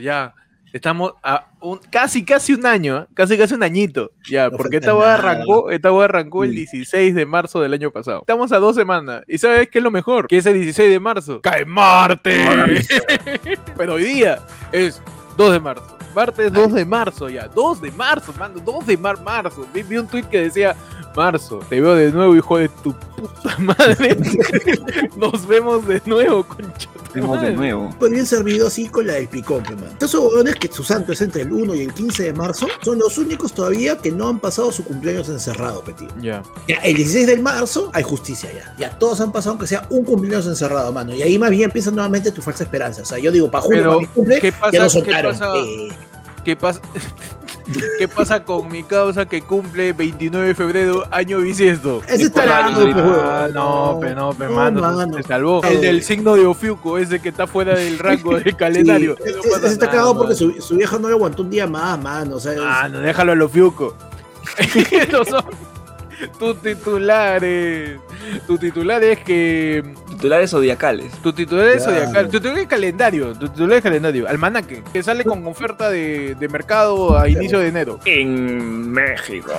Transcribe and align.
Ya. 0.00 0.34
Estamos 0.72 1.14
a 1.24 1.46
un, 1.60 1.80
casi, 1.90 2.24
casi 2.24 2.54
un 2.54 2.64
año, 2.64 2.98
¿eh? 2.98 3.06
casi, 3.14 3.36
casi 3.36 3.54
un 3.54 3.62
añito. 3.64 4.12
Ya, 4.28 4.48
No 4.48 4.56
porque 4.56 4.76
esta 4.76 4.92
boda 4.92 5.14
arrancó, 5.14 5.68
esta 5.70 5.90
boda 5.90 6.04
arrancó 6.04 6.44
el 6.44 6.50
Sí. 6.50 6.56
16 6.58 7.14
de 7.16 7.26
marzo 7.26 7.60
del 7.60 7.72
año 7.74 7.90
pasado. 7.90 8.20
Estamos 8.20 8.52
a 8.52 8.58
dos 8.58 8.76
semanas. 8.76 9.24
¿Y 9.26 9.38
sabes 9.38 9.68
qué 9.68 9.78
es 9.78 9.84
lo 9.84 9.90
mejor? 9.90 10.28
Que 10.28 10.38
ese 10.38 10.52
16 10.52 10.90
de 10.90 11.00
marzo 11.00 11.40
cae 11.40 11.64
Marte. 11.64 12.36
Pero 13.76 13.94
hoy 13.94 14.04
día 14.04 14.38
es 14.70 15.02
2 15.36 15.52
de 15.52 15.60
marzo. 15.60 15.98
Martes 16.14 16.52
2 16.52 16.72
de 16.74 16.84
marzo 16.84 17.28
ya. 17.28 17.48
2 17.48 17.80
de 17.82 17.90
marzo, 17.92 18.32
mano. 18.38 18.60
2 18.64 18.86
de 18.86 18.96
mar 18.96 19.20
marzo. 19.22 19.66
Vi, 19.72 19.82
vi 19.82 19.96
un 19.98 20.06
tweet 20.06 20.24
que 20.24 20.42
decía, 20.42 20.74
marzo, 21.14 21.60
te 21.68 21.80
veo 21.80 21.94
de 21.94 22.10
nuevo, 22.12 22.34
hijo 22.36 22.58
de 22.58 22.68
tu 22.68 22.92
puta 22.94 23.56
madre. 23.58 24.16
Nos 25.16 25.46
vemos 25.46 25.86
de 25.86 26.00
nuevo, 26.06 26.44
concha. 26.44 26.88
tu 26.92 27.14
Vemos 27.14 27.36
de 27.40 27.46
madre". 27.48 27.56
nuevo. 27.56 27.90
Podrían 27.98 28.26
servido 28.26 28.66
así 28.68 28.88
con 28.88 29.06
la 29.06 29.14
del 29.14 29.28
picón, 29.28 29.62
man. 29.64 29.90
Esos 30.00 30.14
huevones 30.20 30.54
que 30.56 30.68
su 30.68 30.82
santo 30.84 31.12
es 31.12 31.20
entre 31.20 31.42
el 31.42 31.52
1 31.52 31.74
y 31.74 31.80
el 31.82 31.92
15 31.94 32.22
de 32.24 32.32
marzo 32.32 32.66
son 32.82 32.98
los 32.98 33.18
únicos 33.18 33.52
todavía 33.52 33.96
que 33.98 34.10
no 34.12 34.28
han 34.28 34.38
pasado 34.38 34.70
su 34.72 34.84
cumpleaños 34.84 35.28
encerrado, 35.28 35.82
pe, 35.82 35.92
tío. 35.92 36.08
Ya. 36.20 36.42
Ya, 36.68 36.76
el 36.76 36.94
16 36.96 37.26
de 37.26 37.36
marzo 37.38 37.90
hay 37.92 38.02
justicia 38.02 38.50
ya. 38.52 38.74
Ya 38.78 38.98
todos 38.98 39.20
han 39.20 39.32
pasado 39.32 39.52
aunque 39.52 39.66
sea 39.66 39.86
un 39.90 40.04
cumpleaños 40.04 40.46
encerrado, 40.46 40.92
mano. 40.92 41.14
Y 41.14 41.22
ahí 41.22 41.38
más 41.38 41.50
bien 41.50 41.64
empieza 41.64 41.90
nuevamente 41.90 42.30
tu 42.32 42.42
falsa 42.42 42.64
esperanza. 42.64 43.02
O 43.02 43.04
sea, 43.04 43.18
yo 43.18 43.30
digo, 43.32 43.50
para 43.50 43.66
Pero, 43.68 43.90
para 43.90 44.00
mi 44.00 44.06
cumple, 44.06 44.40
¿qué 44.40 44.52
pasa- 44.52 44.70
ya 44.72 45.02
qué 45.02 45.12
pasa- 45.22 45.52
Eh, 45.56 45.88
¿Qué 46.44 46.56
pasa? 46.56 46.80
¿Qué 47.98 48.08
pasa 48.08 48.42
con 48.42 48.68
mi 48.68 48.82
causa 48.82 49.26
que 49.26 49.42
cumple 49.42 49.92
29 49.92 50.48
de 50.48 50.54
febrero, 50.56 51.04
año 51.12 51.38
bisiesto? 51.38 52.02
ese 52.08 52.24
está 52.24 52.44
largo, 52.44 52.80
ah, 53.22 53.48
no, 53.52 53.98
pe, 54.00 54.12
no, 54.14 54.32
pe, 54.32 54.46
No, 54.46 54.50
mano, 54.52 54.80
mano. 54.80 55.16
se 55.16 55.22
salvó. 55.22 55.60
No. 55.62 55.68
El 55.68 55.80
del 55.80 56.02
signo 56.02 56.34
de 56.34 56.46
Ofiuco, 56.46 56.98
ese 56.98 57.20
que 57.20 57.28
está 57.28 57.46
fuera 57.46 57.74
del 57.76 57.98
rango 58.00 58.36
del 58.38 58.56
calendario. 58.56 59.14
Sí, 59.24 59.32
No 59.48 59.56
ese- 59.56 59.68
está 59.74 59.88
cagado 59.88 60.16
porque 60.16 60.34
su, 60.34 60.50
su 60.60 60.76
vieja 60.76 60.98
no 60.98 61.08
le 61.08 61.14
aguantó 61.14 61.42
un 61.42 61.50
día 61.50 61.66
más, 61.68 62.00
mano. 62.02 62.36
O 62.36 62.40
sea, 62.40 62.54
Ah, 62.60 62.88
no, 62.88 62.98
déjalo 63.00 63.32
a 63.32 63.34
los 63.36 63.50
Ofiuco. 63.50 63.94
Esos 64.58 65.28
son 65.28 65.44
tus 66.38 66.60
titulares. 66.62 67.98
Tu 68.46 68.58
titular 68.58 69.02
es 69.02 69.18
que. 69.20 69.82
Titulares 70.08 70.50
zodiacales. 70.50 71.12
Tu 71.22 71.32
titular 71.32 71.66
es 71.68 71.82
Claro. 71.84 71.98
zodiacal. 72.00 72.24
Tu 72.28 72.38
titular 72.40 72.58
es 72.58 72.66
calendario. 72.66 73.32
Tu 73.34 73.48
titular 73.48 73.76
es 73.78 73.82
calendario. 73.82 74.28
Almanaque. 74.28 74.82
Que 74.92 75.02
sale 75.02 75.24
con 75.24 75.46
oferta 75.46 75.88
de, 75.90 76.34
de 76.38 76.48
mercado 76.48 77.18
a 77.18 77.28
inicio 77.28 77.58
de 77.58 77.68
enero. 77.68 77.98
En 78.04 78.90
México. 78.90 79.52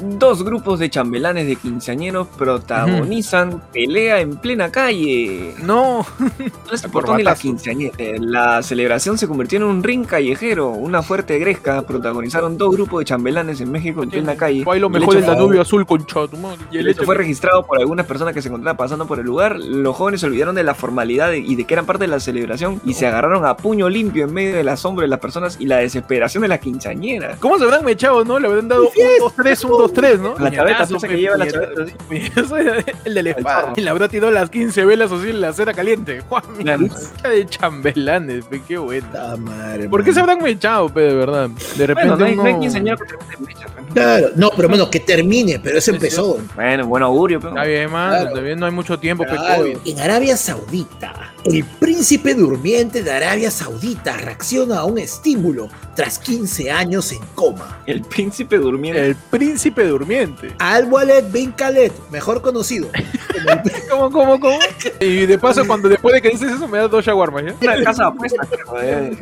Dos 0.00 0.42
grupos 0.44 0.78
de 0.78 0.90
chambelanes 0.90 1.46
de 1.46 1.56
quinceañeros 1.56 2.26
protagonizan 2.36 3.62
pelea 3.72 4.20
en 4.20 4.36
plena 4.36 4.70
calle. 4.70 5.54
No. 5.62 6.06
No 6.18 6.72
es 6.74 6.84
el 6.84 6.90
portón 6.90 7.16
de 7.16 7.24
la 7.24 7.34
quinceañera. 7.34 7.96
La 8.20 8.62
celebración 8.62 9.16
se 9.18 9.26
convirtió 9.26 9.56
en 9.58 9.64
un 9.64 9.82
ring 9.82 10.04
callejero. 10.04 10.68
Una 10.68 11.02
fuerte 11.02 11.38
gresca 11.38 11.82
protagonizaron 11.82 12.58
dos 12.58 12.72
grupos 12.74 13.00
de 13.00 13.04
chambelanes 13.06 13.60
en 13.60 13.70
México 13.72 14.02
en 14.02 14.10
plena 14.10 14.36
calle. 14.36 14.64
Bailo 14.64 14.88
El 14.88 14.92
mejor 14.92 15.14
hecho 15.14 15.18
el 15.20 15.24
fue- 15.24 15.34
Danubio 15.34 15.60
azul 15.62 15.85
con 15.86 16.04
tu 16.06 16.36
madre. 16.36 16.58
Y 16.70 16.78
El 16.78 16.88
hecho 16.88 17.04
fue 17.04 17.14
registrado 17.14 17.64
por 17.64 17.78
algunas 17.78 18.06
personas 18.06 18.34
que 18.34 18.42
se 18.42 18.48
encontraban 18.48 18.76
pasando 18.76 19.06
por 19.06 19.18
el 19.18 19.24
lugar. 19.26 19.58
Los 19.58 19.96
jóvenes 19.96 20.20
se 20.20 20.26
olvidaron 20.26 20.54
de 20.54 20.62
la 20.64 20.74
formalidad 20.74 21.30
de- 21.30 21.38
y 21.38 21.54
de 21.56 21.64
que 21.64 21.74
eran 21.74 21.86
parte 21.86 22.04
de 22.04 22.08
la 22.08 22.20
celebración 22.20 22.80
y 22.84 22.94
se 22.94 23.06
agarraron 23.06 23.44
a 23.46 23.56
puño 23.56 23.88
limpio 23.88 24.24
en 24.26 24.34
medio 24.34 24.56
del 24.56 24.68
asombro 24.68 25.02
de 25.02 25.08
las 25.08 25.20
personas 25.20 25.56
y 25.60 25.66
la 25.66 25.76
desesperación 25.78 26.42
de 26.42 26.48
las 26.48 26.58
quinceañeras. 26.60 27.38
¿Cómo 27.38 27.58
se 27.58 27.64
habrán 27.64 27.84
mechado, 27.84 28.24
no? 28.24 28.38
Le 28.38 28.46
habrán 28.48 28.68
dado 28.68 28.82
un, 28.82 28.88
dos, 29.20 29.34
tres, 29.34 29.64
un, 29.64 29.70
dos, 29.70 29.92
tres, 29.92 30.18
¿no? 30.20 30.34
La 30.38 30.50
chaveta, 30.50 30.86
piensa 30.86 31.08
que 31.08 31.16
lleva 31.18 31.36
la 31.36 31.46
chaveta. 31.50 31.84
El 33.04 33.14
de 33.14 33.22
la 33.22 33.30
espada. 33.30 33.72
Y 33.76 33.80
le 33.80 33.90
habrá 33.90 34.08
tirado 34.08 34.30
las 34.32 34.50
15 34.50 34.84
velas 34.84 35.12
así 35.12 35.30
en 35.30 35.40
la 35.40 35.52
cera 35.52 35.72
caliente. 35.74 36.20
Juan, 36.28 36.42
mira, 36.58 36.76
de 36.78 37.46
chambelanes, 37.46 38.44
pe, 38.46 38.62
qué 38.66 38.78
buena. 38.78 39.06
puta 39.06 39.36
madre, 39.36 39.88
¿Por 39.88 40.02
qué 40.04 40.12
se 40.12 40.20
habrán 40.20 40.42
mechado, 40.42 40.88
pe, 40.88 41.00
de 41.02 41.14
verdad? 41.14 41.48
De 41.76 41.86
repente 41.86 42.08
Bueno, 42.10 42.16
no 42.16 42.24
hay, 42.24 42.36
no 42.36 42.42
hay 42.44 42.52
uno- 42.52 42.60
quinceañera 42.60 42.96
¿no? 42.96 43.85
Claro, 43.96 44.30
no, 44.36 44.50
pero 44.54 44.68
bueno, 44.68 44.90
que 44.90 45.00
termine, 45.00 45.58
pero 45.58 45.78
eso 45.78 45.90
Es 45.90 45.94
empezó. 45.94 46.38
Bueno, 46.54 46.86
buen 46.86 47.02
augurio, 47.02 47.40
pero. 47.40 47.54
Está 47.54 47.64
bien, 47.64 47.90
man. 47.90 48.10
Claro. 48.10 48.28
Está 48.28 48.40
bien, 48.40 48.58
no 48.58 48.66
hay 48.66 48.72
mucho 48.72 48.98
tiempo, 48.98 49.24
Claro. 49.24 49.64
En 49.84 50.00
Arabia 50.00 50.36
Saudita, 50.36 51.34
el 51.44 51.64
príncipe 51.64 52.34
durmiente 52.34 53.02
de 53.02 53.10
Arabia 53.10 53.50
Saudita 53.50 54.16
reacciona 54.16 54.80
a 54.80 54.84
un 54.84 54.98
estímulo 54.98 55.68
tras 55.94 56.18
15 56.18 56.70
años 56.70 57.10
en 57.12 57.20
coma. 57.34 57.78
El 57.86 58.02
príncipe 58.02 58.58
durmiendo. 58.58 59.00
El 59.00 59.16
príncipe 59.16 59.84
durmiente. 59.86 60.54
Al-Walid 60.58 61.32
bin 61.32 61.52
Khaled, 61.52 61.92
mejor 62.10 62.42
conocido 62.42 62.88
¿Cómo, 63.90 64.10
cómo, 64.10 64.40
cómo? 64.40 64.58
Y 65.00 65.26
de 65.26 65.38
paso, 65.38 65.66
cuando 65.66 65.88
después 65.88 66.14
de 66.14 66.22
que 66.22 66.30
dices 66.30 66.52
eso, 66.52 66.68
me 66.68 66.78
das 66.78 66.90
dos 66.90 67.04
shawarmas, 67.04 67.44
¿ya? 67.44 67.54
Una 67.60 67.84
casa 67.84 68.02
de 68.02 68.08
apuestas, 68.08 68.50
de 68.50 69.16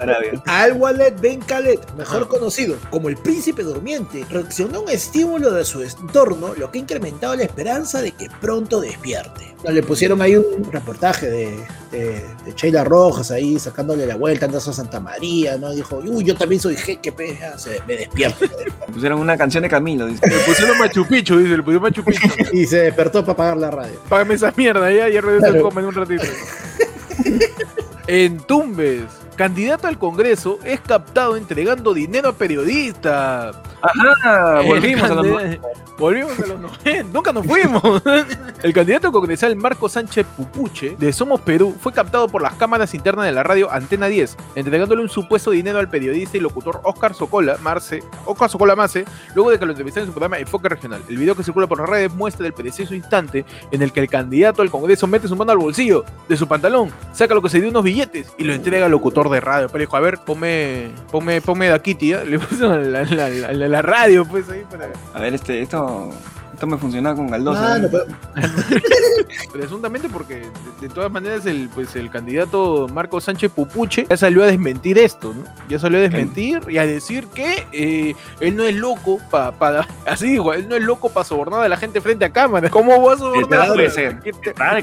Arabia. 0.00 0.42
Al-Walid 0.46 1.14
bin 1.20 1.40
Khaled, 1.40 1.80
mejor 1.96 2.28
conocido 2.28 2.76
como 2.90 3.08
el 3.08 3.16
príncipe 3.16 3.62
durmiente, 3.62 4.03
reaccionó 4.30 4.78
a 4.78 4.82
un 4.82 4.88
estímulo 4.90 5.50
de 5.52 5.64
su 5.64 5.82
entorno, 5.82 6.54
lo 6.56 6.70
que 6.70 6.78
ha 6.78 6.82
incrementado 6.82 7.34
la 7.36 7.44
esperanza 7.44 8.00
de 8.02 8.12
que 8.12 8.28
pronto 8.40 8.80
despierte. 8.80 9.54
Le 9.68 9.82
pusieron 9.82 10.20
ahí 10.20 10.36
un 10.36 10.70
reportaje 10.70 11.30
de, 11.30 11.56
de, 11.90 12.22
de 12.44 12.52
Sheila 12.54 12.84
Rojas 12.84 13.30
ahí 13.30 13.58
sacándole 13.58 14.06
la 14.06 14.16
vuelta, 14.16 14.44
andas 14.46 14.68
a 14.68 14.72
Santa 14.74 15.00
María, 15.00 15.56
¿no? 15.56 15.70
Dijo, 15.72 15.96
uy, 16.04 16.22
yo 16.24 16.36
también 16.36 16.60
soy 16.60 16.76
jeque, 16.76 17.12
pe", 17.12 17.38
ya, 17.40 17.58
se, 17.58 17.80
me 17.86 17.96
despierto. 17.96 18.44
Pusieron 18.92 19.18
una 19.20 19.36
canción 19.38 19.62
de 19.62 19.68
Camilo, 19.70 20.06
dice. 20.06 20.28
Le 20.28 20.38
pusieron 20.40 20.76
Machu 20.78 21.06
Picchu, 21.06 21.38
dice, 21.38 21.56
le 21.56 21.62
pusieron 21.62 21.82
Machu 21.82 22.04
Picchu. 22.04 22.28
y 22.52 22.66
se 22.66 22.78
despertó 22.82 23.22
para 23.22 23.32
apagar 23.32 23.56
la 23.56 23.70
radio. 23.70 23.98
Págame 24.08 24.34
esa 24.34 24.52
mierda 24.56 24.90
ya 24.92 25.08
y 25.08 25.18
regreso 25.18 25.46
al 25.46 25.52
Claro. 25.52 25.68
coma 25.68 25.80
en 25.80 25.86
un 25.86 25.94
ratito. 25.94 26.24
en 28.06 28.38
Tumbes, 28.40 29.04
candidato 29.34 29.86
al 29.86 29.98
Congreso 29.98 30.58
es 30.64 30.80
captado 30.80 31.36
entregando 31.36 31.94
dinero 31.94 32.30
a 32.30 32.32
periodistas. 32.32 33.56
Ajá, 33.82 34.60
volvimos 34.62 35.10
a 35.10 35.14
los 35.14 35.26
Volvimos 35.96 36.32
a 36.40 36.46
los 36.46 36.60
90, 36.60 37.12
nunca 37.12 37.32
nos 37.32 37.46
fuimos. 37.46 38.02
El 38.62 38.72
candidato 38.72 39.12
congresal 39.12 39.54
Marco 39.54 39.88
Sánchez 39.88 40.26
Pupuche 40.36 40.96
de 40.98 41.12
Somos 41.12 41.40
Perú 41.42 41.76
fue 41.78 41.92
captado 41.92 42.28
por 42.28 42.42
las 42.42 42.54
cámaras 42.54 42.94
internas 42.94 43.26
de 43.26 43.32
la 43.32 43.44
radio 43.44 43.70
Antena 43.70 44.08
10, 44.08 44.36
entregándole 44.56 45.02
un 45.02 45.08
supuesto 45.08 45.52
dinero 45.52 45.78
al 45.78 45.88
periodista 45.88 46.36
y 46.36 46.40
locutor 46.40 46.80
Oscar 46.82 47.14
Socola 47.14 47.58
Marce, 47.62 48.02
Oscar 48.26 48.50
Socola 48.50 48.74
Marce, 48.74 49.04
luego 49.36 49.52
de 49.52 49.58
que 49.58 49.66
lo 49.66 49.72
entrevistaron 49.72 50.08
en 50.08 50.12
su 50.12 50.14
programa 50.14 50.38
Enfoque 50.38 50.68
Regional. 50.68 51.00
El 51.08 51.16
video 51.16 51.36
que 51.36 51.44
circula 51.44 51.68
por 51.68 51.78
las 51.78 51.88
redes 51.88 52.12
muestra 52.12 52.44
el 52.44 52.54
preciso 52.54 52.92
instante 52.92 53.44
en 53.70 53.80
el 53.80 53.92
que 53.92 54.00
el 54.00 54.08
candidato 54.08 54.62
al 54.62 54.70
Congreso 54.70 55.06
mete 55.06 55.28
su 55.28 55.36
mano 55.36 55.52
al 55.52 55.58
bolsillo 55.58 56.04
de 56.28 56.36
su 56.36 56.48
pantalón, 56.48 56.90
saca 57.12 57.34
lo 57.34 57.42
que 57.42 57.50
se 57.50 57.60
dio 57.60 57.70
unos 57.70 57.84
billetes 57.84 58.32
y 58.36 58.42
lo 58.42 58.52
entrega 58.52 58.86
al 58.86 58.90
locutor 58.90 59.23
de 59.30 59.40
radio. 59.40 59.68
Pero 59.68 59.80
dijo, 59.80 59.96
a 59.96 60.00
ver, 60.00 60.18
ponme, 60.18 60.90
ponme, 61.10 61.40
ponme 61.40 61.66
de 61.68 61.74
aquí, 61.74 61.94
tía. 61.94 62.24
Le 62.24 62.38
puso 62.38 62.76
la- 62.76 63.04
la 63.04 63.82
radio, 63.82 64.24
pues 64.24 64.48
ahí 64.50 64.64
para. 64.70 64.88
A 65.14 65.20
ver, 65.20 65.34
este, 65.34 65.60
esto, 65.62 66.10
esto 66.54 66.66
me 66.66 66.78
funcionaba 66.78 67.16
con 67.16 67.28
Galdós. 67.28 67.58
Mano, 67.58 67.86
¿eh? 67.86 67.90
pero- 67.90 68.04
Presuntamente 69.52 70.08
porque 70.08 70.36
de, 70.36 70.46
de 70.80 70.88
todas 70.88 71.10
maneras 71.10 71.46
el 71.46 71.68
pues 71.74 71.94
el 71.96 72.10
candidato 72.10 72.88
Marco 72.92 73.20
Sánchez 73.20 73.50
Pupuche 73.52 74.06
ya 74.08 74.16
salió 74.16 74.42
a 74.42 74.46
desmentir 74.46 74.98
esto, 74.98 75.32
¿no? 75.34 75.44
Ya 75.68 75.78
salió 75.78 75.98
a 75.98 76.02
desmentir 76.02 76.60
y 76.68 76.78
a 76.78 76.86
decir 76.86 77.26
que 77.28 77.66
eh, 77.72 78.14
él 78.40 78.56
no 78.56 78.64
es 78.64 78.74
loco 78.74 79.18
para 79.30 79.86
así 80.06 80.28
dijo, 80.30 80.52
él 80.52 80.68
no 80.68 80.76
es 80.76 80.82
loco 80.82 81.08
para 81.10 81.24
sobornar 81.24 81.62
a 81.62 81.68
la 81.68 81.76
gente 81.76 82.00
frente 82.00 82.24
a 82.24 82.30
cámara. 82.30 82.68
¿Cómo 82.70 83.00
va 83.02 83.14
a 83.14 83.18
sobornar? 83.18 83.48
Claro, 83.48 83.74
puede 83.74 83.90
ser. 83.90 84.20
¿Qué 84.20 84.32
te- 84.32 84.54
Ah. 84.56 84.74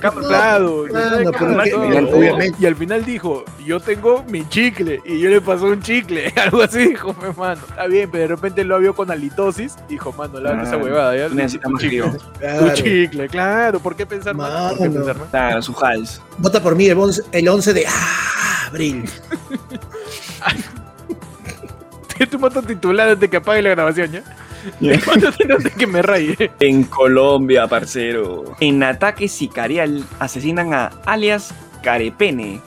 Y 2.59 2.65
al 2.65 2.75
final 2.75 3.05
dijo, 3.05 3.43
yo 3.65 3.79
tengo 3.79 4.23
mi 4.29 4.47
chicle 4.49 5.01
y 5.05 5.19
yo 5.19 5.29
le 5.29 5.41
pasó 5.41 5.65
un 5.65 5.81
chicle, 5.81 6.33
algo 6.41 6.61
así 6.63 6.79
dijo, 6.89 7.15
mi 7.21 7.33
mano. 7.37 7.61
Está 7.69 7.87
bien, 7.87 8.09
pero 8.11 8.21
de 8.23 8.27
repente 8.27 8.63
lo 8.63 8.79
vio 8.79 8.93
con 8.95 9.11
halitosis, 9.11 9.75
dijo, 9.87 10.11
mano, 10.13 10.39
lávate 10.39 10.63
esa 10.63 10.75
Ah, 10.75 10.77
huevada, 10.79 11.15
ya. 11.17 11.29
Tú 11.61 11.67
Tu 11.67 11.69
más 11.69 11.81
chicle. 11.81 12.01
frío. 12.01 12.17
Tu 12.17 12.19
claro. 12.39 12.73
chicle, 12.73 13.27
claro, 13.29 13.79
¿por 13.79 13.95
qué 13.95 14.05
pensar 14.05 14.35
más? 14.35 14.73
¿Por 14.73 14.77
qué 14.77 14.89
Mano. 14.89 14.93
pensar 14.95 15.17
más? 15.17 15.29
Claro, 15.29 15.61
su 15.61 15.75
hals. 15.85 16.21
Vota 16.37 16.61
por 16.61 16.75
mí 16.75 16.87
el 16.87 16.97
11, 16.97 17.21
el 17.31 17.47
11 17.47 17.73
de 17.73 17.85
ah, 17.87 18.65
abril. 18.67 19.09
Te 22.29 22.37
mato 22.37 22.61
titular 22.61 23.07
antes 23.09 23.19
de 23.21 23.29
que 23.29 23.37
apague 23.37 23.63
la 23.63 23.71
grabación, 23.71 24.11
¿ya? 24.11 24.23
De 24.79 25.71
que 25.75 25.87
me 25.87 26.03
raye. 26.03 26.51
En 26.59 26.83
Colombia, 26.83 27.67
parcero. 27.67 28.55
En 28.59 28.83
ataque 28.83 29.27
sicarial 29.27 30.05
asesinan 30.19 30.71
a 30.73 30.91
alias 31.07 31.51
Carepene. 31.81 32.61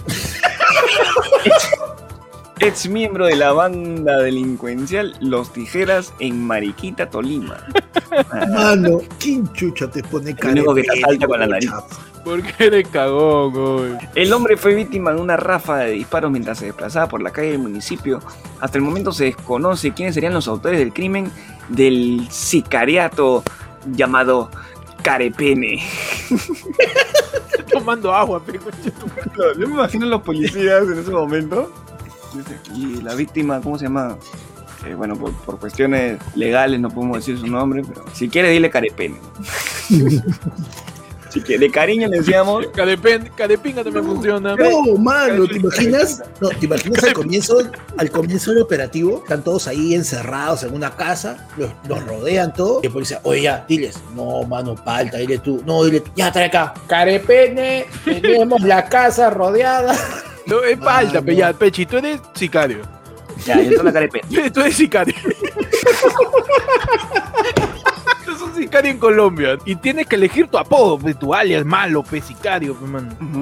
Ex, 2.66 2.88
miembro 2.88 3.26
de 3.26 3.36
la 3.36 3.52
banda 3.52 4.18
delincuencial 4.18 5.14
Los 5.20 5.52
Tijeras 5.52 6.12
en 6.18 6.46
Mariquita, 6.46 7.10
Tolima. 7.10 7.56
Mano, 8.50 9.00
¿quién 9.18 9.52
chucha 9.52 9.88
te 9.90 10.02
pone 10.02 10.34
cara? 10.34 10.52
El 10.52 10.58
único 10.58 10.74
que 10.74 10.82
te 10.82 10.98
asalta 10.98 11.26
con 11.26 11.40
la 11.40 11.46
nariz. 11.46 11.70
Porque 12.24 12.52
eres 12.58 12.88
cagón, 12.88 13.52
güey. 13.52 13.92
El 14.14 14.32
hombre 14.32 14.56
fue 14.56 14.74
víctima 14.74 15.12
de 15.12 15.20
una 15.20 15.36
ráfaga 15.36 15.84
de 15.84 15.92
disparos 15.92 16.30
mientras 16.30 16.58
se 16.58 16.66
desplazaba 16.66 17.06
por 17.06 17.22
la 17.22 17.30
calle 17.30 17.50
del 17.50 17.58
municipio. 17.58 18.20
Hasta 18.60 18.78
el 18.78 18.84
momento 18.84 19.12
se 19.12 19.24
desconoce 19.24 19.92
quiénes 19.92 20.14
serían 20.14 20.32
los 20.32 20.48
autores 20.48 20.78
del 20.78 20.92
crimen 20.92 21.30
del 21.68 22.26
sicariato 22.30 23.42
llamado 23.92 24.50
Carepene. 25.02 25.82
Tomando 27.70 28.14
agua, 28.14 28.42
pe, 28.42 28.58
concha 28.58 28.90
tu 28.90 29.06
madre. 29.06 29.60
Yo 29.60 29.68
me 29.68 29.74
imagino 29.74 30.06
a 30.06 30.08
los 30.08 30.22
policías 30.22 30.84
en 30.84 30.98
ese 30.98 31.10
momento. 31.10 31.70
Y 32.74 33.00
la 33.02 33.14
víctima, 33.14 33.60
¿cómo 33.60 33.78
se 33.78 33.84
llama? 33.84 34.18
Eh, 34.86 34.94
bueno, 34.94 35.16
por, 35.16 35.32
por 35.32 35.58
cuestiones 35.58 36.18
legales 36.34 36.78
no 36.78 36.90
podemos 36.90 37.18
decir 37.18 37.38
su 37.38 37.46
nombre, 37.46 37.82
pero 37.86 38.04
si 38.12 38.28
quiere 38.28 38.50
dile 38.50 38.68
carepene. 38.68 39.16
si 41.30 41.40
quiere, 41.40 41.66
de 41.66 41.72
cariño 41.72 42.06
le 42.08 42.18
decíamos. 42.18 42.66
Carepen, 42.74 43.30
carepinga 43.34 43.82
también 43.82 44.04
funciona. 44.04 44.54
No, 44.56 44.96
mano, 44.98 45.46
¿te 45.46 45.56
imaginas? 45.56 46.22
No, 46.40 46.50
¿te 46.50 46.66
imaginas 46.66 47.02
al 47.02 47.12
comienzo, 47.14 47.58
al 47.96 48.10
comienzo 48.10 48.52
del 48.52 48.62
operativo? 48.62 49.22
Están 49.22 49.42
todos 49.42 49.66
ahí 49.68 49.94
encerrados 49.94 50.64
en 50.64 50.74
una 50.74 50.94
casa, 50.94 51.48
los, 51.56 51.70
los 51.88 52.04
rodean 52.06 52.52
todo. 52.52 52.80
Y 52.82 52.86
el 52.86 52.92
policía, 52.92 53.20
oye, 53.22 53.42
ya, 53.42 53.64
diles. 53.66 53.96
No, 54.14 54.42
mano, 54.42 54.74
palta, 54.74 55.16
dile 55.16 55.38
tú. 55.38 55.62
No, 55.64 55.82
dile 55.84 56.00
tú. 56.00 56.10
Ya, 56.14 56.30
trae 56.30 56.46
acá. 56.46 56.74
Carepene, 56.86 57.86
tenemos 58.04 58.60
la 58.62 58.86
casa 58.86 59.30
rodeada. 59.30 59.96
No, 60.46 60.62
es 60.62 60.78
falta, 60.78 61.22
pe, 61.22 61.36
ya, 61.36 61.52
Pechi, 61.52 61.86
tú 61.86 61.96
eres 61.98 62.20
sicario. 62.34 62.82
Ya, 63.44 63.60
yo 63.60 63.76
soy 63.76 63.84
la 63.84 63.92
carepene. 63.92 64.50
Tú 64.50 64.60
eres 64.60 64.76
sicario. 64.76 65.14
Tú 68.24 68.30
eres 68.30 68.42
un 68.42 68.54
sicario 68.54 68.90
en 68.90 68.98
Colombia 68.98 69.58
y 69.64 69.76
tienes 69.76 70.06
que 70.06 70.16
elegir 70.16 70.48
tu 70.48 70.56
apodo, 70.56 70.98
tu 71.14 71.34
alias 71.34 71.64
malo, 71.64 72.02
pe, 72.02 72.20
sicario, 72.20 72.74
pe. 72.74 72.86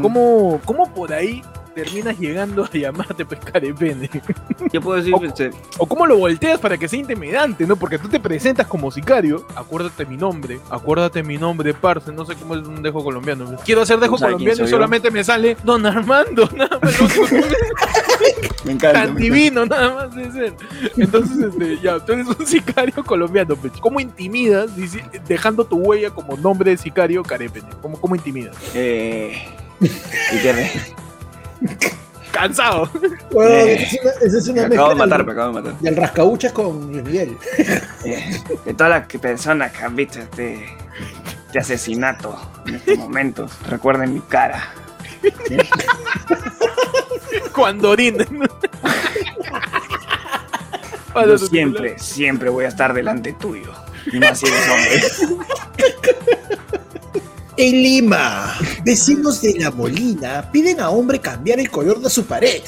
¿Cómo, 0.01 0.61
¿Cómo 0.65 0.93
por 0.93 1.13
ahí 1.13 1.43
terminas 1.75 2.19
llegando 2.19 2.65
a 2.65 2.71
llamarte 2.71 3.25
pues 3.25 3.41
carepene? 3.41 4.09
Yo 4.73 4.81
puedo 4.81 4.99
decir, 4.99 5.15
O- 5.15 5.25
este, 5.25 5.51
O 5.79 5.87
cómo 5.87 6.07
lo 6.07 6.17
volteas 6.19 6.59
para 6.61 6.77
que 6.79 6.89
sea 6.89 6.99
intimidante, 6.99 7.67
¿no? 7.67 7.77
Porque 7.77 7.99
tú 7.99 8.09
te 8.09 8.21
presentas 8.21 8.67
como 8.67 8.91
sicario. 8.91 9.47
Acuérdate 9.55 10.05
mi 10.07 10.17
nombre. 10.17 10.61
Acuérdate 10.71 11.23
mi 11.23 11.39
nombre, 11.39 11.75
parce. 11.75 12.13
No 12.13 12.25
sé 12.25 12.35
cómo 12.37 12.55
es 12.57 12.67
un 12.67 12.83
dejo 12.83 13.03
colombiano. 13.03 13.57
Quiero 13.65 13.83
hacer 13.83 13.99
dejo 13.99 14.13
¿No 14.13 14.19
sabes 14.19 14.37
quién 14.37 14.49
colombiano 14.51 14.69
y 14.69 14.71
yo? 14.71 14.77
solamente 14.77 15.11
me 15.11 15.25
sale 15.25 15.57
Don 15.65 15.85
Armando. 15.87 16.49
Nada 16.57 16.79
más. 16.83 16.95
me- 18.65 18.73
encanta. 18.73 19.05
Tan 19.05 19.15
me 19.15 19.21
divino, 19.21 19.67
nada 19.67 19.95
más 19.95 20.15
de 20.15 20.31
ser. 20.33 20.55
Entonces, 20.97 21.39
este, 21.39 21.79
ya, 21.81 21.99
tú 21.99 22.13
eres 22.13 22.27
un 22.29 22.47
sicario 22.47 23.05
colombiano, 23.05 23.57
pecho. 23.57 23.81
¿Cómo 23.81 23.99
intimidas 24.01 24.71
dejando 25.27 25.65
tu 25.65 25.77
huella 25.77 26.11
como 26.11 26.37
nombre 26.37 26.71
de 26.71 26.77
sicario 26.77 27.23
carépene? 27.23 27.69
¿Cómo, 27.81 28.01
cómo 28.01 28.15
intimidas? 28.15 28.57
Eh, 28.75 29.43
y 29.81 30.37
Cansado. 32.33 32.91
Bueno, 33.31 33.51
Eh. 33.51 33.75
esa 33.75 33.85
es 33.85 34.01
una, 34.03 34.11
esa 34.27 34.39
es 34.39 34.49
una 34.49 34.69
me 34.69 34.75
acabo 34.75 34.89
de 34.91 34.95
matar, 34.97 35.19
del- 35.19 35.27
me 35.27 35.33
acabo 35.33 35.49
de 35.55 35.63
matar. 35.63 35.81
del 35.81 35.97
rascabuchas 35.97 36.53
con 36.53 36.91
Luis 36.93 37.05
Miguel. 37.05 37.37
Eh, 38.05 38.41
de 38.65 38.75
todas 38.75 38.91
las 38.91 39.07
personas 39.21 39.71
que 39.73 39.85
han 39.85 39.95
visto 39.95 40.19
este, 40.19 40.65
este 41.47 41.59
asesinato 41.59 42.41
en 42.67 42.77
estos 42.77 42.97
momentos, 42.99 43.53
recuerden 43.69 44.15
mi 44.15 44.21
cara. 44.21 44.73
Cuando 47.55 47.91
orinen. 47.91 48.49
Yo 51.15 51.39
siempre, 51.39 51.99
siempre 51.99 52.49
voy 52.49 52.65
a 52.65 52.69
estar 52.69 52.95
delante 52.95 53.35
tuyo. 53.35 53.71
Y 54.11 54.19
más 54.19 54.39
si 54.41 54.47
eres 54.47 54.69
hombre. 54.69 55.03
En 57.57 57.83
Lima, 57.83 58.55
vecinos 58.85 59.43
de 59.43 59.55
La 59.59 59.71
Molina 59.71 60.49
piden 60.51 60.81
a 60.81 60.89
hombre 60.91 61.21
cambiar 61.21 61.61
el 61.61 61.71
color 61.71 62.01
de 62.01 62.09
su 62.09 62.25
pared 62.25 62.63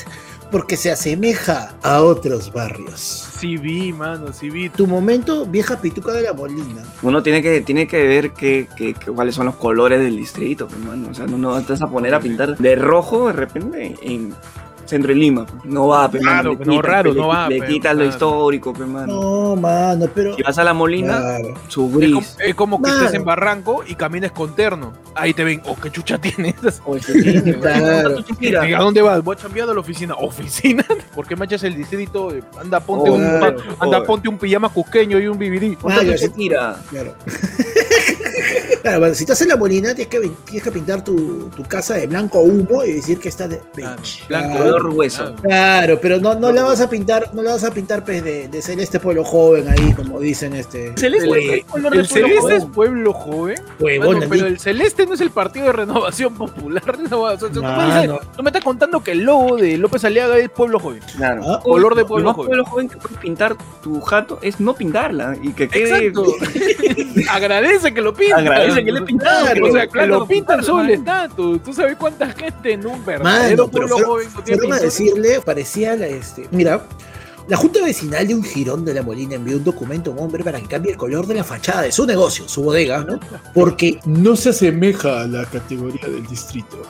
porque 0.50 0.76
se 0.76 0.90
asemeja 0.92 1.74
a 1.82 2.02
otros 2.02 2.52
barrios. 2.52 3.00
Sí 3.40 3.56
vi, 3.56 3.92
mano, 3.92 4.32
sí 4.32 4.50
vi. 4.50 4.68
Tu 4.68 4.86
momento, 4.86 5.46
vieja 5.46 5.80
pituca 5.80 6.12
de 6.12 6.22
La 6.22 6.32
Molina. 6.32 6.82
Uno 7.02 7.22
tiene 7.22 7.42
que, 7.42 7.62
tiene 7.62 7.88
que 7.88 8.06
ver 8.06 8.32
qué, 8.32 8.68
qué- 8.76 8.94
qué- 8.94 9.10
cuáles 9.10 9.34
son 9.34 9.46
los 9.46 9.56
colores 9.56 10.00
del 10.00 10.16
distrito, 10.16 10.68
pues, 10.68 10.78
mano. 10.80 11.08
O 11.10 11.14
sea, 11.14 11.26
no, 11.26 11.38
no 11.38 11.60
te 11.62 11.72
vas 11.72 11.82
a 11.82 11.88
poner 11.88 12.14
a 12.14 12.20
pintar 12.20 12.56
de 12.56 12.76
rojo 12.76 13.28
de 13.28 13.32
repente 13.32 13.96
en 14.02 14.34
centro 14.86 15.08
de 15.08 15.14
Lima. 15.14 15.46
pues. 15.46 15.64
No 15.64 15.88
va, 15.88 16.10
pues, 16.10 16.22
Claro, 16.22 16.54
mano. 16.54 16.64
No, 16.74 16.82
raro, 16.82 17.12
le- 17.12 17.20
no 17.20 17.28
va, 17.28 17.48
Le 17.48 17.60
quitas 17.66 17.92
lo 17.92 17.98
claro. 18.00 18.10
histórico, 18.10 18.72
pues, 18.72 18.88
mano. 18.88 19.20
No, 19.20 19.56
mano, 19.56 20.06
pero. 20.14 20.34
Si 20.36 20.42
vas 20.42 20.58
a 20.58 20.64
la 20.64 20.74
Molina, 20.74 21.18
Claro. 21.20 21.54
su 21.68 21.86
Es 21.86 21.94
gris. 21.96 22.12
como, 22.14 22.26
es 22.48 22.54
como 22.54 22.82
que 22.82 22.90
estés 22.90 23.14
en 23.14 23.24
Barranco 23.24 23.82
y 23.86 23.94
camines 23.94 24.32
con 24.32 24.54
terno. 24.54 24.92
Ahí 25.14 25.32
te 25.34 25.44
ven, 25.44 25.62
oh, 25.66 25.76
qué 25.76 25.90
chucha 25.90 26.18
tienes. 26.18 26.54
Claro. 27.60 28.76
¿A 28.76 28.80
dónde 28.80 29.02
vas? 29.02 29.22
Voy 29.22 29.36
a 29.36 29.38
chambear 29.38 29.68
a 29.68 29.74
la 29.74 29.80
oficina. 29.80 30.14
¿Oficina? 30.14 30.84
¿Por 31.14 31.26
qué 31.26 31.36
manchas 31.36 31.62
el 31.64 31.74
distrito? 31.76 32.32
Anda, 32.60 32.80
ponte, 32.80 33.10
Oh, 33.10 33.14
un, 33.14 33.20
claro. 33.20 33.56
anda, 33.80 34.04
ponte 34.04 34.28
un 34.28 34.38
pijama 34.38 34.68
cusqueño 34.68 35.18
y 35.18 35.26
un 35.26 35.38
ya 36.06 36.12
te 36.12 36.18
sé. 36.18 36.28
tira. 36.30 36.76
Claro. 36.90 37.14
Claro, 38.84 38.98
bueno, 39.00 39.14
si 39.14 39.24
estás 39.24 39.40
en 39.40 39.48
la 39.48 39.56
molina, 39.56 39.94
tienes 39.94 40.08
que, 40.08 40.20
tienes 40.44 40.62
que 40.62 40.70
pintar 40.70 41.02
tu, 41.02 41.48
tu 41.56 41.62
casa 41.62 41.94
de 41.94 42.06
blanco 42.06 42.40
humo 42.40 42.84
y 42.84 42.92
decir 42.92 43.18
que 43.18 43.30
está 43.30 43.48
de 43.48 43.60
Claro, 43.74 43.96
blanco. 44.28 44.58
Color 44.58 44.86
hueso. 44.90 45.34
Claro, 45.42 45.98
pero 46.02 46.18
no, 46.20 46.34
no 46.34 46.52
la 46.52 46.64
vas 46.64 46.82
a 46.82 46.90
pintar, 46.90 47.30
no 47.34 47.40
la 47.42 47.52
vas 47.52 47.64
a 47.64 47.70
pintar 47.70 48.04
pues, 48.04 48.22
de, 48.22 48.48
de 48.48 48.60
celeste 48.60 49.00
pueblo 49.00 49.24
joven 49.24 49.68
ahí, 49.70 49.94
como 49.94 50.20
dicen 50.20 50.52
este. 50.54 50.92
Celeste, 50.98 51.26
Güey, 51.28 51.48
¿qué 51.48 51.62
color 51.62 51.94
de 51.94 52.00
El 52.02 52.08
pueblo 52.08 52.28
celeste 52.28 52.54
es 52.56 52.60
joven? 52.62 52.72
pueblo 52.72 53.12
joven. 53.14 53.56
huevón, 53.80 54.24
pero 54.28 54.46
el 54.46 54.58
celeste 54.60 55.06
no 55.06 55.14
es 55.14 55.20
el 55.22 55.30
partido 55.30 55.64
de 55.66 55.72
renovación 55.72 56.34
popular. 56.34 56.82
No, 57.10 57.22
o 57.22 57.38
sea, 57.38 57.48
tú, 57.50 57.62
me 57.62 57.68
Mano. 57.68 58.02
dices- 58.14 58.28
tú 58.36 58.42
me 58.42 58.50
estás 58.50 58.62
contando 58.64 59.02
que 59.02 59.12
el 59.12 59.20
logo 59.20 59.56
de 59.56 59.78
López 59.78 60.04
Aliaga 60.04 60.36
es 60.38 60.48
pueblo 60.50 60.78
joven. 60.78 61.00
Claro. 61.16 61.42
Ah, 61.46 61.60
color 61.62 61.94
de 61.94 62.02
Lo 62.02 62.06
pueblo 62.08 62.34
joven. 62.34 62.46
pueblo 62.48 62.64
joven 62.66 62.88
que 62.90 62.96
puedes 62.98 63.18
pintar 63.18 63.56
tu 63.82 64.00
jato 64.02 64.38
es 64.42 64.60
no 64.60 64.74
pintarla 64.74 65.36
y 65.42 65.52
que 65.52 65.68
quede. 65.68 66.06
Exacto. 66.08 66.34
Agradece 67.30 67.92
que 67.94 68.00
lo 68.00 68.12
pintan. 68.14 68.44
Que 68.82 68.92
le 68.92 69.02
pintaron, 69.02 69.44
Claro, 69.44 69.66
o 69.66 69.72
sea, 69.72 69.86
claro, 69.86 70.18
lo 70.20 70.26
pintan 70.26 70.64
sobre 70.64 70.94
el 70.94 71.00
estatus. 71.00 71.62
Tú 71.62 71.72
sabes 71.72 71.96
cuánta 71.96 72.30
gente 72.30 72.72
en 72.72 72.86
un 72.86 73.04
verdadero 73.04 73.68
pueblo 73.68 73.98
joven 73.98 74.28
no 74.34 74.42
tiene 74.42 74.80
decirle, 74.80 75.40
parecía 75.40 75.96
la, 75.96 76.06
este. 76.06 76.48
Mira, 76.50 76.82
la 77.46 77.56
Junta 77.56 77.82
Vecinal 77.82 78.26
de 78.26 78.34
un 78.34 78.42
jirón 78.42 78.84
de 78.84 78.94
la 78.94 79.02
Molina 79.02 79.34
envió 79.34 79.56
un 79.56 79.64
documento 79.64 80.10
a 80.10 80.14
un 80.14 80.20
hombre 80.20 80.42
para 80.42 80.60
que 80.60 80.66
cambie 80.66 80.92
el 80.92 80.98
color 80.98 81.26
de 81.26 81.34
la 81.34 81.44
fachada 81.44 81.82
de 81.82 81.92
su 81.92 82.06
negocio, 82.06 82.48
su 82.48 82.62
bodega, 82.62 83.04
¿no? 83.04 83.20
Porque 83.52 84.00
no 84.06 84.34
se 84.34 84.50
asemeja 84.50 85.22
a 85.22 85.26
la 85.26 85.44
categoría 85.44 86.08
del 86.08 86.26
distrito. 86.26 86.82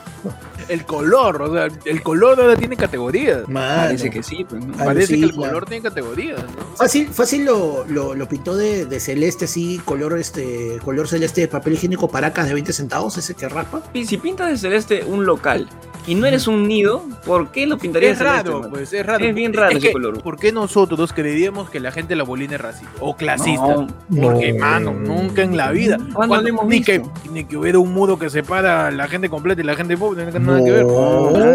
El 0.69 0.85
color, 0.85 1.41
o 1.41 1.53
sea, 1.53 1.67
el 1.85 2.01
color 2.01 2.39
ahora 2.39 2.55
tiene 2.55 2.75
categorías. 2.77 3.47
Mano, 3.47 3.81
Parece 3.83 4.09
que 4.09 4.23
sí, 4.23 4.45
pues, 4.47 4.65
¿no? 4.65 4.75
Parece 4.77 5.19
que 5.19 5.25
el 5.25 5.35
color 5.35 5.65
tiene 5.65 5.83
categorías, 5.83 6.39
¿no? 6.39 6.75
Fácil, 6.75 7.09
fácil 7.09 7.45
lo, 7.45 7.85
lo, 7.87 8.15
lo 8.15 8.27
pintó 8.27 8.55
de, 8.55 8.85
de 8.85 8.99
celeste, 8.99 9.45
así, 9.45 9.79
color 9.83 10.17
este, 10.17 10.79
color 10.83 11.07
celeste 11.07 11.41
de 11.41 11.47
papel 11.49 11.73
higiénico 11.73 12.07
paracas 12.09 12.47
de 12.47 12.53
20 12.53 12.73
centavos, 12.73 13.17
ese 13.17 13.35
que 13.35 13.49
raspa. 13.49 13.83
Y 13.93 14.05
Si 14.05 14.17
pintas 14.17 14.49
de 14.49 14.57
celeste 14.57 15.03
un 15.03 15.25
local 15.25 15.69
y 16.07 16.15
no 16.15 16.25
eres 16.27 16.47
un 16.47 16.67
nido, 16.67 17.03
¿por 17.25 17.49
qué 17.51 17.65
lo 17.65 17.77
pintarías 17.77 18.13
Es 18.13 18.17
celeste? 18.19 18.43
raro, 18.49 18.69
pues, 18.69 18.93
es 18.93 19.05
raro. 19.05 19.25
Es 19.25 19.33
bien 19.33 19.53
raro 19.53 19.69
Es 19.71 19.77
ese 19.77 19.87
que, 19.87 19.93
color. 19.93 20.21
¿Por 20.21 20.37
qué 20.37 20.51
nosotros 20.51 21.11
creeríamos 21.13 21.69
que 21.69 21.79
la 21.79 21.91
gente 21.91 22.09
de 22.09 22.15
la 22.17 22.23
bolina 22.23 22.55
es 22.55 22.61
racista 22.61 22.91
o 22.99 23.15
clasista? 23.15 23.75
No, 23.75 23.87
Porque, 24.21 24.53
No. 24.53 24.59
mano, 24.65 24.93
nunca 24.93 25.41
en 25.41 25.57
la 25.57 25.71
vida. 25.71 25.97
¿Cuándo 26.13 26.41
lo 26.41 26.47
hemos 26.47 26.65
ni, 26.67 26.81
que, 26.81 27.01
ni 27.31 27.43
que 27.45 27.57
hubiera 27.57 27.79
un 27.79 27.93
muro 27.93 28.19
que 28.19 28.29
separa 28.29 28.87
a 28.87 28.91
la 28.91 29.07
gente 29.07 29.29
completa 29.29 29.61
y 29.61 29.65
la 29.65 29.75
gente 29.75 29.97
pobre, 29.97 30.25
no 30.25 30.31
tiene 30.31 30.45
nada 30.45 30.63
que 30.63 30.71
ver. 30.71 30.85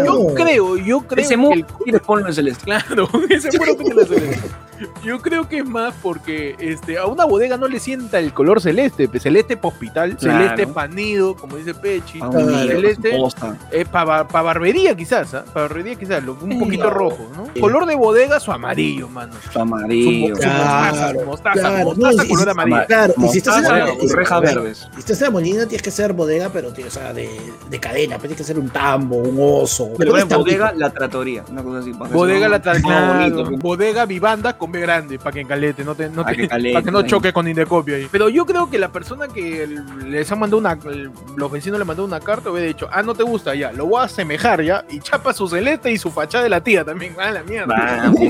Yo 0.05 0.33
creo, 0.35 0.77
yo 0.77 1.01
creo 1.01 1.21
ese 1.23 1.33
que 1.33 1.37
muro 1.37 1.53
el- 1.55 1.65
quieres 1.65 2.01
ponlo 2.01 2.27
en 2.27 2.33
celeste. 2.33 2.63
Claro, 2.65 3.07
ese 3.29 3.57
muro 3.57 3.77
que 3.77 4.05
celeste. 4.05 4.39
Yo 5.03 5.21
creo 5.21 5.47
que 5.47 5.59
es 5.59 5.65
más 5.65 5.93
porque 6.01 6.55
este, 6.59 6.97
a 6.97 7.05
una 7.05 7.25
bodega 7.25 7.57
no 7.57 7.67
le 7.67 7.79
sienta 7.79 8.19
el 8.19 8.33
color 8.33 8.61
celeste, 8.61 9.07
celeste 9.19 9.57
pa' 9.57 9.67
hospital, 9.69 10.17
Claro. 10.17 10.39
celeste 10.39 10.67
panido, 10.67 11.35
como 11.35 11.57
dice 11.57 11.73
Pechi, 11.73 12.19
celeste 12.19 13.11
posta. 13.17 13.57
para 13.91 14.23
barbería 14.23 14.95
quizás, 14.95 15.33
¿ah? 15.33 15.43
para 15.53 15.67
barbería 15.67 15.95
quizás, 15.95 16.23
lo- 16.23 16.37
un 16.41 16.51
Sí. 16.51 16.57
poquito 16.57 16.89
rojo, 16.89 17.27
¿no? 17.35 17.45
Sí. 17.53 17.59
Color 17.59 17.85
de 17.85 17.95
bodega 17.95 18.39
su 18.39 18.51
amarillo, 18.51 19.07
mano. 19.09 19.33
Su 19.51 19.59
amarillo. 19.59 20.35
Su, 20.35 20.41
su 20.41 20.47
Claro, 20.47 20.65
mostaza, 20.91 21.13
su 21.19 21.25
mostaza, 21.25 21.59
claro. 21.59 21.85
mostaza 21.85 22.23
No, 22.23 22.29
color 22.29 22.47
y- 22.47 22.51
amarillo. 22.51 22.85
Claro, 22.87 23.13
y 23.17 23.27
si 23.29 23.37
estás 23.37 23.57
en 23.57 23.63
la, 23.63 23.95
con 23.95 24.09
rejas 24.09 24.41
verdes. 24.41 24.87
si 24.93 24.99
estás 24.99 25.21
en 25.21 25.25
la 25.25 25.31
molina 25.31 25.65
tienes 25.65 25.81
que 25.81 25.91
ser 25.91 26.13
bodega, 26.13 26.49
pero 26.49 26.71
tienes, 26.73 26.95
o 26.95 26.99
sea, 26.99 27.13
de, 27.13 27.29
de 27.69 27.79
cadena, 27.79 28.15
pues 28.17 28.21
tienes 28.29 28.37
que 28.37 28.43
ser 28.43 28.59
un 28.59 28.69
tambo, 28.69 29.17
un 29.17 29.37
oso. 29.39 29.89
Pero 29.97 30.17
en 30.17 30.27
bodega, 30.27 30.73
la 30.75 30.89
tratoría. 30.89 31.43
Una 31.49 31.63
cosa 31.63 31.79
así. 31.79 31.91
Bodega 31.91 32.47
la 32.49 32.59
bonito, 32.59 33.43
pues. 33.45 33.59
bodega 33.59 34.05
vivanda 34.05 34.57
con 34.57 34.70
Grande 34.79 35.17
para 35.19 35.31
que 35.31 35.41
encalete, 35.41 35.83
no 35.83 35.95
te, 35.95 36.09
no 36.09 36.23
Pa' 36.23 36.31
te- 36.31 36.47
que 36.47 36.47
pa' 36.73 36.81
que 36.83 36.91
no 36.91 37.01
choque 37.03 37.33
con 37.33 37.47
Indecopio 37.47 37.95
ahí. 37.95 38.07
Pero 38.11 38.29
yo 38.29 38.45
creo 38.45 38.69
que 38.69 38.77
la 38.79 38.91
persona 38.91 39.27
que 39.27 39.67
les 40.05 40.31
ha 40.31 40.35
mandado 40.35 40.57
una, 40.59 40.77
el- 40.91 41.11
los 41.35 41.51
vecinos 41.51 41.79
le 41.79 41.85
mandó 41.85 42.05
una 42.05 42.19
carta 42.19 42.49
hubiera 42.51 42.67
dicho, 42.67 42.87
ah, 42.91 43.01
no 43.03 43.13
te 43.15 43.23
gusta 43.23 43.53
ya, 43.55 43.71
lo 43.71 43.85
voy 43.87 44.01
a 44.01 44.05
asemejar 44.05 44.61
ya, 44.63 44.85
y 44.89 44.99
chapa 44.99 45.33
su 45.33 45.47
celeste 45.47 45.91
y 45.91 45.97
su 45.97 46.11
fachada 46.11 46.43
de 46.43 46.49
la 46.49 46.63
tía 46.63 46.83
también, 46.85 47.15
ah, 47.19 47.31
la 47.31 47.43
mierda. 47.43 47.75
Ah. 47.77 48.11
Te 48.17 48.25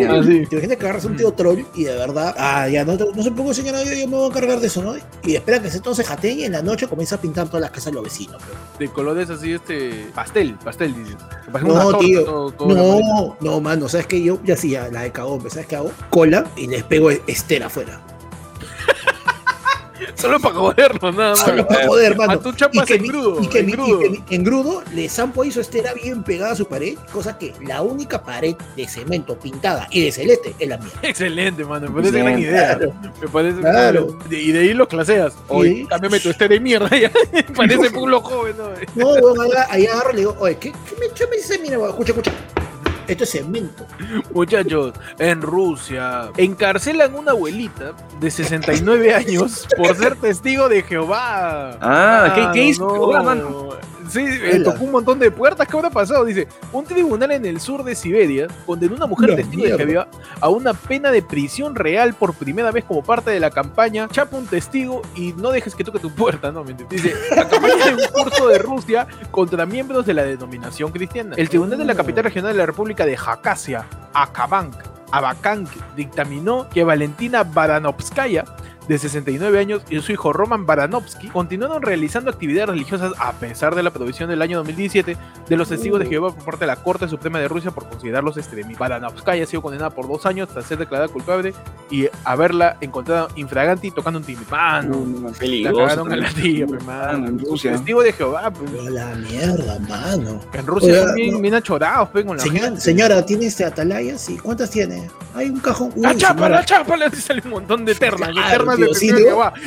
imaginas 0.56 0.78
que 0.78 0.86
agarras 0.86 1.06
un 1.06 1.16
tío 1.16 1.32
troll 1.34 1.60
y 1.76 1.84
de 1.84 1.96
verdad, 1.96 2.34
ah, 2.38 2.68
ya 2.68 2.84
no, 2.86 2.94
no 2.96 3.24
se 3.24 3.32
pongo 3.32 3.54
señora, 3.54 3.84
yo, 3.84 3.94
yo 3.94 4.08
me 4.08 4.16
voy 4.16 4.26
a 4.26 4.28
encargar 4.28 4.60
de 4.60 4.68
eso, 4.68 4.82
¿no? 4.84 4.96
Y 5.24 5.36
espera 5.36 5.62
que 5.62 5.70
se 5.70 5.80
todo 5.80 5.94
se 5.96 6.04
jateen 6.04 6.40
y 6.40 6.44
en 6.46 6.52
la 6.54 6.62
noche 6.62 6.88
comienza 6.88 7.16
a 7.16 7.22
pintar 7.22 7.48
todas 7.48 7.62
las 7.62 7.72
casas 7.72 7.86
de 7.88 7.92
los 7.94 8.04
vecinos. 8.04 8.42
De 8.80 8.88
colores 8.90 9.30
así, 9.30 9.54
este, 9.54 10.08
pastel, 10.16 10.56
pastel, 10.64 10.94
dices. 10.96 11.16
Que 11.46 11.52
parece 11.52 11.68
No, 11.70 11.74
una 11.76 11.84
torta, 11.84 12.00
tío. 12.00 12.24
todo- 12.24 12.52
todo. 12.52 12.68
No, 12.76 13.38
no, 13.40 13.62
mano, 13.62 13.88
¿sabes 13.90 14.08
qué? 14.08 14.22
Yo 14.24 14.40
ya 14.44 14.54
hacía 14.56 14.88
la 14.90 15.02
de 15.02 15.12
cagón, 15.12 15.42
¿sabes 15.50 15.68
qué 15.68 15.76
hago? 15.76 15.92
Y 16.56 16.68
les 16.68 16.84
pego 16.84 17.10
estera 17.12 17.68
afuera. 17.68 18.02
Solo 20.16 20.40
para 20.40 20.56
jodernos, 20.56 21.16
nada 21.16 21.30
más. 21.32 21.40
Solo 21.40 21.68
para 21.68 21.88
joder, 21.88 22.14
A 22.14 22.16
mano. 22.16 22.40
tu 22.40 22.52
chapas 22.54 22.86
que 22.86 22.96
en 22.96 23.02
mi- 23.04 23.08
grudo. 23.08 23.40
y 23.42 23.48
que 23.48 23.60
en 23.60 23.66
mi- 23.68 23.72
y 23.72 23.76
grudo. 23.76 24.00
que 24.00 24.10
mi- 24.10 24.24
en 24.30 24.44
grudo, 24.44 24.84
Le 24.94 25.10
Sampo 25.10 25.44
hizo 25.44 25.62
estera 25.62 25.94
bien 25.94 26.24
pegada 26.24 26.54
a 26.54 26.56
su 26.56 26.68
pared, 26.68 26.96
cosa 27.12 27.38
que 27.38 27.54
la 27.66 27.82
única 27.82 28.24
pared 28.24 28.56
de 28.76 28.88
cemento 28.88 29.38
pintada 29.40 29.88
y 29.92 30.04
de 30.04 30.12
celeste 30.12 30.56
es 30.60 30.68
la 30.68 30.78
mía. 30.78 30.90
Excelente, 31.04 31.64
mano. 31.66 31.88
Me 31.90 32.02
parece 32.02 32.20
gran 32.20 32.40
Excelente. 32.40 32.52
idea. 32.52 32.78
Claro. 32.78 32.94
Me 33.22 33.28
parece. 33.28 33.60
Claro. 33.62 34.18
De- 34.28 34.42
y 34.42 34.52
de 34.52 34.60
ahí 34.60 34.74
los 34.74 34.88
claseas. 34.88 35.34
Oye, 35.48 35.70
Sí. 35.76 35.86
cámbiame 35.88 36.20
tu 36.20 36.30
este 36.30 36.48
de 36.48 36.60
mierda 36.60 36.90
ya. 36.98 37.12
Parece 37.56 37.92
pulo 37.92 38.22
joven, 38.22 38.56
¿no? 38.58 38.70
No, 38.96 39.14
weón, 39.14 39.42
ahí, 39.42 39.52
ahí 39.70 39.88
agarro 39.88 40.12
y 40.12 40.14
le 40.14 40.20
digo, 40.22 40.36
oye, 40.40 40.58
¿qué, 40.58 40.72
qué 40.72 40.96
me, 41.00 41.08
qué 41.14 41.28
me 41.28 41.38
dice? 41.38 41.60
Mira, 41.60 41.78
escucha, 41.88 42.12
escucha. 42.12 42.32
Esto 43.12 43.24
es 43.26 43.30
cemento. 43.32 43.86
Muchachos, 44.34 44.94
en 45.20 45.42
Rusia 45.42 46.30
encarcelan 46.38 47.14
una 47.16 47.32
abuelita 47.32 47.94
de 48.20 48.32
69 48.32 49.14
años 49.16 49.68
por 49.78 49.96
ser 49.96 50.16
testigo 50.16 50.70
de 50.70 50.84
Jehová. 50.84 51.78
Ah, 51.82 52.32
¿qué- 52.36 52.60
qué 52.60 52.66
hizo 52.68 52.86
no. 52.88 52.94
Jehová, 52.94 53.24
mano? 53.24 53.70
Sí, 54.10 54.26
eh, 54.28 54.60
tocó 54.62 54.84
un 54.84 54.92
montón 54.92 55.20
de 55.20 55.32
puertas. 55.32 55.66
¿Qué 55.66 55.78
habrá 55.78 55.90
pasado? 55.90 56.26
Dice, 56.26 56.46
un 56.74 56.84
tribunal 56.84 57.32
en 57.32 57.46
el 57.46 57.62
sur 57.62 57.82
de 57.86 57.96
Siberia 57.96 58.48
condenó 58.66 58.96
a 58.96 58.98
una 58.98 59.06
mujer 59.08 59.38
testigo 59.38 59.64
de. 59.64 59.78
Jehová 59.78 60.08
a 60.42 60.50
una 60.50 60.74
pena 60.74 61.12
de 61.12 61.22
prisión 61.22 61.76
real 61.76 62.14
por 62.14 62.34
primera 62.34 62.72
vez 62.72 62.84
como 62.84 63.02
parte 63.04 63.32
de 63.32 63.40
la 63.40 63.50
campaña 63.52 64.10
Chapa 64.12 64.36
un 64.36 64.48
testigo 64.48 65.02
y 65.16 65.32
no 65.34 65.52
dejes 65.52 65.76
que 65.76 65.86
toque 65.86 66.00
tu 66.00 66.12
puerta, 66.12 66.52
¿no? 66.52 66.66
Dice, 66.90 67.14
la 67.34 67.48
campaña 67.48 67.86
de 67.86 67.94
un 67.94 68.02
curso 68.12 68.50
de 68.50 68.58
Rusia 68.58 69.08
contra 69.30 69.66
miembros 69.66 70.06
de 70.06 70.14
la 70.14 70.24
denominación 70.24 70.92
cristiana. 70.92 71.36
El 71.38 71.48
tribunal 71.48 71.78
de 71.78 71.86
la 71.86 71.96
capital 71.96 72.26
regional 72.26 72.52
de 72.52 72.58
la 72.58 72.66
República 72.66 73.01
de 73.06 73.18
Jacasia, 73.18 73.86
Akabank, 74.14 74.76
Abakank, 75.12 75.70
dictaminó 75.96 76.70
que 76.70 76.84
Valentina 76.84 77.44
Baranovskaya 77.44 78.46
de 78.88 78.98
69 78.98 79.60
años 79.60 79.84
y 79.90 80.00
su 80.02 80.12
hijo 80.12 80.34
Roman 80.34 80.66
Baranovsky 80.66 81.28
continuaron 81.30 81.82
realizando 81.82 82.30
actividades 82.32 82.70
religiosas 82.70 83.14
a 83.20 83.32
pesar 83.34 83.76
de 83.76 83.84
la 83.84 83.92
prohibición 83.92 84.30
del 84.30 84.42
año 84.42 84.58
2017 84.58 85.18
de 85.48 85.58
los 85.58 85.70
testigos 85.70 86.00
de 86.00 86.08
Jehová 86.08 86.34
por 86.34 86.44
parte 86.44 86.62
de 86.62 86.68
la 86.68 86.76
Corte 86.78 87.08
Suprema 87.08 87.40
de 87.40 87.48
Rusia 87.48 87.72
por 87.72 87.88
considerarlos 87.88 88.38
extremistas. 88.38 88.80
Baranovskaya 88.80 89.44
ha 89.44 89.48
sido 89.48 89.62
condenada 89.62 89.92
por 89.92 90.08
dos 90.08 90.26
años 90.26 90.50
tras 90.50 90.66
ser 90.66 90.78
declarada 90.80 91.10
culpable 91.12 91.54
y 91.90 92.08
haberla 92.24 92.78
encontrado 92.82 93.28
infraganti 93.36 93.92
tocando 93.92 94.20
un 94.20 94.26
timbre. 94.26 94.46
Mano, 94.50 95.06
No, 95.06 95.30
la 95.30 95.38
peligroso. 95.38 95.78
cagaron 95.78 96.12
a 96.12 96.16
la 96.16 96.30
tía, 96.30 96.66
mano. 96.86 97.28
en 97.28 97.40
Rusia. 97.40 97.72
Testigo 97.74 98.02
de 98.02 98.14
Jehová, 98.14 98.50
pues. 98.52 98.72
Pero 98.72 98.90
la 98.90 99.14
mierda, 99.16 99.80
mano. 99.88 100.40
En 100.54 100.66
Rusia 100.66 100.90
Oiga, 100.94 101.06
son 101.08 101.16
bien, 101.16 101.34
no. 101.34 101.40
bien 101.42 101.54
achorados, 101.54 102.10
pe, 102.10 102.26
con 102.26 102.38
la 102.38 102.44
Señora, 102.78 103.26
¿tiene 103.26 103.46
este 103.46 103.64
atalaya? 103.66 104.18
Sí. 104.18 104.38
¿Cuántas 104.38 104.70
tiene? 104.72 105.10
Hay 105.36 105.50
un 105.50 105.60
cajón. 105.60 105.92
La 105.96 106.12
Uy, 106.12 106.18
chapa, 106.18 106.34
señora. 106.34 106.56
la 106.56 106.66
chapa, 106.66 106.98
le 106.98 107.12
sale 107.12 107.42
un 107.46 107.52
montón 107.52 107.86
de 107.86 107.96
ternas, 107.96 108.28
de 108.30 108.34
Claro, 108.34 108.50
ternas 108.58 108.78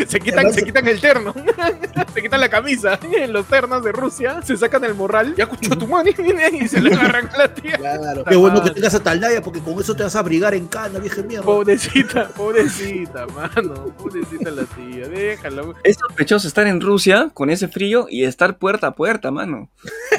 Se 0.07 0.21
quitan, 0.21 0.53
se 0.53 0.65
quitan 0.65 0.87
el 0.89 1.01
terno, 1.01 1.35
se 2.15 2.23
quitan 2.23 2.41
la 2.41 2.49
camisa, 2.49 2.99
los 3.29 3.47
ternas 3.47 3.83
de 3.83 3.93
Rusia, 3.93 4.41
se 4.43 4.57
sacan 4.57 4.85
el 4.85 4.95
morral, 4.95 5.35
ya 5.37 5.45
escuchó 5.45 5.77
tu 5.77 5.87
mano 5.87 6.11
y 6.11 6.69
se 6.69 6.81
le 6.81 6.95
agarran 6.95 7.29
a 7.33 7.39
la 7.39 7.55
tía. 7.55 7.77
Claro. 7.77 8.25
Qué 8.25 8.37
bueno 8.37 8.63
que 8.63 8.71
tengas 8.71 8.95
atalaya 8.95 9.43
porque 9.43 9.61
con 9.61 9.79
eso 9.81 9.95
te 9.95 10.03
vas 10.03 10.17
a 10.17 10.21
abrigar 10.21 10.55
en 10.55 10.67
cana, 10.67 10.99
vieja 10.99 11.23
mierda. 11.23 11.45
Pobrecita, 11.45 12.29
pobrecita, 12.29 13.27
mano, 13.27 13.95
pobrecita 13.97 14.51
la 14.51 14.65
tía, 14.65 15.09
déjala. 15.09 15.65
Es 15.83 15.97
sospechoso 15.97 16.49
estar 16.49 16.67
en 16.67 16.81
Rusia 16.81 17.31
con 17.33 17.51
ese 17.51 17.69
frío 17.69 18.07
y 18.09 18.25
estar 18.25 18.59
puerta 18.59 18.89
a 18.89 18.95
puerta, 18.95 19.31
mano. 19.31 19.71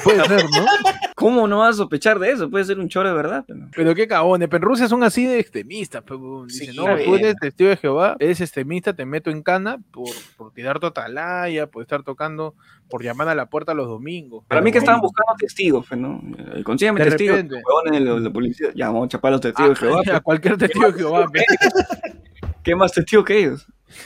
Puede 0.04 0.26
ser, 0.26 0.44
¿no? 0.44 0.66
¿Cómo 1.16 1.48
no 1.48 1.60
vas 1.60 1.76
a 1.76 1.78
sospechar 1.78 2.20
de 2.20 2.30
eso? 2.32 2.50
Puede 2.50 2.66
ser 2.66 2.78
un 2.78 2.90
choro 2.90 3.08
de 3.08 3.16
verdad. 3.16 3.46
pero- 3.48 3.68
Pero 3.74 3.96
qué 3.96 4.06
cagones, 4.06 4.50
pero 4.50 4.66
en 4.66 4.70
Rusia 4.70 4.90
son 4.90 5.02
así 5.02 5.26
de 5.26 5.40
extremistas, 5.40 6.04
pero 6.06 6.44
dicen, 6.46 6.72
Sí, 6.72 6.76
no, 6.78 6.90
está 6.90 7.06
tú 7.06 7.16
eres 7.16 7.36
testigo 7.40 7.70
de 7.70 7.78
Jehová, 7.78 8.18
eres 8.20 8.42
extremista, 8.42 8.94
te 8.94 9.06
meto 9.06 9.30
en 9.30 9.42
cana 9.42 9.78
por, 9.92 10.10
por 10.36 10.52
tirar 10.52 10.78
tu 10.82 10.88
atalaya, 10.88 11.68
por 11.68 11.84
estar 11.84 12.04
tocando, 12.04 12.54
por 12.90 13.02
llamar 13.02 13.30
a 13.30 13.36
la 13.36 13.46
puerta 13.46 13.74
los 13.74 13.88
domingos. 13.88 14.44
Para 14.50 14.60
mí 14.62 14.74
que 14.74 14.80
estaban 14.80 15.00
buscando 15.00 15.34
testigos, 15.40 15.86
pues, 15.88 16.02
¿no? 16.02 16.22
Eh, 16.54 16.64
Consígueme 16.64 17.00
De 17.02 17.12
testigos. 17.12 17.46
huevones 17.66 18.22
la, 18.24 18.30
policía. 18.32 18.68
Ya, 18.76 18.88
vamos 18.88 19.06
a 19.06 19.10
chapar 19.10 19.30
a 19.30 19.32
los 19.32 19.42
testigos 19.42 19.70
de 19.70 19.76
Jehová. 19.88 19.96
Ah, 20.02 20.04
pues. 20.04 20.18
a 20.18 20.20
cualquier 20.20 20.58
testigo 20.58 20.92
de 20.92 21.00
Jehová. 21.00 21.32
¿Qué 22.64 22.76
más 22.76 22.92
testigos 22.92 23.24
que 23.24 23.40
ellos? 23.40 23.66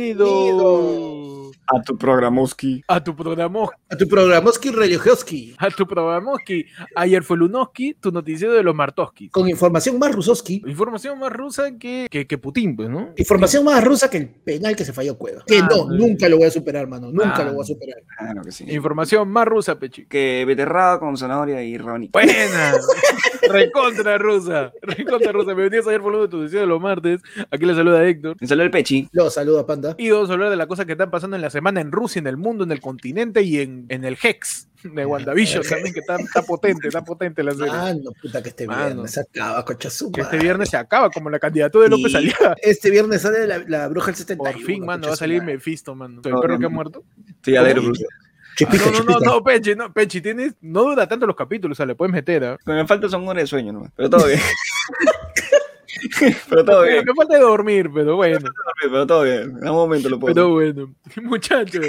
Bienvenido 0.02 1.41
A 1.68 1.80
tu 1.80 1.96
programoski. 1.96 2.82
a 2.88 3.02
tu 3.02 3.14
programa, 3.16 3.68
A 3.88 3.96
tu 3.96 4.06
programoski 4.08 4.70
religioski. 4.70 5.54
a 5.58 5.70
tu 5.70 5.86
programoski. 5.86 6.66
Ayer 6.96 7.22
fue 7.22 7.36
Lunoski, 7.38 7.94
tu 7.94 8.10
noticiero 8.12 8.52
de 8.52 8.62
los 8.62 8.74
Martoski. 8.74 9.28
Con 9.30 9.48
información 9.48 9.98
más 9.98 10.14
rusoski. 10.14 10.62
Información 10.66 11.18
más 11.18 11.32
rusa 11.32 11.78
que, 11.78 12.08
que, 12.10 12.26
que 12.26 12.36
Putin, 12.38 12.76
pues, 12.76 12.90
¿no? 12.90 13.10
Información 13.16 13.64
más 13.64 13.82
rusa 13.82 14.10
que 14.10 14.18
el 14.18 14.28
penal 14.28 14.76
que 14.76 14.84
se 14.84 14.92
falló 14.92 15.16
Cueva. 15.16 15.44
Que 15.46 15.58
Ah, 15.58 15.68
no, 15.70 15.88
sí. 15.90 15.96
nunca 15.96 16.28
lo 16.28 16.36
voy 16.38 16.46
a 16.46 16.50
superar, 16.50 16.86
mano. 16.88 17.10
Nunca 17.10 17.36
Ah. 17.36 17.44
lo 17.44 17.52
voy 17.54 17.62
a 17.62 17.66
superar. 17.66 18.02
Claro 18.18 18.42
que 18.42 18.52
sí. 18.52 18.64
Información 18.68 19.28
más 19.28 19.46
rusa, 19.46 19.78
Pechi. 19.78 20.04
Que 20.06 20.44
beterrada 20.46 20.98
con 20.98 21.16
zanahoria 21.16 21.62
y 21.62 21.78
rónica. 21.78 22.10
Buena. 22.12 22.74
Recontra 23.48 24.18
rusa. 24.18 24.72
Recontra 24.82 25.32
rusa. 25.32 25.54
Bienvenidos 25.54 25.86
ayer 25.86 26.00
por 26.02 26.20
de 26.20 26.28
tu 26.28 26.36
noticiero 26.38 26.62
de 26.62 26.66
los 26.68 26.80
martes. 26.80 27.22
Aquí 27.50 27.64
le 27.64 27.74
saluda 27.74 28.04
Héctor. 28.04 28.36
Me 28.40 28.46
salió 28.46 28.64
el 28.64 28.70
pechi. 28.70 29.08
Lo 29.12 29.30
saluda, 29.30 29.64
panda. 29.66 29.94
Y 29.98 30.10
vamos 30.10 30.28
a 30.28 30.34
hablar 30.34 30.50
de 30.50 30.56
las 30.56 30.66
cosas 30.66 30.84
que 30.86 30.92
están 30.92 31.10
pasando 31.10 31.36
en 31.36 31.42
la 31.42 31.48
semana 31.50 31.61
en 31.70 31.92
Rusia, 31.92 32.18
en 32.20 32.26
el 32.26 32.36
mundo, 32.36 32.64
en 32.64 32.72
el 32.72 32.80
continente 32.80 33.42
y 33.42 33.60
en, 33.60 33.86
en 33.88 34.04
el 34.04 34.16
Hex 34.22 34.68
de 34.82 35.06
WandaVision 35.06 35.62
también, 35.62 35.94
que 35.94 36.00
está, 36.00 36.16
está 36.16 36.42
potente, 36.42 36.88
está 36.88 37.04
potente 37.04 37.42
la 37.44 37.52
serie. 37.52 37.68
Mano, 37.72 38.10
puta 38.20 38.42
que 38.42 38.48
este 38.48 38.66
Mano. 38.66 38.86
viernes 38.86 39.12
se 39.12 39.20
acaba, 39.20 39.64
concha 39.64 39.90
su 39.90 40.10
que 40.10 40.22
este 40.22 40.38
viernes 40.38 40.70
se 40.70 40.76
acaba, 40.76 41.08
como 41.10 41.30
la 41.30 41.38
candidatura 41.38 41.84
de 41.84 41.90
López 41.90 42.14
Aliaga. 42.14 42.56
Este 42.60 42.90
viernes 42.90 43.22
sale 43.22 43.46
la, 43.46 43.58
la 43.68 43.88
bruja 43.88 44.06
del 44.12 44.14
Por 44.36 44.48
71. 44.48 44.66
fin, 44.66 44.84
mano, 44.84 45.06
va 45.08 45.14
a 45.14 45.16
salir. 45.16 45.42
Mephisto, 45.42 45.94
mano. 45.94 46.20
El 46.24 46.32
No, 46.32 46.40
perro 46.40 46.54
no, 46.54 46.58
que 46.58 46.66
ha 46.66 46.68
no. 46.68 46.74
muerto. 46.74 47.04
Sí, 47.44 47.54
a 47.56 47.62
ver, 47.62 47.80
Bruce. 47.80 48.04
Chipita, 48.56 48.84
No, 48.84 48.90
no, 48.90 48.92
no, 48.92 48.98
chipita. 49.00 49.18
no, 49.30 49.44
Pechi, 49.44 49.74
no, 49.76 49.92
Pechi, 49.94 50.20
tienes, 50.20 50.54
no 50.60 50.82
dura 50.82 51.06
tanto 51.08 51.26
los 51.26 51.36
capítulos, 51.36 51.74
o 51.74 51.78
sea, 51.78 51.86
le 51.86 51.94
puedes 51.94 52.12
meter, 52.12 52.44
¿ah? 52.44 52.58
Que 52.66 52.72
me 52.72 52.86
falta 52.86 53.08
son 53.08 53.26
horas 53.26 53.44
de 53.44 53.46
sueño, 53.46 53.72
¿no? 53.72 53.90
Pero 53.96 54.10
todo 54.10 54.26
bien. 54.26 54.40
pero 56.48 56.64
todo 56.64 56.82
bien. 56.82 57.04
Que 57.04 57.12
falta 57.14 57.38
dormir, 57.38 57.90
pero 57.92 58.16
bueno. 58.16 58.38
Pero 58.82 59.06
todo 59.06 59.22
bien. 59.22 59.42
En 59.58 59.64
algún 59.64 59.80
momento 59.80 60.08
lo 60.08 60.18
puedo. 60.18 60.34
Pero 60.34 60.50
bueno, 60.50 60.94
muchachos, 61.22 61.84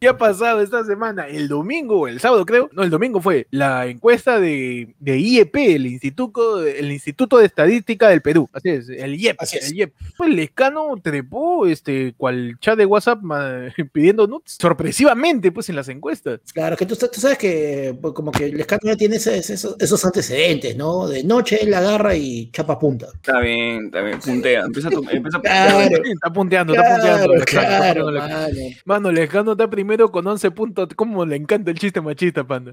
¿qué 0.00 0.08
ha 0.08 0.16
pasado 0.16 0.60
esta 0.60 0.84
semana? 0.84 1.26
El 1.28 1.48
domingo 1.48 2.00
o 2.00 2.08
el 2.08 2.20
sábado, 2.20 2.44
creo. 2.46 2.68
No, 2.72 2.82
el 2.82 2.90
domingo 2.90 3.20
fue 3.20 3.46
la 3.50 3.86
encuesta 3.86 4.40
de, 4.40 4.94
de 4.98 5.18
IEP, 5.18 5.56
el 5.56 5.86
Instituto, 5.86 6.64
el 6.66 6.90
Instituto 6.92 7.38
de 7.38 7.46
Estadística 7.46 8.08
del 8.08 8.22
Perú. 8.22 8.48
Así 8.52 8.70
es, 8.70 8.88
el 8.88 9.14
IEP. 9.16 9.36
Así 9.40 9.58
es. 9.58 9.70
El 9.70 9.76
IEP. 9.76 9.94
Pues 10.16 10.30
Lescano 10.30 10.94
trepó, 11.02 11.66
este, 11.66 12.14
cual 12.16 12.56
chat 12.60 12.76
de 12.78 12.86
WhatsApp 12.86 13.20
ma- 13.22 13.68
pidiendo 13.92 14.26
nuts, 14.26 14.56
sorpresivamente, 14.60 15.52
pues 15.52 15.68
en 15.68 15.76
las 15.76 15.88
encuestas. 15.88 16.40
Claro, 16.52 16.76
que 16.76 16.86
tú, 16.86 16.96
tú 16.96 17.20
sabes 17.20 17.38
que 17.38 17.96
pues, 18.00 18.14
como 18.14 18.32
que 18.32 18.46
el 18.46 18.60
escándalo 18.60 18.92
ya 18.92 18.96
tiene 18.96 19.16
ese- 19.16 19.38
esos, 19.38 19.76
esos 19.78 20.04
antecedentes, 20.04 20.76
¿no? 20.76 21.06
De 21.08 21.22
noche 21.24 21.58
él 21.62 21.70
la 21.70 21.78
agarra 21.78 22.14
y 22.16 22.50
chapa 22.50 22.78
punta. 22.78 23.06
Está 23.14 23.40
bien, 23.42 23.86
está 23.86 24.00
bien. 24.00 24.18
Puntea. 24.20 24.62
Empieza 24.62 24.88
a, 24.88 24.92
empieza 24.92 25.38
a 25.38 25.40
Claro. 25.40 25.96
Está 26.04 26.32
punteando, 26.32 26.74
está 26.74 26.94
punteando. 26.94 27.44
Claro, 27.44 28.04
punteando 28.04 28.10
Lescano. 28.10 28.80
mano. 28.84 29.12
Lescano 29.12 29.52
está 29.52 29.68
primero 29.68 30.10
con 30.10 30.26
11 30.26 30.50
puntos. 30.52 30.88
¿Cómo 30.96 31.24
le 31.26 31.36
encanta 31.36 31.70
el 31.70 31.78
chiste 31.78 32.00
machista, 32.00 32.44
panda? 32.44 32.72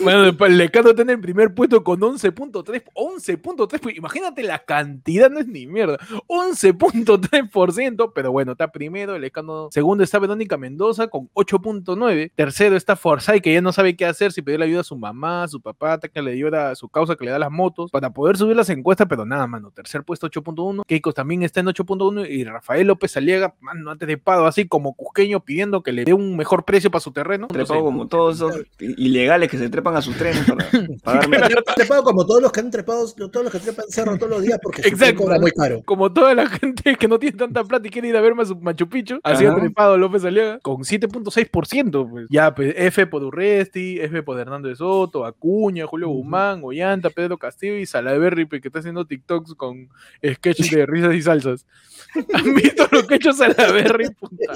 Mano, 0.00 0.32
Lescano 0.48 0.90
está 0.90 1.02
en 1.02 1.10
el 1.10 1.20
primer 1.20 1.54
puesto 1.54 1.84
con 1.84 2.00
11.3. 2.00 2.84
11.3. 2.94 3.80
pues, 3.80 3.96
Imagínate 3.96 4.42
la 4.42 4.60
cantidad, 4.60 5.30
no 5.30 5.40
es 5.40 5.46
ni 5.46 5.66
mierda. 5.66 5.98
11.3%. 6.28 8.12
Pero 8.14 8.32
bueno, 8.32 8.52
está 8.52 8.72
primero. 8.72 9.18
Lescano. 9.18 9.68
Segundo 9.70 10.04
está 10.04 10.18
Verónica 10.18 10.56
Mendoza 10.56 11.08
con 11.08 11.28
8.9. 11.34 12.32
Tercero 12.34 12.76
está 12.76 12.96
Forsyth, 12.96 13.42
que 13.42 13.52
ya 13.52 13.60
no 13.60 13.72
sabe 13.72 13.96
qué 13.96 14.06
hacer. 14.06 14.32
Si 14.32 14.42
pedirle 14.42 14.66
ayuda 14.66 14.80
a 14.80 14.84
su 14.84 14.96
mamá, 14.96 15.44
a 15.44 15.48
su 15.48 15.60
papá, 15.60 15.98
que 15.98 16.22
le 16.22 16.32
ayuda 16.32 16.70
a 16.70 16.74
su 16.74 16.88
causa, 16.88 17.16
que 17.16 17.24
le 17.24 17.30
da 17.30 17.38
las 17.38 17.50
motos. 17.50 17.90
Para 17.90 18.10
poder 18.10 18.36
subir 18.36 18.56
las 18.56 18.70
encuestas, 18.70 19.06
pero 19.08 19.24
nada, 19.24 19.46
mano. 19.46 19.70
Tercer 19.70 20.03
puesto 20.04 20.28
8.1. 20.30 20.82
Keiko 20.86 21.12
también 21.12 21.42
está 21.42 21.60
en 21.60 21.66
8.1. 21.66 22.28
Y 22.28 22.44
Rafael 22.44 22.86
López 22.86 23.16
Aliaga, 23.16 23.54
mano, 23.60 23.90
antes 23.90 24.06
de 24.06 24.18
pado, 24.18 24.46
así 24.46 24.66
como 24.66 24.94
cusqueño 24.94 25.40
pidiendo 25.40 25.82
que 25.82 25.92
le 25.92 26.04
dé 26.04 26.12
un 26.12 26.36
mejor 26.36 26.64
precio 26.64 26.90
para 26.90 27.00
su 27.00 27.12
terreno. 27.12 27.42
No 27.42 27.48
Trepado 27.48 27.80
sé. 27.80 27.84
como 27.84 28.06
todos 28.08 28.36
esos 28.36 28.62
ilegales 28.78 29.50
que 29.50 29.58
se 29.58 29.68
trepan 29.68 29.96
a 29.96 30.02
sus 30.02 30.16
trenes 30.16 30.44
para 30.44 30.64
pagarme. 31.04 31.38
Trepado 31.74 32.04
como 32.04 32.26
todos 32.26 32.42
los 32.42 32.52
que 32.52 32.60
han 32.60 32.70
trepado, 32.70 33.06
todos 33.12 33.44
los 33.44 33.52
que 33.52 33.58
trepan 33.58 33.86
cerro 33.88 34.16
todos 34.16 34.30
los 34.30 34.42
días 34.42 34.58
porque 34.62 34.82
su 34.82 34.88
Exacto. 34.88 35.22
cobra 35.22 35.38
muy 35.38 35.50
caro. 35.50 35.82
Como 35.84 36.12
toda 36.12 36.34
la 36.34 36.48
gente 36.48 36.96
que 36.96 37.08
no 37.08 37.18
tiene 37.18 37.36
tanta 37.36 37.64
plata 37.64 37.86
y 37.86 37.90
quiere 37.90 38.08
ir 38.08 38.16
a 38.16 38.20
ver 38.20 38.34
Machu 38.34 38.56
Machu 38.60 38.88
Picchu, 38.88 39.18
así 39.22 39.44
ha 39.46 39.54
trepado 39.54 39.96
López 39.98 40.24
Aliaga 40.24 40.58
con 40.60 40.78
7.6%. 40.78 42.10
Pues. 42.10 42.26
Ya, 42.30 42.54
pues, 42.54 42.74
F 42.76 43.06
por 43.06 43.22
Urresti, 43.24 44.00
F 44.00 44.22
por 44.22 44.38
Hernando 44.38 44.68
de 44.68 44.76
Soto, 44.76 45.24
Acuña, 45.24 45.86
Julio. 45.86 46.08
Guzmán, 46.08 46.60
Ollanta, 46.62 47.10
Pedro 47.10 47.38
Castillo 47.38 47.76
y 47.76 47.86
Salaverry, 47.86 48.44
pues, 48.44 48.60
que 48.60 48.68
está 48.68 48.80
haciendo 48.80 49.06
TikToks 49.06 49.54
con, 49.54 49.88
sketch 50.22 50.70
de 50.70 50.86
risas 50.86 51.14
y 51.14 51.22
salsas. 51.22 51.66
¿Han 52.34 52.54
visto 52.54 52.86
lo 52.92 53.06
que 53.06 53.14
ha 53.14 53.16
hecho 53.16 53.32
Salaberry? 53.32 54.10
Puta. 54.10 54.54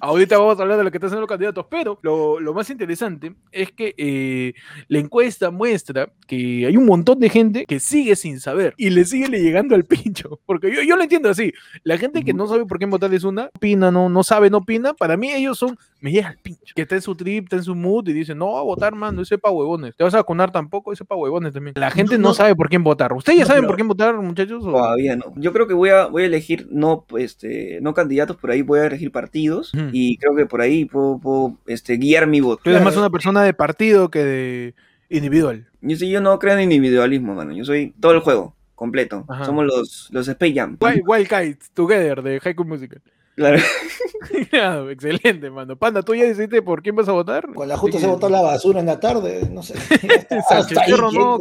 Ahorita 0.00 0.38
vamos 0.38 0.58
a 0.58 0.62
hablar 0.62 0.78
de 0.78 0.84
lo 0.84 0.90
que 0.90 0.98
están 0.98 1.08
haciendo 1.08 1.22
los 1.22 1.28
candidatos, 1.28 1.66
pero 1.68 1.98
lo, 2.02 2.38
lo 2.40 2.54
más 2.54 2.70
interesante 2.70 3.34
es 3.50 3.72
que 3.72 3.94
eh, 3.96 4.54
la 4.88 4.98
encuesta 4.98 5.50
muestra 5.50 6.12
que 6.26 6.66
hay 6.66 6.76
un 6.76 6.86
montón 6.86 7.18
de 7.18 7.28
gente 7.28 7.64
que 7.66 7.80
sigue 7.80 8.16
sin 8.16 8.40
saber 8.40 8.74
y 8.76 8.90
le 8.90 9.04
sigue 9.04 9.28
le 9.28 9.40
llegando 9.40 9.74
al 9.74 9.84
pincho. 9.84 10.40
Porque 10.46 10.74
yo, 10.74 10.82
yo 10.82 10.96
lo 10.96 11.02
entiendo 11.02 11.28
así. 11.28 11.52
La 11.82 11.98
gente 11.98 12.22
que 12.24 12.32
no 12.32 12.46
sabe 12.46 12.66
por 12.66 12.78
qué 12.78 12.86
votar 12.86 13.12
es 13.12 13.24
una, 13.24 13.50
opina, 13.54 13.90
no, 13.90 14.08
no 14.08 14.22
sabe, 14.22 14.50
no 14.50 14.58
opina. 14.58 14.94
Para 14.94 15.16
mí 15.16 15.32
ellos 15.32 15.58
son, 15.58 15.76
me 16.00 16.12
llega 16.12 16.28
al 16.28 16.38
pincho. 16.38 16.74
Que 16.74 16.82
está 16.82 16.94
en 16.94 17.02
su 17.02 17.14
trip, 17.14 17.44
está 17.44 17.56
en 17.56 17.64
su 17.64 17.74
mood 17.74 18.08
y 18.08 18.12
dice, 18.12 18.34
no 18.34 18.52
va 18.52 18.60
a 18.60 18.64
votar, 18.64 18.94
mano, 18.94 19.22
ese 19.22 19.38
pa' 19.38 19.50
huevones. 19.50 19.96
¿Te 19.96 20.04
vas 20.04 20.14
a 20.14 20.18
vacunar 20.18 20.52
tampoco? 20.52 20.92
Ese 20.92 21.04
pa' 21.04 21.16
huevones 21.16 21.52
también. 21.52 21.74
La 21.76 21.90
gente 21.90 22.18
no, 22.18 22.28
no. 22.28 22.34
sabe 22.34 22.54
por 22.54 22.68
quién 22.68 22.84
votar. 22.84 23.12
¿Ustedes 23.12 23.38
ya 23.38 23.44
No, 23.44 23.48
saben 23.48 23.66
por 23.66 23.76
quién 23.76 23.88
votar, 23.88 23.91
muchachos? 24.22 24.64
o- 24.64 24.72
Todavía 24.72 25.16
no. 25.16 25.32
Yo 25.36 25.52
creo 25.52 25.66
que 25.66 25.74
voy 25.74 25.90
a, 25.90 26.06
voy 26.06 26.22
a 26.22 26.26
elegir 26.26 26.68
no, 26.70 27.04
este, 27.18 27.78
no 27.82 27.94
candidatos, 27.94 28.36
por 28.36 28.50
ahí 28.50 28.62
voy 28.62 28.80
a 28.80 28.86
elegir 28.86 29.10
partidos 29.12 29.72
y 29.92 30.16
creo 30.18 30.34
que 30.36 30.46
por 30.46 30.60
ahí 30.60 30.84
puedo, 30.84 31.18
puedo, 31.18 31.58
este, 31.66 31.96
guiar 31.96 32.26
mi 32.26 32.40
voto. 32.40 32.62
Tú 32.64 32.70
eres 32.70 32.82
más 32.82 32.96
una 32.96 33.10
persona 33.10 33.42
de 33.42 33.54
partido 33.54 34.10
que 34.10 34.24
de 34.24 34.74
individual. 35.10 35.66
Yo, 35.80 35.96
sí, 35.96 36.08
yo 36.10 36.20
no 36.20 36.38
creo 36.38 36.54
en 36.54 36.72
individualismo, 36.72 37.34
mano. 37.34 37.52
Yo 37.52 37.64
soy 37.64 37.92
todo 38.00 38.12
el 38.12 38.20
juego, 38.20 38.54
completo. 38.74 39.24
Ajá. 39.28 39.44
Somos 39.44 39.66
los, 39.66 40.08
los 40.12 40.26
Space 40.28 40.54
Jam. 40.54 40.76
Wild, 40.80 41.02
Wild 41.06 41.28
Kites 41.28 41.70
Together 41.72 42.22
de 42.22 42.40
School 42.40 42.66
Musical. 42.68 43.00
Claro. 43.34 43.58
Claro, 44.50 44.90
excelente, 44.90 45.50
mano. 45.50 45.76
Panda, 45.76 46.02
¿tú 46.02 46.14
ya 46.14 46.24
decidiste 46.24 46.62
por 46.62 46.82
quién 46.82 46.94
vas 46.94 47.08
a 47.08 47.12
votar? 47.12 47.52
Con 47.54 47.68
la 47.68 47.76
justa 47.76 47.98
se 47.98 48.06
botó 48.06 48.28
la 48.28 48.40
basura 48.40 48.80
en 48.80 48.86
la 48.86 49.00
tarde, 49.00 49.48
no 49.50 49.62
sé. 49.62 49.74
Está 50.30 50.58
ahí 50.82 50.92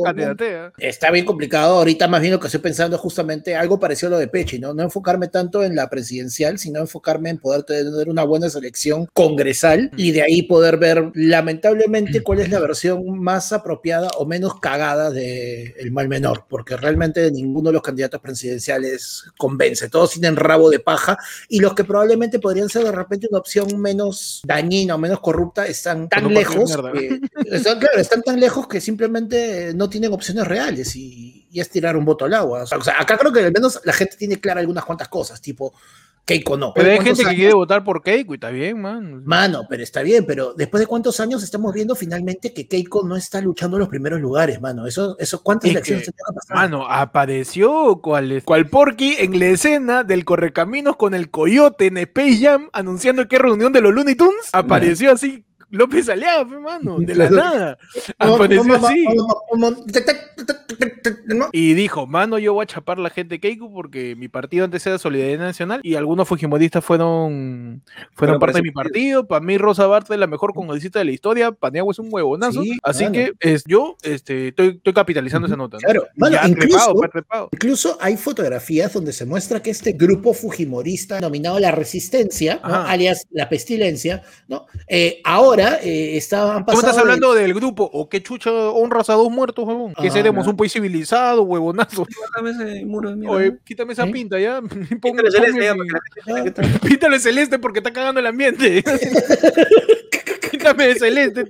candidatea. 0.04 0.74
Está 0.78 1.12
bien 1.12 1.26
complicado. 1.26 1.76
Ahorita 1.76 2.08
más 2.08 2.22
bien 2.22 2.34
lo 2.34 2.40
que 2.40 2.48
estoy 2.48 2.62
pensando 2.62 2.96
es 2.96 3.02
justamente 3.02 3.56
algo 3.56 3.80
parecido 3.80 4.08
a 4.08 4.12
lo 4.12 4.18
de 4.20 4.28
Pechi, 4.28 4.60
¿no? 4.60 4.74
No 4.74 4.84
enfocarme 4.84 5.28
tanto 5.28 5.64
en 5.64 5.76
la 5.76 5.90
presidencial, 5.90 6.58
sino 6.58 6.80
enfocarme 6.80 7.30
en 7.30 7.38
poder 7.38 7.64
tener 7.64 8.10
una 8.10 8.24
buena 8.24 8.50
selección 8.50 9.08
congresal 9.14 9.92
y 9.96 10.12
de 10.12 10.24
ahí 10.24 10.42
poder 10.44 10.78
ver 10.78 11.12
lamentablemente 11.14 12.24
cuál 12.24 12.40
es 12.40 12.50
la 12.50 12.60
versión 12.60 13.20
más 13.20 13.54
apropiada 13.54 14.10
o 14.18 14.26
menos 14.26 14.60
cagada 14.60 15.12
de 15.12 15.76
el 15.78 15.92
mal 15.92 16.08
menor, 16.08 16.46
porque 16.50 16.78
realmente 16.78 17.30
ninguno 17.32 17.70
de 17.70 17.74
los 17.74 17.82
candidatos 17.82 18.22
presidenciales 18.22 19.26
convence. 19.38 19.90
Todos 19.90 20.12
tienen 20.12 20.36
rabo 20.36 20.70
de 20.70 20.80
paja 20.80 21.18
y 21.48 21.60
los 21.60 21.74
que 21.82 21.88
probablemente 21.88 22.40
podrían 22.40 22.70
ser 22.70 22.84
de 22.84 22.92
repente 22.92 23.28
una 23.30 23.40
opción 23.40 23.80
menos 23.82 24.42
dañina 24.46 24.96
o 24.96 24.98
menos 24.98 25.20
corrupta 25.20 25.66
están 25.68 26.08
tan 26.10 26.24
lejos, 26.34 26.72
que- 26.94 27.20
están, 27.56 27.80
claro, 27.80 28.00
están 28.00 28.22
tan 28.22 28.40
lejos 28.40 28.68
que 28.68 28.80
simplemente 28.80 29.74
no 29.74 29.90
tienen 29.90 30.14
opciones 30.14 30.48
reales 30.48 30.96
y, 30.96 31.48
y 31.52 31.60
es 31.60 31.70
tirar 31.70 31.96
un 31.98 32.06
voto 32.06 32.26
al 32.26 32.34
agua. 32.34 32.64
O 32.64 32.82
sea, 32.84 33.00
acá 33.00 33.18
creo 33.18 33.32
que 33.32 33.40
al 33.46 33.52
menos 33.52 33.80
la 33.84 33.94
gente 33.94 34.16
tiene 34.18 34.40
clara 34.40 34.60
algunas 34.60 34.86
cuantas 34.86 35.08
cosas, 35.10 35.42
tipo 35.42 35.74
Keiko 36.26 36.58
no. 36.58 36.74
Pero 36.74 36.90
hay 36.90 36.98
¿Cuántos 36.98 37.18
gente 37.18 37.30
que 37.32 37.36
quiere 37.36 37.54
votar 37.54 37.84
por 37.84 38.02
Keiko 38.04 38.34
y 38.34 38.36
está 38.36 38.50
bien, 38.50 38.82
man. 38.82 39.24
Mano, 39.26 39.66
pero 39.70 39.84
está 39.84 40.02
bien, 40.02 40.26
pero 40.26 40.54
después 40.54 40.80
de 40.80 40.88
cuántos 40.88 41.20
años 41.20 41.44
estamos 41.44 41.74
viendo 41.74 41.96
finalmente 41.96 42.54
que 42.54 42.68
Keiko 42.68 43.08
no 43.08 43.16
está 43.16 43.42
luchando 43.42 43.78
en 43.78 43.82
los 43.82 43.90
primeros 43.90 44.22
lugares, 44.22 44.62
mano. 44.62 44.86
Eso, 44.86 45.16
eso 45.20 45.42
¿cuántas 45.44 45.70
Es 45.70 45.76
elecciones 45.76 46.06
que, 46.06 46.12
que 46.12 46.34
pasar? 46.34 46.58
Mano, 46.58 46.86
apareció 46.88 48.00
cual, 48.02 48.42
cual 48.46 48.70
Porky 48.70 49.16
en 49.20 49.40
la 49.40 49.48
escena 49.48 50.04
del 50.04 50.26
Correcaminos 50.26 50.96
con 50.96 51.14
el 51.14 51.30
Coyote 51.30 51.88
en 51.88 51.98
Space 51.98 52.38
Jam 52.42 52.70
anunciando 52.74 53.28
que 53.28 53.40
reunión 53.40 53.74
de 53.74 53.82
los 53.82 53.94
Looney 53.94 54.16
Tunes. 54.16 54.50
Apareció 54.54 55.12
así 55.12 55.46
López 55.72 56.10
Aliaga, 56.10 56.46
fe, 56.46 56.60
mano, 56.60 56.98
de 57.00 57.16
la 57.16 57.30
nada. 57.30 57.78
Apareció 58.20 58.76
así. 58.76 59.06
Y 61.52 61.74
dijo, 61.74 62.08
mano, 62.08 62.40
yo 62.40 62.54
voy 62.54 62.64
a 62.64 62.66
chapar 62.66 62.98
la 63.00 63.10
gente 63.10 63.40
Keiko 63.40 63.72
porque 63.72 64.16
mi 64.16 64.28
partido 64.28 64.66
antes 64.66 64.86
era 64.86 64.98
Solidaridad 64.98 65.40
Nacional 65.46 65.80
y 65.84 65.96
algunos 65.96 66.28
fujimoristas 66.28 66.84
fueron, 66.84 67.84
fueron 68.14 68.40
parte 68.40 68.58
de 68.58 68.64
mi 68.64 68.72
partido. 68.72 69.26
Para 69.28 69.44
mí, 69.44 69.58
Rosa 69.58 69.88
Bartra 69.88 70.16
es 70.16 70.20
la 70.20 70.28
mejor 70.28 70.54
congresista 70.54 71.00
de 71.00 71.06
la 71.06 71.12
historia. 71.12 71.52
Paniagua 71.52 71.92
es 71.92 72.00
un 72.00 72.10
huevonazo. 72.12 72.64
Sí, 72.64 72.78
así 72.84 73.04
mano. 73.04 73.14
que 73.14 73.34
es, 73.40 73.64
yo 73.66 73.96
este, 74.02 74.50
estoy, 74.50 74.70
estoy 74.70 74.94
capitalizando 74.94 75.48
esa 75.48 75.56
nota. 75.56 75.78
¿no? 75.78 75.82
Claro, 75.82 76.08
mano, 76.16 76.38
incluso- 76.48 76.68
trepado, 76.68 76.96
pa' 76.96 77.08
trepado. 77.10 77.50
Incluso 77.54 77.98
hay 78.02 78.18
fotografías 78.18 78.94
donde 78.94 79.14
se 79.14 79.26
muestra 79.26 79.62
que 79.62 79.70
este 79.70 79.94
grupo 79.94 80.34
fujimorista 80.34 81.16
denominado 81.16 81.60
La 81.60 81.72
Resistencia, 81.72 82.60
alias 82.64 83.28
La 83.32 83.48
Pestilencia, 83.50 84.24
¿no? 84.48 84.66
Eh, 84.88 85.22
ahora 85.24 85.61
eh, 85.84 86.18
está, 86.18 86.56
han 86.56 86.64
¿Cómo 86.64 86.80
estás 86.80 86.96
de- 86.96 87.02
hablando 87.02 87.34
del 87.34 87.54
grupo? 87.54 87.90
¿O 87.94 88.10
qué 88.10 88.22
chucha 88.22 88.52
honras 88.52 89.10
a 89.10 89.14
dos 89.14 89.30
muertos, 89.32 89.66
huevón? 89.66 89.94
Que 89.94 90.08
Ah, 90.08 90.12
seremos 90.12 90.48
un 90.48 90.56
país 90.58 90.72
civilizado, 90.74 91.44
huevonazo. 91.44 92.06
Quítame 92.06 92.52
ese 92.52 92.86
muro 92.86 93.10
de 93.10 93.16
mierda. 93.16 93.36
Oye, 93.36 93.58
quítame 93.64 93.94
esa 93.94 94.06
¿Eh? 94.06 94.12
pinta 94.12 94.40
ya. 94.40 94.62
Quítale 95.02 95.32
celeste 95.32 95.60
de 97.10 97.20
celeste 97.20 97.60
porque 97.60 97.80
está 97.80 97.92
cagando 97.94 98.20
el 98.20 98.26
ambiente. 98.28 98.84
Píntame 100.62 100.88
de 100.88 100.96
celeste, 100.96 101.46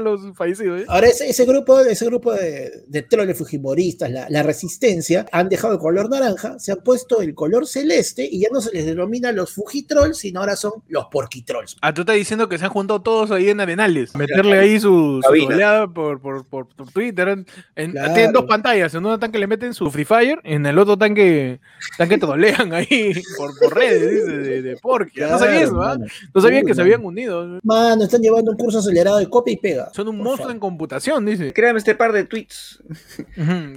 los 0.00 0.36
fallecidos. 0.36 0.80
¿eh? 0.80 0.84
Ahora 0.88 1.08
ese, 1.08 1.28
ese 1.28 1.44
grupo, 1.44 1.80
ese 1.80 2.04
grupo 2.06 2.32
de, 2.32 2.82
de 2.86 3.02
troles 3.02 3.36
fujimoristas, 3.36 4.10
la, 4.10 4.26
la 4.30 4.42
resistencia, 4.42 5.26
han 5.32 5.48
dejado 5.48 5.74
el 5.74 5.78
color 5.78 6.08
naranja, 6.10 6.58
se 6.58 6.72
han 6.72 6.78
puesto 6.78 7.20
el 7.20 7.34
color 7.34 7.66
celeste 7.66 8.28
y 8.30 8.40
ya 8.40 8.48
no 8.52 8.60
se 8.60 8.72
les 8.72 8.86
denomina 8.86 9.32
los 9.32 9.52
fujitrolls, 9.52 10.18
sino 10.18 10.40
ahora 10.40 10.56
son 10.56 10.72
los 10.88 11.06
porquitrolls. 11.10 11.76
Ah, 11.82 11.92
tú 11.92 12.02
estás 12.02 12.16
diciendo 12.16 12.48
que 12.48 12.58
se 12.58 12.64
han 12.64 12.70
juntado 12.70 13.02
todos 13.02 13.30
ahí 13.30 13.48
en 13.48 13.60
Arenales. 13.60 14.14
Meterle 14.14 14.58
ahí 14.58 14.80
su, 14.80 15.20
su 15.26 15.46
troleada 15.46 15.86
por, 15.88 16.20
por, 16.20 16.44
por, 16.46 16.68
por 16.68 16.90
Twitter. 16.92 17.28
En, 17.28 17.46
en- 17.74 17.96
Claro. 17.96 18.14
Tienen 18.14 18.32
dos 18.32 18.44
pantallas. 18.44 18.92
En 18.94 19.06
una 19.06 19.18
tanque 19.18 19.38
le 19.38 19.46
meten 19.46 19.72
su 19.72 19.90
Free 19.90 20.04
Fire, 20.04 20.38
en 20.44 20.66
el 20.66 20.78
otro 20.78 20.98
tanque, 20.98 21.60
tanque 21.96 22.18
trolean 22.18 22.72
ahí 22.74 23.14
por, 23.38 23.58
por 23.58 23.74
redes, 23.74 24.10
dice, 24.10 24.36
de, 24.38 24.62
de 24.62 24.76
Porky. 24.76 25.20
no 25.20 25.38
sabía 25.38 25.62
eso, 25.62 25.80
¿ah? 25.82 25.96
No 26.34 26.40
sabía 26.40 26.62
que 26.62 26.74
se 26.74 26.80
habían 26.82 27.04
unido. 27.04 27.58
Mano, 27.62 28.05
están 28.06 28.22
llevando 28.22 28.50
un 28.50 28.56
curso 28.56 28.78
acelerado 28.78 29.18
de 29.18 29.28
copia 29.28 29.52
y 29.52 29.56
pega. 29.56 29.90
Son 29.92 30.08
un 30.08 30.18
monstruo 30.18 30.50
en 30.50 30.58
computación, 30.58 31.24
dice. 31.26 31.52
Créame 31.52 31.78
este 31.78 31.94
par 31.94 32.12
de 32.12 32.24
tweets. 32.24 32.82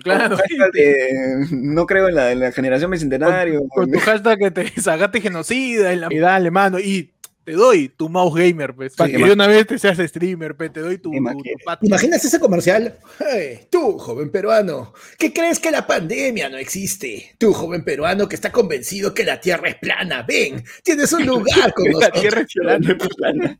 Claro. 0.03 0.37
De, 0.73 1.47
no 1.51 1.85
creo 1.85 2.07
en 2.09 2.15
la, 2.15 2.31
en 2.31 2.39
la 2.39 2.51
generación 2.51 2.91
bicentenario. 2.91 3.61
Con 3.69 3.91
tu 3.91 3.99
hashtag 3.99 4.37
que 4.39 4.51
te 4.51 4.69
sagaste 4.81 5.21
genocida 5.21 5.91
en 5.93 6.01
la 6.01 6.07
y 6.11 6.17
dale, 6.17 6.51
mano. 6.51 6.79
Y 6.79 7.13
te 7.49 7.53
doy 7.53 7.89
tu 7.89 8.09
mouse 8.09 8.35
gamer, 8.35 8.75
pues. 8.75 8.95
Para 8.95 9.09
que 9.09 9.17
de 9.17 9.31
una 9.31 9.47
vez 9.47 9.65
te 9.65 9.79
seas 9.79 9.97
streamer, 9.97 10.55
pues. 10.55 10.71
Te 10.71 10.81
doy 10.81 10.99
tu, 10.99 11.09
¿Qué 11.11 11.19
más 11.19 11.35
tu, 11.35 11.41
tu 11.79 11.87
imaginas 11.87 12.23
ese 12.23 12.39
comercial? 12.39 12.97
Hey, 13.19 13.61
tú, 13.71 13.97
joven 13.97 14.29
peruano, 14.31 14.93
¿qué 15.17 15.33
crees 15.33 15.59
que 15.59 15.71
la 15.71 15.87
pandemia 15.87 16.49
no 16.49 16.57
existe? 16.57 17.35
Tú, 17.39 17.53
joven 17.53 17.83
peruano, 17.83 18.27
que 18.27 18.35
está 18.35 18.51
convencido 18.51 19.13
que 19.13 19.23
la 19.23 19.39
Tierra 19.41 19.69
es 19.69 19.75
plana. 19.75 20.23
Ven, 20.27 20.63
tienes 20.83 21.11
un 21.13 21.25
lugar 21.25 21.73
con 21.73 21.85
La 21.85 21.91
nosotros. 21.91 22.21
tierra 22.21 22.41
es 22.41 23.15
plana. 23.15 23.57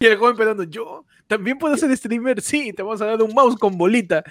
Y 0.00 0.06
el 0.06 0.16
joven 0.16 0.36
pensando, 0.36 0.64
yo 0.64 1.04
también 1.26 1.58
puedo 1.58 1.76
ser 1.76 1.94
streamer, 1.96 2.40
sí, 2.40 2.72
te 2.72 2.82
vamos 2.82 3.00
a 3.00 3.06
dar 3.06 3.22
un 3.22 3.34
mouse 3.34 3.56
con 3.56 3.76
bolita, 3.76 4.22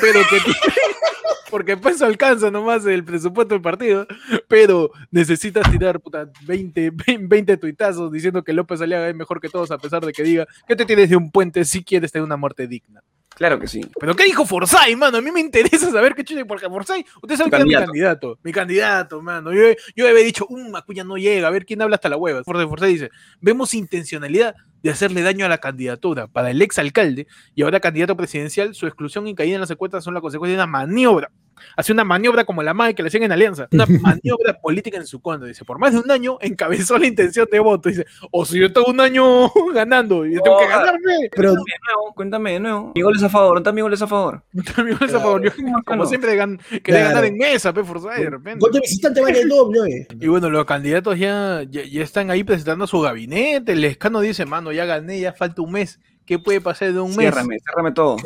pero 0.00 0.20
que 0.30 0.38
porque 1.50 1.76
pues 1.76 2.02
alcanza 2.02 2.50
nomás 2.50 2.84
el 2.86 3.04
presupuesto 3.04 3.54
del 3.54 3.62
partido, 3.62 4.06
pero 4.48 4.90
necesitas 5.10 5.70
tirar 5.70 6.00
puta 6.00 6.30
20, 6.42 6.92
20 7.20 7.56
tuitazos 7.56 8.12
diciendo 8.12 8.42
que 8.42 8.52
López 8.52 8.80
Aliaga 8.80 9.08
es 9.08 9.14
mejor 9.14 9.40
que 9.40 9.48
todos 9.48 9.70
a 9.70 9.78
pesar 9.78 10.04
de 10.04 10.12
que 10.12 10.22
diga 10.22 10.46
que 10.66 10.76
te 10.76 10.84
tienes 10.84 11.10
de 11.10 11.16
un 11.16 11.30
puente 11.30 11.64
si 11.64 11.82
quieres 11.82 12.12
tener 12.12 12.24
una 12.24 12.36
muerte 12.36 12.66
digna. 12.66 13.02
Claro 13.34 13.60
que 13.60 13.68
sí. 13.68 13.88
Pero 14.00 14.16
¿qué 14.16 14.24
dijo 14.24 14.44
Forsyth, 14.44 14.96
mano? 14.96 15.18
A 15.18 15.20
mí 15.20 15.30
me 15.30 15.38
interesa 15.40 15.92
saber 15.92 16.14
qué 16.16 16.24
chucha, 16.24 16.44
porque 16.44 16.68
Forsyth, 16.68 17.06
usted 17.22 17.36
sabe 17.36 17.50
Tu 17.50 17.56
que 17.56 17.62
es 17.62 17.66
mi 17.66 17.72
candidato. 17.72 17.86
candidato, 17.86 18.38
mi 18.42 18.52
candidato, 18.52 19.22
mano. 19.22 19.52
Yo, 19.52 19.62
yo 19.94 20.08
había 20.08 20.24
dicho, 20.24 20.44
un 20.48 20.72
Macuña 20.72 21.04
no 21.04 21.16
llega, 21.16 21.46
a 21.46 21.50
ver 21.50 21.64
quién 21.64 21.80
habla 21.80 21.94
hasta 21.94 22.08
la 22.08 22.16
hueva. 22.16 22.42
Forsyth, 22.42 22.68
Forsyth 22.68 22.88
dice, 22.88 23.10
vemos 23.40 23.74
intencionalidad 23.74 24.56
de 24.82 24.90
hacerle 24.90 25.22
daño 25.22 25.46
a 25.46 25.48
la 25.48 25.58
candidatura 25.58 26.26
para 26.28 26.50
el 26.50 26.60
ex 26.62 26.78
alcalde 26.78 27.26
y 27.54 27.62
ahora 27.62 27.80
candidato 27.80 28.16
presidencial, 28.16 28.74
su 28.74 28.86
exclusión 28.86 29.26
y 29.28 29.34
caída 29.34 29.54
en 29.56 29.60
las 29.60 29.70
encuestas 29.70 30.04
son 30.04 30.14
la 30.14 30.20
consecuencia 30.20 30.56
de 30.56 30.62
una 30.62 30.66
maniobra. 30.70 31.30
Hace 31.76 31.92
una 31.92 32.04
maniobra 32.04 32.44
como 32.44 32.62
la 32.62 32.72
MAE 32.72 32.94
que 32.94 33.02
le 33.02 33.08
hacían 33.08 33.24
en 33.24 33.32
Alianza, 33.32 33.66
una 33.72 33.84
maniobra 34.00 34.60
política 34.62 34.96
en 34.96 35.08
su 35.08 35.20
contra. 35.20 35.48
Dice, 35.48 35.64
por 35.64 35.80
más 35.80 35.92
de 35.92 35.98
un 35.98 36.08
año 36.08 36.38
encabezó 36.40 36.96
la 36.98 37.06
intención 37.08 37.48
de 37.50 37.58
voto. 37.58 37.88
Dice, 37.88 38.06
o 38.30 38.44
si 38.44 38.60
yo 38.60 38.66
estoy 38.66 38.84
un 38.86 39.00
año 39.00 39.50
ganando 39.74 40.24
y 40.24 40.34
yo 40.34 40.40
tengo 40.40 40.56
que 40.58 40.64
Ojalá. 40.66 40.84
ganarme. 40.84 41.30
Pero 41.34 41.48
Cuéntame 41.54 41.72
de 41.72 41.78
nuevo, 41.84 42.14
cuéntame 42.14 42.52
de 42.52 42.60
nuevo. 42.60 42.92
Mi 42.94 43.02
gol 43.02 43.16
es 43.16 43.22
a 43.24 43.28
favor, 43.28 43.54
¿dónde 43.56 43.72
mi 43.72 43.80
gol 43.80 43.92
es 43.92 44.02
a 44.02 44.06
favor? 44.06 44.44
También 44.76 44.98
a 45.02 45.08
favor. 45.08 45.42
Yo, 45.44 45.50
como 45.56 45.82
Claro. 45.82 46.06
siempre, 46.06 46.36
gan- 46.38 46.58
quería 46.58 46.82
Claro. 46.82 47.08
ganar 47.08 47.24
en 47.24 47.36
mesa, 47.38 47.72
pe, 47.72 47.82
Forsyth, 47.82 48.12
de 48.12 48.30
repente. 48.30 48.58
gol 48.60 48.70
de 48.70 48.80
visitante 48.80 49.20
vale 49.20 49.40
el 49.40 49.48
doble. 49.48 49.80
eh. 49.92 50.06
Y 50.20 50.28
bueno, 50.28 50.50
los 50.50 50.64
candidatos 50.64 51.18
ya, 51.18 51.64
ya, 51.68 51.82
ya 51.82 52.02
están 52.04 52.30
ahí 52.30 52.44
presentando 52.44 52.86
su 52.86 53.00
gabinete. 53.00 53.72
El 53.72 53.84
escano 53.84 54.20
dice, 54.20 54.46
mano, 54.46 54.67
ya 54.72 54.84
gané, 54.84 55.20
ya 55.20 55.32
falta 55.32 55.62
un 55.62 55.72
mes. 55.72 56.00
¿Qué 56.24 56.38
puede 56.38 56.60
pasar 56.60 56.92
de 56.92 57.00
un 57.00 57.08
mes? 57.10 57.18
Ciérrame, 57.20 57.56
ciérrame 57.58 57.92
todo. 57.92 58.16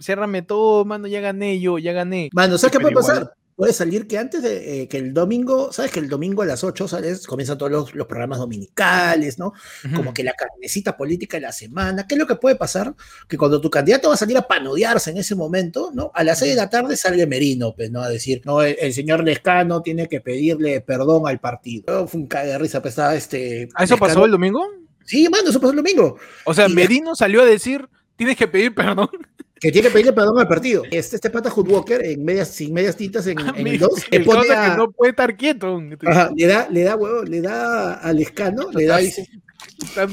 Ciérrame 0.00 0.42
todo, 0.42 0.84
mano, 0.84 1.06
ya 1.06 1.20
gané 1.20 1.58
yo, 1.60 1.78
ya 1.78 1.92
gané. 1.92 2.28
Mano, 2.32 2.58
¿sabes 2.58 2.72
qué 2.72 2.78
Pero 2.78 2.90
puede 2.92 3.04
igual- 3.06 3.18
pasar? 3.24 3.34
puede 3.56 3.72
salir 3.72 4.06
que 4.06 4.18
antes 4.18 4.42
de 4.42 4.82
eh, 4.82 4.86
que 4.88 4.98
el 4.98 5.14
domingo, 5.14 5.72
¿sabes? 5.72 5.90
Que 5.90 5.98
el 6.00 6.10
domingo 6.10 6.42
a 6.42 6.44
las 6.44 6.62
8 6.62 6.86
¿sabes? 6.88 7.26
comienzan 7.26 7.56
todos 7.56 7.72
los, 7.72 7.94
los 7.94 8.06
programas 8.06 8.38
dominicales, 8.38 9.38
¿no? 9.38 9.54
Como 9.94 10.12
que 10.12 10.22
la 10.22 10.34
carnecita 10.34 10.94
política 10.94 11.38
de 11.38 11.40
la 11.40 11.52
semana. 11.52 12.06
¿Qué 12.06 12.16
es 12.16 12.18
lo 12.18 12.26
que 12.26 12.34
puede 12.34 12.56
pasar? 12.56 12.94
Que 13.26 13.38
cuando 13.38 13.58
tu 13.58 13.70
candidato 13.70 14.08
va 14.08 14.14
a 14.14 14.18
salir 14.18 14.36
a 14.36 14.46
panodearse 14.46 15.10
en 15.10 15.16
ese 15.16 15.34
momento, 15.34 15.90
¿no? 15.94 16.10
A 16.14 16.22
las 16.22 16.38
6 16.40 16.50
de 16.50 16.56
la 16.56 16.68
tarde 16.68 16.98
sale 16.98 17.26
Merino, 17.26 17.72
pues, 17.74 17.90
¿no? 17.90 18.02
A 18.02 18.10
decir, 18.10 18.42
no, 18.44 18.60
el, 18.60 18.76
el 18.78 18.92
señor 18.92 19.24
Lescano 19.24 19.80
tiene 19.80 20.06
que 20.06 20.20
pedirle 20.20 20.82
perdón 20.82 21.26
al 21.26 21.40
partido. 21.40 22.06
Fue 22.08 22.20
un 22.20 22.26
cague 22.26 22.50
de 22.50 22.58
risa, 22.58 22.82
pues, 22.82 22.98
este... 22.98 23.70
¿Ah, 23.74 23.84
eso 23.84 23.94
Lescano- 23.94 23.98
pasó 24.00 24.24
el 24.26 24.32
domingo? 24.32 24.62
Sí, 25.06 25.28
mano, 25.30 25.48
eso 25.48 25.58
pasó 25.60 25.70
el 25.70 25.76
domingo. 25.76 26.18
O 26.44 26.52
sea, 26.52 26.66
Y- 26.68 26.74
Merino 26.74 27.14
salió 27.14 27.40
a 27.42 27.44
decir, 27.46 27.88
tienes 28.16 28.36
que 28.36 28.46
pedir 28.48 28.74
perdón. 28.74 29.08
Que 29.58 29.72
tiene 29.72 29.88
que 29.88 29.92
pedirle 29.94 30.12
perdón 30.12 30.38
al 30.38 30.46
partido. 30.48 30.82
Este, 30.90 31.16
este 31.16 31.30
pata 31.30 31.48
Hood 31.48 31.68
Walker, 31.70 32.04
en 32.04 32.22
medias, 32.22 32.48
sin 32.48 32.74
medias 32.74 32.94
tintas 32.94 33.26
en, 33.26 33.38
en 33.40 33.66
el 33.66 33.78
2, 33.78 33.90
le 34.10 34.20
pone 34.20 34.52
a- 34.52 34.70
que 34.72 34.76
no 34.76 34.90
puede 34.90 35.10
estar 35.12 35.34
quieto. 35.34 35.80
Ajá, 36.04 36.30
le 36.36 36.46
da, 36.46 36.68
le 36.70 36.82
da, 36.82 36.94
huevo, 36.94 37.22
le 37.22 37.40
da 37.40 37.94
al 37.94 38.20
escano, 38.20 38.70
le 38.72 38.84
da, 38.84 38.98
dice, 38.98 39.26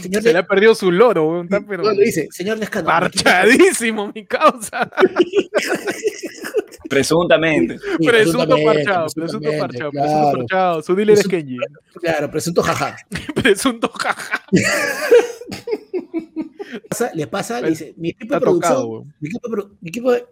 Señor 0.01 0.23
se 0.23 0.31
le 0.31 0.39
ha 0.39 0.43
perdido 0.47 0.73
su 0.73 0.89
loro, 0.93 1.27
weón, 1.27 1.45
está 1.47 1.59
pero 1.59 1.83
no, 1.83 1.91
le 1.91 2.05
dice, 2.05 2.29
señor 2.31 2.57
Lescano. 2.57 2.85
parchadísimo, 2.85 4.13
mi 4.15 4.25
causa. 4.25 4.89
Presuntamente. 6.93 7.79
Sí, 7.79 8.07
presunto 8.07 8.55
parchado, 8.63 9.07
presunto 9.15 9.49
parchado, 9.59 9.91
claro, 9.91 10.07
presunto 10.09 10.37
parchado. 10.37 10.81
Su 10.83 10.95
dealer 10.95 11.17
es 11.19 11.27
Kenji. 11.27 11.57
Claro, 12.01 12.31
presunto 12.31 12.61
jaja. 12.63 12.95
Presunto 13.35 13.89
jaja. 13.89 14.43
Pasa- 16.89 17.11
le 17.13 17.27
pasa, 17.27 17.61
le 17.61 17.69
dice, 17.69 17.93
mi 17.97 18.09
equipo 18.09 18.23
Está 18.25 18.35
de 18.35 18.41
producción, 18.41 18.73
tocado, 18.73 19.05
mi 19.19 19.27
equipo, 19.29 19.49
mi 19.81 19.89
equipo 19.89 20.11
de- 20.11 20.25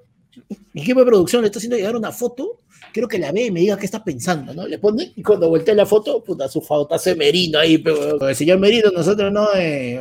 mi 0.73 0.81
equipo 0.81 0.99
de 1.01 1.05
producción 1.05 1.41
le 1.41 1.47
está 1.47 1.59
haciendo 1.59 1.75
llegar 1.77 1.95
una 1.95 2.11
foto, 2.11 2.59
quiero 2.93 3.07
que 3.07 3.19
la 3.19 3.31
vea 3.31 3.47
y 3.47 3.51
me 3.51 3.59
diga 3.59 3.77
qué 3.77 3.85
está 3.85 4.03
pensando, 4.03 4.53
¿no? 4.53 4.65
Le 4.65 4.79
pone, 4.79 5.11
y 5.15 5.21
cuando 5.21 5.49
voltea 5.49 5.75
la 5.75 5.85
foto, 5.85 6.23
puta, 6.23 6.47
su 6.47 6.61
foto 6.61 6.95
hace 6.95 7.15
Merino 7.15 7.59
ahí, 7.59 7.77
pero 7.79 8.27
el 8.27 8.35
señor 8.35 8.59
Merino, 8.59 8.89
nosotros 8.91 9.31
no, 9.31 9.47
eh, 9.55 9.99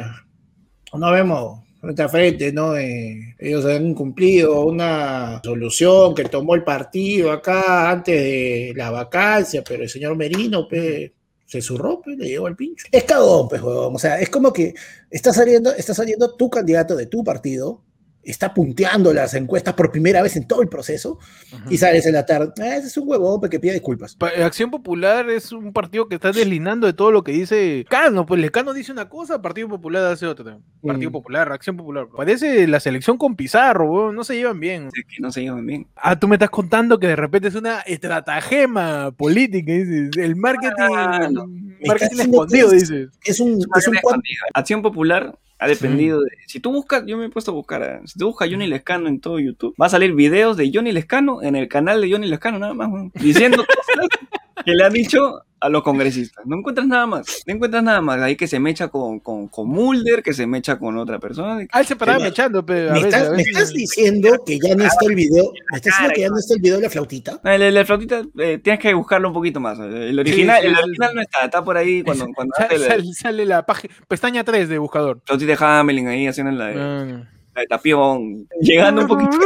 no 0.94 1.10
vemos 1.12 1.59
frente 1.80 2.02
a 2.02 2.08
frente, 2.08 2.52
¿no? 2.52 2.76
Eh, 2.76 3.34
ellos 3.38 3.64
han 3.64 3.86
incumplido 3.86 4.64
una 4.66 5.40
solución 5.42 6.14
que 6.14 6.24
tomó 6.24 6.54
el 6.54 6.62
partido 6.62 7.32
acá 7.32 7.90
antes 7.90 8.14
de 8.14 8.72
la 8.76 8.90
vacancia, 8.90 9.64
pero 9.66 9.82
el 9.82 9.88
señor 9.88 10.16
Merino, 10.16 10.68
pues, 10.68 11.10
se 11.46 11.60
zurró, 11.60 12.00
pues, 12.00 12.16
le 12.18 12.28
llegó 12.28 12.46
al 12.46 12.56
pincho. 12.56 12.86
Es 12.92 13.04
cagón, 13.04 13.48
pues, 13.48 13.62
huevón. 13.62 13.96
O 13.96 13.98
sea, 13.98 14.20
es 14.20 14.28
como 14.28 14.52
que 14.52 14.74
está 15.10 15.32
saliendo, 15.32 15.72
está 15.74 15.94
saliendo 15.94 16.34
tu 16.36 16.50
candidato 16.50 16.94
de 16.94 17.06
tu 17.06 17.24
partido, 17.24 17.82
está 18.22 18.52
punteando 18.52 19.12
las 19.14 19.32
encuestas 19.34 19.74
por 19.74 19.90
primera 19.90 20.20
vez 20.22 20.36
en 20.36 20.46
todo 20.46 20.60
el 20.62 20.68
proceso, 20.68 21.18
y 21.70 21.78
sales 21.78 22.04
en 22.06 22.12
la 22.14 22.26
tarde, 22.26 22.52
"Ah, 22.60 22.76
ese 22.76 22.88
es 22.88 22.96
un 22.98 23.08
huevón 23.08 23.40
pues, 23.40 23.50
que 23.50 23.58
pide 23.58 23.72
disculpas. 23.72 24.14
Pa- 24.14 24.28
Acción 24.44 24.70
Popular 24.70 25.28
es 25.30 25.52
un 25.52 25.72
partido 25.72 26.06
que 26.08 26.16
está 26.16 26.30
deslinando 26.30 26.86
de 26.86 26.92
todo 26.92 27.10
lo 27.12 27.24
que 27.24 27.32
dice 27.32 27.84
Cano. 27.88 28.26
Pues 28.26 28.40
Lecano 28.40 28.72
dice 28.74 28.92
una 28.92 29.08
cosa, 29.08 29.40
Partido 29.40 29.68
Popular 29.68 30.04
hace 30.12 30.26
otra. 30.26 30.58
Partido 30.82 31.10
Mm. 31.10 31.12
Popular, 31.12 31.50
Acción 31.52 31.76
Popular. 31.76 32.06
Parece 32.14 32.66
la 32.66 32.78
selección 32.80 33.16
con 33.16 33.36
Pizarro, 33.36 34.12
no 34.12 34.22
se 34.24 34.36
llevan 34.36 34.60
bien. 34.60 34.88
Es 34.88 35.04
que 35.08 35.20
no 35.22 35.32
se 35.32 35.42
llevan 35.42 35.64
bien. 35.66 35.86
Ah, 35.96 36.18
tú 36.18 36.28
me 36.28 36.36
estás 36.36 36.50
contando 36.50 36.98
que 36.98 37.06
de 37.08 37.16
repente 37.16 37.48
es 37.48 37.54
una 37.54 37.80
estratagema 37.80 39.10
política, 39.12 39.72
dices. 39.72 40.10
El 40.16 40.36
marketing, 40.36 40.72
Ah, 40.96 41.28
no. 41.30 41.46
Marketing 41.86 42.20
escondido, 42.20 42.72
es- 42.72 42.88
dices. 42.88 43.08
Es 43.24 43.40
un, 43.40 43.58
es 43.76 43.88
un 43.88 43.96
cuan- 44.02 44.20
Acción 44.54 44.82
Popular 44.82 45.36
ha 45.60 45.68
dependido 45.68 46.20
de. 46.20 46.30
Si 46.46 46.58
tú 46.60 46.72
buscas, 46.72 47.04
yo 47.06 47.16
me 47.16 47.26
he 47.26 47.28
puesto 47.28 47.50
a 47.50 47.54
buscar. 47.54 47.82
eh, 47.82 48.00
Si 48.06 48.18
tú 48.18 48.26
buscas 48.28 48.48
Johnny 48.50 48.66
Lescano 48.66 49.08
en 49.08 49.20
todo 49.20 49.38
YouTube, 49.38 49.74
va 49.80 49.86
a 49.86 49.90
salir 49.90 50.14
videos 50.14 50.56
de 50.56 50.70
Johnny 50.74 50.90
Lescano 50.92 51.42
en 51.42 51.54
el 51.56 51.68
canal 51.68 52.00
de 52.00 52.10
Johnny 52.10 52.26
Lescano, 52.28 52.58
nada 52.58 52.74
más, 52.74 52.90
diciendo 53.14 53.58
cosas 53.66 54.08
que 54.64 54.72
le 54.72 54.84
han 54.84 54.92
dicho 54.92 55.42
a 55.62 55.68
los 55.68 55.82
congresistas. 55.82 56.46
No 56.46 56.56
encuentras 56.56 56.86
nada 56.86 57.06
más. 57.06 57.42
No 57.46 57.54
encuentras 57.54 57.82
nada 57.82 58.00
más. 58.00 58.18
Ahí 58.22 58.34
que 58.34 58.46
se 58.46 58.58
mecha 58.58 58.88
con, 58.88 59.20
con, 59.20 59.48
con 59.48 59.68
Mulder, 59.68 60.22
que 60.22 60.32
se 60.32 60.46
mecha 60.46 60.78
con 60.78 60.96
otra 60.96 61.18
persona. 61.18 61.66
Ah, 61.70 61.84
se 61.84 61.96
paraba 61.96 62.18
mechando, 62.18 62.64
pero 62.64 62.90
a 62.90 62.94
¿Me, 62.94 63.02
veces, 63.02 63.14
estás, 63.14 63.28
a 63.28 63.36
me 63.36 63.42
estás 63.42 63.72
diciendo 63.74 64.42
que 64.46 64.58
ya 64.58 64.74
no 64.74 64.84
está 64.84 65.04
el 65.06 65.14
video? 65.14 65.52
¿Me 65.70 65.76
estás 65.76 65.92
diciendo 65.92 66.12
que 66.14 66.20
ya 66.22 66.28
no 66.30 66.38
está 66.38 66.54
el 66.54 66.60
video 66.60 66.76
de 66.76 66.82
la 66.84 66.88
flautita? 66.90 67.40
El 67.44 67.84
flautita 67.86 68.22
eh, 68.38 68.58
tienes 68.62 68.80
que 68.80 68.94
buscarlo 68.94 69.28
un 69.28 69.34
poquito 69.34 69.60
más. 69.60 69.78
El 69.78 70.18
original, 70.18 70.60
sí, 70.62 70.66
el 70.68 70.74
sí. 70.76 70.82
original 70.82 71.14
no 71.14 71.20
está, 71.20 71.44
está 71.44 71.62
por 71.62 71.76
ahí 71.76 72.02
cuando, 72.02 72.26
cuando 72.34 72.54
sale 73.20 73.44
la 73.44 73.66
página, 73.66 73.92
pestaña 74.08 74.42
3 74.44 74.66
de 74.66 74.78
buscador. 74.78 75.20
flautita 75.26 75.52
de 75.52 75.58
Hamelin 75.64 76.08
ahí 76.08 76.26
haciendo 76.26 76.52
la, 76.52 76.66
de- 76.68 76.80
Ah. 76.80 77.28
la 77.54 77.60
de 77.60 77.66
tapión, 77.66 78.48
llegando 78.62 79.02
un 79.02 79.08
poquito. 79.08 79.36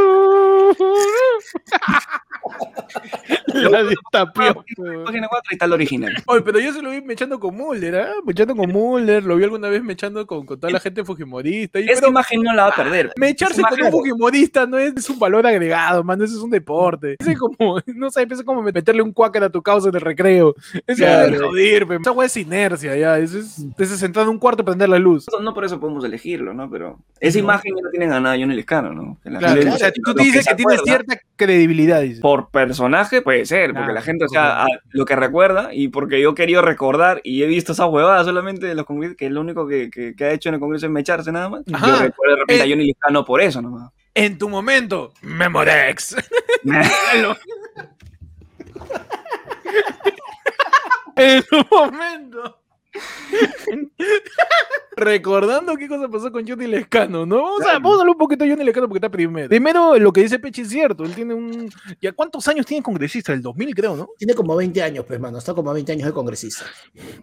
La 3.54 3.84
de 3.84 3.94
Tapión, 4.10 4.56
weón. 4.76 5.04
Página 5.04 5.28
4 5.28 5.48
y 5.50 5.54
está 5.54 5.64
el 5.66 5.72
original. 5.72 6.14
Oye, 6.26 6.42
pero 6.42 6.58
yo 6.60 6.72
se 6.72 6.82
lo 6.82 6.90
vi 6.90 7.00
mechando 7.00 7.38
con 7.38 7.54
Mulder, 7.56 7.96
¿ah? 7.96 8.12
Mechando 8.24 8.54
con 8.56 8.70
Mulder, 8.70 9.22
lo 9.24 9.36
vi 9.36 9.44
alguna 9.44 9.68
vez 9.68 9.82
mechando 9.82 10.26
con, 10.26 10.44
con 10.44 10.58
toda 10.58 10.72
la 10.72 10.80
gente 10.80 11.04
fujimorista. 11.04 11.78
Y, 11.80 11.84
Esa 11.84 12.00
pero 12.00 12.08
imagen 12.10 12.42
no 12.42 12.52
la 12.52 12.64
va 12.64 12.68
a 12.70 12.74
perder. 12.74 13.12
mecharse 13.16 13.62
con 13.62 13.80
un 13.82 13.90
fujimorista 13.90 14.66
no 14.66 14.78
es, 14.78 14.92
es 14.96 15.08
un 15.08 15.18
valor 15.18 15.46
agregado, 15.46 16.02
mano, 16.02 16.24
eso 16.24 16.36
es 16.36 16.42
un 16.42 16.50
deporte. 16.50 17.16
Es 17.18 17.38
como, 17.38 17.78
no 17.86 18.10
sé, 18.10 18.26
es 18.28 18.42
como 18.42 18.62
meterle 18.62 19.02
un 19.02 19.12
cuáquer 19.12 19.44
a 19.44 19.50
tu 19.50 19.62
causa 19.62 19.88
en 19.88 19.94
el 19.94 20.00
recreo. 20.00 20.54
Eso 20.86 21.04
Claro. 21.04 21.34
es 21.34 21.40
joder, 21.42 21.86
esa 22.00 22.12
weá 22.12 22.26
es 22.26 22.36
inercia, 22.36 22.96
ya. 22.96 23.18
Eso 23.18 23.38
es, 23.38 23.58
es 23.78 24.02
entrar 24.02 24.24
en 24.24 24.30
un 24.30 24.38
cuarto 24.38 24.62
y 24.62 24.64
prender 24.66 24.88
la 24.88 24.98
luz. 24.98 25.26
No, 25.32 25.40
no 25.40 25.54
por 25.54 25.64
eso 25.64 25.78
podemos 25.78 26.04
elegirlo, 26.04 26.52
¿no? 26.54 26.68
Pero 26.70 26.98
esa 27.20 27.38
imagen 27.38 27.72
ya 27.76 27.82
no 27.82 27.90
tiene 27.90 28.06
ganada 28.08 28.36
Johnny 28.36 28.54
Lescano, 28.56 28.92
¿no? 28.92 29.18
Que 29.22 29.30
la 29.30 29.38
Claro, 29.38 29.60
gente- 29.60 29.74
o 29.74 29.78
sea, 29.78 29.92
tú 29.92 30.12
dices 30.14 30.46
que 30.46 30.54
tiene 30.56 30.74
acuerda, 30.74 30.84
cierta 31.04 31.18
credibilidad, 31.36 32.00
dices. 32.00 32.20
Por 32.20 32.33
personaje 32.50 33.22
puede 33.22 33.46
ser, 33.46 33.72
porque 33.74 33.92
la 33.92 34.02
gente, 34.02 34.24
o 34.24 34.28
sea, 34.28 34.66
lo 34.90 35.04
que 35.04 35.16
recuerda 35.16 35.70
y 35.72 35.88
porque 35.88 36.20
yo 36.20 36.30
he 36.30 36.34
querido 36.34 36.62
recordar 36.62 37.20
y 37.24 37.42
he 37.42 37.46
visto 37.46 37.72
esa 37.72 37.86
huevada 37.86 38.24
solamente 38.24 38.66
de 38.66 38.74
los 38.74 38.86
congresistas, 38.86 39.18
que 39.18 39.30
lo 39.30 39.40
único 39.40 39.66
que, 39.66 39.90
que- 39.90 40.14
que 40.14 40.24
ha 40.24 40.32
hecho 40.32 40.48
en 40.48 40.54
el 40.56 40.60
Congreso 40.60 40.86
es 40.86 40.92
mecharse 40.92 41.32
nada 41.32 41.48
más. 41.48 41.62
Ajá. 41.72 41.86
Yo 41.86 41.98
recuerdo 42.02 42.34
de 42.36 42.40
repente 42.40 42.62
Eh. 42.62 42.66
a 42.66 42.68
Johnny 42.68 42.86
Lescano 42.86 43.24
por 43.24 43.40
eso 43.40 43.62
nomás. 43.62 43.90
En 44.14 44.38
tu 44.38 44.48
momento, 44.48 45.12
Memorex. 45.22 46.16
en 51.16 51.42
tu 51.44 51.56
momento. 51.70 52.60
Recordando 54.96 55.76
qué 55.76 55.88
cosa 55.88 56.08
pasó 56.08 56.30
con 56.30 56.46
Johnny 56.46 56.66
Lescano, 56.66 57.26
¿no? 57.26 57.42
Vamos 57.42 57.62
a, 57.62 57.72
vamos 57.74 57.98
a 57.98 58.00
hablar 58.02 58.12
un 58.14 58.18
poquito 58.18 58.44
de 58.44 58.50
Johnny 58.50 58.64
Lescano 58.64 58.88
porque 58.88 58.98
está 58.98 59.08
primero. 59.10 59.48
Primero, 59.48 59.98
lo 59.98 60.12
que 60.12 60.22
dice 60.22 60.38
Pechi 60.38 60.62
es 60.62 60.68
cierto. 60.68 61.04
Él 61.04 61.14
tiene 61.14 61.34
un. 61.34 61.70
¿Ya 62.00 62.12
cuántos 62.12 62.46
años 62.48 62.64
tiene 62.66 62.82
congresista? 62.82 63.32
El 63.32 63.42
2000, 63.42 63.74
creo, 63.74 63.96
¿no? 63.96 64.08
Tiene 64.18 64.34
como 64.34 64.54
20 64.56 64.82
años, 64.82 65.04
pues, 65.06 65.18
mano. 65.20 65.38
Está 65.38 65.54
como 65.54 65.72
20 65.72 65.92
años 65.92 66.06
de 66.06 66.12
congresista. 66.12 66.64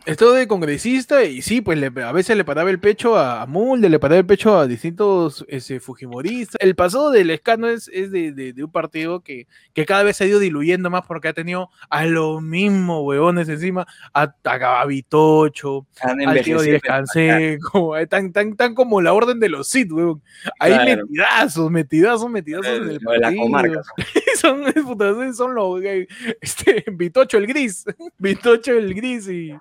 Esto 0.05 0.33
de 0.33 0.47
congresista 0.47 1.23
y 1.23 1.41
sí, 1.41 1.61
pues 1.61 1.77
le- 1.79 1.91
a 2.03 2.11
veces 2.11 2.35
le 2.37 2.43
paraba 2.43 2.69
el 2.69 2.79
pecho 2.79 3.15
a, 3.17 3.41
a 3.41 3.45
Mulder, 3.45 3.89
le 3.91 3.99
paraba 3.99 4.19
el 4.19 4.25
pecho 4.25 4.57
a 4.57 4.67
distintos 4.67 5.45
ese, 5.47 5.79
fujimoristas. 5.79 6.57
El 6.59 6.75
pasado 6.75 7.11
del 7.11 7.29
escano 7.29 7.67
es, 7.69 7.87
es 7.93 8.11
de, 8.11 8.31
de- 8.31 8.53
de 8.53 8.63
un 8.63 8.71
partido 8.71 9.21
que, 9.21 9.47
que 9.73 9.85
cada 9.85 10.03
vez 10.03 10.17
se 10.17 10.23
ha 10.23 10.27
ido 10.27 10.39
diluyendo 10.39 10.89
más 10.89 11.03
porque 11.07 11.27
ha 11.29 11.33
tenido 11.33 11.69
a 11.89 12.05
los 12.05 12.41
mismos 12.41 13.01
huevones 13.03 13.47
encima, 13.49 13.87
a, 14.13 14.33
a 14.43 14.85
Vitocho, 14.85 15.85
Han 16.01 16.27
al 16.27 16.41
tío 16.41 16.61
Díaz 16.61 16.81
Canseco, 16.81 17.60
eh, 17.97 18.07
tan, 18.07 18.31
tan, 18.31 18.55
tan 18.55 18.73
como 18.75 19.01
la 19.01 19.13
orden 19.13 19.39
de 19.39 19.49
los 19.49 19.67
Sith, 19.67 19.91
huevón. 19.91 20.21
Hay 20.59 20.71
Claro. 20.73 21.05
metidazos, 21.05 21.71
metidazos, 21.71 22.29
metidazos 22.29 22.67
en 22.67 22.83
el 22.83 22.87
de 22.87 22.93
la 22.93 23.21
partido. 23.21 23.43
comarca. 23.43 23.81
son, 24.41 24.63
puta, 24.85 25.33
son 25.33 25.55
los 25.55 25.81
eh, 25.83 26.07
este, 26.41 26.83
Vitocho 26.91 27.37
el 27.37 27.47
gris, 27.47 27.85
Vitocho 28.17 28.73
el 28.73 28.93
gris 28.93 29.27
y, 29.29 29.53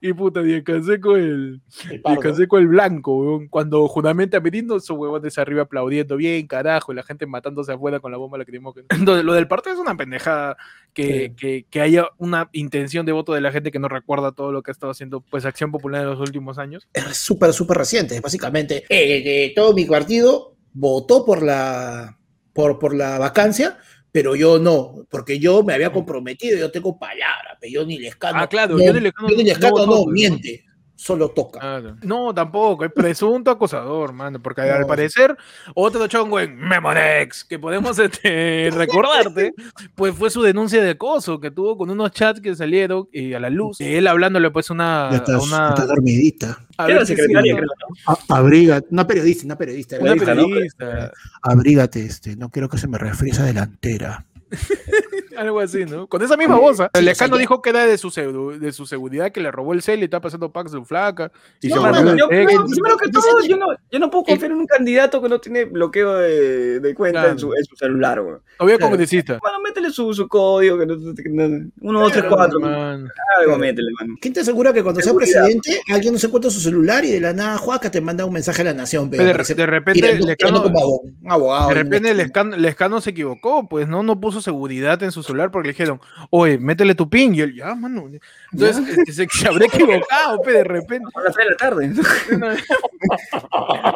y 0.00 0.12
puta, 0.12 0.42
Díaz 0.42 0.62
Canseco 0.64 1.16
el, 1.16 1.60
El 1.90 2.02
y. 2.04 2.18
Canseco 2.18 2.58
el 2.58 2.68
blanco, 2.68 3.16
huevón. 3.16 3.48
Cuando 3.48 3.86
juntamente 3.88 4.36
a 4.36 4.40
Merino, 4.40 4.76
esos 4.76 4.96
huevones 4.96 5.36
arriba 5.38 5.62
aplaudiendo 5.62 6.16
bien, 6.16 6.46
carajo, 6.46 6.92
y 6.92 6.96
la 6.96 7.02
gente 7.02 7.26
matándose 7.26 7.72
afuera 7.72 8.00
con 8.00 8.12
la 8.12 8.18
bomba 8.18 8.38
lacrimógena. 8.38 8.86
Entonces, 8.90 9.24
lo 9.24 9.32
del 9.34 9.48
partido 9.48 9.74
es 9.74 9.80
una 9.80 9.96
pendejada 9.96 10.56
que, 11.02 11.28
Sí. 11.28 11.34
que, 11.36 11.66
que 11.70 11.80
haya 11.80 12.08
una 12.18 12.48
intención 12.52 13.06
de 13.06 13.12
voto 13.12 13.32
de 13.32 13.40
la 13.40 13.52
gente 13.52 13.70
que 13.70 13.78
no 13.78 13.88
recuerda 13.88 14.32
todo 14.32 14.52
lo 14.52 14.62
que 14.62 14.70
ha 14.70 14.72
estado 14.72 14.90
haciendo 14.92 15.20
pues 15.20 15.44
Acción 15.44 15.70
Popular 15.70 16.02
en 16.02 16.10
los 16.10 16.20
últimos 16.20 16.58
años. 16.58 16.88
es 16.92 17.16
súper, 17.16 17.52
súper 17.52 17.78
reciente. 17.78 18.20
Básicamente, 18.20 18.84
eh, 18.88 19.22
eh, 19.24 19.52
todo 19.54 19.72
mi 19.74 19.84
partido 19.84 20.56
votó 20.72 21.24
por 21.24 21.42
la, 21.42 22.18
por, 22.52 22.78
por 22.78 22.94
la 22.94 23.18
vacancia, 23.18 23.78
pero 24.10 24.34
yo 24.34 24.58
no, 24.58 25.06
porque 25.10 25.38
yo 25.38 25.62
me 25.62 25.74
había 25.74 25.92
comprometido, 25.92 26.58
yo 26.58 26.70
tengo 26.70 26.98
palabra, 26.98 27.56
pero 27.60 27.72
yo 27.72 27.86
ni 27.86 27.98
Lescano. 27.98 28.40
Ah, 28.40 28.48
claro, 28.48 28.76
no, 28.76 28.84
Johnny 28.84 29.00
Lescano 29.00 29.28
yo 29.28 29.36
ni 29.36 29.42
no 29.44 29.48
Lescano 29.48 29.70
votó, 29.72 29.86
no, 29.86 29.92
pues, 29.92 30.06
¿no? 30.06 30.12
miente, 30.12 30.64
solo 31.00 31.28
toca. 31.30 31.60
Claro. 31.60 31.96
No, 32.02 32.34
tampoco, 32.34 32.84
es 32.84 32.90
presunto 32.92 33.52
acosador, 33.52 34.12
mano, 34.12 34.40
porque 34.42 34.62
No. 34.62 34.74
al 34.74 34.86
parecer 34.86 35.36
otro 35.74 36.08
chongo 36.08 36.40
en 36.40 36.56
Memorex, 36.58 37.44
que 37.44 37.56
podemos 37.58 37.96
este, 38.00 38.68
recordarte, 38.72 39.54
pues 39.94 40.12
fue 40.14 40.28
su 40.28 40.42
denuncia 40.42 40.82
de 40.82 40.90
acoso 40.90 41.38
que 41.38 41.52
tuvo 41.52 41.76
con 41.78 41.88
unos 41.90 42.10
chats 42.10 42.40
que 42.40 42.56
salieron 42.56 43.08
y 43.12 43.32
a 43.32 43.38
la 43.40 43.48
luz, 43.48 43.80
y 43.80 43.94
él 43.94 44.08
hablándole 44.08 44.50
pues 44.50 44.70
una... 44.70 45.08
Ya 45.12 45.18
estás, 45.18 45.36
a 45.36 45.38
una 45.42 45.68
estás 45.68 45.86
dormidita. 45.86 46.58
a 46.76 46.86
Era 46.86 46.98
ver 46.98 47.06
si 47.06 47.12
es 47.12 47.18
secretaria, 47.20 47.54
cierto. 47.54 47.72
creo, 47.76 48.16
¿no? 48.18 48.34
A- 48.34 48.38
abriga, 48.40 48.82
una 48.90 49.06
periodista, 49.06 49.44
una 49.46 49.56
periodista. 49.56 49.96
Una 50.00 50.14
Periodista, 50.14 50.34
¿no? 50.34 50.48
periodista. 50.48 51.12
Abrígate, 51.42 52.04
este, 52.04 52.36
no 52.36 52.50
quiero 52.50 52.68
que 52.68 52.78
se 52.78 52.88
me 52.88 52.98
refríe 52.98 53.30
esa 53.32 53.44
delantera. 53.44 54.26
Algo 55.36 55.60
así, 55.60 55.84
¿no? 55.84 56.06
Con 56.08 56.22
esa 56.22 56.36
misma 56.36 56.56
voz. 56.58 56.80
¿ah? 56.80 56.90
Sí, 56.94 56.98
el 56.98 57.04
o 57.04 57.04
sea, 57.04 57.12
escano 57.12 57.36
dijo 57.36 57.62
que 57.62 57.70
era 57.70 57.86
de 57.86 57.96
su, 57.98 58.10
de 58.58 58.72
su 58.72 58.86
seguridad 58.86 59.30
que 59.30 59.40
le 59.40 59.50
robó 59.52 59.72
el 59.72 59.82
cel 59.82 60.00
y 60.00 60.04
está 60.04 60.20
pasando 60.20 60.50
packs 60.50 60.72
de 60.72 60.78
su 60.78 60.84
flaca. 60.84 61.30
Y 61.60 61.68
No, 61.68 61.76
se 61.76 61.80
mano, 61.80 61.98
volvió 62.02 62.16
yo, 62.16 62.28
primero 62.28 62.96
que 62.96 63.08
todo, 63.10 63.40
yo 63.46 63.56
no, 63.56 63.66
yo 63.90 63.98
no 63.98 64.10
puedo 64.10 64.24
confiar 64.24 64.50
en 64.50 64.58
un 64.58 64.66
candidato 64.66 65.22
que 65.22 65.28
no 65.28 65.40
tiene 65.40 65.64
bloqueo 65.64 66.14
de, 66.16 66.80
de 66.80 66.94
cuenta 66.94 67.20
Claro. 67.20 67.32
en, 67.32 67.38
su, 67.38 67.54
en 67.54 67.64
su 67.64 67.76
celular, 67.76 68.20
güey. 68.20 68.36
Todavía 68.58 68.76
Claro. 68.78 68.90
congresista. 68.90 69.38
Bueno, 69.40 69.60
métele 69.60 69.90
su, 69.90 70.12
su 70.12 70.26
código, 70.28 70.78
que 70.78 70.86
no, 70.86 70.94
que 71.14 71.28
no- 71.28 71.70
uno, 71.82 72.00
dos, 72.00 72.12
tres, 72.12 72.24
cuatro, 72.28 72.58
man. 72.60 73.08
algo 73.38 73.58
métele, 73.58 73.88
mano. 74.00 74.14
¿Quién 74.20 74.34
te 74.34 74.40
asegura 74.40 74.72
que 74.72 74.82
cuando 74.82 75.00
sea 75.00 75.14
presidente 75.14 75.80
alguien 75.92 76.12
no 76.14 76.18
se 76.18 76.26
encuentra 76.26 76.50
su 76.50 76.60
celular 76.60 77.04
y 77.04 77.10
de 77.12 77.20
la 77.20 77.32
nada 77.32 77.58
Juaca 77.58 77.90
te 77.90 78.00
manda 78.00 78.24
un 78.24 78.32
mensaje 78.32 78.62
a 78.62 78.66
la 78.66 78.74
nación? 78.74 79.08
Pero 79.10 79.24
de, 79.24 79.32
repente 79.66 80.00
tirando- 80.00 80.24
el 80.24 80.30
escano, 80.30 80.62
como 80.62 80.78
abogado, 80.80 81.00
un 81.22 81.30
abogado. 81.32 81.68
de 81.68 81.74
repente 81.74 82.10
el 82.10 82.20
escano, 82.20 82.54
el 82.56 82.64
escano 82.64 83.00
se 83.00 83.10
equivocó, 83.10 83.68
pues 83.68 83.86
no, 83.88 84.02
no 84.02 84.18
puso 84.20 84.37
seguridad 84.40 85.02
en 85.02 85.12
su 85.12 85.22
celular 85.22 85.50
porque 85.50 85.68
le 85.68 85.72
dijeron, 85.72 86.00
oye, 86.30 86.58
métele 86.58 86.94
tu 86.94 87.08
pin. 87.08 87.34
Y 87.34 87.40
él, 87.40 87.54
ya, 87.54 87.74
mano. 87.74 88.08
Entonces 88.52 88.88
este, 88.98 89.12
se, 89.12 89.26
se 89.30 89.48
habrá 89.48 89.66
equivocado, 89.66 90.40
pe, 90.42 90.52
de 90.52 90.64
repente. 90.64 91.08
A 91.14 91.20
las 91.22 91.34
tres 91.34 91.46
de 91.46 91.50
la 91.50 91.56
tarde. 91.56 92.58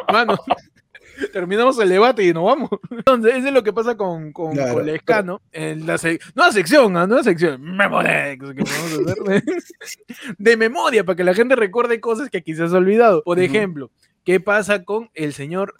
Mano, 0.11 0.37
terminamos 1.31 1.79
el 1.79 1.89
debate 1.89 2.23
y 2.23 2.33
nos 2.33 2.43
vamos. 2.45 2.69
Entonces, 2.91 3.35
eso 3.35 3.47
es 3.47 3.53
lo 3.53 3.63
que 3.63 3.73
pasa 3.73 3.95
con, 3.95 4.31
con, 4.31 4.53
Claro, 4.53 4.75
con 4.75 4.85
Lescano. 4.85 5.41
En 5.51 5.85
la 5.85 5.95
sec- 5.95 6.21
nueva 6.35 6.51
sección, 6.51 6.95
¿ah? 6.97 7.07
nueva 7.07 7.23
sección. 7.23 7.61
Memorex, 7.61 8.39
que 8.53 8.63
podemos 8.63 9.11
hacer 9.11 9.23
de, 9.23 9.43
de 10.37 10.57
memoria, 10.57 11.03
para 11.03 11.15
que 11.15 11.23
la 11.23 11.33
gente 11.33 11.55
recuerde 11.55 11.99
cosas 11.99 12.29
que 12.29 12.41
quizás 12.43 12.73
ha 12.73 12.77
olvidado. 12.77 13.23
Por 13.23 13.39
ejemplo, 13.39 13.91
¿qué 14.23 14.39
pasa 14.39 14.83
con 14.83 15.09
el 15.13 15.33
señor 15.33 15.75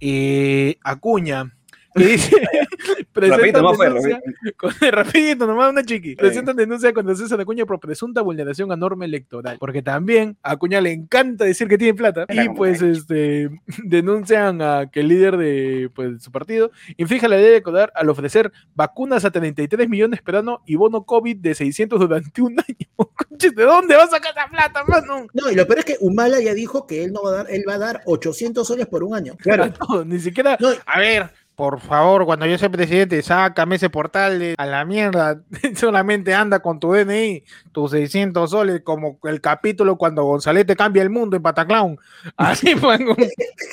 eh, 0.00 0.76
Acuña? 0.82 1.55
Que 1.96 2.04
dice, 2.04 2.36
presenta 3.12 3.36
Rapidito, 3.62 3.82
denuncia 3.82 4.20
con- 4.56 4.72
rapidito, 4.92 5.46
nomás 5.46 5.70
una 5.70 5.82
chiqui. 5.84 6.16
Presentan 6.16 6.56
denuncia 6.56 6.92
contra 6.92 7.14
César 7.14 7.40
Acuña 7.40 7.64
por 7.64 7.80
presunta 7.80 8.20
vulneración 8.22 8.70
a 8.72 8.76
norma 8.76 9.04
electoral. 9.04 9.56
Porque 9.58 9.82
también 9.82 10.36
a 10.42 10.52
Acuña 10.52 10.80
le 10.80 10.92
encanta 10.92 11.44
decir 11.44 11.68
que 11.68 11.78
tiene 11.78 11.94
plata. 11.94 12.26
Era 12.28 12.44
Y 12.44 12.48
pues 12.50 12.82
este 12.82 13.48
denuncian 13.84 14.60
a 14.62 14.90
que 14.90 15.00
el 15.00 15.08
líder 15.08 15.36
de 15.36 15.90
pues, 15.94 16.22
su 16.22 16.30
partido 16.30 16.70
inflige 16.96 17.28
la 17.28 17.36
ley 17.36 17.50
de 17.50 17.62
Codar 17.62 17.92
al 17.94 18.08
ofrecer 18.08 18.52
vacunas 18.74 19.24
a 19.24 19.30
33 19.30 19.88
millones 19.88 20.20
peruanos 20.22 20.60
y 20.66 20.76
bono 20.76 21.04
COVID 21.04 21.36
de 21.38 21.54
600 21.54 21.98
durante 21.98 22.42
un 22.42 22.52
año. 22.60 23.08
¿De 23.30 23.62
dónde 23.64 23.96
va 23.96 24.04
a 24.04 24.08
sacar 24.08 24.32
esa 24.36 24.48
plata, 24.48 24.84
mano? 24.84 25.26
No, 25.34 25.50
y 25.50 25.54
lo 25.54 25.66
peor 25.66 25.80
es 25.80 25.84
que 25.84 25.96
Humala 26.00 26.40
ya 26.40 26.54
dijo 26.54 26.86
que 26.86 27.04
él 27.04 27.12
no 27.12 27.22
va 27.22 27.30
a 27.30 27.32
dar, 27.34 27.46
él 27.50 27.64
va 27.68 27.74
a 27.74 27.78
dar 27.78 28.02
800 28.06 28.66
soles 28.66 28.86
por 28.86 29.02
un 29.02 29.14
año. 29.14 29.34
Claro, 29.38 29.72
no, 29.88 30.04
ni 30.04 30.18
siquiera. 30.18 30.56
No, 30.60 30.68
A 30.86 30.98
ver, 31.00 31.30
por 31.56 31.80
favor, 31.80 32.26
cuando 32.26 32.44
yo 32.44 32.58
sea 32.58 32.68
presidente, 32.68 33.22
sácame 33.22 33.76
ese 33.76 33.88
portal 33.88 34.38
de 34.38 34.54
a 34.58 34.66
la 34.66 34.84
mierda. 34.84 35.40
Solamente 35.74 36.34
anda 36.34 36.60
con 36.60 36.78
tu 36.78 36.92
DNI, 36.92 37.44
tus 37.72 37.92
600 37.92 38.50
soles, 38.50 38.82
como 38.84 39.18
el 39.24 39.40
capítulo 39.40 39.96
cuando 39.96 40.24
Gonzalete 40.24 40.76
cambia 40.76 41.02
el 41.02 41.08
mundo 41.08 41.34
en 41.34 41.42
Pataclown. 41.42 41.98
Así 42.36 42.74
pongo 42.74 43.16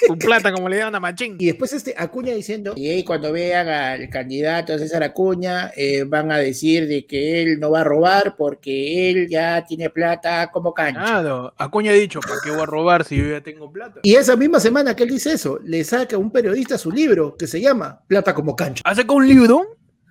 tu 0.08 0.18
plata 0.18 0.54
como 0.54 0.70
le 0.70 0.78
dan 0.78 0.96
a 0.96 1.02
Machín. 1.02 1.36
Y 1.40 1.48
después 1.48 1.74
este 1.74 1.94
Acuña 1.98 2.34
diciendo, 2.34 2.74
y 2.78 2.88
ahí 2.88 3.04
cuando 3.04 3.34
vean 3.34 3.68
al 3.68 4.10
candidato 4.10 4.80
César 4.80 5.04
Acuña, 5.04 5.72
eh, 5.76 6.06
van 6.06 6.32
a 6.32 6.38
decir 6.38 6.88
de 6.88 7.06
que 7.06 7.42
él 7.44 7.60
no 7.60 7.72
va 7.72 7.82
a 7.82 7.84
robar 7.84 8.36
porque 8.38 9.10
él 9.10 9.28
ya 9.28 9.66
tiene 9.66 9.90
plata 9.90 10.50
como 10.52 10.74
cancha. 10.74 11.02
Claro, 11.02 11.54
Acuña 11.58 11.92
ha 11.92 11.96
dicho, 11.96 12.22
¿para 12.22 12.40
qué 12.42 12.50
voy 12.50 12.62
a 12.62 12.66
robar 12.66 13.04
si 13.04 13.18
yo 13.18 13.26
ya 13.26 13.42
tengo 13.42 13.70
plata? 13.70 14.00
Y 14.04 14.16
esa 14.16 14.38
misma 14.38 14.62
semana 14.62 14.96
que 14.96 15.04
él 15.04 15.10
dice 15.10 15.34
eso, 15.34 15.60
le 15.66 15.84
saca 15.84 16.18
un 16.18 16.32
periodista 16.32 16.78
su 16.78 16.90
libro 16.90 17.36
que 17.36 17.46
se 17.46 17.60
llama 17.60 17.73
Plata 18.08 18.34
como 18.34 18.56
cancha. 18.56 18.82
¿Ha 18.86 18.96
sacado 18.96 19.16
un 19.16 19.28
libro? 19.28 19.64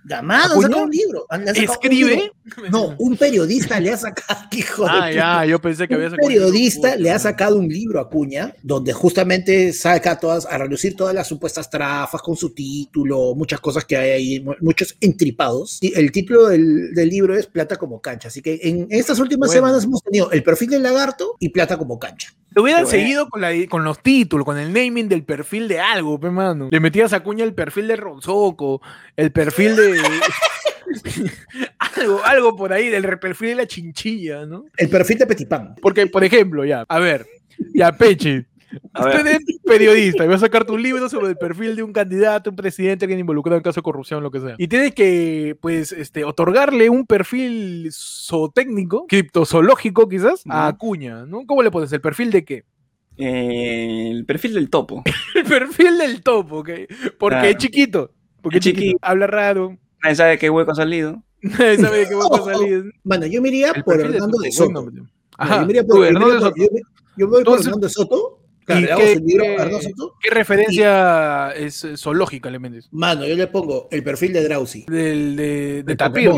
Llamado, 0.05 0.55
¿Acuña? 0.55 0.67
saca 0.69 0.83
un 0.83 0.91
libro. 0.91 1.27
ha 1.29 1.37
sacado 1.39 1.53
un 1.61 1.63
¿Escribe? 1.71 2.11
libro. 2.17 2.71
No, 2.73 2.97
un 2.99 3.17
periodista 3.17 3.79
le 3.79 3.93
ha 3.93 3.97
sacado, 3.97 4.41
hijo 4.51 4.83
de 4.83 4.91
Ah, 4.91 4.95
puta. 4.95 5.13
ya, 5.13 5.45
yo 5.47 5.61
pensé 5.61 5.87
que 5.87 5.95
había 5.95 6.07
un 6.07 6.11
sacado 6.11 6.27
un 6.27 6.33
libro. 6.33 6.47
periodista 6.49 6.89
Puta, 6.89 7.01
le 7.01 7.11
ha 7.13 7.19
sacado 7.21 7.57
un 7.57 7.69
libro 7.69 8.01
a 8.01 8.11
Cuña 8.11 8.53
donde 8.65 8.93
justamente 8.93 9.73
saca 9.73 10.19
todas 10.19 10.45
a 10.47 10.59
relucir 10.59 10.97
todas 10.97 11.15
las 11.15 11.29
supuestas 11.29 11.71
trafas 11.71 12.21
con 12.21 12.35
su 12.35 12.51
título, 12.53 13.37
muchas 13.37 13.61
cosas 13.61 13.85
que 13.85 13.97
hay 13.97 14.11
ahí, 14.11 14.41
mu- 14.41 14.55
muchos 14.61 14.97
entripados. 15.01 15.79
Y 15.81 15.97
el 15.97 16.11
título 16.11 16.49
del, 16.49 16.93
del 16.95 17.09
libro 17.09 17.37
es 17.37 17.47
Plata 17.47 17.77
como 17.77 18.01
cancha. 18.01 18.27
Así 18.27 18.43
que 18.43 18.59
en 18.61 18.89
estas 18.91 19.21
últimas 19.21 19.51
Bueno. 19.51 19.67
semanas 19.67 19.85
hemos 19.85 20.03
tenido 20.03 20.33
el 20.33 20.43
perfil 20.43 20.71
del 20.71 20.83
lagarto 20.83 21.37
y 21.39 21.51
Plata 21.51 21.77
como 21.77 22.01
cancha. 22.01 22.35
Te 22.55 22.61
hubieran 22.61 22.87
seguido 22.87 23.29
con, 23.29 23.41
la- 23.41 23.53
con 23.69 23.85
los 23.85 24.01
títulos, 24.03 24.45
con 24.45 24.59
el 24.59 24.73
naming 24.73 25.09
del 25.09 25.25
perfil 25.25 25.69
de 25.69 25.81
algo, 25.81 26.19
pe 26.21 26.31
mano. 26.31 26.69
Le 26.71 26.81
metías 26.81 27.13
a 27.13 27.21
Cuña 27.21 27.45
el 27.45 27.55
perfil 27.55 27.89
de 27.89 27.97
Ronzoco, 27.97 28.81
el 29.17 29.33
perfil 29.33 29.77
de. 29.77 30.01
algo, 31.79 32.25
algo 32.25 32.57
por 32.57 32.73
ahí, 32.73 32.89
del 32.89 33.19
perfil 33.19 33.49
de 33.51 33.55
la 33.57 33.67
chinchilla, 33.67 34.47
¿no? 34.47 34.65
El 34.77 34.89
perfil 34.89 35.19
de 35.19 35.27
Petipán. 35.27 35.75
Porque, 35.81 36.07
por 36.07 36.25
ejemplo, 36.25 36.65
ya, 36.65 36.85
a 36.89 36.99
ver, 36.99 37.27
ya, 37.75 37.93
Peche. 37.93 38.47
Usted 38.99 39.27
es 39.27 39.39
periodista 39.65 40.25
y 40.25 40.29
va 40.29 40.35
a 40.37 40.39
sacar 40.39 40.65
tu 40.65 40.77
libro 40.79 41.09
sobre 41.09 41.29
el 41.29 41.37
perfil 41.37 41.77
de 41.77 41.83
un 41.83 41.93
candidato, 41.93 42.51
un 42.51 42.57
presidente, 42.57 43.05
alguien 43.05 43.21
involucrado 43.21 43.57
en 43.57 43.63
caso 43.63 43.81
de 43.81 43.83
corrupción, 43.83 44.23
lo 44.23 44.31
que 44.31 44.41
sea. 44.41 44.55
Y 44.59 44.69
tienes 44.69 44.95
que, 44.95 45.57
pues, 45.61 45.93
este, 45.93 46.25
otorgarle 46.25 46.89
un 46.91 47.07
perfil 47.07 47.89
zootécnico, 47.93 49.07
criptozoológico 49.07 50.09
quizás, 50.09 50.43
a. 50.49 50.69
Acuña, 50.69 51.27
¿no? 51.27 51.45
¿Cómo 51.47 51.63
le 51.63 51.71
pones? 51.71 51.93
¿El 51.93 52.01
perfil 52.01 52.31
de 52.31 52.45
qué? 52.45 52.65
Eh, 53.19 54.11
el 54.11 54.25
perfil 54.25 54.55
del 54.55 54.71
topo. 54.71 55.03
El 55.35 55.45
perfil 55.45 55.99
del 55.99 56.23
topo, 56.23 56.59
¿ok? 56.61 56.71
Porque 57.19 57.35
Claro. 57.37 57.49
es 57.49 57.57
chiquito. 57.57 58.11
Porque 58.41 58.59
es 58.59 58.65
chiquito. 58.65 58.81
chiquito. 58.83 58.99
Habla 59.03 59.27
raro. 59.27 59.77
Nadie 60.03 60.17
sabe 60.17 60.39
qué 60.39 60.51
hueco 60.51 60.73
ha 60.73 60.75
salido. 60.75 61.23
Nadie 61.43 61.77
sabe 61.79 61.99
de 61.99 62.09
qué 62.09 62.15
va 62.15 62.25
a 62.25 62.43
salir. 62.45 62.85
Bueno, 63.05 63.27
yo 63.27 63.43
me 63.43 63.49
iría 63.49 63.73
El 63.73 63.85
por 63.85 64.01
Hernando 64.01 64.39
de 64.39 64.51
Soto. 64.51 64.91
No, 64.91 65.07
Ajá. 65.37 65.61
yo 65.61 65.67
me 65.67 65.73
iría 65.73 65.85
por- 65.85 66.13
yo 66.13 66.19
me 66.21 66.41
Soto. 66.41 66.55
yo 66.57 66.67
me- 66.73 66.81
voy 67.17 67.27
por 67.31 67.39
Entonces, 67.39 67.67
Hernando 67.67 67.87
de 67.87 67.93
Soto. 67.93 68.39
Claro, 68.81 69.01
¿Y 69.01 69.05
qué, 69.05 69.13
el 69.13 69.25
libro 69.25 69.45
a 69.45 69.47
qué- 69.47 69.53
Hernando 69.55 69.81
Soto. 69.83 70.15
qué 70.21 70.31
referencia 70.31 71.51
es 71.53 71.85
eh, 71.85 71.97
zoológica 71.97 72.49
le? 72.51 72.89
Mano, 72.93 73.27
yo 73.27 73.35
le 73.37 73.47
pongo 73.47 73.89
el 73.91 74.03
perfil 74.03 74.33
de 74.33 74.45
Drowsy. 74.45 74.85
Del 74.89 75.37
de, 75.37 75.45
de 75.45 75.83
Del 75.83 75.97
tapir. 75.97 76.31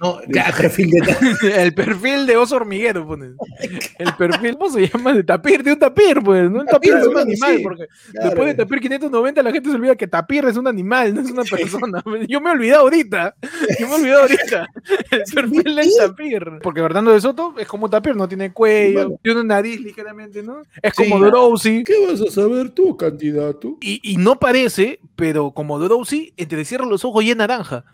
No, 0.00 0.18
claro, 0.32 0.56
perfil 0.56 0.90
de 0.90 1.00
El 1.62 1.74
perfil 1.74 2.26
de 2.26 2.36
oso 2.36 2.56
hormiguero 2.56 3.06
pones. 3.06 3.32
El 3.98 4.14
perfil, 4.14 4.56
¿cómo 4.56 4.70
se 4.70 4.88
llama? 4.88 5.12
De 5.12 5.22
tapir, 5.24 5.62
de 5.62 5.72
un 5.74 5.78
tapir, 5.78 6.20
pues. 6.24 6.50
No 6.50 6.62
el 6.62 6.66
tapir 6.66 6.94
es 6.94 7.06
un 7.06 7.18
animal, 7.18 7.56
sí. 7.58 7.62
porque 7.62 7.86
Claro. 8.12 8.26
después 8.30 8.48
de 8.48 8.54
tapir 8.54 8.80
590 8.80 9.42
la 9.42 9.52
gente 9.52 9.68
se 9.70 9.76
olvida 9.76 9.94
que 9.96 10.06
tapir 10.06 10.44
es 10.46 10.56
un 10.56 10.66
animal, 10.66 11.14
no 11.14 11.20
es 11.20 11.30
una 11.30 11.42
persona. 11.44 12.02
Yo 12.28 12.40
me 12.40 12.48
he 12.50 12.52
olvidado 12.54 12.80
ahorita. 12.82 13.34
Yo 13.78 13.88
me 13.88 13.92
he 13.94 13.96
olvidado 14.00 14.22
ahorita. 14.22 14.66
El 15.10 15.22
perfil 15.34 15.74
del 15.76 15.88
tapir. 15.98 16.44
Porque 16.62 16.80
Fernando 16.80 17.12
de 17.12 17.20
Soto 17.20 17.54
es 17.58 17.66
como 17.68 17.90
tapir, 17.90 18.16
no 18.16 18.26
tiene 18.26 18.52
cuello, 18.52 19.00
Bueno. 19.00 19.20
tiene 19.22 19.40
una 19.40 19.54
nariz 19.56 19.80
ligeramente, 19.80 20.42
¿no? 20.42 20.62
Es 20.82 20.94
Sí. 20.96 21.02
como 21.10 21.22
Drowsy. 21.24 21.84
¿Qué 21.84 22.06
vas 22.06 22.20
a 22.22 22.30
saber 22.30 22.70
tú, 22.70 22.96
candidato? 22.96 23.76
Y, 23.82 24.00
y 24.02 24.16
no 24.16 24.38
parece, 24.38 24.98
pero 25.16 25.50
como 25.52 25.78
Drowsy, 25.78 26.32
entre 26.38 26.64
cierra 26.64 26.86
los 26.86 27.04
ojos 27.04 27.22
y 27.24 27.30
es 27.30 27.36
naranja. 27.36 27.84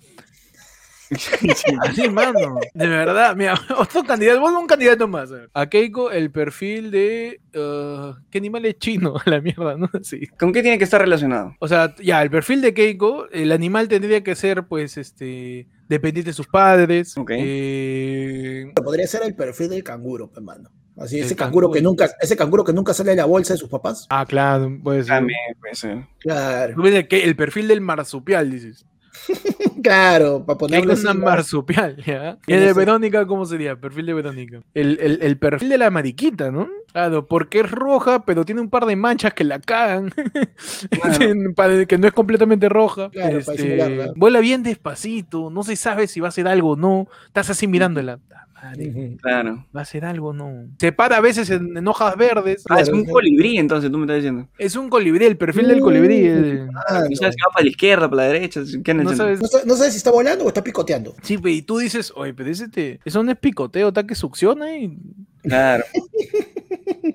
Así, 1.80 2.08
mano. 2.08 2.58
De 2.74 2.86
verdad, 2.88 3.36
mira, 3.36 3.54
otro 3.78 4.04
candidato, 4.04 4.40
vos 4.40 4.52
un 4.52 4.66
candidato 4.66 5.06
más. 5.08 5.30
A, 5.54 5.66
Keiko, 5.68 6.10
el 6.10 6.30
perfil 6.30 6.90
de. 6.90 7.40
uh, 7.54 8.14
¿Qué 8.30 8.38
animal 8.38 8.66
es 8.66 8.78
chino? 8.78 9.14
A 9.16 9.22
la 9.30 9.40
mierda, 9.40 9.76
¿no? 9.76 9.88
Sí. 10.02 10.26
¿Con 10.38 10.52
qué 10.52 10.62
tiene 10.62 10.78
que 10.78 10.84
estar 10.84 11.00
relacionado? 11.00 11.54
O 11.60 11.68
sea, 11.68 11.94
ya, 12.02 12.22
el 12.22 12.30
perfil 12.30 12.60
de 12.60 12.74
Keiko, 12.74 13.28
el 13.30 13.52
animal 13.52 13.88
tendría 13.88 14.22
que 14.22 14.34
ser, 14.34 14.64
pues, 14.66 14.96
este. 14.96 15.68
Dependiente 15.88 16.30
de 16.30 16.34
sus 16.34 16.48
padres. 16.48 17.16
Ok. 17.16 17.30
eh, 17.34 18.72
Podría 18.74 19.06
ser 19.06 19.22
el 19.22 19.36
perfil 19.36 19.68
del 19.70 19.84
canguro, 19.84 20.32
hermano. 20.34 20.70
Así, 20.96 21.18
El 21.18 21.26
ese 21.26 21.36
canguro, 21.36 21.70
que 21.70 21.82
nunca, 21.82 22.10
ese 22.20 22.36
canguro 22.36 22.64
que 22.64 22.72
nunca 22.72 22.94
sale 22.94 23.10
de 23.10 23.16
la 23.16 23.26
bolsa 23.26 23.52
de 23.52 23.58
sus 23.58 23.68
papás. 23.68 24.06
ah, 24.08 24.24
claro, 24.26 24.76
puede 24.82 25.04
ser. 25.04 25.14
También 25.14 25.38
puede 25.60 25.74
ser. 25.74 26.06
Claro, 26.18 26.74
el 26.84 27.36
perfil 27.36 27.68
del 27.68 27.82
marsupial, 27.82 28.50
dices. 28.50 28.86
claro, 29.82 30.44
para 30.44 30.58
ponerle 30.58 30.94
es 30.94 31.02
una 31.02 31.14
marsupial, 31.14 31.96
¿ya? 32.04 32.38
Y 32.46 32.52
el 32.54 32.60
de 32.60 32.72
Verónica, 32.72 33.26
¿cómo 33.26 33.44
sería? 33.46 33.76
Perfil 33.76 34.06
de 34.06 34.14
Verónica. 34.14 34.60
El, 34.74 34.98
el- 35.00 35.18
el 35.22 35.38
perfil 35.38 35.68
de 35.68 35.78
la 35.78 35.90
mariquita, 35.90 36.50
¿no? 36.50 36.68
Claro, 36.96 37.26
porque 37.26 37.60
es 37.60 37.70
roja, 37.70 38.24
pero 38.24 38.46
tiene 38.46 38.62
un 38.62 38.70
par 38.70 38.86
de 38.86 38.96
manchas 38.96 39.34
que 39.34 39.44
la 39.44 39.58
cagan. 39.60 40.14
Para- 41.54 41.84
que 41.84 41.98
no 41.98 42.06
es 42.06 42.12
completamente 42.14 42.70
roja. 42.70 43.10
Claro, 43.10 43.40
para 43.44 43.58
Este, 43.58 44.12
vuela 44.16 44.40
bien 44.40 44.62
despacito, 44.62 45.50
no 45.50 45.62
se 45.62 45.76
sabe 45.76 46.06
si 46.06 46.20
va 46.20 46.28
a 46.28 46.30
hacer 46.30 46.48
algo 46.48 46.70
o 46.70 46.76
no. 46.76 47.06
Estás 47.26 47.50
así 47.50 47.66
mirándola. 47.66 48.18
"Ah, 48.34 48.46
madre, 48.70 48.88
Ujú. 48.88 49.16
Claro. 49.18 49.66
¿Va 49.76 49.80
a 49.80 49.82
hacer 49.82 50.06
algo 50.06 50.28
o 50.28 50.32
no? 50.32 50.68
Se 50.78 50.90
para 50.90 51.18
a 51.18 51.20
veces 51.20 51.50
en, 51.50 51.76
en 51.76 51.86
hojas 51.86 52.16
verdes. 52.16 52.64
Ah, 52.70 52.80
es 52.80 52.88
Claro, 52.88 53.02
un 53.02 53.04
colibrí, 53.10 53.58
entonces 53.58 53.90
tú 53.90 53.98
me 53.98 54.04
estás 54.04 54.16
diciendo. 54.16 54.48
Es 54.56 54.74
un 54.74 54.88
colibrí, 54.88 55.26
el 55.26 55.36
perfil 55.36 55.68
del 55.68 55.80
colibrí. 55.80 56.24
el- 56.24 56.70
Ah, 56.88 57.02
No 57.10 57.16
sabes 57.16 57.34
si 57.34 57.42
va 57.46 57.52
para 57.52 57.64
la 57.64 57.70
izquierda, 57.70 58.08
para 58.08 58.22
la 58.22 58.28
derecha. 58.32 58.62
¿Qué 58.82 58.94
no 58.94 59.14
sabes 59.14 59.38
No 59.42 59.48
sa- 59.48 59.64
no 59.66 59.76
sabes 59.76 59.92
si 59.92 59.98
está 59.98 60.10
volando 60.10 60.46
o 60.46 60.48
está 60.48 60.64
picoteando. 60.64 61.14
Sí, 61.20 61.36
y 61.44 61.60
tú 61.60 61.76
dices, 61.76 62.10
oye, 62.16 62.32
pero 62.32 62.48
ese 62.50 62.68
te, 62.70 63.00
eso 63.04 63.22
no 63.22 63.30
es 63.32 63.38
picoteo, 63.38 63.88
está 63.88 64.06
que 64.06 64.14
succiona 64.14 64.74
y 64.78 64.96
Claro. 65.42 65.84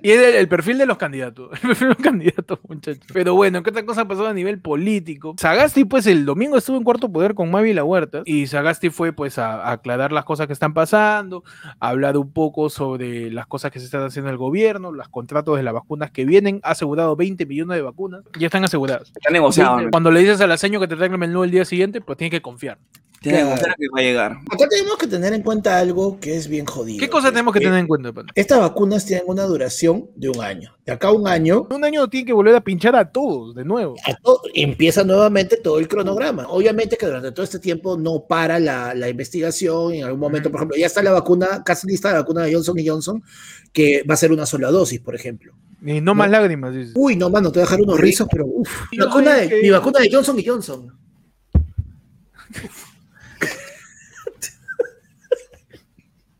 Y 0.02 0.10
es 0.10 0.20
el, 0.20 0.34
el 0.34 0.48
perfil 0.48 0.78
de 0.78 0.86
los 0.86 0.98
candidatos. 0.98 1.50
El 1.62 1.68
perfil 1.68 1.88
de 1.88 1.94
los 1.94 2.02
candidatos, 2.02 2.58
muchachos. 2.68 3.04
Pero 3.12 3.34
bueno, 3.34 3.62
¿qué 3.62 3.70
otra 3.70 3.84
cosa 3.84 4.02
ha 4.02 4.08
pasado 4.08 4.28
a 4.28 4.34
nivel 4.34 4.60
político? 4.60 5.34
Sagasti, 5.38 5.84
pues 5.84 6.06
el 6.06 6.24
domingo 6.24 6.56
estuvo 6.56 6.76
en 6.76 6.84
cuarto 6.84 7.10
poder 7.10 7.34
con 7.34 7.50
Mavi 7.50 7.72
La 7.72 7.84
Huerta. 7.84 8.22
Y 8.24 8.46
Sagasti 8.46 8.90
fue, 8.90 9.12
pues, 9.12 9.38
a, 9.38 9.62
a 9.62 9.72
aclarar 9.72 10.12
las 10.12 10.24
cosas 10.24 10.46
que 10.46 10.52
están 10.52 10.74
pasando, 10.74 11.44
a 11.80 11.88
hablar 11.88 12.16
un 12.16 12.32
poco 12.32 12.70
sobre 12.70 13.30
las 13.30 13.46
cosas 13.46 13.70
que 13.70 13.78
se 13.78 13.86
están 13.86 14.02
haciendo 14.02 14.28
en 14.28 14.34
el 14.34 14.38
gobierno, 14.38 14.92
los 14.92 15.08
contratos 15.08 15.56
de 15.56 15.62
las 15.62 15.74
vacunas 15.74 16.10
que 16.10 16.24
vienen. 16.24 16.60
Ha 16.62 16.72
asegurado 16.72 17.16
20 17.16 17.46
millones 17.46 17.76
de 17.76 17.82
vacunas. 17.82 18.22
Ya 18.38 18.46
están 18.46 18.64
aseguradas. 18.64 19.12
Está 19.14 19.30
negociado. 19.30 19.78
Cuando 19.90 20.10
le 20.10 20.20
dices 20.20 20.40
al 20.40 20.52
aceño 20.52 20.80
que 20.80 20.88
te 20.88 20.96
traiga 20.96 21.14
el 21.14 21.20
menú 21.20 21.44
el 21.44 21.50
día 21.50 21.64
siguiente, 21.64 22.00
pues 22.00 22.18
tienes 22.18 22.30
que 22.30 22.42
confiar. 22.42 22.78
Tiene 23.22 23.38
que 23.38 23.44
Claro. 23.44 23.56
confiar 23.56 23.76
que 23.76 23.86
va 23.94 24.00
a 24.00 24.02
llegar. 24.02 24.32
Acá 24.50 24.68
tenemos 24.68 24.96
que 24.98 25.06
tener 25.06 25.32
en 25.32 25.42
cuenta 25.42 25.78
algo 25.78 26.18
que 26.18 26.36
es 26.36 26.48
bien 26.48 26.66
jodido. 26.66 26.98
¿Qué 26.98 27.08
cosas 27.08 27.30
tenemos 27.30 27.52
que 27.52 27.60
Eh, 27.60 27.62
tener 27.62 27.78
en 27.78 27.86
cuenta, 27.86 28.12
pana? 28.12 28.28
Estas 28.34 28.58
vacunas 28.58 29.06
tienen 29.06 29.24
una 29.28 29.44
duración 29.44 30.10
de 30.16 30.28
un 30.28 30.40
año. 30.40 30.74
De 30.84 30.92
acá 30.92 31.08
a 31.08 31.12
un 31.12 31.28
año 31.28 31.68
Un 31.70 31.84
año 31.84 32.08
tiene 32.08 32.26
que 32.26 32.32
volver 32.32 32.56
a 32.56 32.60
pinchar 32.60 32.96
a 32.96 33.10
todos 33.12 33.54
de 33.54 33.64
nuevo. 33.64 33.94
a 34.04 34.14
to- 34.16 34.40
empieza 34.54 35.04
nuevamente 35.04 35.56
todo 35.56 35.78
el 35.78 35.86
cronograma. 35.86 36.46
Obviamente 36.48 36.96
que 36.96 37.06
durante 37.06 37.30
todo 37.30 37.44
este 37.44 37.60
tiempo 37.60 37.96
no 37.96 38.24
para 38.26 38.58
la, 38.58 38.92
la 38.94 39.08
investigación. 39.08 39.94
En 39.94 40.04
algún 40.04 40.18
momento, 40.20 40.50
por 40.50 40.58
ejemplo, 40.58 40.76
ya 40.76 40.86
está 40.86 41.02
la 41.02 41.12
vacuna, 41.12 41.62
casi 41.64 41.86
lista 41.86 42.10
la 42.12 42.18
vacuna 42.20 42.42
de 42.42 42.52
Johnson 42.54 42.78
y 42.78 42.86
Johnson, 42.88 43.22
que 43.72 44.02
va 44.08 44.14
a 44.14 44.16
ser 44.16 44.32
una 44.32 44.46
sola 44.46 44.70
dosis, 44.72 44.98
por 45.00 45.14
ejemplo. 45.14 45.52
Y 45.84 46.00
no 46.00 46.14
más 46.14 46.28
lágrimas, 46.30 46.74
dices. 46.74 46.92
Uy, 46.96 47.16
no, 47.16 47.30
mano, 47.30 47.50
te 47.52 47.58
voy 47.60 47.62
a 47.62 47.66
dejar 47.66 47.80
unos 47.80 48.00
rizos, 48.00 48.26
pero 48.30 48.46
uff. 48.46 48.68
Mi, 48.92 48.98
vacuna 48.98 49.34
de- 49.34 49.48
que- 49.48 49.62
mi 49.62 49.70
vacuna 49.70 50.00
de 50.00 50.10
Johnson 50.12 50.38
y 50.40 50.44
Johnson. 50.44 50.92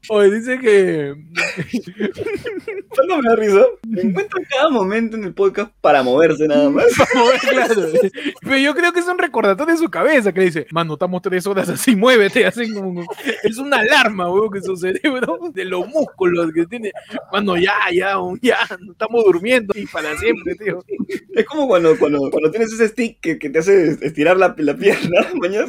Oye, 0.08 0.30
dice 0.30 0.58
que. 0.58 1.14
¿Cuándo 2.88 3.18
me 3.18 3.28
da 3.28 3.36
risa? 3.36 3.64
Me 3.86 4.02
encuentro 4.02 4.40
cada 4.50 4.68
momento 4.68 5.16
en 5.16 5.24
el 5.24 5.32
podcast 5.32 5.70
para 5.80 6.02
moverse 6.02 6.46
nada 6.48 6.68
más. 6.70 6.86
Vamos, 7.14 7.34
claro. 7.48 7.82
Pero 8.40 8.56
yo 8.56 8.74
creo 8.74 8.92
que 8.92 9.00
es 9.00 9.06
un 9.06 9.18
recordatorio 9.18 9.72
en 9.74 9.78
su 9.80 9.88
cabeza 9.88 10.32
que 10.32 10.40
le 10.40 10.46
dice: 10.46 10.66
Mano, 10.72 10.94
estamos 10.94 11.22
tres 11.22 11.46
horas 11.46 11.68
así, 11.68 11.94
muévete. 11.94 12.44
Así 12.52 12.72
como. 12.72 13.06
Es 13.44 13.58
una 13.58 13.78
alarma, 13.78 14.30
weón, 14.30 14.50
que 14.50 14.60
su 14.60 14.76
cerebro, 14.76 15.38
de 15.54 15.64
los 15.64 15.86
músculos 15.86 16.52
que 16.52 16.66
tiene. 16.66 16.90
Mano, 17.32 17.56
ya, 17.56 17.74
ya, 17.92 18.16
ya, 18.42 18.58
estamos 18.90 19.24
durmiendo 19.24 19.72
y 19.76 19.86
para 19.86 20.16
siempre, 20.18 20.56
tío. 20.56 20.84
Es 21.34 21.44
como 21.46 21.68
cuando, 21.68 21.96
cuando, 21.98 22.18
cuando 22.30 22.50
tienes 22.50 22.72
ese 22.72 22.88
stick 22.88 23.20
que, 23.20 23.38
que 23.38 23.50
te 23.50 23.60
hace 23.60 23.96
estirar 24.04 24.36
la, 24.36 24.54
la 24.58 24.76
pierna 24.76 25.28
mañana 25.34 25.66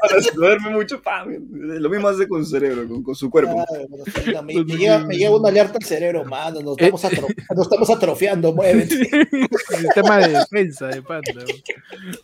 para 0.00 0.22
se 0.22 0.32
duerme 0.32 0.70
mucho. 0.70 1.00
¡pam! 1.02 1.28
Lo 1.50 1.88
mismo 1.90 2.08
hace 2.08 2.26
con 2.26 2.44
su 2.44 2.50
cerebro, 2.52 2.88
con, 2.88 3.02
con 3.02 3.14
su 3.14 3.30
cuerpo. 3.30 3.49
Me, 4.44 4.54
me 4.64 4.76
llega, 4.76 4.98
me 5.00 5.16
llega 5.16 5.36
una 5.36 5.48
alerta 5.48 5.78
al 5.80 5.84
cerebro, 5.84 6.24
mano. 6.24 6.60
Nos 6.60 6.76
estamos, 6.78 7.04
atro- 7.04 7.34
nos 7.54 7.66
estamos 7.66 7.90
atrofiando, 7.90 8.52
muévete. 8.54 9.08
Sistema 9.78 10.18
de 10.18 10.28
defensa 10.38 10.86
de 10.88 11.02
panda. 11.02 11.32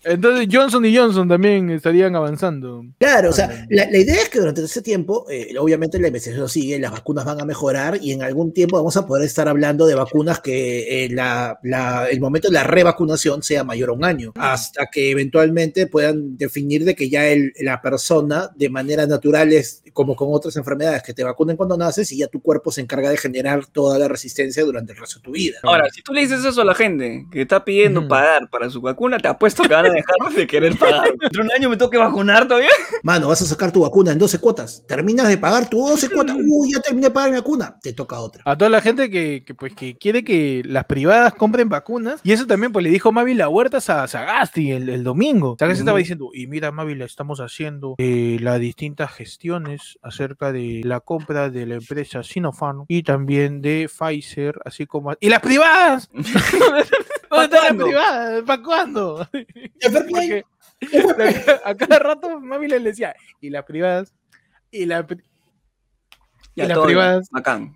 Entonces, 0.04 0.48
Johnson 0.50 0.84
y 0.84 0.96
Johnson 0.96 1.28
también 1.28 1.70
estarían 1.70 2.14
avanzando. 2.16 2.84
Claro, 2.98 3.30
o 3.30 3.32
sea, 3.32 3.66
la, 3.70 3.90
la 3.90 3.98
idea 3.98 4.16
es 4.22 4.28
que 4.28 4.38
durante 4.38 4.62
ese 4.62 4.82
tiempo, 4.82 5.26
eh, 5.30 5.54
obviamente 5.58 5.98
la 5.98 6.08
investigación 6.08 6.48
sigue, 6.48 6.78
las 6.78 6.92
vacunas 6.92 7.24
van 7.24 7.40
a 7.40 7.44
mejorar 7.44 7.98
y 8.00 8.12
en 8.12 8.22
algún 8.22 8.52
tiempo 8.52 8.76
vamos 8.76 8.96
a 8.96 9.06
poder 9.06 9.24
estar 9.24 9.48
hablando 9.48 9.86
de 9.86 9.94
vacunas 9.94 10.40
que 10.40 11.04
eh, 11.04 11.08
la, 11.10 11.58
la- 11.62 12.08
el 12.10 12.20
momento 12.20 12.48
de 12.48 12.54
la 12.54 12.64
revacunación 12.64 13.42
sea 13.42 13.64
mayor 13.64 13.90
a 13.90 13.92
un 13.92 14.04
año, 14.04 14.32
hasta 14.36 14.86
que 14.86 15.10
eventualmente 15.10 15.86
puedan 15.86 16.36
definir 16.36 16.84
de 16.84 16.94
que 16.94 17.08
ya 17.08 17.26
el- 17.28 17.52
la 17.60 17.80
persona 17.82 18.50
de 18.54 18.68
manera 18.70 19.06
natural 19.06 19.52
es 19.52 19.82
como 19.92 20.14
con 20.16 20.28
otras 20.30 20.56
enfermedades, 20.56 21.02
que 21.02 21.14
te 21.16 21.24
vacunen 21.24 21.56
cuando 21.56 21.76
naces 21.76 22.12
y 22.12 22.18
ya 22.18 22.28
tu 22.28 22.40
cuerpo 22.40 22.70
se 22.70 22.82
encarga 22.82 23.10
de 23.10 23.16
generar 23.16 23.66
toda 23.66 23.98
la 23.98 24.06
resistencia 24.06 24.62
durante 24.64 24.92
el 24.92 24.98
resto 24.98 25.18
de 25.18 25.22
tu 25.24 25.32
vida. 25.32 25.58
Ahora, 25.62 25.88
si 25.90 26.02
tú 26.02 26.12
le 26.12 26.20
dices 26.20 26.44
eso 26.44 26.60
a 26.60 26.64
la 26.64 26.74
gente 26.74 27.26
que 27.32 27.42
está 27.42 27.64
pidiendo 27.64 28.06
pagar 28.06 28.48
para 28.50 28.70
su 28.70 28.80
vacuna, 28.80 29.18
te 29.18 29.26
apuesto 29.26 29.62
que 29.64 29.74
van 29.74 29.86
a 29.86 29.90
dejar 29.90 30.32
de 30.34 30.46
querer 30.46 30.78
pagar. 30.78 31.08
Dentro 31.20 31.42
de 31.42 31.48
un 31.48 31.52
año 31.52 31.70
me 31.70 31.76
tengo 31.76 31.90
que 31.90 31.98
vacunar 31.98 32.46
todavía. 32.46 32.68
Mano, 33.02 33.28
vas 33.28 33.40
a 33.42 33.46
sacar 33.46 33.72
tu 33.72 33.80
vacuna 33.80 34.12
en 34.12 34.18
12 34.18 34.38
cuotas, 34.38 34.84
terminas 34.86 35.28
de 35.28 35.38
pagar 35.38 35.68
tu 35.68 35.78
12 35.78 36.10
cuotas, 36.10 36.36
uy, 36.36 36.72
ya 36.72 36.80
terminé 36.80 37.08
de 37.08 37.12
pagar 37.12 37.30
mi 37.30 37.36
vacuna, 37.36 37.78
te 37.82 37.94
toca 37.94 38.20
otra. 38.20 38.42
A 38.44 38.56
toda 38.56 38.68
la 38.68 38.80
gente 38.80 39.10
que, 39.10 39.42
que, 39.44 39.54
pues, 39.54 39.74
que 39.74 39.96
quiere 39.96 40.22
que 40.22 40.62
las 40.64 40.84
privadas 40.84 41.34
compren 41.34 41.68
vacunas. 41.68 42.20
Y 42.22 42.32
eso 42.32 42.46
también 42.46 42.72
pues 42.72 42.82
le 42.82 42.90
dijo 42.90 43.10
Mavi 43.10 43.34
La 43.34 43.48
Huertas 43.48 43.88
a 43.88 44.06
Sagasti 44.06 44.72
el, 44.72 44.88
el 44.90 45.02
domingo. 45.02 45.56
Sagasti 45.58 45.80
estaba 45.80 45.98
diciendo, 45.98 46.30
y 46.34 46.46
mira 46.46 46.70
Mavi, 46.72 46.94
le 46.94 47.04
estamos 47.04 47.40
haciendo 47.40 47.94
eh, 47.98 48.36
las 48.40 48.60
distintas 48.60 49.12
gestiones 49.12 49.98
acerca 50.02 50.52
de 50.52 50.82
la 50.84 51.00
compra 51.06 51.48
de 51.48 51.64
la 51.64 51.76
empresa 51.76 52.22
Sinopharm 52.22 52.84
y 52.88 53.02
también 53.04 53.62
de 53.62 53.88
Pfizer, 53.88 54.58
así 54.64 54.84
como... 54.84 55.14
¿Y 55.20 55.30
las 55.30 55.40
privadas? 55.40 56.10
¿Dónde 57.30 57.56
están 57.56 57.78
las 57.78 57.86
privadas? 57.86 58.42
¿Para 58.42 58.62
cuándo? 58.62 59.28
Porque 59.80 60.44
a 61.64 61.74
cada 61.74 61.98
rato 61.98 62.40
Mavi 62.40 62.68
le 62.68 62.80
decía, 62.80 63.14
¿y 63.40 63.50
las 63.50 63.64
privadas? 63.64 64.14
¿Y 64.70 64.84
la 64.84 65.06
pri- 65.06 65.22
Ya, 66.54 66.64
Y 66.64 66.68
las 66.68 66.78
privadas. 66.78 67.28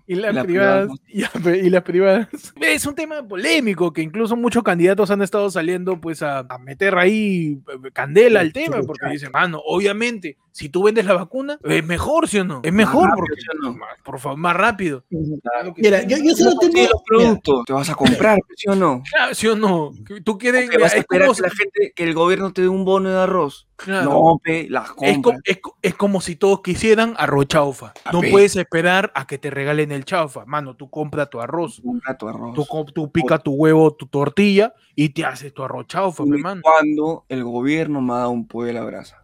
Y 0.07 0.15
las 0.15 0.45
privadas. 0.45 0.89
Y, 1.07 1.69
las 1.69 1.83
privadas. 1.83 2.27
Es 2.59 2.85
un 2.85 2.95
tema 2.95 3.27
polémico 3.27 3.93
que 3.93 4.01
incluso 4.01 4.35
muchos 4.35 4.63
candidatos 4.63 5.09
han 5.09 5.21
estado 5.21 5.49
saliendo 5.49 6.01
pues 6.01 6.21
a, 6.21 6.39
a 6.39 6.57
meter 6.57 6.97
ahí 6.97 7.61
eh, 7.67 7.91
candela 7.93 8.39
al 8.39 8.51
tema 8.53 8.81
porque 8.81 9.09
dicen, 9.09 9.31
mano, 9.31 9.61
obviamente, 9.63 10.37
si 10.51 10.69
tú 10.69 10.83
vendes 10.83 11.05
la 11.05 11.13
vacuna, 11.13 11.59
es 11.63 11.85
mejor, 11.85 12.27
¿sí 12.27 12.39
o 12.39 12.43
no? 12.43 12.61
Es 12.63 12.73
mejor 12.73 13.09
rápido, 13.09 13.15
porque, 13.27 13.41
¿sí 13.41 13.47
o 13.57 13.61
no? 13.71 13.73
más- 13.77 13.89
por 14.03 14.19
favor, 14.19 14.37
más 14.37 14.55
rápido. 14.55 15.03
Claro 15.41 15.73
que 15.73 15.81
Mira, 15.81 16.01
sí. 16.01 16.07
yo, 16.07 16.17
yo 16.17 16.35
solo 16.35 16.51
tengo. 16.59 16.73
los 16.73 16.81
mira, 16.81 16.89
productos 17.05 17.65
te 17.65 17.73
vas 17.73 17.89
a 17.89 17.95
comprar, 17.95 18.39
¿sí 18.55 18.67
o 18.69 18.75
no? 18.75 19.01
Claro, 19.11 19.33
¿Sí 19.35 19.47
o 19.47 19.55
no? 19.55 19.91
Tú 20.23 20.37
quieres... 20.37 20.69
¿Que 20.69 20.77
vas 20.77 20.93
a 20.93 20.95
es 20.97 21.01
esperar 21.01 21.27
como 21.27 21.35
que 21.37 21.41
la 21.43 21.49
gente, 21.49 21.93
que 21.95 22.03
el 22.03 22.13
gobierno 22.13 22.53
te 22.53 22.61
dé 22.61 22.67
un 22.67 22.83
bono 22.85 23.09
de 23.09 23.17
arroz? 23.19 23.67
claro, 23.77 24.09
No, 24.11 24.39
pe, 24.43 24.67
las 24.69 24.89
es, 25.01 25.17
es 25.45 25.57
co- 25.59 25.75
es 25.81 25.95
como 25.95 26.21
si 26.21 26.35
todos 26.35 26.61
quisieran 26.61 27.15
arroz 27.17 27.47
chaufa. 27.47 27.93
No 28.11 28.19
Papi. 28.19 28.29
puedes 28.31 28.55
esperar 28.55 29.11
a 29.15 29.25
que 29.25 29.37
te 29.39 29.49
regalen 29.49 29.91
el 29.91 30.05
chaufa. 30.05 30.45
Mano, 30.45 30.75
tú 30.75 30.89
compra 30.89 31.25
tu 31.27 31.39
arroz. 31.41 31.81
Compra 31.83 32.15
tu 32.17 32.27
arroz. 32.27 32.53
Tú, 32.53 32.65
tú 32.93 33.11
pica 33.11 33.39
tu 33.39 33.53
huevo, 33.53 33.91
tu 33.95 34.05
tortilla 34.07 34.73
y 34.95 35.09
te 35.09 35.25
haces 35.25 35.51
tu 35.53 35.63
arroz 35.63 35.87
chaufa, 35.87 36.23
Uy, 36.23 36.31
pe, 36.31 36.37
mano. 36.37 36.61
¿Cuándo 36.63 37.25
el 37.29 37.43
gobierno 37.43 38.01
me 38.01 38.13
ha 38.13 38.17
dado 38.17 38.31
un 38.31 38.47
pollo 38.47 38.69
a 38.69 38.73
la 38.73 38.83
brasa? 38.83 39.20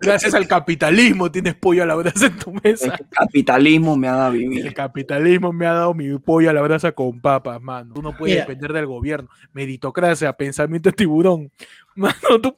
Gracias 0.00 0.34
al 0.34 0.46
capitalismo 0.46 1.30
tienes 1.30 1.54
pollo 1.54 1.82
a 1.82 1.86
la 1.86 1.94
brasa 1.94 2.26
en 2.26 2.36
tu 2.38 2.50
el 2.50 2.60
mesa. 2.62 2.98
capitalismo 3.10 3.96
me 3.96 4.06
ha 4.08 4.12
dado 4.12 4.24
a 4.32 4.34
El 4.34 4.38
vivir. 4.38 4.74
capitalismo 4.74 5.50
me 5.52 5.66
ha 5.66 5.72
dado 5.72 5.94
mi 5.94 6.18
pollo 6.18 6.50
a 6.50 6.52
la 6.52 6.60
brasa 6.60 6.92
con 6.92 7.20
papas, 7.20 7.60
mano. 7.62 7.94
Tú 7.94 8.02
no 8.02 8.14
puedes 8.16 8.34
Mira. 8.36 8.44
depender 8.46 8.72
del 8.74 8.86
gobierno. 8.86 9.28
Meritocracia, 9.52 10.32
pensamiento 10.34 10.90
de 10.90 10.92
tiburón. 10.94 11.50
Mano, 11.94 12.40
tú, 12.42 12.56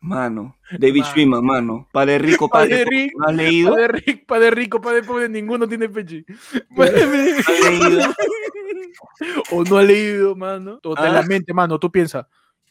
Mano, 0.00 0.56
David 0.78 1.00
Mano. 1.00 1.10
Schwimmer, 1.10 1.40
mano. 1.42 1.88
Padre 1.90 2.18
rico, 2.18 2.48
Padre 2.48 2.68
padre 2.70 2.84
pobre. 2.84 2.96
rico, 3.04 3.18
¿No 3.20 3.26
has 3.28 3.34
leído? 3.34 3.70
padre 3.72 3.88
rico, 3.88 4.22
padre 4.26 4.50
rico, 4.50 4.80
padre 4.80 5.02
pobre, 5.02 5.28
ninguno 5.28 5.66
tiene 5.68 5.88
peche. 5.88 6.24
Padre- 6.76 7.06
¿No 7.06 7.66
has 7.66 7.80
leído? 7.80 8.14
o 9.52 9.64
no 9.64 9.78
ha 9.78 9.82
leído, 9.82 10.36
mano. 10.36 10.78
Totalmente, 10.80 11.52
Ah. 11.52 11.54
mano. 11.54 11.78
Tú 11.80 11.90
piensas, 11.90 12.26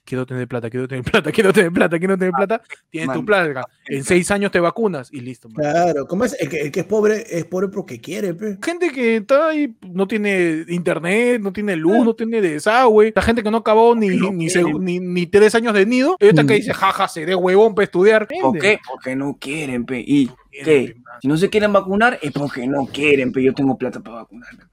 quiero 0.05 0.25
tener 0.25 0.47
plata, 0.49 0.69
quiero 0.69 0.87
tener 0.87 1.03
plata, 1.03 1.31
quiero 1.31 1.53
tener 1.53 1.71
plata, 1.71 1.97
quiero 1.99 2.17
tener 2.17 2.33
plata. 2.33 2.61
Tienes 2.89 3.13
tu 3.13 3.25
plata. 3.25 3.65
En 3.87 4.03
seis 4.03 4.29
años 4.31 4.51
te 4.51 4.59
vacunas 4.59 5.09
y 5.11 5.19
listo, 5.21 5.49
mano. 5.49 5.61
Claro, 5.61 6.07
¿cómo 6.07 6.25
es? 6.25 6.35
El 6.39 6.49
que, 6.49 6.61
el 6.61 6.71
que 6.71 6.81
es 6.81 6.85
pobre 6.85 7.23
es 7.29 7.45
pobre 7.45 7.67
porque 7.69 7.99
quiere, 7.99 8.33
pe. 8.33 8.57
gente 8.63 8.89
que 8.91 9.17
está 9.17 9.47
ahí, 9.49 9.75
no 9.81 10.07
tiene 10.07 10.65
internet, 10.69 11.41
no 11.41 11.51
tiene 11.51 11.75
luz, 11.75 12.05
no 12.05 12.13
tiene 12.15 12.41
desagüe, 12.41 13.11
la 13.15 13.21
gente 13.21 13.43
que 13.43 13.51
no 13.51 13.57
acabó 13.57 13.95
ni, 13.95 14.07
no 14.09 14.31
ni, 14.31 14.47
ni, 14.79 14.99
ni 14.99 15.25
tres 15.27 15.55
años 15.55 15.73
de 15.73 15.85
nido, 15.85 16.15
y 16.19 16.25
ahorita 16.25 16.45
que 16.45 16.53
Mm. 16.53 16.57
dice, 16.57 16.73
jaja, 16.73 17.07
seré 17.07 17.35
huevón 17.35 17.73
para 17.75 17.85
estudiar. 17.85 18.27
¿Por 18.41 18.57
qué? 18.59 18.79
Porque 18.87 19.15
no 19.15 19.37
quieren, 19.39 19.85
pe. 19.85 19.99
¿Y 20.05 20.29
qué? 20.63 20.95
Si 21.21 21.27
no 21.27 21.37
se 21.37 21.49
quieren 21.49 21.73
vacunar, 21.73 22.19
es 22.21 22.31
porque 22.31 22.67
no 22.67 22.85
quieren, 22.87 23.31
pe. 23.31 23.43
Yo 23.43 23.53
tengo 23.53 23.77
plata 23.77 23.99
para 23.99 24.17
vacunarme. 24.17 24.63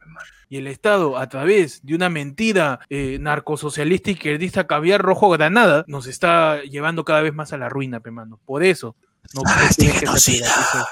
Y 0.49 0.57
el 0.57 0.67
Estado, 0.67 1.17
a 1.17 1.29
través 1.29 1.81
de 1.87 1.95
una 1.95 2.09
mentira 2.09 2.81
eh, 2.91 3.19
narcosocialista 3.21 4.11
y 4.11 4.15
izquierdista 4.15 4.67
caviar 4.67 5.01
rojo 5.01 5.31
granada, 5.31 5.85
nos 5.87 6.09
está 6.09 6.63
llevando 6.63 7.05
cada 7.05 7.21
vez 7.21 7.33
más 7.33 7.53
a 7.53 7.57
la 7.57 7.69
ruina, 7.69 8.01
pe, 8.01 8.11
mano. 8.11 8.41
Por 8.45 8.65
eso. 8.65 8.97
No 9.35 9.43
se 9.71 9.85
privatice, 9.99 10.45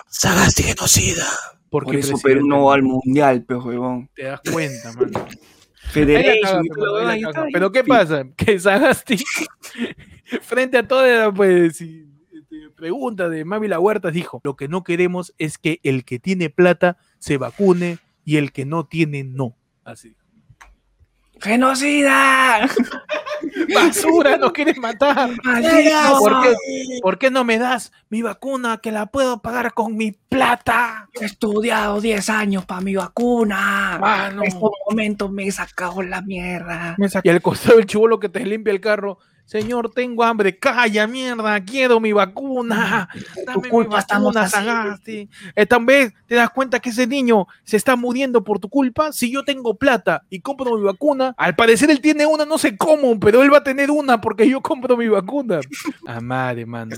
Sagasti 0.06 0.62
genocida. 0.62 1.26
Porque 1.70 1.92
Por 1.92 1.96
eso 1.96 2.18
Perú 2.22 2.46
no 2.46 2.66
va 2.66 2.74
al 2.74 2.82
mundial, 2.82 3.42
pe, 3.42 3.56
huevón. 3.56 4.08
Te 4.14 4.24
das 4.24 4.40
cuenta, 4.50 4.92
mano. 4.92 5.26
Ahí 5.26 5.34
la 5.84 5.90
Federation, 5.90 6.66
la 6.76 7.16
la 7.16 7.46
Pero 7.52 7.72
¿qué 7.72 7.82
pasa? 7.82 8.24
Que 8.36 8.60
Sagasti, 8.60 9.16
frente 10.42 10.78
a 10.78 10.86
toda 10.86 11.32
pues, 11.32 11.80
y, 11.80 12.07
pregunta 12.78 13.28
de 13.28 13.44
Mavi 13.44 13.66
La 13.68 13.80
Huerta, 13.80 14.10
dijo, 14.10 14.40
lo 14.44 14.56
que 14.56 14.68
no 14.68 14.84
queremos 14.84 15.34
es 15.36 15.58
que 15.58 15.80
el 15.82 16.04
que 16.04 16.18
tiene 16.20 16.48
plata 16.48 16.96
se 17.18 17.36
vacune 17.36 17.98
y 18.24 18.36
el 18.36 18.52
que 18.52 18.64
no 18.64 18.86
tiene 18.86 19.24
no. 19.24 19.56
Así. 19.84 20.14
¡Genocida! 21.40 22.68
Basura, 23.74 24.36
nos 24.36 24.52
quieres 24.52 24.78
matar. 24.78 25.30
¿Por 26.18 26.42
qué, 26.42 26.54
¿Por 27.02 27.18
qué 27.18 27.30
no 27.30 27.44
me 27.44 27.58
das 27.58 27.92
mi 28.08 28.22
vacuna 28.22 28.78
que 28.78 28.92
la 28.92 29.06
puedo 29.06 29.40
pagar 29.42 29.74
con 29.74 29.96
mi 29.96 30.12
plata? 30.12 31.08
He 31.20 31.24
estudiado 31.24 32.00
10 32.00 32.30
años 32.30 32.64
para 32.64 32.80
mi 32.80 32.96
vacuna. 32.96 33.98
Mano. 34.00 34.42
En 34.42 34.48
estos 34.48 34.70
momentos 34.88 35.30
me 35.30 35.46
he 35.46 35.52
sacado 35.52 36.02
la 36.02 36.22
mierda. 36.22 36.94
Me 36.98 37.08
saqué 37.08 37.30
al 37.30 37.42
costado 37.42 37.78
el 37.78 37.86
chivolo 37.86 38.18
que 38.18 38.28
te 38.28 38.44
limpia 38.44 38.72
el 38.72 38.80
carro. 38.80 39.18
Señor, 39.48 39.90
tengo 39.90 40.22
hambre. 40.24 40.58
Calla, 40.58 41.06
mierda. 41.06 41.58
Quiero 41.64 42.00
mi 42.00 42.12
vacuna. 42.12 43.08
Dame 43.46 43.62
mi 43.62 43.68
culpa 43.70 44.00
estamos 44.00 44.34
vacuna, 44.34 44.44
así. 44.44 44.54
Sagasti. 44.54 45.30
Esta 45.54 45.78
vez 45.78 46.12
te 46.26 46.34
das 46.34 46.50
cuenta 46.50 46.80
que 46.80 46.90
ese 46.90 47.06
niño 47.06 47.46
se 47.64 47.78
está 47.78 47.96
muriendo 47.96 48.44
por 48.44 48.58
tu 48.58 48.68
culpa. 48.68 49.10
Si 49.10 49.32
yo 49.32 49.44
tengo 49.44 49.78
plata 49.78 50.22
y 50.28 50.40
compro 50.40 50.76
mi 50.76 50.82
vacuna, 50.82 51.34
al 51.38 51.56
parecer 51.56 51.90
él 51.90 52.02
tiene 52.02 52.26
una, 52.26 52.44
no 52.44 52.58
sé 52.58 52.76
cómo, 52.76 53.18
pero 53.18 53.42
él 53.42 53.50
va 53.50 53.58
a 53.58 53.64
tener 53.64 53.90
una 53.90 54.20
porque 54.20 54.46
yo 54.46 54.60
compro 54.60 54.98
mi 54.98 55.08
vacuna. 55.08 55.60
Ah, 56.06 56.20
madre, 56.20 56.64
mano. 56.64 56.94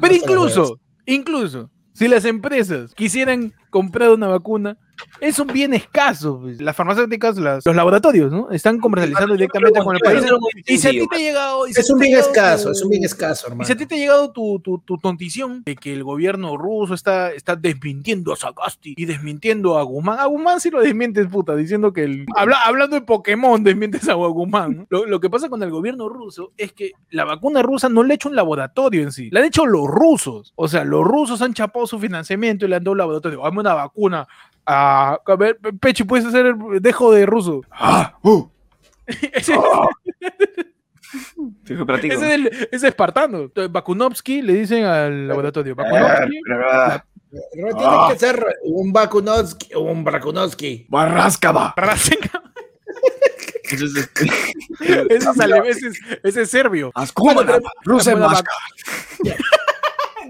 Pero 0.00 0.14
incluso, 0.14 0.80
incluso, 1.06 1.70
si 1.92 2.08
las 2.08 2.24
empresas 2.24 2.94
quisieran 2.94 3.54
comprar 3.74 4.10
una 4.12 4.28
vacuna, 4.28 4.76
es 5.20 5.40
un 5.40 5.48
bien 5.48 5.74
escaso. 5.74 6.38
pues. 6.40 6.60
Las 6.60 6.76
farmacéuticas, 6.76 7.36
las- 7.38 7.66
los 7.66 7.74
laboratorios, 7.74 8.30
¿no? 8.30 8.48
Están 8.52 8.78
comercializando 8.78 9.34
directamente 9.34 9.80
con 9.82 9.96
el 9.96 10.00
país. 10.00 10.22
Y 10.66 10.78
si 10.78 10.86
a 10.86 10.90
ti 10.92 11.04
te 11.10 11.16
ha 11.16 11.18
llegado. 11.18 11.66
y 11.66 11.74
si 11.74 11.80
Es 11.80 11.90
un 11.90 11.98
bien 11.98 12.16
escaso, 12.16 12.66
tu- 12.66 12.70
es 12.70 12.82
un 12.84 12.90
bien 12.90 13.04
escaso, 13.04 13.46
Y 13.46 13.50
hermano. 13.50 13.66
si 13.66 13.72
a 13.72 13.76
ti 13.76 13.86
te 13.86 13.96
ha 13.96 13.98
llegado 13.98 14.30
tu, 14.30 14.60
tu, 14.60 14.78
tu 14.78 14.96
tontición 14.98 15.64
de 15.64 15.74
que 15.74 15.92
el 15.92 16.04
gobierno 16.04 16.56
ruso 16.56 16.94
está, 16.94 17.32
está 17.32 17.56
desmintiendo 17.56 18.32
a 18.32 18.36
Sagasti 18.36 18.94
y 18.96 19.04
desmintiendo 19.06 19.76
a 19.76 19.82
Guzmán. 19.82 20.20
A 20.20 20.26
Guzmán 20.26 20.60
sí 20.60 20.70
lo 20.70 20.80
desmientes, 20.80 21.26
puta, 21.26 21.56
diciendo 21.56 21.92
que 21.92 22.04
el. 22.04 22.26
Habla, 22.36 22.58
hablando 22.64 22.94
de 22.94 23.02
Pokémon, 23.02 23.64
desmientes 23.64 24.08
a 24.08 24.14
Guzmán. 24.14 24.76
¿no? 24.76 24.86
Lo, 24.90 25.06
lo 25.06 25.18
que 25.18 25.28
pasa 25.28 25.48
con 25.48 25.60
el 25.64 25.70
gobierno 25.72 26.08
ruso 26.08 26.52
es 26.56 26.70
que 26.72 26.92
la 27.10 27.24
vacuna 27.24 27.62
rusa 27.62 27.88
no 27.88 28.04
le 28.04 28.12
ha 28.12 28.14
hecho 28.14 28.28
un 28.28 28.36
laboratorio 28.36 29.02
en 29.02 29.10
sí, 29.10 29.28
la 29.32 29.40
han 29.40 29.46
hecho 29.46 29.66
los 29.66 29.88
rusos. 29.88 30.52
O 30.54 30.68
sea, 30.68 30.84
los 30.84 31.02
rusos 31.04 31.42
han 31.42 31.52
chapado 31.52 31.84
su 31.88 31.98
financiamiento 31.98 32.64
y 32.64 32.68
le 32.68 32.76
han 32.76 32.84
dado 32.84 32.92
un 32.92 32.98
laboratorio. 32.98 33.44
Hazme 33.44 33.63
una 33.64 33.74
vacuna. 33.74 34.26
A, 34.66 35.18
a 35.26 35.36
ver, 35.36 35.58
Pechi, 35.80 36.04
puedes 36.04 36.26
hacer 36.26 36.46
el 36.46 36.56
dejo 36.80 37.12
de 37.12 37.26
ruso. 37.26 37.62
Ah, 37.70 38.14
uh. 38.22 38.48
Ese- 39.06 39.54
practico. 41.86 42.14
Ese 42.14 42.26
es, 42.26 42.32
el, 42.32 42.68
es 42.72 42.82
espartano. 42.82 43.50
Bakunovsky 43.70 44.42
le 44.42 44.54
dicen 44.54 44.84
al 44.84 45.28
laboratorio. 45.28 45.74
Ah, 45.78 45.82
Bakunovsky, 45.82 46.38
ah, 46.70 47.04
Pero 47.30 47.76
tiene 47.76 47.96
que 48.12 48.18
ser 48.18 48.46
un 48.64 48.92
Bakunovsky, 48.92 49.74
un 49.74 50.04
Bakunovsky. 50.04 50.86
Barrascaba. 50.88 51.74
Ese 53.64 53.84
es, 53.86 53.96
ese 55.66 55.88
es- 55.88 56.00
ese 56.22 56.42
es 56.42 56.50
serbio. 56.50 56.90
Ascúmana, 56.94 57.58
Rusa 57.84 58.14
Masca. 58.14 58.52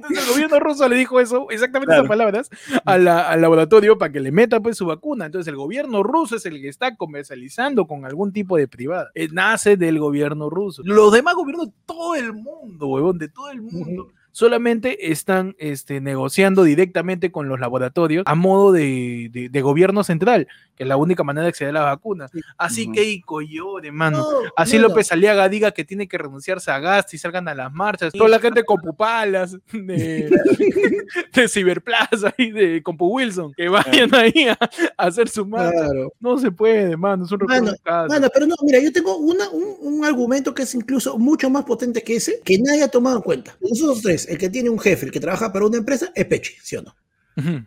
Entonces 0.08 0.26
el 0.28 0.32
gobierno 0.34 0.60
ruso 0.60 0.88
le 0.88 0.96
dijo 0.96 1.20
eso, 1.20 1.46
exactamente 1.50 1.86
Claro. 1.90 2.02
esas 2.02 2.08
palabras, 2.08 2.50
a 2.84 2.98
la- 2.98 3.28
al 3.30 3.40
laboratorio 3.40 3.98
para 3.98 4.12
que 4.12 4.20
le 4.20 4.32
meta 4.32 4.60
pues 4.60 4.76
su 4.76 4.86
vacuna. 4.86 5.26
Entonces 5.26 5.48
el 5.48 5.56
gobierno 5.56 6.02
ruso 6.02 6.36
es 6.36 6.46
el 6.46 6.60
que 6.60 6.68
está 6.68 6.96
comercializando 6.96 7.86
con 7.86 8.04
algún 8.04 8.32
tipo 8.32 8.56
de 8.56 8.68
privada. 8.68 9.10
Eh, 9.14 9.28
nace 9.32 9.76
del 9.76 9.98
gobierno 9.98 10.50
ruso. 10.50 10.82
Los 10.84 11.12
demás 11.12 11.34
gobiernos 11.34 11.66
de 11.68 11.72
todo 11.86 12.14
el 12.14 12.32
mundo, 12.32 12.86
huevón, 12.88 13.18
de 13.18 13.28
todo 13.28 13.50
el 13.50 13.62
mundo. 13.62 14.08
Solamente 14.36 15.12
están 15.12 15.54
este, 15.60 16.00
negociando 16.00 16.64
directamente 16.64 17.30
con 17.30 17.48
los 17.48 17.60
laboratorios 17.60 18.24
a 18.26 18.34
modo 18.34 18.72
de, 18.72 19.28
de- 19.30 19.48
de 19.48 19.62
gobierno 19.62 20.02
central, 20.02 20.48
que 20.74 20.82
es 20.82 20.88
la 20.88 20.96
única 20.96 21.22
manera 21.22 21.44
de 21.44 21.50
acceder 21.50 21.70
a 21.70 21.80
la 21.80 21.84
vacuna. 21.84 22.26
Así 22.58 22.82
Ujú. 22.86 22.92
que 22.94 23.04
Ico 23.04 23.40
llore, 23.42 23.92
mano. 23.92 24.18
No, 24.18 24.26
Así 24.56 24.76
no, 24.76 24.88
López 24.88 25.12
Aliaga 25.12 25.48
diga 25.48 25.70
que 25.70 25.84
tiene 25.84 26.08
que 26.08 26.18
renunciarse 26.18 26.72
a 26.72 26.80
Gasti 26.80 27.14
y 27.14 27.18
salgan 27.20 27.46
a 27.46 27.54
las 27.54 27.72
marchas. 27.72 28.12
Toda 28.12 28.28
la 28.28 28.40
gente 28.40 28.64
con 28.64 28.80
pupalas 28.80 29.56
de, 29.72 30.28
de 31.32 31.48
Ciberplaza 31.48 32.34
y 32.36 32.50
de 32.50 32.82
Compu 32.82 33.06
Wilson 33.06 33.52
que 33.54 33.68
vayan 33.68 34.12
ahí 34.16 34.48
a, 34.48 34.58
a 34.96 35.06
hacer 35.06 35.28
su 35.28 35.46
marcha. 35.46 35.70
Claro. 35.84 36.12
No 36.18 36.38
se 36.38 36.50
puede, 36.50 36.96
mano. 36.96 37.24
Es 37.24 37.30
un 37.30 37.38
Mano. 37.46 37.72
Mano, 38.08 38.28
pero 38.34 38.46
no, 38.46 38.56
mira, 38.64 38.80
yo 38.80 38.90
tengo 38.92 39.16
una- 39.16 39.48
un, 39.50 39.76
un 39.80 40.04
argumento 40.04 40.52
que 40.54 40.62
es 40.62 40.74
incluso 40.74 41.18
mucho 41.18 41.48
más 41.50 41.64
potente 41.64 42.02
que 42.02 42.16
ese, 42.16 42.40
que 42.44 42.58
nadie 42.58 42.82
ha 42.82 42.88
tomado 42.88 43.16
en 43.18 43.22
cuenta. 43.22 43.56
Nosotros 43.60 44.02
tres, 44.02 44.23
el 44.26 44.38
que 44.38 44.50
tiene 44.50 44.70
un 44.70 44.78
jefe, 44.78 45.06
el 45.06 45.12
que 45.12 45.20
trabaja 45.20 45.52
para 45.52 45.66
una 45.66 45.78
empresa, 45.78 46.12
es 46.14 46.24
Pechi, 46.26 46.54
¿sí 46.62 46.76
o 46.76 46.82
no? 46.82 46.94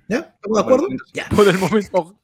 ¿Ya? 0.08 0.36
¿Estamos 0.36 0.58
de 0.58 0.62
acuerdo? 0.62 0.88
Ya. 1.14 1.28
Por 1.30 1.48
el 1.48 1.58
momento. 1.58 2.18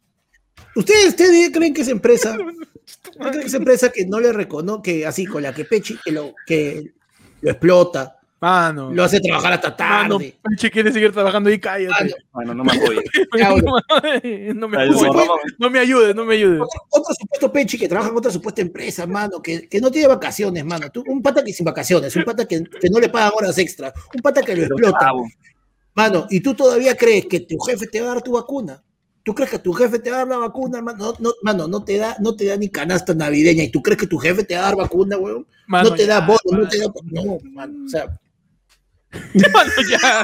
¿Ustedes, 0.76 1.10
ustedes 1.10 1.52
creen 1.52 1.74
que 1.74 1.82
esa 1.82 1.92
empresa, 1.92 2.38
creen 3.20 3.42
que 3.42 3.48
esa 3.48 3.58
empresa 3.58 3.92
que 3.92 4.06
no 4.06 4.20
le 4.20 4.34
reconoce, 4.34 4.82
que 4.84 5.06
así 5.06 5.26
con 5.26 5.44
la 5.44 5.54
que 5.54 5.66
Pechi, 5.66 5.98
que 6.04 6.12
lo, 6.12 6.34
que 6.46 6.94
lo 7.42 7.52
explota, 7.52 8.20
Mano. 8.44 8.92
lo 8.92 9.04
hace 9.06 9.22
trabajar 9.22 9.54
hasta 9.54 9.70
Mano, 9.80 10.18
tarde? 10.18 10.38
Peche 10.44 10.70
quiere 10.70 10.92
seguir 10.92 11.14
trabajando 11.14 11.50
y 11.50 11.58
cállate. 11.58 12.14
Bueno, 12.34 12.54
no 12.54 12.66
me 12.66 12.74
apoyes. 12.74 13.04
no, 14.56 14.68
me 14.68 14.78
Ay, 14.78 14.90
ayudes, 14.90 15.12
no 15.58 15.70
me 15.70 15.80
ayudes, 15.80 16.14
no 16.14 16.26
me 16.26 16.36
ayudes. 16.36 16.60
Otro, 16.62 16.82
otro 16.90 17.16
supuesto 17.16 17.54
Pechi 17.54 17.78
que 17.78 17.88
trabaja 17.88 18.10
en 18.12 18.18
otra 18.18 18.32
supuesta 18.32 18.62
empresa, 18.62 19.08
mano, 19.08 19.42
que, 19.42 19.70
que 19.70 19.80
no 19.80 19.90
tiene 19.90 20.10
vacaciones, 20.10 20.66
mano. 20.66 20.90
Tú, 20.92 21.06
un 21.08 21.22
pata 21.22 21.42
que 21.42 21.54
sin 21.54 21.64
vacaciones, 21.64 22.14
un 22.18 22.26
pata 22.26 22.46
que, 22.46 22.66
que 22.66 22.90
no 22.90 23.00
le 23.00 23.08
pagan 23.08 23.32
horas 23.34 23.58
extra, 23.60 23.94
un 24.14 24.22
pata 24.22 24.42
que 24.42 24.58
lo 24.58 24.64
Pero, 24.64 24.76
explota. 24.76 25.06
chavo, 25.06 25.26
Mano, 25.96 26.28
y 26.30 26.42
tú 26.42 26.54
todavía 26.54 26.98
crees 26.98 27.28
que 27.28 27.40
tu 27.40 27.58
jefe 27.60 27.88
te 27.88 28.02
va 28.02 28.12
a 28.12 28.14
dar 28.16 28.24
tu 28.24 28.34
vacuna. 28.34 28.84
¿Tú 29.24 29.34
crees 29.34 29.52
que 29.52 29.60
tu 29.60 29.72
jefe 29.72 30.00
te 30.00 30.10
va 30.12 30.18
a 30.18 30.20
dar 30.20 30.28
la 30.28 30.38
vacuna, 30.40 30.80
hermano? 30.80 30.98
No, 30.98 31.14
no, 31.18 31.32
mano, 31.44 31.66
no 31.70 31.82
te 31.86 31.96
da, 31.98 32.18
no 32.20 32.36
te 32.36 32.44
da 32.44 32.58
ni 32.58 32.68
canasta 32.68 33.14
navideña. 33.14 33.64
¿Y 33.64 33.72
tú 33.72 33.82
crees 33.82 33.98
que 33.98 34.08
tu 34.08 34.18
jefe 34.18 34.44
te 34.44 34.56
va 34.56 34.62
a 34.62 34.64
dar 34.66 34.76
vacuna, 34.76 35.18
weón? 35.18 35.48
Mano, 35.68 35.92
no 35.92 35.96
te 35.96 36.06
da 36.06 36.20
bono, 36.20 36.40
no 36.46 36.58
mano. 36.58 36.68
te 36.70 36.78
da. 36.80 36.88
No, 37.06 37.38
mano. 37.54 37.86
O 37.86 37.88
sea, 37.88 38.20
Mano, 39.54 39.72
ya. 39.90 40.24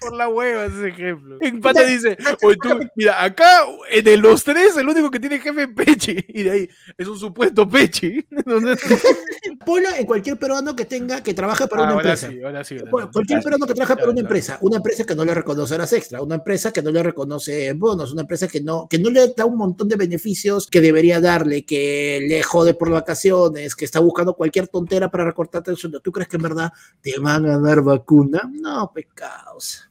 Por 0.00 0.14
la 0.14 0.28
hueva 0.28 0.64
ese 0.64 0.88
ejemplo. 0.88 1.36
En 1.40 1.60
pata 1.60 1.84
dice, 1.84 2.16
oye 2.42 2.56
tú, 2.62 2.68
mira, 2.96 3.22
acá 3.22 3.66
de 4.02 4.16
los 4.16 4.42
tres, 4.42 4.76
el 4.76 4.88
único 4.88 5.10
que 5.10 5.20
tiene 5.20 5.38
jefe 5.38 5.62
es 5.62 5.68
Pechi. 5.68 6.24
Y 6.28 6.42
de 6.42 6.50
ahí, 6.50 6.70
es 6.96 7.06
un 7.06 7.18
supuesto 7.18 7.68
Pechi. 7.68 8.26
Ponlo 9.64 9.88
en 9.94 10.06
cualquier 10.06 10.38
peruano 10.38 10.74
que 10.74 10.86
tenga, 10.86 11.22
que 11.22 11.34
trabaje 11.34 11.66
para 11.66 11.82
ah, 11.82 11.84
una 11.84 11.94
ahora 11.94 12.12
empresa. 12.14 12.30
sí, 12.30 12.42
ahora 12.42 12.64
sí. 12.64 12.78
ahora 12.78 12.90
Bueno, 12.90 13.08
sí. 13.08 13.12
cualquier 13.12 13.42
peruano 13.42 13.66
que 13.66 13.74
trabaja 13.74 13.96
para 13.96 14.10
una 14.10 14.20
empresa, 14.20 14.58
una 14.62 14.76
empresa 14.76 15.04
que 15.04 15.14
no 15.14 15.24
le 15.24 15.34
reconoce 15.34 15.74
horas 15.74 15.92
extra, 15.92 16.22
una 16.22 16.36
empresa 16.36 16.72
que 16.72 16.82
no 16.82 16.90
le 16.90 17.02
reconoce 17.02 17.72
bonos, 17.74 18.12
una 18.12 18.22
empresa 18.22 18.48
que 18.48 18.60
no, 18.60 18.88
que 18.88 18.98
no 18.98 19.10
le 19.10 19.34
da 19.36 19.44
un 19.44 19.58
montón 19.58 19.88
de 19.88 19.96
beneficios 19.96 20.66
que 20.66 20.80
debería 20.80 21.20
darle, 21.20 21.64
que 21.64 22.24
le 22.26 22.42
jode 22.42 22.74
por 22.74 22.90
vacaciones, 22.90 23.76
que 23.76 23.84
está 23.84 24.00
buscando 24.00 24.34
cualquier 24.34 24.68
tontera 24.68 25.10
para 25.10 25.24
recortarte 25.24 25.70
el 25.70 25.76
sueldo. 25.76 26.00
¿Tú 26.00 26.10
crees 26.10 26.28
que 26.28 26.36
en 26.36 26.42
verdad 26.42 26.72
te 27.00 27.18
van 27.18 27.46
a 27.46 27.58
dar 27.58 27.82
vacuna? 27.82 28.50
No, 28.50 28.90
pecados. 29.20 29.90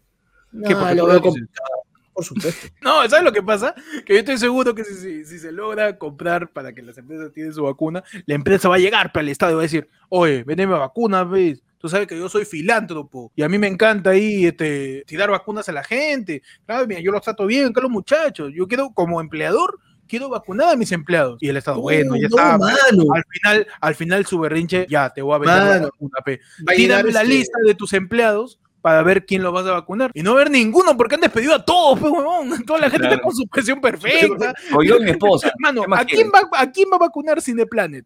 No, 0.51 0.67
¿Qué? 0.67 0.75
Porque 0.75 0.95
lo 0.95 1.05
veo 1.07 1.21
complicado, 1.21 1.69
por 2.13 2.23
supuesto. 2.25 2.67
No, 2.81 3.07
¿sabes 3.07 3.23
lo 3.23 3.31
que 3.31 3.43
pasa? 3.43 3.75
Que 4.05 4.13
yo 4.13 4.19
estoy 4.19 4.37
seguro 4.37 4.73
que 4.73 4.83
si, 4.83 4.95
si- 4.95 5.25
si 5.25 5.39
se 5.39 5.51
logra 5.51 5.97
comprar 5.97 6.49
para 6.51 6.73
que 6.73 6.81
las 6.81 6.97
empresas 6.97 7.31
tienen 7.33 7.53
su 7.53 7.63
vacuna, 7.63 8.03
la 8.25 8.35
empresa 8.35 8.67
va 8.69 8.75
a 8.75 8.79
llegar 8.79 9.11
para 9.11 9.21
el 9.21 9.29
Estado 9.29 9.51
y 9.53 9.55
va 9.55 9.61
a 9.61 9.63
decir, 9.63 9.87
oye, 10.09 10.43
vendeme 10.43 10.73
vacunas, 10.73 11.29
¿ves? 11.29 11.61
Tú 11.77 11.87
sabes 11.87 12.07
que 12.07 12.17
yo 12.17 12.27
soy 12.27 12.43
filántropo 12.43 13.31
y 13.35 13.41
a 13.43 13.47
mí 13.47 13.57
me 13.57 13.67
encanta 13.67 14.09
ahí 14.09 14.45
este, 14.47 15.03
tirar 15.07 15.29
vacunas 15.31 15.69
a 15.69 15.71
la 15.71 15.83
gente. 15.83 16.41
Claro, 16.65 16.85
mira, 16.85 16.99
yo 16.99 17.11
los 17.11 17.21
trato 17.21 17.45
bien 17.45 17.71
con 17.71 17.83
los 17.83 17.91
muchachos. 17.91 18.51
Yo 18.53 18.67
quiero, 18.67 18.89
como 18.89 19.21
empleador, 19.21 19.79
quiero 20.05 20.27
vacunar 20.27 20.73
a 20.73 20.75
mis 20.75 20.91
empleados. 20.91 21.37
Y 21.39 21.47
el 21.47 21.55
Estado, 21.55 21.79
bueno, 21.79 22.17
ya 22.17 22.27
no, 22.27 22.35
está. 22.35 22.57
mano. 22.57 23.03
Al 23.15 23.23
final, 23.31 23.67
al 23.79 23.95
final 23.95 24.25
su 24.25 24.39
berrinche, 24.39 24.87
ya 24.89 25.09
te 25.11 25.21
voy 25.21 25.35
a 25.35 25.37
vender 25.37 25.57
la 25.57 25.65
Mano, 25.69 25.83
vacuna, 25.85 26.17
pe. 26.25 26.41
Tírame 26.75 27.11
la 27.13 27.21
este, 27.21 27.33
lista 27.33 27.57
de 27.65 27.75
tus 27.75 27.93
empleados 27.93 28.59
para 28.81 29.03
ver 29.03 29.25
quién 29.25 29.43
lo 29.43 29.51
vas 29.51 29.65
a 29.65 29.71
vacunar. 29.71 30.11
Y 30.13 30.23
no 30.23 30.35
ver 30.35 30.49
ninguno 30.49 30.95
porque 30.97 31.15
han 31.15 31.21
despedido 31.21 31.53
a 31.55 31.63
todos, 31.63 31.99
pues, 31.99 32.11
huevón. 32.11 32.49
Toda 32.65 32.79
la 32.79 32.89
gente 32.89 32.99
Claro. 33.07 33.15
está 33.15 33.23
con 33.23 33.35
su 33.35 33.47
presión 33.47 33.81
perfecta. 33.81 34.53
o 34.75 34.83
yo 34.83 34.97
y 34.97 35.03
mi 35.03 35.11
esposa. 35.11 35.51
Mano, 35.59 35.81
¿Qué 35.81 35.87
más 35.87 36.01
¿a 36.01 36.05
quién, 36.05 36.29
va, 36.33 36.41
¿a 36.57 36.71
quién 36.71 36.89
va 36.91 36.95
a 36.95 36.99
vacunar 36.99 37.41
Cineplanet? 37.41 38.05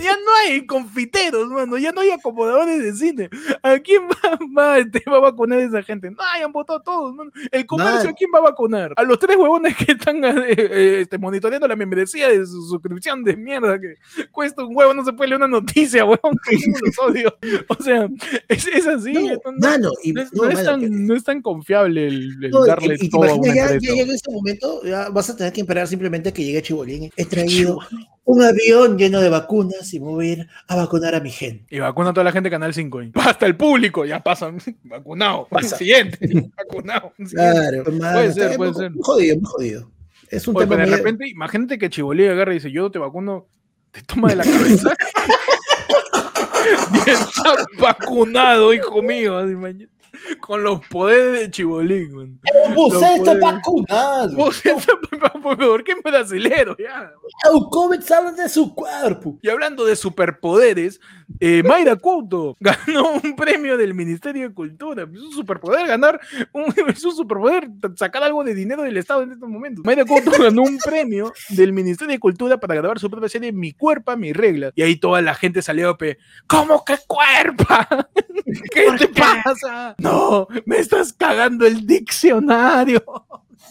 Ya 0.00 0.12
no 0.12 0.32
hay 0.42 0.64
confiteros, 0.64 1.48
mano, 1.48 1.76
ya 1.76 1.90
no 1.92 2.00
hay 2.02 2.10
acomodadores 2.10 2.82
de 2.82 2.94
cine. 2.94 3.28
¿A 3.62 3.78
quién 3.78 4.02
va, 4.08 4.38
va, 4.56 4.84
te 4.90 5.02
va 5.10 5.16
a 5.16 5.20
vacunar 5.20 5.58
esa 5.58 5.82
gente? 5.82 6.10
No, 6.10 6.16
han 6.22 6.52
votado 6.52 6.80
todos, 6.80 7.14
mano. 7.14 7.30
El 7.50 7.66
comercio, 7.66 7.96
Mano. 7.98 8.10
¿a 8.10 8.12
quién 8.12 8.30
va 8.34 8.38
a 8.38 8.42
vacunar? 8.42 8.92
A 8.96 9.02
los 9.02 9.18
tres 9.18 9.36
huevones 9.36 9.76
que 9.76 9.92
están 9.92 10.24
eh, 10.24 10.34
eh, 10.56 10.98
este, 11.02 11.18
monitoreando 11.18 11.66
la 11.66 11.74
membresía 11.76 12.28
de 12.28 12.46
su 12.46 12.62
suscripción 12.68 13.24
de 13.24 13.36
mierda 13.36 13.78
que 13.80 13.96
cuesta 14.30 14.62
un 14.64 14.74
huevo, 14.76 14.94
no 14.94 15.04
se 15.04 15.12
puede 15.12 15.30
leer 15.30 15.38
una 15.38 15.48
noticia, 15.48 16.04
huevón, 16.04 16.38
que 16.48 16.56
los 16.56 16.98
odio. 17.00 17.36
O 17.68 17.82
sea, 17.82 18.08
es, 18.48 18.66
es 18.68 18.86
así. 18.86 19.12
No, 19.14 19.20
no- 19.20 19.28
no- 19.52 19.68
mano, 19.68 19.90
y, 20.02 20.12
no 20.12 20.22
es, 20.22 20.32
no, 20.32 20.44
no 20.44 20.50
es 20.50 20.64
tan, 20.64 20.80
que- 20.80 20.88
no 20.90 21.14
es 21.16 21.24
tan 21.24 21.42
confiable 21.42 22.06
el, 22.06 22.44
el 22.44 22.50
No, 22.50 22.64
y- 22.64 22.68
darle 22.68 22.94
y, 22.94 22.98
te 22.98 23.08
todo 23.08 23.24
a 23.24 23.34
una 23.34 23.54
ya, 23.54 23.72
ya 23.72 23.94
llega 23.94 24.14
ese 24.14 24.30
momento, 24.30 24.82
ya 24.84 25.08
vas 25.08 25.28
a 25.30 25.36
tener 25.36 25.52
que 25.52 25.60
esperar 25.62 25.88
simplemente 25.88 26.32
que 26.32 26.44
llegue 26.44 26.62
Chibolín. 26.62 27.10
He 27.16 27.24
un 28.26 28.42
avión 28.42 28.96
lleno 28.96 29.20
de 29.20 29.28
vacunas 29.28 29.92
y 29.92 30.00
me 30.00 30.06
voy 30.06 30.28
a 30.28 30.32
ir 30.32 30.48
a 30.68 30.76
vacunar 30.76 31.14
a 31.14 31.20
mi 31.20 31.30
gente. 31.30 31.66
Y 31.74 31.78
vacuna 31.78 32.10
a 32.10 32.12
toda 32.14 32.24
la 32.24 32.32
gente 32.32 32.46
de 32.48 32.52
Canal 32.52 32.72
5. 32.72 33.00
¿eh? 33.02 33.10
Hasta 33.14 33.44
el 33.46 33.54
público, 33.56 34.04
ya 34.06 34.22
pasan. 34.22 34.58
Vacunado. 34.84 35.46
Pasa. 35.50 35.76
Siguiente. 35.76 36.50
Vacunado. 36.56 37.12
Claro, 37.30 37.84
Puede 37.84 38.32
ser, 38.32 38.56
puede 38.56 38.74
ser. 38.74 38.90
Muy 38.92 39.02
jodido, 39.02 39.36
muy 39.36 39.44
jodido. 39.46 39.90
es 40.30 40.48
un 40.48 40.56
Oye, 40.56 40.64
tema 40.66 40.76
pero 40.76 40.86
de 40.86 40.90
medio- 40.92 41.04
repente, 41.04 41.28
imagínate 41.28 41.78
que 41.78 41.90
Chibolí 41.90 42.26
agarra 42.26 42.52
y 42.52 42.56
dice, 42.56 42.72
yo 42.72 42.90
te 42.90 42.98
vacuno, 42.98 43.46
te 43.90 44.00
toma 44.02 44.28
de 44.30 44.36
la 44.36 44.44
cabeza. 44.44 44.94
y 47.06 47.10
está 47.10 47.54
vacunado, 47.78 48.72
hijo 48.72 49.02
mío. 49.02 49.36
así, 49.38 49.54
mañana, 49.54 49.90
Con 50.40 50.62
los 50.62 50.86
poderes 50.88 51.40
de 51.40 51.50
Chibolín. 51.50 52.40
Vos 52.74 52.94
no 52.94 53.14
está 53.14 53.34
vacunado. 53.34 54.36
Vos, 54.36 54.62
¿Por 55.42 55.84
qué 55.84 55.92
es 55.92 56.02
brasileño? 56.02 56.76
Ya. 56.78 57.12
El 57.52 57.60
COVID 57.70 58.00
sale 58.00 58.32
de 58.32 58.48
su 58.48 58.74
cuerpo. 58.74 59.38
Y 59.42 59.48
hablando 59.48 59.84
de 59.84 59.96
superpoderes, 59.96 61.00
eh, 61.40 61.62
Mayra 61.62 61.96
Couto 61.96 62.56
ganó 62.60 63.12
un 63.12 63.36
premio 63.36 63.76
del 63.76 63.94
Ministerio 63.94 64.48
de 64.48 64.54
Cultura. 64.54 65.04
Es 65.04 65.20
un 65.20 65.32
superpoder 65.32 65.86
ganar, 65.86 66.20
un, 66.52 66.64
es 66.88 67.04
un 67.04 67.14
superpoder 67.14 67.68
sacar 67.96 68.22
algo 68.22 68.44
de 68.44 68.54
dinero 68.54 68.82
del 68.82 68.96
Estado 68.96 69.22
en 69.22 69.32
estos 69.32 69.48
momentos. 69.48 69.84
Mayra 69.84 70.04
Couto 70.04 70.30
ganó 70.38 70.62
un 70.62 70.78
premio 70.78 71.32
del 71.50 71.72
Ministerio 71.72 72.12
de 72.12 72.20
Cultura 72.20 72.58
para 72.58 72.74
grabar 72.74 72.98
su 72.98 73.10
propia 73.10 73.28
serie 73.28 73.52
Mi 73.52 73.72
Cuerpa, 73.72 74.16
Mi 74.16 74.32
Regla. 74.32 74.72
Y 74.74 74.82
ahí 74.82 74.96
toda 74.96 75.20
la 75.22 75.34
gente 75.34 75.62
salió 75.62 75.90
a 75.90 75.98
pe, 75.98 76.18
¿cómo 76.46 76.84
que 76.84 76.96
cuerpa? 77.06 77.86
¿Qué 78.72 78.86
te 78.98 79.08
pasa? 79.08 79.94
No, 79.98 80.13
me 80.66 80.78
estás 80.78 81.12
cagando 81.12 81.66
el 81.66 81.86
diccionario. 81.86 83.02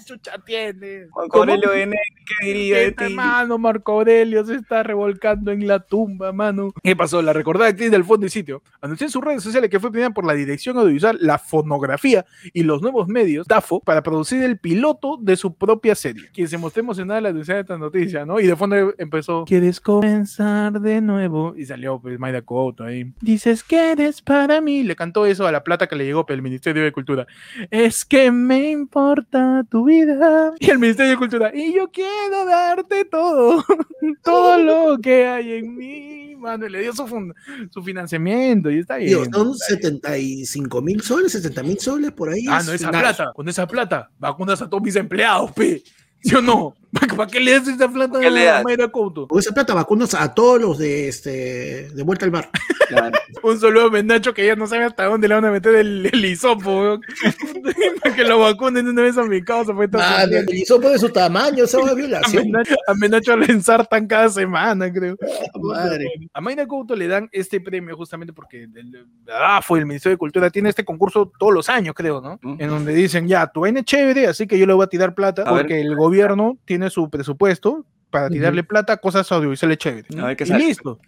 Chucha 0.05 0.37
tienes. 0.45 1.09
Marco 1.15 1.39
Aurelio 1.39 1.73
N, 1.73 1.95
¿qué 2.25 2.45
diría 2.45 2.79
de 2.79 2.91
ti? 2.91 3.13
mano, 3.13 3.57
Marco 3.57 3.93
Aurelio 3.93 4.45
se 4.45 4.55
está 4.55 4.83
revolcando 4.83 5.51
en 5.51 5.67
la 5.67 5.79
tumba, 5.79 6.31
mano. 6.31 6.73
¿Qué 6.81 6.95
pasó? 6.95 7.21
La 7.21 7.33
recordada 7.33 7.69
actriz 7.69 7.91
del 7.91 8.03
fondo 8.03 8.25
y 8.25 8.29
sitio 8.29 8.61
anunció 8.81 9.07
en 9.07 9.11
sus 9.11 9.23
redes 9.23 9.43
sociales 9.43 9.69
que 9.69 9.79
fue 9.79 9.91
premiada 9.91 10.13
por 10.13 10.25
la 10.25 10.33
Dirección 10.33 10.77
Audiovisual, 10.77 11.17
la 11.21 11.37
Fonografía 11.37 12.25
y 12.53 12.63
los 12.63 12.81
nuevos 12.81 13.07
medios, 13.07 13.47
DAFO, 13.47 13.79
para 13.79 14.03
producir 14.03 14.43
el 14.43 14.57
piloto 14.59 15.17
de 15.21 15.35
su 15.35 15.55
propia 15.55 15.95
serie. 15.95 16.29
Quien 16.33 16.47
se 16.47 16.57
mostró 16.57 16.81
emocionada 16.81 17.19
al 17.19 17.25
anunciar 17.27 17.59
esta 17.59 17.77
noticia, 17.77 18.25
¿no? 18.25 18.39
Y 18.39 18.47
de 18.47 18.55
fondo 18.55 18.93
empezó, 18.97 19.45
¿quieres 19.45 19.79
comenzar 19.79 20.79
de 20.79 21.01
nuevo? 21.01 21.53
Y 21.55 21.65
salió, 21.65 21.99
pues, 21.99 22.19
Mayra 22.19 22.41
Couto 22.41 22.83
ahí. 22.83 23.13
Dices 23.21 23.63
que 23.63 23.91
eres 23.91 24.21
para 24.21 24.61
mí. 24.61 24.83
Le 24.83 24.95
cantó 24.95 25.25
eso 25.25 25.47
a 25.47 25.51
la 25.51 25.63
plata 25.63 25.87
que 25.87 25.95
le 25.95 26.05
llegó 26.05 26.25
pues, 26.25 26.35
el 26.35 26.41
Ministerio 26.41 26.83
de 26.83 26.91
Cultura. 26.91 27.27
Es 27.69 28.05
que 28.05 28.31
me 28.31 28.71
importa 28.71 29.63
tu 29.69 29.82
vida. 29.85 30.53
Y 30.59 30.69
el 30.69 30.79
Ministerio 30.79 31.11
de 31.11 31.17
Cultura, 31.17 31.51
y 31.53 31.73
yo 31.73 31.89
quiero 31.91 32.45
darte 32.45 33.05
todo, 33.05 33.63
todo 34.23 34.57
lo 34.57 34.97
que 34.99 35.25
hay 35.27 35.53
en 35.53 35.75
mí, 35.75 36.35
mano. 36.35 36.65
Y 36.65 36.69
le 36.69 36.81
dio 36.81 36.93
su, 36.93 37.07
fun- 37.07 37.33
su 37.71 37.81
financiamiento 37.83 38.69
y 38.71 38.79
está 38.79 38.97
bien. 38.97 39.09
Digo, 39.09 39.25
son 39.25 39.51
está 39.53 39.67
bien. 39.69 39.81
75 39.81 40.81
mil 40.81 41.01
soles, 41.01 41.31
70 41.31 41.63
mil 41.63 41.79
soles 41.79 42.11
por 42.11 42.29
ahí. 42.29 42.45
Ah, 42.49 42.61
no, 42.65 42.71
esa 42.73 42.91
nada. 42.91 43.13
plata, 43.13 43.31
con 43.33 43.47
esa 43.49 43.67
plata, 43.67 44.09
vacunas 44.19 44.61
a 44.61 44.69
todos 44.69 44.83
mis 44.83 44.95
empleados, 44.95 45.51
pe. 45.51 45.83
¿Sí 46.21 46.35
o 46.35 46.41
no? 46.41 46.75
¿Para 46.93 47.27
qué 47.27 47.39
le 47.39 47.51
das 47.53 47.67
esa 47.67 47.87
plata 47.89 48.19
a? 48.19 48.63
Mayra 48.63 48.87
Couto? 48.87 49.27
Con 49.27 49.39
esa 49.39 49.51
plata 49.53 49.73
vacunas 49.73 50.13
a 50.13 50.33
todos 50.33 50.61
los 50.61 50.77
de 50.77 51.07
este 51.07 51.89
de 51.89 52.03
vuelta 52.03 52.25
al 52.25 52.31
mar. 52.31 52.49
Claro. 52.87 53.11
Un 53.43 53.59
saludo 53.59 53.87
a 53.87 53.91
Menacho 53.91 54.33
que 54.33 54.45
ya 54.45 54.55
no 54.55 54.67
sabe 54.67 54.85
hasta 54.85 55.05
dónde 55.05 55.27
le 55.27 55.35
van 55.35 55.45
a 55.45 55.51
meter 55.51 55.75
el, 55.75 56.09
el 56.11 56.25
hisopo. 56.25 56.99
Para 58.03 58.15
que 58.15 58.23
lo 58.23 58.39
vacunen 58.39 58.87
una 58.87 59.01
vez 59.01 59.17
a 59.17 59.23
mi 59.23 59.41
causa. 59.43 59.73
Pues, 59.73 59.87
está 59.87 59.97
Mano, 59.97 60.23
sufriendo. 60.23 60.51
el 60.51 60.57
hisopo 60.57 60.89
de 60.89 60.99
su 60.99 61.09
tamaño, 61.09 61.63
esa 61.63 61.79
es 61.79 61.87
a 61.89 61.93
violación. 61.93 62.45
Menacho, 62.45 62.75
a 62.87 62.93
Menacho 62.93 63.37
le 63.37 63.45
ensartan 63.47 64.07
cada 64.07 64.29
semana, 64.29 64.91
creo. 64.91 65.17
Madre. 65.61 66.05
A 66.33 66.41
Mayra 66.41 66.65
Couto 66.67 66.95
le 66.95 67.07
dan 67.07 67.27
este 67.31 67.59
premio 67.59 67.95
justamente 67.97 68.33
porque 68.33 68.63
el, 68.63 69.07
ah, 69.31 69.61
fue 69.61 69.79
el 69.79 69.85
Ministerio 69.85 70.13
de 70.15 70.19
Cultura 70.19 70.49
tiene 70.49 70.69
este 70.69 70.85
concurso 70.85 71.31
todos 71.37 71.53
los 71.53 71.69
años, 71.69 71.93
creo, 71.95 72.21
¿no? 72.21 72.39
En 72.59 72.69
donde 72.69 72.93
dicen, 72.93 73.27
ya, 73.27 73.47
tu 73.47 73.61
vaina 73.61 73.79
es 73.79 73.85
chévere, 73.85 74.27
así 74.27 74.47
que 74.47 74.57
yo 74.59 74.65
le 74.65 74.73
voy 74.73 74.83
a 74.83 74.87
tirar 74.87 75.15
plata 75.15 75.43
A 75.43 75.51
ver. 75.53 75.63
porque 75.63 75.81
el 75.81 75.95
gobierno 75.95 76.57
tiene 76.65 76.82
su 76.89 77.09
presupuesto 77.09 77.85
para 78.09 78.29
tirarle 78.29 78.63
plata 78.63 78.93
a 78.93 78.97
cosas 78.97 79.31
audiovisuales 79.31 79.79
chéveres. 79.79 80.05
Qué 80.37 80.43
y 80.43 80.47
sale. 80.47 80.65
listo. 80.67 80.99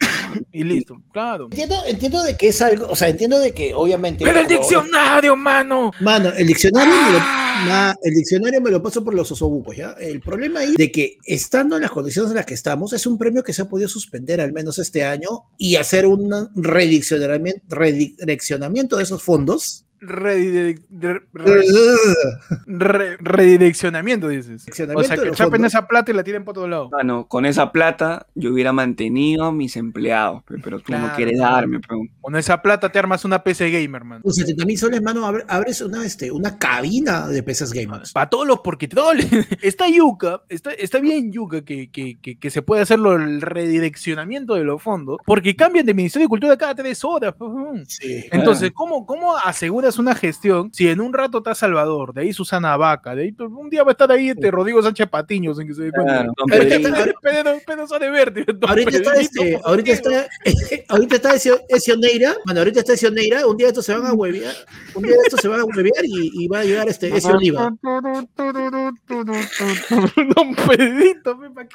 y 0.52 0.64
listo, 0.64 1.00
claro. 1.14 1.46
Entiendo, 1.46 1.76
entiendo 1.86 2.24
de 2.24 2.36
que 2.36 2.48
es 2.48 2.60
algo, 2.64 2.88
o 2.90 2.96
sea, 2.96 3.10
entiendo 3.10 3.38
de 3.40 3.52
que 3.54 3.76
obviamente. 3.76 4.26
Pero 4.26 4.40
el 4.40 4.48
diccionario, 4.48 5.36
mano. 5.36 5.92
Mano, 6.02 6.30
el 6.36 6.48
diccionario, 6.48 6.92
me 6.92 7.12
lo, 7.12 7.20
Ah. 7.22 7.66
ma- 7.68 7.96
el 8.02 8.16
diccionario 8.16 8.60
me 8.60 8.72
lo 8.72 8.82
paso 8.82 9.04
por 9.04 9.14
los 9.14 9.32
osobucos, 9.32 9.78
¿ya? 9.78 9.92
El 10.00 10.20
problema 10.20 10.62
ahí 10.62 10.74
de 10.76 10.92
que 10.92 11.18
estando 11.26 11.76
en 11.76 11.84
las 11.84 11.92
condiciones 11.92 12.32
en 12.32 12.38
las 12.38 12.46
que 12.48 12.56
estamos, 12.56 12.92
es 12.94 13.06
un 13.06 13.20
premio 13.20 13.44
que 13.44 13.54
se 13.54 13.62
ha 13.62 13.70
podido 13.70 13.88
suspender 13.88 14.42
al 14.42 14.52
menos 14.52 14.80
este 14.80 15.06
año 15.06 15.30
y 15.60 15.76
hacer 15.76 16.08
un 16.08 16.50
redireccionamiento, 16.56 17.62
redireccionamiento 17.70 18.98
de 18.98 19.04
esos 19.04 19.22
fondos. 19.22 19.85
Re- 20.02 20.76
re- 22.68 23.18
redireccionamiento, 23.18 24.28
dices. 24.28 24.66
O 24.70 25.04
sea, 25.04 25.18
que 25.18 25.32
chapen 25.32 25.52
fondos. 25.54 25.74
esa 25.74 25.88
plata 25.88 26.12
y 26.12 26.14
la 26.14 26.24
tiren 26.24 26.44
por 26.44 26.54
todos 26.54 26.70
lados. 26.70 26.92
Mano, 26.92 27.28
con 27.28 27.46
esa 27.46 27.72
plata 27.72 28.28
yo 28.36 28.52
hubiera 28.54 28.72
mantenido 28.74 29.46
a 29.46 29.52
mis 29.52 29.76
empleados, 29.76 30.44
pe, 30.44 30.56
pero 30.64 30.80
tú 30.80 30.92
no 30.94 31.12
quieres 31.16 31.40
darme. 31.40 31.80
Con 32.22 32.36
esa 32.36 32.62
plata 32.62 32.92
te 32.92 33.00
armas 33.00 33.26
una 33.26 33.44
PC 33.44 33.70
gamer, 33.72 34.04
man. 34.04 34.22
Con 34.22 34.34
70 34.34 34.66
mil 34.66 34.78
soles, 34.78 35.02
mano, 35.02 35.26
abre- 35.26 35.46
abres 35.48 35.82
una, 35.82 36.06
este, 36.06 36.32
una 36.32 36.58
cabina 36.58 37.28
de 37.28 37.44
pesas 37.44 37.72
gamers. 37.74 38.12
Para 38.12 38.30
todos 38.30 38.48
los 38.48 38.60
porquitroles. 38.60 39.28
Está 39.62 39.88
yuca, 39.90 40.42
está, 40.50 40.72
está 40.72 41.00
bien 41.00 41.32
yuca 41.32 41.64
que, 41.64 41.90
que, 41.90 42.18
que, 42.22 42.38
que 42.38 42.50
se 42.50 42.62
puede 42.62 42.82
hacerlo 42.82 43.14
el 43.16 43.42
redireccionamiento 43.42 44.56
de 44.56 44.64
los 44.64 44.82
fondos, 44.82 45.18
porque 45.26 45.56
cambian 45.56 45.86
de 45.86 45.94
Ministerio 45.94 46.26
de 46.26 46.30
Cultura 46.30 46.58
cada 46.58 46.76
tres 46.76 47.04
horas. 47.04 47.34
Sí. 47.88 48.26
Entonces, 48.32 48.72
¿cómo, 48.74 49.06
¿cómo 49.06 49.36
aseguras 49.88 50.00
una 50.00 50.16
gestión 50.16 50.72
si 50.74 50.88
en 50.88 51.00
un 51.02 51.14
rato 51.14 51.38
está 51.40 51.54
Salvador, 51.56 52.14
de 52.14 52.22
ahí 52.22 52.34
Susana 52.34 52.76
Vaca, 52.78 53.16
de 53.16 53.24
ahí 53.24 53.32
pues, 53.32 53.50
un 53.52 53.70
día 53.70 53.84
va 53.84 53.92
a 53.92 53.94
estar 53.94 54.12
ahí 54.12 54.30
este 54.30 54.50
Rodrigo 54.52 54.82
Sánchez 54.82 55.08
Patiño 55.10 55.54
sin 55.54 55.68
que 55.68 55.74
se 55.74 55.84
dé 55.84 55.92
cuenta? 55.92 56.26
Pedro, 57.22 57.58
Pedro 57.66 57.88
sale 57.88 58.10
verde. 58.10 58.46
Ahorita 58.68 58.90
está, 58.98 59.14
este, 59.14 59.58
¿por 59.58 59.70
ahorita 59.70 59.92
está, 59.92 60.28
ahorita 60.90 61.16
está 61.16 61.36
ese- 61.36 61.66
Esioneira, 61.70 62.36
bueno, 62.46 62.60
ahorita 62.62 62.80
está 62.80 62.94
Esioneira, 62.94 63.46
un 63.48 63.58
día 63.58 63.68
estos 63.68 63.86
se 63.86 63.94
van 63.94 64.06
a 64.06 64.14
huevear, 64.14 64.56
un 64.96 65.04
día 65.04 65.16
estos 65.24 65.42
se 65.42 65.48
van 65.48 65.60
a 65.62 65.66
huevear 65.66 66.04
y, 66.06 66.32
y 66.44 66.48
va 66.48 66.60
a 66.60 66.64
llegar 66.64 66.88
este 66.88 67.16
ese 67.16 67.32
Oliva. 67.32 67.72
Don 70.36 70.56
Pedrito, 70.56 71.40
pe, 71.40 71.68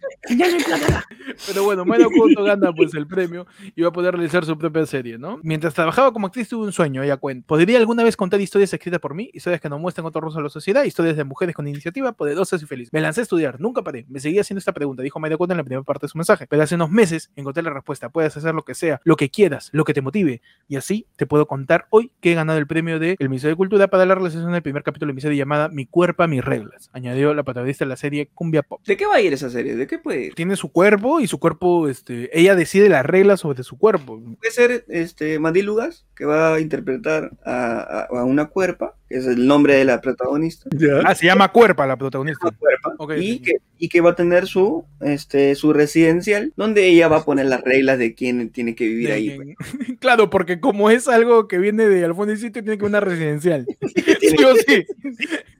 ¿pa' 0.00 0.08
qué? 0.36 0.44
¡Amiguita! 0.44 1.04
Pero 1.46 1.64
bueno, 1.64 1.84
Mayra 1.84 2.06
Couto 2.06 2.42
gana 2.44 2.72
pues 2.72 2.94
el 2.94 3.06
premio 3.06 3.46
y 3.74 3.82
va 3.82 3.88
a 3.88 3.92
poder 3.92 4.14
realizar 4.14 4.44
su 4.44 4.56
propia 4.56 4.84
serie, 4.86 5.18
¿no? 5.18 5.38
Mientras 5.42 5.74
trabajaba 5.74 6.12
como 6.12 6.26
actriz 6.26 6.48
tuve 6.48 6.64
un 6.64 6.72
sueño, 6.72 7.02
ella 7.02 7.16
cuenta. 7.16 7.46
¿Podría 7.46 7.78
alguna 7.78 8.02
vez 8.02 8.16
contar 8.16 8.40
historias 8.40 8.72
escritas 8.72 9.00
por 9.00 9.14
mí? 9.14 9.30
Historias 9.32 9.60
que 9.60 9.68
nos 9.68 9.80
muestran 9.80 10.06
otro 10.06 10.20
rostro 10.20 10.40
de 10.40 10.44
la 10.44 10.50
sociedad, 10.50 10.84
historias 10.84 11.16
de 11.16 11.24
mujeres 11.24 11.54
con 11.54 11.66
iniciativa, 11.68 12.12
poderosas 12.12 12.62
y 12.62 12.66
felices. 12.66 12.92
Me 12.92 13.00
lancé 13.00 13.20
a 13.20 13.22
estudiar, 13.22 13.60
nunca 13.60 13.82
paré. 13.82 14.06
Me 14.08 14.20
seguía 14.20 14.42
haciendo 14.42 14.58
esta 14.58 14.72
pregunta, 14.72 15.02
dijo 15.02 15.20
Mayra 15.20 15.36
Couto 15.36 15.52
en 15.52 15.58
la 15.58 15.64
primera 15.64 15.82
parte 15.82 16.06
de 16.06 16.10
su 16.10 16.18
mensaje. 16.18 16.46
Pero 16.46 16.62
hace 16.62 16.74
unos 16.74 16.90
meses 16.90 17.30
encontré 17.36 17.62
la 17.62 17.70
respuesta. 17.70 18.08
Puedes 18.08 18.36
hacer 18.36 18.54
lo 18.54 18.64
que 18.64 18.74
sea, 18.74 19.00
lo 19.04 19.16
que 19.16 19.30
quieras, 19.30 19.70
lo 19.72 19.84
que 19.84 19.94
te 19.94 20.02
motive. 20.02 20.42
Y 20.68 20.76
así 20.76 21.06
te 21.16 21.26
puedo 21.26 21.46
contar 21.46 21.86
hoy 21.90 22.10
que 22.20 22.32
he 22.32 22.34
ganado 22.34 22.58
el 22.58 22.66
premio 22.66 22.98
del 22.98 23.16
Ministerio 23.20 23.54
de 23.54 23.56
Cultura 23.56 23.88
para 23.88 24.06
la 24.06 24.14
realización 24.14 24.52
del 24.52 24.62
primer 24.62 24.82
capítulo 24.82 25.10
de 25.10 25.14
mi 25.14 25.20
serie 25.20 25.38
llamada 25.38 25.68
Mi 25.68 25.86
cuerpo, 25.86 26.26
mis 26.28 26.44
reglas. 26.44 26.90
Añadió 26.92 27.34
la 27.34 27.42
protagonista 27.42 27.84
de 27.84 27.88
la 27.88 27.96
serie 27.96 28.30
Cumbia 28.34 28.62
Pop 28.62 28.80
¿De 28.86 28.96
qué 28.96 29.06
va 29.06 29.16
a 29.16 29.20
ir 29.20 29.32
esa 29.32 29.50
serie? 29.50 29.76
¿De 29.76 29.86
puede 29.98 30.26
ir? 30.26 30.34
tiene 30.34 30.56
su 30.56 30.70
cuerpo 30.72 31.20
y 31.20 31.26
su 31.26 31.38
cuerpo, 31.38 31.88
este, 31.88 32.30
ella 32.38 32.54
decide 32.54 32.88
las 32.88 33.04
reglas 33.06 33.40
sobre 33.40 33.62
su 33.62 33.78
cuerpo. 33.78 34.20
Puede 34.38 34.52
ser 34.52 34.84
este, 34.88 35.38
Mandy 35.38 35.62
Lugas, 35.62 36.06
que 36.14 36.24
va 36.24 36.54
a 36.54 36.60
interpretar 36.60 37.30
a, 37.44 37.78
a- 37.80 38.06
a 38.20 38.24
una 38.24 38.46
cuerpa, 38.48 38.96
es 39.10 39.26
el 39.26 39.46
nombre 39.46 39.74
de 39.74 39.84
la 39.84 40.00
protagonista. 40.00 40.70
Ah, 41.04 41.14
se 41.14 41.26
llama 41.26 41.48
Cuerpa 41.48 41.86
la 41.86 41.96
protagonista. 41.96 42.48
Cuerpa, 42.56 42.94
Ok, 42.98 43.14
y, 43.18 43.40
que, 43.40 43.56
y 43.78 43.88
que 43.88 44.00
va 44.00 44.10
a 44.10 44.14
tener 44.14 44.46
su, 44.46 44.84
este, 45.00 45.54
su 45.56 45.72
residencial, 45.72 46.52
donde 46.56 46.86
ella 46.86 47.08
va 47.08 47.18
a 47.18 47.24
poner 47.24 47.46
las 47.46 47.62
reglas 47.62 47.98
de 47.98 48.14
quién 48.14 48.50
tiene 48.50 48.74
que 48.74 48.86
vivir 48.86 49.08
De 49.08 49.12
ahí. 49.12 49.36
pues. 49.36 49.56
claro, 50.00 50.30
porque 50.30 50.60
como 50.60 50.90
es 50.90 51.08
algo 51.08 51.48
que 51.48 51.58
viene 51.58 51.88
de 51.88 52.04
Alfonso 52.04 52.32
y 52.32 52.36
Sitio, 52.36 52.62
tiene 52.62 52.78
que 52.78 52.82
ser 52.82 52.88
una 52.88 53.00
residencial. 53.00 53.66
sí 54.20 54.44
o 54.44 54.54
sí. 54.54 54.86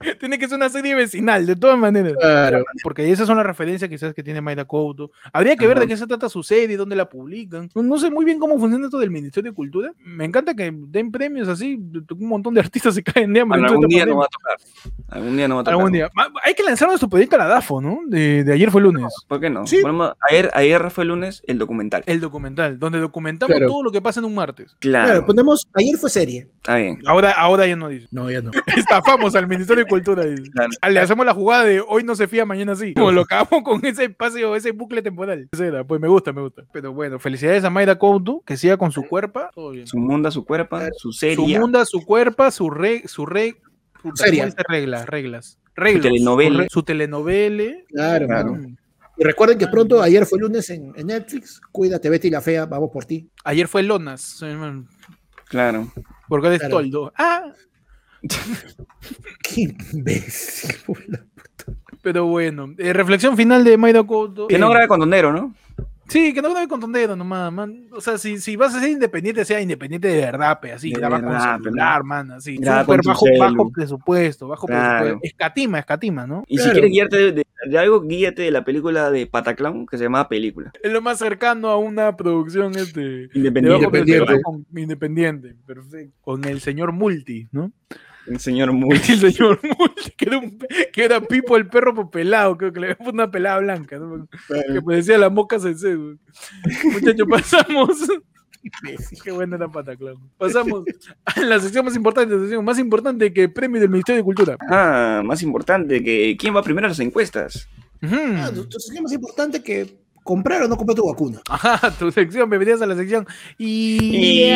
tiene 0.20 0.38
que 0.38 0.46
ser 0.48 0.56
una 0.56 0.68
serie 0.68 0.94
vecinal, 0.94 1.44
de 1.44 1.56
todas 1.56 1.78
maneras. 1.78 2.14
Claro. 2.20 2.64
Porque 2.82 3.10
esas 3.10 3.26
son 3.26 3.36
las 3.36 3.46
referencias 3.46 3.90
quizás 3.90 4.14
que 4.14 4.22
tiene 4.22 4.40
Mayra 4.40 4.64
Couto. 4.64 5.10
Habría 5.32 5.56
que 5.56 5.66
ver 5.66 5.80
de 5.80 5.88
qué 5.88 5.96
se 5.96 6.06
trata 6.06 6.28
su 6.28 6.42
serie, 6.44 6.76
dónde 6.76 6.94
la 6.94 7.08
publican. 7.08 7.68
No, 7.74 7.82
no 7.82 7.98
sé 7.98 8.10
muy 8.10 8.24
bien 8.24 8.38
cómo 8.38 8.58
funciona 8.58 8.86
esto 8.86 8.98
del 8.98 9.10
Ministerio 9.10 9.50
de 9.50 9.54
Cultura. 9.56 9.92
Me 10.04 10.24
encanta 10.24 10.54
que 10.54 10.72
den 10.72 11.10
premios 11.10 11.48
así. 11.48 11.74
Un 11.74 12.28
montón 12.28 12.54
de 12.54 12.60
artistas 12.60 12.94
se 12.94 13.02
caen 13.02 13.32
de 13.32 13.39
algún 13.42 13.64
esta 13.64 13.68
día 13.88 14.04
pandemia. 14.04 14.06
no 14.06 14.16
va 14.18 14.24
a 14.24 14.28
tocar. 14.28 14.56
Algún 15.08 15.36
día 15.36 15.48
no 15.48 15.54
va 15.56 15.60
a 15.60 15.64
tocar. 15.64 15.74
Algún 15.74 15.92
día. 15.92 16.08
Hay 16.44 16.54
que 16.54 16.62
lanzar 16.62 16.88
nuestro 16.88 17.08
proyecto 17.08 17.36
a 17.36 17.38
la 17.40 17.46
DAFO, 17.46 17.80
¿no? 17.80 18.00
De, 18.06 18.44
de 18.44 18.52
ayer 18.52 18.70
fue 18.70 18.80
lunes. 18.80 19.12
¿Por 19.28 19.40
qué 19.40 19.50
no? 19.50 19.66
Sí. 19.66 19.80
Bueno, 19.82 20.14
ayer, 20.28 20.50
ayer 20.54 20.90
fue 20.90 21.02
el 21.04 21.08
lunes 21.08 21.42
el 21.46 21.58
documental. 21.58 22.02
El 22.06 22.20
documental, 22.20 22.78
donde 22.78 22.98
documentamos 23.00 23.50
Claro. 23.56 23.66
todo 23.70 23.82
lo 23.82 23.90
que 23.90 24.00
pasa 24.00 24.20
en 24.20 24.26
un 24.26 24.34
martes. 24.34 24.76
Claro, 24.78 25.06
Claro, 25.06 25.26
ponemos, 25.26 25.66
ayer 25.74 25.96
fue 25.96 26.10
serie. 26.10 26.48
está 26.56 26.76
bien. 26.76 26.98
Ahora, 27.06 27.32
ahora 27.32 27.66
ya 27.66 27.76
no 27.76 27.88
dice. 27.88 28.06
No, 28.10 28.30
ya 28.30 28.40
no. 28.40 28.50
Estafamos 28.76 29.34
al 29.34 29.46
Ministerio 29.48 29.84
de 29.84 29.88
Cultura. 29.90 30.24
dice. 30.24 30.50
Claro. 30.52 30.70
Le 30.90 31.00
hacemos 31.00 31.26
la 31.26 31.34
jugada 31.34 31.64
de 31.64 31.80
hoy 31.86 32.04
no 32.04 32.14
se 32.14 32.28
fía, 32.28 32.44
mañana 32.44 32.74
sí. 32.76 32.94
Como 32.94 33.10
lo 33.12 33.22
acabamos 33.22 33.62
con 33.64 33.84
ese 33.84 34.04
espacio, 34.04 34.54
ese 34.56 34.70
bucle 34.72 35.02
temporal. 35.02 35.48
Pues 35.50 36.00
me 36.00 36.08
gusta, 36.08 36.32
me 36.32 36.42
gusta. 36.42 36.62
Pero 36.72 36.92
bueno, 36.92 37.18
felicidades 37.18 37.64
a 37.64 37.70
Mayra 37.70 37.96
Couto, 37.98 38.42
que 38.46 38.56
siga 38.56 38.76
con 38.76 38.92
su 38.92 39.02
cuerpo. 39.06 39.40
Todo 39.54 39.70
bien. 39.70 39.86
Su 39.86 39.98
mundo, 39.98 40.30
su 40.30 40.44
cuerpo, 40.44 40.78
su 40.96 41.10
Su 41.10 41.12
serie. 41.12 41.58
mundo, 41.58 41.84
su 41.84 42.04
cuerpo, 42.04 42.50
su 42.50 42.70
re, 42.70 43.02
su 43.06 43.26
re, 43.30 43.56
puta, 44.02 44.24
Seria. 44.24 44.42
¿cómo 44.44 44.50
dice 44.56 44.64
reglas, 44.68 45.06
reglas. 45.06 45.58
Reglas. 45.74 46.02
telenovela. 46.02 46.66
Su 46.70 46.82
telenovela. 46.82 47.72
Claro, 47.88 48.26
Claro. 48.26 48.52
mano. 48.52 48.76
Y 49.16 49.24
recuerden 49.24 49.58
que 49.58 49.66
pronto, 49.68 50.02
ayer 50.02 50.24
fue 50.26 50.38
lunes 50.38 50.68
en, 50.70 50.92
en 50.96 51.06
Netflix. 51.08 51.60
Cuídate, 51.72 52.08
Betty 52.08 52.30
la 52.30 52.40
Fea, 52.40 52.64
vamos 52.66 52.90
por 52.92 53.04
ti. 53.04 53.28
Ayer 53.44 53.68
fue 53.68 53.82
Lonas. 53.82 54.40
Claro. 55.46 55.92
Porque 56.28 56.46
eres 56.48 56.60
Claro. 56.60 56.76
toldo. 56.76 57.12
Ah, 57.16 57.52
Qué 59.42 59.74
imbécil. 59.92 60.74
boludo. 60.86 61.18
pero 62.02 62.26
bueno. 62.26 62.74
Eh, 62.78 62.92
reflexión 62.92 63.36
final 63.36 63.64
de 63.64 63.76
Maida 63.76 64.02
Couto. 64.02 64.46
Que 64.48 64.58
no 64.58 64.68
Eh, 64.68 64.70
grabe 64.70 64.88
con 64.88 65.00
Tondero, 65.00 65.32
¿no? 65.32 65.54
Sí, 66.10 66.34
que 66.34 66.42
no 66.42 66.50
grabe 66.50 66.66
con 66.66 66.80
tondero 66.80 67.14
nomás, 67.14 67.52
man. 67.52 67.84
O 67.92 68.00
sea, 68.00 68.18
si, 68.18 68.38
si 68.38 68.56
vas 68.56 68.74
a 68.74 68.80
ser 68.80 68.90
independiente, 68.90 69.44
sea 69.44 69.60
independiente 69.60 70.08
de 70.08 70.20
verdad, 70.20 70.58
pe, 70.58 70.72
así, 70.72 70.90
De 70.90 70.98
graba 70.98 71.18
verdad, 71.20 71.54
con 71.54 71.62
celular, 71.64 72.02
man, 72.02 72.32
así. 72.32 72.56
Súper 72.56 73.00
bajo, 73.04 73.26
bajo 73.38 73.70
presupuesto, 73.70 74.48
bajo 74.48 74.66
Claro. 74.66 75.04
presupuesto. 75.04 75.20
Escatima, 75.28 75.78
escatima, 75.78 76.26
¿no? 76.26 76.42
Y 76.48 76.58
si 76.58 76.68
quieres 76.70 76.90
guiarte 76.90 77.16
de, 77.16 77.32
de- 77.32 77.46
de 77.66 77.78
algo, 77.78 78.00
guíate 78.00 78.42
de 78.42 78.50
la 78.50 78.64
película 78.64 79.10
de 79.10 79.26
Pataclown 79.26 79.86
que 79.86 79.98
se 79.98 80.04
llama 80.04 80.28
Película. 80.28 80.72
Es 80.82 80.90
lo 80.92 81.00
más 81.02 81.18
cercano 81.18 81.68
a 81.68 81.76
una 81.78 82.16
producción 82.16 82.74
este, 82.74 83.00
de 83.00 83.28
Independiente. 83.34 83.68
bajo 83.86 83.96
Independiente. 83.96 84.42
con- 84.42 84.66
independiente, 84.76 85.54
perfecto. 85.66 86.16
Con 86.22 86.44
el 86.46 86.60
señor 86.60 86.92
Multi, 86.92 87.48
¿no? 87.52 87.70
El 88.30 88.38
señor 88.40 88.72
muy. 88.72 88.96
El 89.08 89.18
señor 89.20 89.60
Multi, 89.62 90.10
que 90.16 90.24
era, 90.24 90.38
un, 90.38 90.58
que 90.92 91.04
era 91.04 91.20
Pipo 91.20 91.56
el 91.56 91.66
perro 91.68 92.10
pelado, 92.10 92.56
creo 92.56 92.72
que 92.72 92.80
le 92.80 92.86
había 92.86 92.96
puesto 92.96 93.12
una 93.12 93.30
pelada 93.30 93.58
blanca, 93.58 93.98
¿no? 93.98 94.26
que 94.72 94.80
parecía 94.82 95.18
la 95.18 95.28
moca 95.30 95.58
sensei. 95.58 95.96
Muchachos, 95.96 97.26
pasamos. 97.30 97.98
Qué 99.24 99.30
buena 99.32 99.56
era 99.56 99.68
Pataclown. 99.68 100.30
Pasamos 100.36 100.84
a 101.24 101.40
la 101.40 101.58
sección 101.60 101.84
más 101.84 101.96
importante, 101.96 102.34
la 102.34 102.40
sección 102.42 102.64
más 102.64 102.78
importante 102.78 103.32
que 103.32 103.48
premio 103.48 103.80
del 103.80 103.88
Ministerio 103.90 104.18
de 104.18 104.24
Cultura. 104.24 104.56
Ah, 104.68 105.22
más 105.24 105.42
importante 105.42 106.02
que 106.02 106.36
quién 106.38 106.54
va 106.54 106.62
primero 106.62 106.86
a 106.86 106.90
las 106.90 107.00
encuestas. 107.00 107.68
Ah, 108.02 108.50
tu- 108.54 108.68
tu 108.68 108.78
sección 108.78 109.02
más 109.04 109.12
importante 109.12 109.62
que 109.62 109.98
comprar 110.22 110.62
o 110.62 110.68
no 110.68 110.76
comprar 110.76 110.94
tu 110.94 111.06
vacuna. 111.08 111.40
Ajá, 111.48 111.90
tu 111.98 112.12
sección, 112.12 112.48
bienvenidas 112.50 112.82
a 112.82 112.86
la 112.86 112.94
sección. 112.96 113.26
Y. 113.58 113.98
Y, 114.46 114.50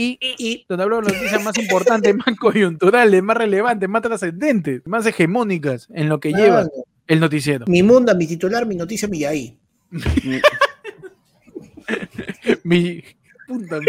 y, 0.00 0.18
y, 0.38 0.64
donde 0.68 0.84
hablo 0.84 0.96
de 0.98 1.02
las 1.02 1.12
noticias 1.14 1.42
más 1.42 1.58
importantes, 1.58 2.14
más 2.26 2.36
coyunturales, 2.38 3.22
más 3.22 3.36
relevantes, 3.36 3.88
más 3.88 4.02
trascendentes, 4.02 4.82
más 4.86 5.04
hegemónicas 5.06 5.88
en 5.92 6.08
lo 6.08 6.20
que 6.20 6.32
lleva 6.32 6.68
el 7.08 7.20
noticiero. 7.20 7.66
Mi 7.66 7.82
munda, 7.82 8.14
mi 8.14 8.26
titular, 8.26 8.64
mi 8.66 8.76
noticia, 8.76 9.08
mi 9.08 9.24
ahí. 9.24 9.58
Mi. 12.64 13.02
Puta, 13.46 13.80
mi, 13.80 13.86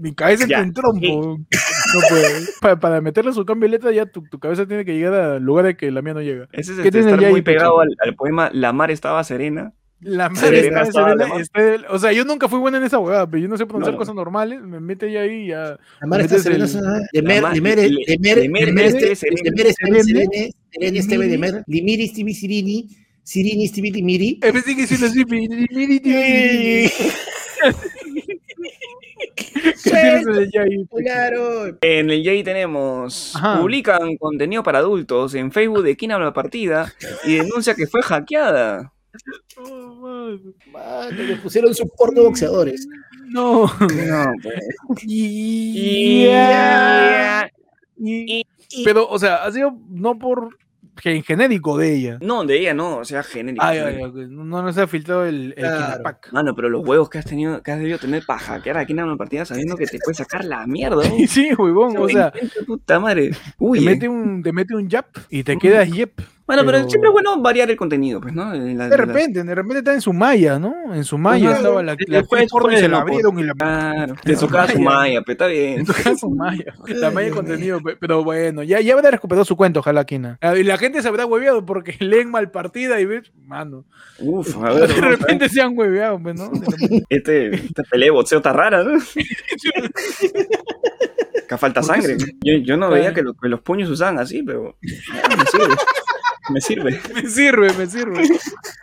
mi 0.00 0.14
cabeza 0.14 0.46
Ya. 0.48 0.60
en 0.60 0.72
trompo. 0.74 1.38
No 1.38 2.00
puede. 2.08 2.40
Pa- 2.60 2.80
para 2.80 3.00
meterle 3.00 3.32
su 3.32 3.44
cambio 3.46 3.68
de 3.68 3.76
letra, 3.76 3.92
ya 3.92 4.06
tu, 4.06 4.22
tu 4.22 4.40
cabeza 4.40 4.66
tiene 4.66 4.84
que 4.84 4.94
llegar 4.94 5.14
al 5.14 5.42
lugar 5.42 5.64
de 5.64 5.76
que 5.76 5.90
la 5.92 6.02
mía 6.02 6.14
no 6.14 6.22
llega. 6.22 6.48
Ese 6.52 6.72
es 6.72 6.78
¿Qué 6.78 6.88
este, 6.88 6.98
tiene 7.02 7.12
estar 7.12 7.30
muy 7.30 7.42
pegado 7.42 7.78
al 7.80 8.14
poema 8.16 8.50
La 8.52 8.72
mar 8.72 8.90
estaba 8.90 9.22
serena. 9.22 9.72
La 10.02 10.30
madre 10.30 10.60
está, 10.68 10.84
serena, 10.86 11.26
está- 11.38 11.92
o 11.92 11.98
sea, 11.98 12.10
yo 12.12 12.24
nunca 12.24 12.48
fui 12.48 12.58
buena 12.58 12.78
en 12.78 12.84
esa 12.84 12.96
abogada, 12.96 13.28
pero 13.28 13.42
yo 13.42 13.48
no 13.48 13.58
sé 13.58 13.66
pronunciar 13.66 13.92
No. 13.92 13.98
cosas 13.98 14.14
normales. 14.14 14.60
Me 14.62 14.80
mete 14.80 15.12
ya 15.12 15.20
ahí 15.20 15.44
y 15.44 15.46
ya. 15.48 15.78
La 16.00 16.06
mar 16.06 16.20
está 16.22 16.38
serena. 16.38 16.66
De 17.12 17.22
mer, 17.22 17.44
de 17.52 17.60
mer, 17.60 17.78
de 17.78 18.18
mer, 18.18 18.40
de 18.40 18.48
mer- 18.48 18.64
de 18.64 18.72
mer, 18.72 18.92
serene. 18.92 19.04
de 19.42 19.50
mer, 21.18 21.28
de 21.28 21.38
mer, 21.38 21.64
limiris, 21.66 22.12
tibi, 22.14 22.32
sirini, 22.34 22.88
sirinis, 23.22 23.72
tibi, 23.72 23.90
limiri. 23.90 24.40
Pensé 24.40 24.74
que 24.74 24.86
sí 24.86 24.96
lo 24.96 25.08
sí, 25.08 25.24
mi- 25.26 25.48
mi- 25.48 25.66
mi- 25.70 25.86
mi- 25.86 26.00
mi- 26.02 26.90
¿Qué 29.36 29.90
tienes 29.90 30.26
en 30.26 30.34
el 30.34 30.50
ya 30.50 30.62
ahí? 30.62 30.86
Claro. 31.02 31.76
En 31.82 32.10
el 32.10 32.22
Yay 32.22 32.42
tenemos. 32.42 33.34
Ajá. 33.36 33.60
Publican 33.60 34.16
contenido 34.16 34.62
para 34.62 34.78
adultos 34.78 35.34
en 35.34 35.52
Facebook 35.52 35.82
de 35.82 35.96
quién 35.96 36.12
habla 36.12 36.26
la 36.26 36.32
partida 36.32 36.92
y 37.24 37.36
denuncia 37.36 37.74
que 37.74 37.86
fue 37.86 38.02
hackeada. 38.02 38.92
Oh, 39.58 40.38
man. 40.72 41.16
Le 41.16 41.36
pusieron 41.36 41.74
su 41.74 41.88
porno 41.88 42.22
boxeadores. 42.24 42.86
No. 43.30 43.62
No, 43.66 44.32
pues. 44.42 45.04
Y- 45.06 46.26
y- 47.96 48.84
Pero, 48.84 49.08
o 49.08 49.18
sea, 49.20 49.44
ha 49.44 49.52
sido 49.52 49.72
no 49.88 50.18
por 50.18 50.56
en 51.04 51.22
genérico 51.22 51.78
de 51.78 51.94
ella. 51.94 52.18
No, 52.20 52.44
de 52.44 52.58
ella 52.58 52.74
no, 52.74 52.98
o 52.98 53.04
sea, 53.04 53.22
genérico. 53.22 53.64
Ay, 53.64 53.78
ay, 53.78 53.94
ay, 54.02 54.26
no 54.28 54.44
no 54.44 54.72
se 54.72 54.82
ha 54.82 54.86
filtrado 54.86 55.24
el, 55.24 55.54
el 55.56 55.64
Claro. 55.64 55.86
Kinapac. 55.86 56.32
Mano, 56.32 56.54
pero 56.54 56.68
los 56.68 56.86
huevos 56.86 57.08
que 57.08 57.18
has 57.18 57.24
tenido, 57.24 57.62
que 57.62 57.72
has 57.72 57.78
debido 57.78 57.98
tener 57.98 58.24
para 58.26 58.38
hackear 58.40 58.78
aquí 58.78 58.92
en 58.92 59.02
una 59.02 59.16
partida 59.16 59.44
sabiendo 59.44 59.76
que 59.76 59.86
te 59.86 59.98
puede 59.98 60.14
sacar 60.16 60.44
la 60.44 60.66
mierda. 60.66 61.08
¿no? 61.08 61.14
Sí, 61.28 61.50
huevón, 61.56 61.96
o 61.96 62.08
sea, 62.08 62.32
puta 62.66 62.98
madre. 63.00 63.30
Uy, 63.58 63.78
te 63.78 63.84
eh. 63.84 63.88
mete 63.94 64.08
un, 64.08 64.42
te 64.42 64.52
mete 64.52 64.74
un 64.74 64.88
yap 64.88 65.06
y 65.30 65.42
te 65.44 65.56
quedas 65.56 65.88
yep. 65.90 66.20
Bueno, 66.50 66.62
pero, 66.66 66.78
pero- 66.78 66.90
siempre 66.90 67.08
es 67.08 67.12
bueno 67.12 67.40
variar 67.40 67.70
el 67.70 67.76
contenido, 67.76 68.20
pues, 68.20 68.34
¿no? 68.34 68.44
La- 68.52 68.58
De 68.58 68.70
en 68.72 68.78
la- 68.78 68.88
repente, 68.96 69.44
de 69.44 69.54
repente 69.54 69.78
está 69.78 69.94
en 69.94 70.00
su 70.00 70.12
malla, 70.12 70.58
¿no? 70.58 70.74
En 70.92 71.04
su 71.04 71.16
malla 71.16 71.52
estaba 71.52 71.82
la, 71.82 71.96
la 72.08 72.24
fue, 72.24 72.46
se 72.76 72.82
la 72.82 72.88
no, 72.88 72.96
abrieron 72.98 73.38
y 73.38 73.42
la 73.44 73.54
Claro, 73.54 74.14
te 74.22 74.34
tocaba 74.36 74.66
su 74.68 74.80
Maya. 74.80 74.96
malla, 74.98 75.22
pero 75.22 75.32
está 75.32 75.46
bien. 75.46 75.78
En 75.80 75.86
tu 75.86 75.92
caso, 75.92 76.28
Maya. 76.28 76.74
La 76.88 77.08
Ay, 77.08 77.14
Maya 77.14 77.28
de 77.28 77.34
contenido. 77.34 77.80
pe- 77.80 77.96
Pero 77.96 78.24
bueno, 78.24 78.62
ya, 78.64 78.80
ya 78.80 78.94
habrá 78.94 79.10
recuperado 79.12 79.44
su 79.44 79.56
cuento, 79.56 79.80
ojalá 79.80 80.04
Kina. 80.04 80.38
Ah, 80.40 80.56
Y 80.56 80.64
la 80.64 80.76
gente 80.76 81.00
se 81.02 81.08
habrá 81.08 81.24
hueveado 81.26 81.64
porque 81.64 81.94
leen 82.00 82.30
mal 82.30 82.50
partida 82.50 83.00
y 83.00 83.04
ves, 83.06 83.30
mano. 83.46 83.84
Uf, 84.18 84.56
a 84.62 84.74
De 84.74 84.80
ver. 84.80 84.88
ver. 84.88 85.04
repente 85.18 85.48
se 85.48 85.60
han 85.62 85.78
hueveado, 85.78 86.18
pues, 86.20 86.34
¿no? 86.34 86.48
De 86.50 87.04
Este, 87.10 87.54
esta 87.54 87.82
pelea 87.84 88.06
de 88.06 88.10
boxeo 88.10 88.38
está 88.38 88.52
rara, 88.52 88.82
¿no? 88.82 88.98
Que 91.48 91.58
falta 91.58 91.80
¿Por 91.80 91.94
qué 91.94 92.02
sangre. 92.02 92.16
Yo, 92.44 92.54
yo 92.58 92.76
no 92.76 92.86
Ay. 92.86 92.94
veía 92.94 93.14
que, 93.14 93.22
lo- 93.22 93.34
que 93.34 93.48
los 93.48 93.60
puños 93.60 93.88
usaban 93.90 94.18
así, 94.18 94.42
pero 94.42 94.76
ah, 95.24 95.36
me 95.36 95.44
sirve. 95.46 95.74
Me 96.52 96.60
sirve. 96.60 97.00
Me 97.14 97.28
sirve, 97.28 97.72
me 97.74 97.86
sirve. 97.86 98.28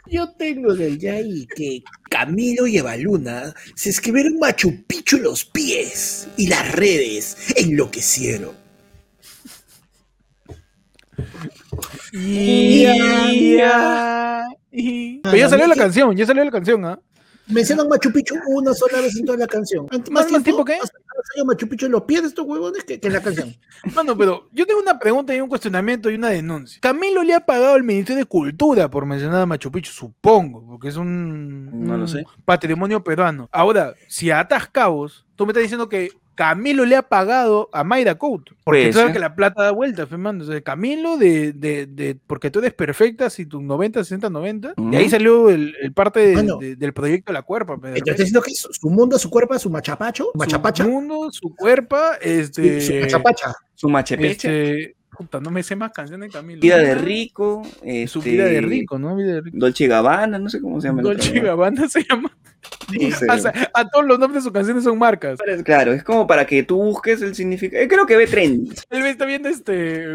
Yo 0.08 0.32
tengo 0.34 0.74
en 0.74 0.82
el 0.82 1.00
Yai 1.00 1.48
que 1.56 1.84
Camilo 2.10 2.68
y 2.68 2.78
Evaluna 2.78 3.54
se 3.76 3.90
escribieron 3.90 4.38
Machu 4.40 4.84
Picchu 4.86 5.18
en 5.18 5.24
los 5.24 5.46
pies 5.46 6.28
y 6.38 6.48
las 6.48 6.72
redes 6.74 7.38
enloquecieron. 7.56 8.56
Ya. 12.14 14.46
Y- 14.72 15.20
Pero 15.22 15.38
ya 15.38 15.50
salió 15.50 15.68
la 15.68 15.76
canción, 15.76 16.16
ya 16.16 16.26
salió 16.26 16.44
la 16.44 16.52
canción, 16.52 16.84
¿ah? 16.86 17.00
Mencionan 17.48 17.88
Machu 17.88 18.12
Picchu 18.12 18.36
una 18.48 18.74
sola 18.74 19.00
vez 19.02 19.16
en 19.18 19.26
toda 19.26 19.38
la 19.38 19.48
canción. 19.48 19.88
¿Más- 20.12 20.30
más 20.32 20.44
tiempo 20.44 20.66
qué? 20.66 20.78
Más 20.80 20.92
salió 21.24 21.46
Machu 21.46 21.68
Picchu 21.68 21.86
en 21.88 21.92
los 21.94 22.04
pies 22.04 22.22
de 22.22 22.28
estos 22.30 22.46
huevones 22.46 22.84
que, 22.84 23.00
que 23.00 23.08
en 23.08 23.14
la 23.14 23.22
canción. 23.22 23.56
Mano, 23.96 24.18
pero 24.18 24.48
yo 24.52 24.66
tengo 24.66 24.80
una 24.82 24.98
pregunta 25.00 25.36
y 25.36 25.42
un 25.42 25.50
cuestionamiento 25.50 26.10
y 26.10 26.16
una 26.16 26.30
denuncia. 26.30 26.80
Camilo 26.82 27.24
le 27.24 27.34
ha 27.34 27.40
pagado 27.46 27.74
al 27.76 27.84
Ministerio 27.84 28.24
de 28.24 28.26
Cultura 28.26 28.90
por 28.90 29.06
mencionar 29.06 29.42
a 29.42 29.46
Machu 29.46 29.72
Picchu, 29.72 29.92
supongo, 29.92 30.66
porque 30.66 30.90
es 30.90 30.96
un, 30.98 31.86
No 31.86 31.96
lo 31.98 32.04
un 32.04 32.08
sé. 32.08 32.26
patrimonio 32.46 33.04
peruano. 33.04 33.50
Ahora, 33.52 33.94
si 34.08 34.32
atas 34.32 34.68
cabos, 34.68 35.26
tú 35.36 35.46
me 35.46 35.52
estás 35.52 35.64
diciendo 35.64 35.90
que 35.90 36.12
Camilo 36.38 36.86
le 36.86 36.96
ha 36.96 37.02
pagado 37.02 37.68
a 37.74 37.84
Mayra 37.84 38.14
Couto. 38.16 38.54
Porque 38.64 38.82
Puede 38.82 38.92
tú 38.92 38.98
sabes 39.00 39.14
que 39.14 39.20
la 39.20 39.36
plata 39.36 39.64
da 39.64 39.72
vuelta, 39.72 40.06
Fernando. 40.06 40.46
O 40.46 40.48
sea, 40.48 40.62
Camilo, 40.62 41.18
de, 41.18 41.52
de, 41.52 41.88
de- 41.88 42.16
porque 42.28 42.52
tú 42.52 42.60
eres 42.60 42.76
perfecta, 42.76 43.30
si 43.32 43.48
tu 43.48 43.60
90, 43.60 44.04
60, 44.04 44.30
90. 44.30 44.74
De 44.78 44.98
ahí 44.98 45.10
salió 45.10 45.50
el, 45.50 45.76
el 45.82 45.92
parte 45.94 46.20
de- 46.20 46.34
Bueno. 46.34 46.58
de- 46.58 46.76
del 46.76 46.94
proyecto 46.94 47.32
de 47.32 47.40
la 47.40 47.42
cuerpa. 47.42 47.74
Entonces, 47.74 48.18
diciendo 48.18 48.42
que 48.44 48.52
su, 48.54 48.72
su 48.72 48.88
mundo, 48.92 49.18
su 49.18 49.32
cuerpo, 49.32 49.58
su 49.58 49.72
machapacho, 49.72 50.30
Su 50.32 50.38
machapacha, 50.38 50.86
mundo, 50.86 51.30
su 51.32 51.56
cuerpa, 51.56 52.18
este... 52.22 52.82
su 52.82 52.94
machapacha. 52.94 53.56
Su 53.74 53.90
machepeche, 53.90 54.72
este 54.82 54.96
puta, 55.18 55.40
no 55.40 55.50
me 55.50 55.64
sé 55.64 55.76
más 55.76 55.92
canciones 55.92 56.30
de 56.30 56.34
Camilo. 56.38 56.62
vida 56.62 56.78
de 56.78 56.94
rico, 56.94 57.64
Su 58.08 58.20
este, 58.20 58.30
vida 58.30 58.46
de 58.46 58.62
rico, 58.62 59.00
¿no? 59.00 59.16
Vida 59.16 59.34
de 59.34 59.42
rico. 59.42 59.58
Dolce 59.58 59.88
Gabbana, 59.88 60.38
no 60.38 60.48
sé 60.48 60.62
cómo 60.62 60.80
se 60.80 60.90
llama. 60.90 61.02
Dolce. 61.02 61.40
Gabbana 61.40 61.88
se 61.90 62.04
llama. 62.08 62.32
No 63.00 63.12
sé. 63.18 63.26
O 63.30 63.38
sea, 63.38 63.54
a 63.74 63.88
todos 63.90 64.06
los 64.06 64.18
nombres 64.20 64.44
de 64.44 64.48
sus 64.48 64.54
canciones 64.54 64.84
son 64.84 64.98
marcas. 64.98 65.40
Claro, 65.64 65.94
es 65.94 66.04
como 66.04 66.26
para 66.26 66.46
que 66.46 66.64
tú 66.64 66.78
busques 66.82 67.22
el 67.22 67.36
significado. 67.36 67.84
eh, 67.84 67.88
Creo 67.88 68.06
que 68.06 68.16
ve 68.16 68.28
trend. 68.28 68.74
Él 68.90 69.06
está 69.06 69.26
viendo 69.26 69.50
este, 69.50 70.06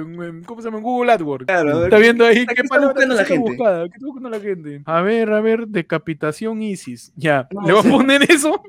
¿cómo 0.46 0.60
se 0.62 0.68
llama? 0.68 0.80
Google 0.80 1.12
AdWords. 1.12 1.46
Claro, 1.46 1.84
Está 1.84 1.98
viendo 1.98 2.24
ahí 2.24 2.46
¿qué 2.46 2.62
está 2.62 2.78
buscando 2.80 3.14
la 3.14 3.24
gente? 3.24 3.50
buscada, 3.50 3.84
¿Qué 3.88 3.94
está 3.94 4.06
buscando 4.06 4.30
la 4.30 4.40
gente? 4.40 4.82
A 4.86 5.02
ver, 5.02 5.30
a 5.32 5.40
ver, 5.40 5.66
decapitación 5.68 6.62
ISIS. 6.62 7.12
Ya, 7.16 7.48
No 7.50 7.66
le 7.66 7.72
voy 7.74 7.86
a 7.86 7.90
poner 7.90 8.22
eso. 8.30 8.62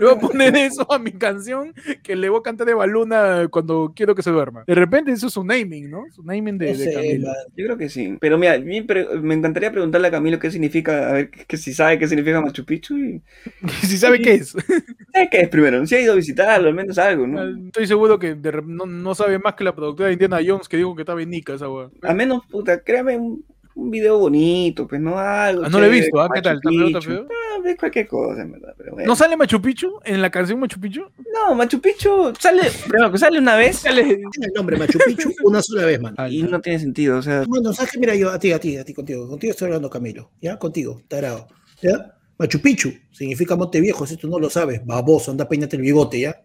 Le 0.00 0.06
voy 0.06 0.14
a 0.14 0.18
poner 0.18 0.56
eso 0.56 0.90
a 0.92 0.98
mi 0.98 1.12
canción 1.12 1.74
que 2.02 2.16
le 2.16 2.28
voy 2.28 2.40
a 2.40 2.42
cantar 2.42 2.66
de 2.66 2.74
baluna 2.74 3.48
cuando 3.50 3.92
quiero 3.94 4.14
que 4.14 4.22
se 4.22 4.30
duerma. 4.30 4.64
De 4.66 4.74
repente 4.74 5.12
eso 5.12 5.28
es 5.28 5.32
su 5.32 5.44
naming, 5.44 5.90
¿no? 5.90 6.04
Su 6.10 6.22
naming 6.22 6.58
de, 6.58 6.72
No 6.72 6.78
de 6.78 6.92
Camilo. 6.92 7.28
Yo 7.56 7.64
creo 7.64 7.78
que 7.78 7.88
sí. 7.88 8.16
Pero 8.20 8.38
mira, 8.38 8.54
a 8.54 8.58
me 8.58 9.34
encantaría 9.34 9.70
preguntarle 9.70 10.08
a 10.08 10.10
Camilo 10.10 10.38
qué 10.38 10.50
significa, 10.50 11.10
a 11.10 11.12
ver 11.12 11.30
que 11.30 11.56
si 11.56 11.72
sabe 11.72 11.98
qué 11.98 12.08
significa 12.08 12.40
Machu 12.40 12.64
Picchu 12.64 12.96
y 12.96 13.22
si 13.86 13.96
sabe 13.98 14.20
qué 14.20 14.34
es. 14.34 14.50
sabe 15.12 15.28
qué 15.30 15.40
es 15.40 15.48
primero. 15.48 15.84
Si 15.86 15.94
ha 15.94 16.00
ido 16.00 16.12
a 16.12 16.16
visitarlo, 16.16 16.68
al 16.68 16.74
menos 16.74 16.98
algo, 16.98 17.26
¿no? 17.26 17.66
Estoy 17.66 17.86
seguro 17.86 18.18
que 18.18 18.34
de 18.34 18.62
no, 18.66 18.86
no 18.86 19.14
sabe 19.14 19.38
más 19.38 19.54
que 19.54 19.64
la 19.64 19.74
productora 19.74 20.08
de 20.08 20.14
Indiana 20.14 20.40
Jones 20.44 20.68
que 20.68 20.76
dijo 20.76 20.94
que 20.94 21.02
estaba 21.02 21.22
en 21.22 21.30
Nica 21.30 21.54
esa 21.54 21.68
weá. 21.68 21.90
Al 22.02 22.16
menos, 22.16 22.44
puta, 22.46 22.82
créame 22.82 23.16
un, 23.16 23.44
un 23.78 23.90
video 23.92 24.18
bonito, 24.18 24.88
pues 24.88 25.00
no 25.00 25.18
algo. 25.18 25.64
Ah, 25.64 25.68
no 25.68 25.78
lo 25.78 25.86
he 25.86 25.88
visto, 25.88 26.20
¿ah? 26.20 26.28
¿Qué 26.34 26.42
tal? 26.42 26.60
¿Está 26.86 27.00
feo? 27.00 27.26
Ah, 27.30 27.60
ves 27.62 27.76
cualquier 27.78 28.08
cosa, 28.08 28.42
en 28.42 28.52
verdad. 28.52 28.74
Pero 28.76 28.92
bueno. 28.92 29.06
¿No 29.06 29.14
sale 29.14 29.36
Machu 29.36 29.62
Picchu 29.62 30.00
en 30.04 30.20
la 30.20 30.30
canción 30.30 30.58
Machu 30.58 30.80
Picchu? 30.80 31.02
No, 31.32 31.54
Machu 31.54 31.80
Picchu 31.80 32.32
sale, 32.38 32.62
primero 32.88 33.12
que 33.12 33.18
sale 33.18 33.38
una 33.38 33.54
vez 33.54 33.76
Sale. 33.88 34.02
El 34.02 34.52
nombre 34.54 34.76
Machu 34.76 34.98
Picchu 35.06 35.32
una 35.44 35.62
sola 35.62 35.84
vez, 35.84 36.00
mano. 36.00 36.28
y 36.28 36.42
no 36.42 36.60
tiene 36.60 36.80
sentido, 36.80 37.18
o 37.18 37.22
sea, 37.22 37.44
Bueno, 37.46 37.72
sabes 37.72 37.92
que 37.92 38.00
mira 38.00 38.16
yo, 38.16 38.30
a 38.30 38.38
ti, 38.38 38.50
a 38.50 38.58
ti, 38.58 38.76
a 38.76 38.84
ti, 38.84 38.92
contigo. 38.92 39.28
Contigo 39.28 39.52
estoy 39.52 39.66
hablando, 39.66 39.88
Camilo. 39.88 40.32
¿Ya? 40.40 40.58
Contigo, 40.58 41.00
tarado. 41.06 41.46
¿Ya? 41.80 42.16
Machu 42.36 42.60
Picchu 42.60 42.92
significa 43.12 43.54
Monte 43.54 43.80
Viejo, 43.80 44.06
si 44.06 44.16
tú 44.16 44.28
no 44.28 44.40
lo 44.40 44.50
sabes. 44.50 44.84
Baboso, 44.84 45.30
anda, 45.30 45.48
peínate 45.48 45.76
el 45.76 45.82
bigote, 45.82 46.18
¿ya? 46.18 46.42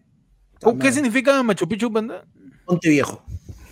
¿O 0.62 0.78
¿Qué 0.78 0.92
significa 0.92 1.42
Machu 1.42 1.66
Picchu, 1.68 1.90
banda? 1.90 2.24
Monte 2.68 2.88
Viejo. 2.90 3.24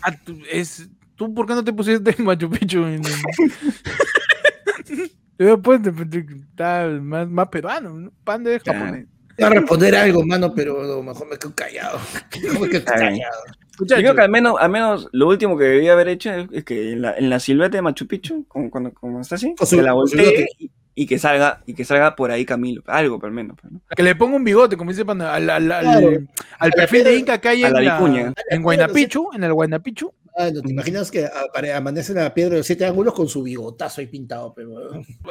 Ah, 0.03 0.17
tú, 0.25 0.37
es, 0.51 0.89
¿Tú 1.17 1.33
por 1.35 1.47
qué 1.47 1.55
no 1.55 1.63
te 1.65 1.73
pusiste 1.73 2.15
Machu 2.23 2.51
Picchu? 2.51 2.85
En, 2.85 3.03
Te 5.37 5.45
hubiera 5.45 5.57
puesto, 5.61 5.93
pues, 5.93 6.09
tal, 6.55 7.01
más, 7.03 7.29
más 7.29 7.49
peruano, 7.49 7.91
¿no? 7.99 8.13
pan 8.25 8.45
de 8.45 8.61
japonés. 8.61 9.07
Voy 9.39 9.47
a 9.47 9.51
responder 9.51 9.95
algo, 9.97 10.25
mano, 10.25 10.55
pero 10.55 10.83
no, 10.85 11.03
mejor 11.03 11.29
me 11.29 11.39
quedo 11.39 11.55
callado. 11.55 11.99
Mejor 12.43 12.61
me 12.61 12.69
quedo 12.69 12.79
Está 12.81 12.95
callado. 12.97 13.43
yo 13.81 13.97
creo 13.97 14.15
que 14.15 14.21
al 14.21 14.31
menos, 14.31 14.57
al 14.61 14.71
menos 14.71 15.09
lo 15.13 15.27
último 15.29 15.57
que 15.57 15.65
debía 15.65 15.95
haber 15.95 16.09
hecho 16.09 16.31
es, 16.33 16.49
es 16.53 16.65
que 16.65 16.93
en 16.93 17.03
la, 17.03 17.17
en 17.17 17.31
la 17.31 17.41
silueta 17.41 17.77
de 17.79 17.83
Machu 17.83 18.07
Picchu, 18.07 18.45
como, 18.47 18.71
cuando, 18.71 18.93
como 18.93 19.21
está 19.21 19.37
así, 19.37 19.55
Con 19.57 19.67
su- 19.67 19.77
que 19.77 19.83
la 19.83 19.95
voltee 19.95 20.47
y, 20.59 20.71
y 20.95 21.07
que 21.07 21.19
salga, 21.19 21.63
y 21.67 21.73
que 21.73 21.85
salga 21.87 22.15
por 22.15 22.31
ahí 22.31 22.45
Camilo, 22.45 22.83
algo 22.87 23.19
por 23.19 23.31
lo 23.31 23.35
menos, 23.35 23.57
pues, 23.61 23.73
¿no? 23.73 23.81
que 23.97 24.03
le 24.03 24.15
ponga 24.15 24.37
un 24.37 24.45
bigote, 24.45 24.77
como 24.77 24.91
dice 24.91 25.07
Panda, 25.07 25.35
al, 25.35 25.49
al, 25.49 25.73
al- 25.73 25.83
Claro. 25.83 26.21
al 26.59 26.73
perfil 26.73 27.05
de 27.05 27.17
Inca 27.17 27.41
que 27.41 27.49
hay 27.49 27.65
en, 27.65 27.73
la 27.73 27.81
la, 27.81 27.99
vicuña. 27.99 28.35
en 28.51 28.63
Guaynapichu, 28.63 29.31
en 29.33 29.45
el 29.45 29.53
Guaynapichu. 29.55 30.13
Ah, 30.37 30.51
no, 30.53 30.63
¿Te 30.63 30.71
imaginas 30.71 31.11
que 31.11 31.29
amanece 31.75 32.13
en 32.13 32.19
la 32.19 32.33
piedra 32.33 32.53
de 32.53 32.57
los 32.59 32.67
siete 32.67 32.87
ángulos 32.87 33.13
con 33.15 33.29
su 33.29 33.43
bigotazo 33.43 34.01
ahí 34.01 34.07
pintado? 34.07 34.55
Pero, 34.55 34.71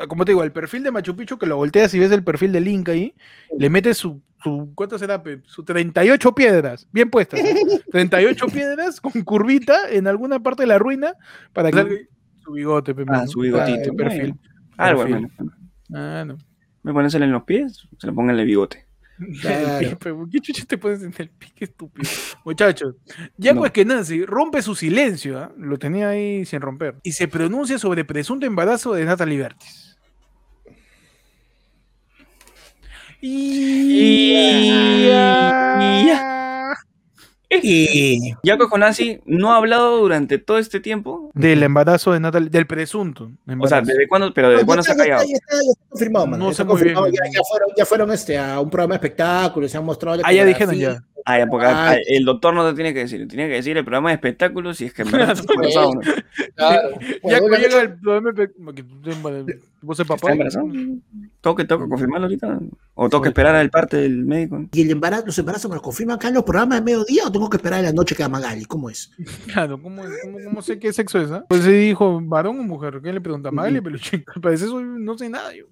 como 0.07 0.25
te 0.25 0.31
digo, 0.31 0.43
el 0.43 0.51
perfil 0.51 0.83
de 0.83 0.91
Machu 0.91 1.15
Picchu, 1.15 1.37
que 1.39 1.45
lo 1.47 1.57
volteas 1.57 1.93
y 1.93 1.99
ves 1.99 2.11
el 2.11 2.23
perfil 2.23 2.51
del 2.51 2.67
Inca 2.67 2.91
ahí, 2.91 3.15
le 3.57 3.69
metes 3.69 3.97
su, 3.97 4.21
su 4.43 4.71
¿cuánto 4.75 4.99
será? 4.99 5.21
Su 5.45 5.63
38 5.63 6.35
piedras, 6.35 6.87
bien 6.91 7.09
puestas. 7.09 7.39
¿eh? 7.39 7.55
38 7.91 8.45
piedras 8.47 9.01
con 9.01 9.11
curvita 9.23 9.89
en 9.89 10.07
alguna 10.07 10.39
parte 10.41 10.63
de 10.63 10.67
la 10.67 10.77
ruina 10.77 11.15
para 11.53 11.71
que 11.71 11.77
salga 11.77 11.95
su 12.43 12.51
bigote. 12.53 12.93
pe, 12.93 13.01
Ah, 13.07 13.11
mano. 13.11 13.27
su 13.27 13.39
bigotito. 13.39 13.89
el 13.91 13.95
perfil. 13.95 14.35
Algo 14.77 15.01
al 15.01 15.07
Perfil. 15.09 15.27
menos. 15.39 15.57
Ah, 15.93 16.23
no. 16.25 16.37
Me 16.83 16.93
ponérselo 16.93 17.25
en 17.25 17.31
los 17.31 17.43
pies, 17.43 17.87
se 17.99 18.07
lo 18.07 18.13
ponga 18.15 18.33
en 18.33 18.39
el 18.39 18.45
bigote. 18.45 18.85
Claro. 19.41 19.97
¿Qué 20.31 20.39
chucha 20.39 20.65
te 20.65 20.77
pones 20.77 21.03
en 21.03 21.13
el 21.17 21.29
pique 21.29 21.65
estúpido? 21.65 22.09
Muchachos, 22.43 22.95
ya 23.37 23.53
No. 23.53 23.59
pues 23.59 23.71
que 23.71 23.85
Nancy 23.85 24.25
rompe 24.25 24.61
su 24.61 24.73
silencio, 24.75 25.37
¿ah? 25.39 25.51
lo 25.57 25.77
tenía 25.77 26.09
ahí 26.09 26.43
sin 26.45 26.61
romper, 26.61 26.95
y 27.03 27.11
se 27.11 27.27
pronuncia 27.27 27.77
sobre 27.77 28.03
presunto 28.03 28.45
embarazo 28.45 28.93
de 28.93 29.05
Natalie 29.05 29.37
Bertis. 29.37 29.97
Y... 33.21 35.07
Y 35.11 36.09
Jaco 38.45 38.67
Jonasi 38.69 39.19
no 39.25 39.53
ha 39.53 39.57
hablado 39.57 39.97
durante 39.97 40.37
todo 40.37 40.57
este 40.57 40.79
tiempo. 40.79 41.29
Del 41.33 41.61
embarazo 41.63 42.13
de 42.13 42.19
Natalie, 42.19 42.49
del 42.49 42.65
presunto. 42.65 43.31
O 43.59 43.67
sea. 43.67 43.81
¿desde 43.81 44.07
cuándo? 44.07 44.33
Pero 44.33 44.49
¿desde 44.49 44.61
No, 44.61 44.65
cuándo 44.65 44.83
se 44.83 44.91
ha 44.93 44.95
callado? 44.95 45.23
Ya 45.23 45.33
está, 45.33 45.55
ya 45.55 45.71
está 45.71 45.83
confirmado, 45.89 46.27
mano. 46.27 46.37
No 46.37 46.45
ya 46.45 46.51
está 46.51 46.63
sé 46.63 46.67
muy 46.67 46.81
bien. 46.81 46.95
confirmado. 46.95 47.25
Ya, 47.25 47.31
ya 47.33 47.41
fueron, 47.49 47.69
ya 47.77 47.85
fueron 47.85 48.11
este, 48.11 48.37
a 48.37 48.59
un 48.59 48.69
programa 48.69 48.93
de 48.93 48.97
espectáculos, 48.97 49.71
se 49.71 49.77
han 49.77 49.85
mostrado. 49.85 50.21
Ah, 50.23 50.31
ya 50.33 50.45
dijeron 50.45 50.75
ya. 50.75 51.03
Ah, 51.25 51.37
ya, 51.37 51.47
porque 51.47 51.65
ah, 51.67 51.95
el 52.07 52.25
doctor 52.25 52.53
no 52.53 52.67
te 52.67 52.73
tiene 52.75 52.93
que 52.93 52.99
decir, 53.01 53.27
tiene 53.27 53.47
que 53.47 53.55
decir 53.55 53.77
el 53.77 53.83
programa 53.83 54.09
de 54.09 54.15
espectáculos 54.15 54.81
y 54.81 54.85
es 54.85 54.93
que 54.93 55.03
Claro. 55.05 55.33
está 55.33 55.53
embarazado, 55.53 55.93
¿no? 55.93 56.01
Claro. 56.55 56.89
Ya 56.99 57.15
Bueno, 57.21 57.39
cuando 57.39 57.57
llega 57.57 57.81
el 57.81 57.93
problema 57.99 58.31
de 58.31 59.59
vos 59.81 59.97
sos 59.97 60.07
papá. 60.07 60.27
¿Tengo 61.41 61.55
que, 61.55 61.65
tengo 61.65 61.83
que 61.83 61.89
confirmarlo 61.89 62.25
ahorita? 62.27 62.59
¿O 62.93 63.09
tengo 63.09 63.21
que 63.23 63.29
esperar 63.29 63.55
al 63.55 63.69
parte 63.69 63.97
del 63.97 64.25
médico? 64.25 64.63
¿Y 64.73 64.81
el 64.81 64.91
embarazo, 64.91 65.25
los 65.25 65.37
embarazos 65.39 65.69
me 65.69 65.75
los 65.75 65.83
confirman 65.83 66.15
acá 66.17 66.27
en 66.27 66.35
los 66.35 66.43
programas 66.43 66.79
de 66.79 66.85
mediodía 66.85 67.23
o 67.25 67.31
tengo 67.31 67.49
que 67.49 67.57
esperar 67.57 67.79
a 67.79 67.83
la 67.83 67.93
noche 67.93 68.15
que 68.15 68.27
Magali? 68.27 68.65
¿Cómo 68.65 68.89
es? 68.89 69.11
Claro, 69.51 69.81
¿cómo, 69.81 70.03
cómo, 70.23 70.37
cómo 70.45 70.61
sé 70.61 70.77
qué 70.79 70.93
sexo 70.93 71.19
es? 71.19 71.31
ah? 71.31 71.45
Pues 71.49 71.63
se 71.63 71.71
dijo, 71.71 72.21
varón 72.23 72.59
o 72.59 72.63
mujer. 72.63 72.99
¿Qué 73.03 73.11
le 73.11 73.21
pregunta? 73.21 73.51
Magali 73.51 73.81
Peluchín. 73.81 74.23
Al 74.35 74.41
parecer 74.41 74.67
soy- 74.69 74.83
no 74.85 75.17
sé 75.17 75.29
nada 75.29 75.53
yo. 75.55 75.65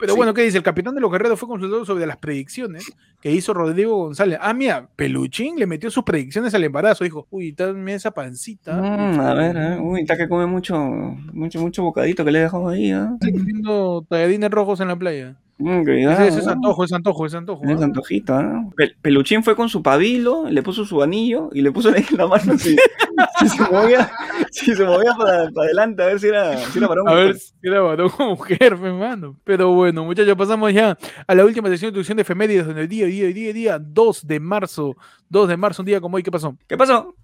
Pero 0.00 0.14
Sí. 0.14 0.16
bueno, 0.16 0.32
¿qué 0.34 0.42
dice? 0.42 0.56
El 0.56 0.62
capitán 0.64 0.94
de 0.94 1.00
los 1.00 1.12
guerreros 1.12 1.38
fue 1.38 1.48
consultado 1.48 1.84
sobre 1.84 2.06
las 2.06 2.16
predicciones 2.16 2.90
que 3.20 3.30
hizo 3.30 3.52
Rodrigo 3.54 3.96
González. 3.96 4.38
Ah, 4.40 4.54
mira, 4.54 4.88
Peluchín 4.96 5.56
le 5.58 5.66
metió 5.66 5.90
sus 5.90 6.02
predicciones 6.04 6.54
al 6.54 6.64
embarazo. 6.64 7.04
Dijo, 7.04 7.26
uy, 7.30 7.52
mira 7.76 7.96
esa 7.96 8.10
pancita. 8.10 8.74
Mm, 8.80 9.20
a 9.20 9.34
ver, 9.34 9.54
ver. 9.54 9.80
Uy, 9.80 10.00
está 10.00 10.16
que 10.16 10.28
come 10.28 10.46
mucho, 10.46 10.78
mucho, 10.78 11.60
mucho 11.60 11.82
bocadito 11.82 12.24
que 12.24 12.30
le 12.32 12.38
he 12.38 12.42
dejado 12.42 12.68
ahí, 12.68 12.90
¿ah? 12.90 13.10
Estoy 13.20 13.32
comiendo 13.38 14.06
tallarines 14.08 14.50
rojos 14.50 14.80
en 14.80 14.88
la 14.88 14.96
playa. 14.96 15.36
Mm, 15.60 15.88
Ese, 15.88 16.28
ese 16.28 16.38
es 16.40 16.46
antojo, 16.46 16.84
es 16.84 16.92
antojo, 16.92 17.26
es 17.26 17.34
antojo. 17.34 17.64
Es 17.68 17.80
antojito. 17.82 18.40
Pe- 18.76 18.94
Peluchín 19.02 19.42
fue 19.44 19.54
con 19.54 19.68
su 19.68 19.82
pabilo, 19.82 20.44
le 20.48 20.62
puso 20.62 20.84
su 20.84 21.02
anillo 21.02 21.50
y 21.52 21.60
le 21.62 21.70
puso 21.70 21.94
en 21.94 22.04
la 22.16 22.26
mano 22.26 22.56
si, 22.58 22.76
si 23.40 23.48
se 23.48 23.62
movía, 23.70 24.10
si 24.50 24.74
se 24.74 24.84
movía 24.84 25.12
para, 25.16 25.50
para 25.50 25.66
adelante 25.66 26.02
a 26.02 26.06
ver 26.06 26.18
si 26.20 26.28
era, 26.28 26.56
si 26.56 26.78
era 26.78 26.88
varón 26.88 27.08
A 27.08 27.12
ver 27.14 27.26
mujer. 27.26 27.40
si 27.40 27.54
era 27.62 27.80
varón 27.82 28.10
o 28.18 28.26
mujer, 28.30 28.58
hermano. 28.72 29.36
Pero 29.44 29.72
bueno, 29.74 30.04
muchachos, 30.04 30.34
pasamos 30.36 30.72
ya 30.72 30.96
a 31.26 31.34
la 31.34 31.44
última 31.44 31.68
sesión 31.68 31.88
de 31.88 31.90
introducción 31.90 32.16
de 32.16 32.22
efemérides 32.22 32.66
en 32.68 32.78
el 32.78 32.88
día, 32.88 33.06
día, 33.06 33.26
día, 33.28 33.52
día 33.52 33.78
2 33.78 34.26
de 34.26 34.40
marzo. 34.40 34.96
2 35.28 35.48
de 35.48 35.56
marzo, 35.56 35.82
un 35.82 35.86
día 35.86 36.00
como 36.00 36.16
hoy, 36.16 36.22
¿qué 36.22 36.30
pasó? 36.30 36.56
¿Qué 36.66 36.76
pasó? 36.76 37.14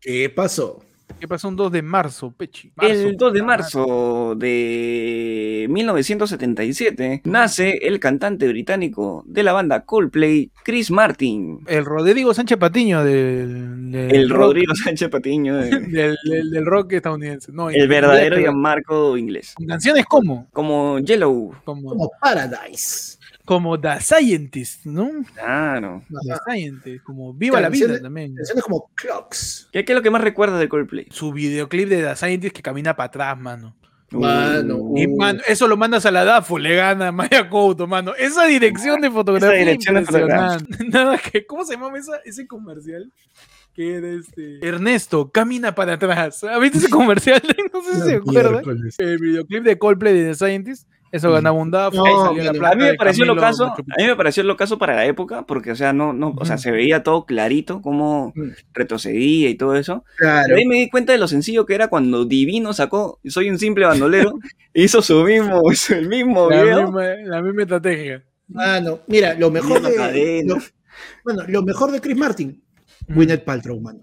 ¿Qué 0.00 0.28
pasó? 0.34 0.80
¿Qué 1.20 1.28
pasó 1.28 1.48
un 1.48 1.56
2 1.56 1.70
de 1.72 1.82
marzo, 1.82 2.32
Pechi? 2.36 2.72
Marzo, 2.76 2.92
El 2.92 3.16
2 3.16 3.32
de 3.32 3.42
marzo 3.42 4.34
de 4.36 5.66
1977 5.70 7.22
nace 7.24 7.78
el 7.86 8.00
cantante 8.00 8.48
británico 8.48 9.22
de 9.26 9.42
la 9.42 9.52
banda 9.52 9.84
Coldplay, 9.84 10.50
Chris 10.64 10.90
Martin. 10.90 11.60
El 11.66 11.84
Rodrigo 11.84 12.34
Sánchez 12.34 12.58
Patiño 12.58 13.04
del, 13.04 13.90
del 13.90 14.14
El 14.14 14.28
rock- 14.30 14.38
Rodrigo 14.40 14.74
Sánchez 14.74 15.08
Patiño, 15.08 15.56
Del, 15.58 15.92
del- 16.24 16.50
del 16.50 16.66
rock 16.66 16.92
estadounidense. 16.94 17.52
No, 17.52 17.70
el 17.70 17.88
verdadero 17.88 18.36
Gianmarco 18.38 19.16
inglés. 19.16 19.54
Con 19.54 19.66
canciones 19.66 20.04
como, 20.06 20.48
Como 20.52 20.98
Yellow. 20.98 21.54
como, 21.64 21.90
Como 21.90 22.10
Paradise. 22.20 23.18
Como 23.44 23.78
The 23.80 24.00
Scientist, 24.00 24.86
¿no? 24.86 25.10
Claro. 25.34 26.02
The 26.08 26.34
Scientist, 26.46 27.04
como 27.04 27.34
Viva 27.34 27.60
la 27.60 27.68
Vida 27.68 28.00
también. 28.00 28.34
Canciones 28.34 28.64
como 28.64 28.90
Clocks. 28.94 29.68
¿Qué, 29.72 29.84
qué 29.84 29.92
es 29.92 29.96
lo 29.96 30.02
que 30.02 30.10
más 30.10 30.22
recuerdas 30.22 30.58
de 30.60 30.68
Coldplay? 30.68 31.06
Su 31.10 31.32
videoclip 31.32 31.88
de 31.88 32.02
The 32.02 32.16
Scientist 32.16 32.54
que 32.56 32.62
camina 32.62 32.96
para 32.96 33.06
atrás, 33.08 33.38
mano. 33.38 33.76
Mano, 34.10 34.76
Uh, 34.76 34.96
Y, 34.98 35.08
mano, 35.08 35.40
eso 35.46 35.66
lo 35.66 35.76
mandas 35.76 36.06
a 36.06 36.10
la 36.12 36.24
DAFO, 36.24 36.58
le 36.58 36.76
gana 36.76 37.08
a 37.08 37.12
Maya 37.12 37.48
Couto, 37.48 37.86
mano. 37.88 38.14
Esa 38.14 38.46
dirección 38.46 39.00
de 39.00 39.10
fotografía. 39.10 39.58
dirección 39.58 39.96
de. 39.96 40.02
Nada 40.88 41.18
que, 41.18 41.44
¿cómo 41.46 41.64
se 41.64 41.74
llamaba 41.74 41.98
esa- 41.98 42.20
ese 42.24 42.46
comercial? 42.46 43.12
Que 43.74 43.94
era 43.96 44.08
este. 44.12 44.64
Ernesto, 44.64 45.32
camina 45.32 45.74
para 45.74 45.94
atrás. 45.94 46.44
¿Ah, 46.44 46.58
¿Viste 46.60 46.78
ese 46.78 46.88
comercial? 46.90 47.42
No 47.72 47.82
sé 47.82 47.94
si 47.96 48.00
se 48.02 48.14
acuerdan. 48.16 48.62
El 48.98 49.18
videoclip 49.18 49.64
de 49.64 49.78
Coldplay 49.78 50.14
de 50.14 50.28
The 50.28 50.34
Scientist. 50.36 50.88
Eso 51.14 51.30
ganaba 51.32 51.56
un 51.56 51.70
DAFO. 51.70 51.96
No, 51.96 52.04
ahí 52.06 52.12
salía 52.12 52.42
la 52.44 52.50
mano, 52.52 52.58
plata 52.58 52.72
a 52.74 52.76
mí 52.76 52.84
me 52.84 52.94
pareció 52.94 53.24
lo 53.24 53.36
caso, 53.36 53.66
Machu 53.68 53.84
Picchu. 53.84 53.92
a 53.92 54.02
mí 54.02 54.08
me 54.08 54.16
pareció 54.16 54.42
lo 54.42 54.56
caso 54.56 54.78
para 54.78 54.96
la 54.96 55.06
época, 55.06 55.46
porque 55.46 55.70
o 55.70 55.76
sea, 55.76 55.92
no, 55.92 56.12
no, 56.12 56.34
o 56.36 56.44
sea, 56.44 56.58
se 56.58 56.70
veía 56.72 57.02
todo 57.02 57.24
clarito, 57.24 57.80
cómo 57.82 58.32
Mm. 58.34 58.48
retrocedía 58.72 59.48
y 59.48 59.54
todo 59.54 59.76
eso. 59.76 60.04
Claro. 60.16 60.44
Pero 60.46 60.58
ahí 60.58 60.66
me 60.66 60.76
di 60.76 60.90
cuenta 60.90 61.12
de 61.12 61.18
lo 61.18 61.28
sencillo 61.28 61.66
que 61.66 61.74
era 61.74 61.88
cuando 61.88 62.24
Divino 62.24 62.72
sacó 62.72 63.20
Soy 63.26 63.48
un 63.48 63.58
simple 63.58 63.86
bandolero, 63.86 64.32
e 64.72 64.82
hizo 64.84 65.02
su 65.02 65.22
mismo, 65.24 65.62
hizo 65.72 65.94
el 65.94 66.08
mismo 66.08 66.50
La 66.50 66.62
video. 66.62 66.82
misma, 66.84 67.04
la 67.24 67.42
misma 67.42 67.62
estrategia. 67.62 68.24
Mano, 68.48 69.00
mira, 69.06 69.34
lo 69.34 69.50
mejor 69.50 69.80
de. 69.82 70.42
lo- 70.44 70.58
bueno, 71.24 71.42
lo 71.48 71.62
mejor 71.62 71.90
de 71.92 72.00
Chris 72.00 72.16
Martin, 72.16 72.60
Mm. 73.06 73.14
Gwyneth 73.14 73.44
Paltrow, 73.44 73.78
mano. 73.80 74.00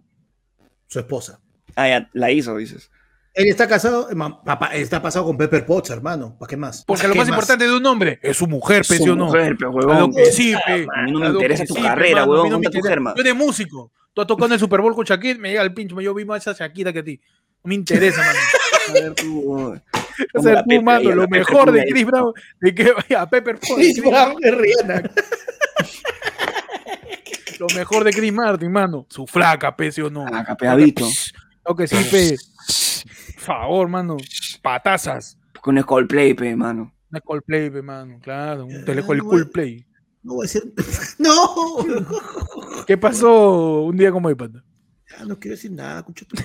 Su 0.88 1.00
esposa. 1.00 1.40
Ah, 1.76 1.88
ya, 1.88 2.10
la 2.14 2.32
hizo, 2.32 2.56
dices. 2.58 2.92
Él 3.34 3.48
está 3.48 3.66
casado, 3.68 4.10
ma- 4.14 4.44
papá, 4.44 4.76
está 4.76 5.02
casado 5.02 5.26
con 5.26 5.38
Pepper 5.38 5.66
Potts, 5.66 5.90
hermano. 5.92 6.36
¿Para 6.38 6.50
qué 6.50 6.58
más? 6.58 6.84
Porque 6.86 7.04
¿Para 7.04 7.14
lo 7.14 7.20
más 7.22 7.30
importante 7.30 7.66
de 7.66 7.74
un 7.76 7.86
hombre 7.86 8.20
es 8.22 8.36
su 8.36 8.46
mujer, 8.46 8.84
Su 8.84 8.94
pese 8.94 9.10
o 9.10 9.16
no. 9.16 9.26
mujer, 9.28 9.56
pe, 9.56 9.66
A 9.66 9.70
huevón. 9.70 9.98
lo 9.98 10.10
que 10.12 10.26
sí, 10.34 10.54
pe. 10.66 10.86
A 10.94 11.04
mí 11.04 11.12
no 11.14 11.20
me 11.20 11.28
interesa 11.28 11.64
tu 11.66 11.76
sí, 11.76 11.82
carrera, 11.82 12.24
pe, 12.26 12.30
huevón, 12.30 12.44
mí 12.46 12.50
no 12.50 12.60
me 12.60 12.66
interesa. 12.66 13.14
Tú 13.16 13.22
eres 13.22 13.36
músico. 13.36 13.92
Tú 14.14 14.20
has 14.22 14.28
tocado 14.28 14.48
en 14.48 14.54
el 14.54 14.60
Super 14.60 14.82
Bowl 14.82 14.94
con 14.94 15.06
Shakira, 15.06 15.40
me 15.40 15.50
llega 15.50 15.62
el 15.62 15.74
pincho, 15.74 16.00
yo 16.02 16.14
vi 16.14 16.26
más 16.26 16.46
a 16.48 16.54
Shakira 16.54 16.92
que 16.92 17.00
a 17.00 17.04
ti. 17.04 17.22
No 17.64 17.70
me 17.70 17.76
interesa, 17.76 18.20
mano. 18.20 18.40
A 18.90 18.94
ver, 18.94 19.14
tú, 19.16 19.80
O 20.36 20.42
sea, 20.44 20.64
tú, 20.64 20.82
mano, 20.82 21.12
lo 21.12 21.28
mejor 21.30 21.72
de. 21.72 21.86
Chris 21.86 22.06
Brown, 22.06 22.34
de 22.60 22.76
que 22.76 22.92
vaya 22.92 23.22
a 23.22 23.30
Pepper 23.30 23.56
Potts, 23.56 23.76
Chris 23.76 24.02
Brown 24.04 24.36
es 24.42 24.58
Rihanna. 24.58 25.04
lo 27.60 27.68
mejor 27.76 28.04
de 28.04 28.12
Chris 28.12 28.34
Martin, 28.34 28.72
mano. 28.72 29.06
Su 29.10 29.26
flaca, 29.28 29.76
pese 29.76 30.04
o 30.04 30.10
no. 30.10 30.26
Ah, 30.32 30.44
capeadito. 30.44 31.08
Lo 31.66 31.76
que 31.76 31.88
sí, 31.88 31.96
pe. 32.12 32.36
Por 33.04 33.42
favor, 33.42 33.88
mano. 33.88 34.18
Patazas. 34.62 35.38
Con 35.62 35.78
el 35.78 35.86
Coldplay, 35.86 36.34
pe, 36.34 36.56
mano. 36.56 36.94
Una 37.12 37.22
Coldplay, 37.22 37.70
pe, 37.70 37.82
mano. 37.82 38.20
Claro, 38.22 38.66
un 38.66 38.86
teleco 38.86 39.14
el 39.14 39.20
no, 39.20 39.26
Coldplay. 39.26 39.86
No 40.24 40.36
voy 40.36 40.46
a 40.46 40.48
decir. 40.48 40.74
¡No! 41.20 41.86
¿Qué 42.88 42.98
pasó 42.98 43.82
un 43.82 43.98
día 43.98 44.12
como 44.12 44.28
hoy, 44.28 44.36
pata? 44.36 44.64
Ya 45.10 45.26
no 45.26 45.40
quiero 45.40 45.56
decir 45.56 45.72
nada, 45.72 46.00
escucha. 46.00 46.26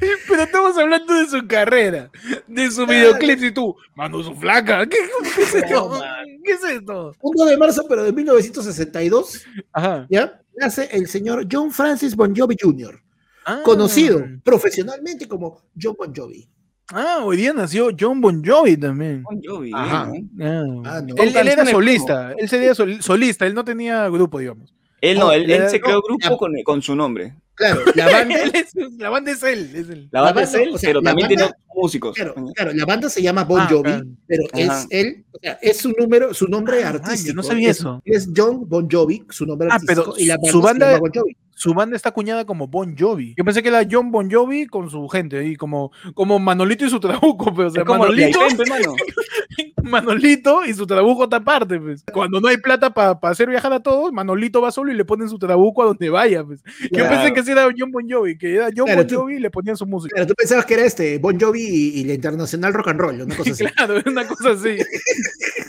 Pero 0.00 0.42
estamos 0.42 0.78
hablando 0.78 1.12
de 1.12 1.26
su 1.26 1.46
carrera, 1.46 2.10
de 2.46 2.70
su 2.70 2.86
videoclips 2.86 3.42
y 3.42 3.52
tú, 3.52 3.76
mano, 3.94 4.22
su 4.22 4.34
flaca. 4.34 4.86
¿Qué, 4.86 4.96
qué 5.36 5.42
es 5.42 5.54
esto? 5.56 5.90
No. 5.90 6.00
¿Qué 6.42 6.52
es 6.52 6.64
esto? 6.64 7.14
1 7.20 7.44
de 7.44 7.56
marzo, 7.58 7.84
pero 7.86 8.04
de 8.04 8.12
1962, 8.12 9.46
Ajá. 9.72 10.06
¿ya? 10.08 10.40
Nace 10.56 10.88
el 10.92 11.06
señor 11.06 11.46
John 11.50 11.70
Francis 11.70 12.16
Bon 12.16 12.34
Jovi 12.34 12.56
Jr., 12.58 12.98
Ah. 13.46 13.60
conocido 13.64 14.22
profesionalmente 14.44 15.26
como 15.26 15.62
John 15.80 15.96
Bon 15.98 16.12
Jovi. 16.14 16.48
Ah, 16.92 17.20
hoy 17.24 17.36
día 17.36 17.52
nació 17.52 17.90
John 17.98 18.20
Bon 18.20 18.42
Jovi 18.44 18.76
también. 18.76 19.22
Bon 19.22 19.40
Jovi, 19.42 19.70
Ajá. 19.74 20.10
¿eh? 20.14 20.24
Ah. 20.42 20.64
Ah, 20.84 21.00
no. 21.06 21.14
Él, 21.22 21.34
él 21.36 21.48
era 21.48 21.64
solista, 21.66 22.32
él 22.36 22.48
sería 22.48 22.74
sol- 22.74 23.00
solista, 23.02 23.46
él 23.46 23.54
no 23.54 23.64
tenía 23.64 24.08
grupo, 24.08 24.38
digamos. 24.40 24.74
Él 25.00 25.18
no, 25.18 25.32
él, 25.32 25.50
él 25.50 25.70
se 25.70 25.78
no, 25.78 25.84
creó 25.84 26.02
grupo 26.02 26.36
con, 26.36 26.52
con 26.64 26.82
su 26.82 26.94
nombre. 26.94 27.34
Claro, 27.54 27.80
la 27.94 28.06
banda, 28.12 28.42
Él 28.42 28.52
es- 28.54 28.74
la 28.98 29.08
banda 29.10 29.30
es 29.32 29.42
él, 29.42 29.70
es 29.74 29.88
él. 29.88 30.08
La 30.10 30.20
La 30.20 30.26
banda 30.26 30.42
es 30.42 30.52
banda, 30.52 30.68
él, 30.68 30.74
o 30.74 30.78
sea, 30.78 30.88
pero 30.88 31.00
la 31.00 31.10
también 31.10 31.28
banda- 31.28 31.44
tiene 31.46 31.58
músicos. 31.74 32.14
claro, 32.16 32.34
claro, 32.54 32.72
la 32.74 32.84
banda 32.86 33.08
se 33.08 33.22
llama 33.22 33.44
Bon 33.44 33.60
Ah, 33.60 33.68
Jovi, 33.70 33.82
claro. 33.82 34.06
pero 34.26 34.42
Ajá. 34.52 34.80
es 34.82 34.86
él, 34.90 35.24
o 35.32 35.38
sea, 35.40 35.58
es 35.62 35.76
su 35.78 35.92
número, 35.92 36.34
su 36.34 36.48
nombre 36.48 36.82
Ah, 36.84 36.88
artístico. 36.90 37.28
yo 37.28 37.34
no 37.34 37.42
sabía 37.42 37.70
es, 37.70 37.78
eso. 37.78 38.02
Es 38.04 38.28
John 38.36 38.68
Bon 38.68 38.88
Jovi, 38.90 39.24
su 39.30 39.46
nombre 39.46 39.68
Ah, 39.70 39.74
artístico, 39.76 40.02
pero 40.14 40.18
y 40.18 40.26
la 40.26 40.36
su 40.50 40.60
banda, 40.60 40.60
se 40.60 40.60
banda- 40.60 40.86
llama 40.88 40.98
Bon 41.00 41.10
Jovi. 41.14 41.36
Su 41.60 41.74
banda 41.74 41.94
está 41.94 42.08
acuñada 42.08 42.46
como 42.46 42.68
Bon 42.68 42.96
Jovi. 42.98 43.34
Yo 43.36 43.44
pensé 43.44 43.62
que 43.62 43.68
era 43.68 43.82
John 43.88 44.10
Bon 44.10 44.30
Jovi 44.30 44.66
con 44.66 44.88
su 44.88 45.06
gente, 45.08 45.44
y 45.46 45.56
como, 45.56 45.92
como 46.14 46.38
Manolito 46.38 46.86
y 46.86 46.90
su 46.90 46.98
trabuco, 46.98 47.52
pero 47.54 47.68
o 47.68 47.70
sea, 47.70 47.84
Manolito, 47.84 48.38
Manolito, 49.82 50.64
y 50.64 50.72
su 50.72 50.86
trabuco 50.86 51.24
otra 51.24 51.40
parte, 51.40 51.78
pues. 51.78 52.02
Cuando 52.12 52.40
no 52.40 52.48
hay 52.48 52.56
plata 52.56 52.88
para 52.94 53.18
hacer 53.30 53.50
viajar 53.50 53.72
a 53.74 53.80
todos, 53.80 54.10
Manolito 54.10 54.62
va 54.62 54.70
solo 54.70 54.90
y 54.90 54.94
le 54.94 55.04
ponen 55.04 55.28
su 55.28 55.38
trabuco 55.38 55.82
a 55.82 55.86
donde 55.86 56.08
vaya, 56.08 56.42
pues. 56.44 56.62
Yo 56.82 56.88
Claro. 56.90 57.10
pensé 57.16 57.32
que 57.34 57.42
sí 57.42 57.50
era 57.50 57.68
John 57.76 57.90
Bon 57.92 58.08
Jovi, 58.08 58.38
que 58.38 58.54
era 58.54 58.68
John 58.74 58.86
Claro, 58.86 59.02
Bon 59.02 59.06
tú- 59.06 59.16
Jovi 59.16 59.34
y 59.36 59.40
le 59.40 59.50
ponían 59.50 59.76
su 59.76 59.84
música. 59.86 60.14
Claro, 60.14 60.28
tú 60.28 60.34
pensabas 60.34 60.64
que 60.64 60.74
era 60.74 60.84
este 60.86 61.18
Bon 61.18 61.38
Jovi 61.38 61.60
y, 61.60 62.00
y 62.00 62.04
la 62.04 62.14
Internacional 62.14 62.72
Rock 62.72 62.88
and 62.88 63.00
Roll, 63.00 63.20
una 63.20 63.36
cosa 63.36 63.50
así. 63.52 63.64
Claro, 63.76 63.94
una 64.06 64.26
cosa 64.26 64.50
así. 64.52 64.78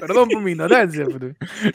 Perdón 0.00 0.28
por 0.28 0.42
mi 0.42 0.52
ignorancia, 0.52 1.06
pero. 1.06 1.34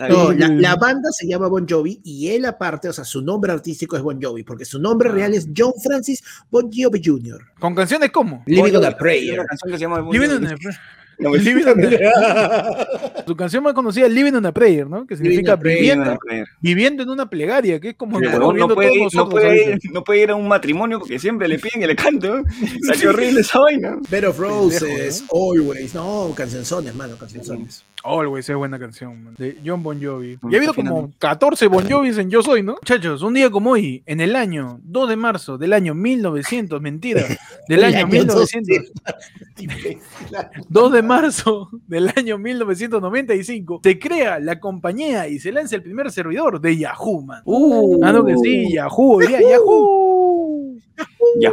No, 0.09 0.31
la, 0.33 0.47
la 0.49 0.75
banda 0.75 1.09
se 1.11 1.27
llama 1.27 1.47
Bon 1.47 1.65
Jovi 1.67 2.01
y 2.03 2.29
él 2.29 2.45
aparte, 2.45 2.89
o 2.89 2.93
sea, 2.93 3.03
su 3.05 3.21
nombre 3.21 3.51
artístico 3.51 3.95
es 3.97 4.01
Bon 4.03 4.21
Jovi, 4.21 4.43
porque 4.43 4.65
su 4.65 4.79
nombre 4.79 5.09
Ah. 5.09 5.13
real 5.13 5.33
es 5.33 5.47
John 5.55 5.73
Francis 5.83 6.23
Bon 6.49 6.69
Jovi 6.71 7.01
Jr. 7.03 7.41
¿Con 7.59 7.75
canciones 7.75 8.11
cómo? 8.11 8.43
Living 8.45 8.71
on 8.71 8.75
a 8.75 8.87
una 8.89 8.97
Prayer. 8.97 9.37
canción 9.45 9.71
que 9.71 9.77
se 9.77 9.81
llama 9.81 9.99
Bon 10.01 10.13
Living 10.13 10.29
Jovi. 10.29 10.45
on 10.45 10.51
a 10.51 10.79
No, 11.19 11.29
me- 11.29 11.37
Living 11.37 11.65
on 11.67 11.79
a- 11.79 13.23
Su 13.27 13.35
canción 13.35 13.63
más 13.63 13.73
conocida 13.73 14.07
es 14.07 14.11
Living 14.11 14.33
on 14.33 14.45
a 14.47 14.51
Prayer, 14.51 14.87
¿no? 14.87 15.05
Que 15.05 15.15
significa 15.15 15.57
Prayer. 15.57 15.79
viviendo, 15.79 16.17
viviendo 16.59 17.03
en 17.03 17.09
una 17.09 17.29
plegaria, 17.29 17.79
que 17.79 17.89
es 17.89 17.95
como 17.95 18.19
no 18.19 18.29
puede, 18.31 18.39
todos 18.39 18.53
ir, 18.55 18.59
no, 18.59 19.03
nosotros 19.05 19.29
puede 19.29 19.47
ahorita. 19.47 19.69
ir, 19.87 19.93
no 19.93 20.03
puede 20.03 20.21
ir 20.23 20.31
a 20.31 20.35
un 20.35 20.47
matrimonio 20.47 20.99
porque 20.99 21.19
siempre 21.19 21.47
le 21.47 21.59
piden 21.59 21.83
y 21.83 21.85
le 21.85 21.95
canto. 21.95 22.43
Salió 22.87 23.11
horrible 23.11 23.41
esa 23.41 23.59
vaina. 23.59 23.97
Bed 24.09 24.27
of 24.27 24.39
Roses, 24.39 24.81
Pendejo, 24.81 25.53
Always. 25.53 25.93
No, 25.93 26.33
cancionzones, 26.35 26.95
mano, 26.95 27.15
cancionzones. 27.15 27.85
Always 28.03 28.49
es 28.49 28.55
buena 28.55 28.77
canción, 28.77 29.23
man, 29.23 29.35
de 29.37 29.57
John 29.65 29.81
Bon 29.81 29.97
Jovi. 30.01 30.37
Mm, 30.41 30.51
Y 30.51 30.55
ha 30.55 30.57
habido 30.57 30.73
como 30.73 30.89
afinando. 30.89 31.15
14 31.19 31.67
Bon 31.67 31.89
Jovis 31.89 32.17
en 32.17 32.29
Yo 32.29 32.43
Soy, 32.43 32.61
¿no? 32.61 32.73
Muchachos, 32.73 33.21
un 33.21 33.33
día 33.33 33.49
como 33.49 33.71
hoy, 33.71 34.03
en 34.05 34.19
el 34.19 34.35
año 34.35 34.79
2 34.83 35.09
de 35.09 35.15
marzo 35.15 35.57
del 35.57 35.71
año 35.73 35.95
1900, 35.95 36.81
mentira, 36.81 37.21
del 37.69 37.79
El 37.79 37.85
año 37.85 37.97
año 37.99 38.07
1900, 38.07 38.91
2 40.67 40.91
de 40.91 41.01
marzo 41.01 41.69
del 41.87 42.11
año 42.15 42.37
1995, 42.37 43.79
se 43.83 43.99
crea 43.99 44.39
la 44.39 44.59
compañía 44.59 45.27
y 45.27 45.39
se 45.39 45.51
lanza 45.51 45.75
el 45.77 45.83
primer 45.83 46.11
servidor 46.11 46.59
de 46.59 46.77
Yahoo, 46.77 47.21
man. 47.21 47.41
Uh, 47.45 48.03
Ah, 48.03 48.11
no 48.11 48.25
que 48.25 48.35
sí, 48.37 48.73
Yahoo, 48.73 49.17
hoy 49.17 49.27
día 49.27 49.39
Yahoo. 49.41 50.77
Ya. 51.39 51.51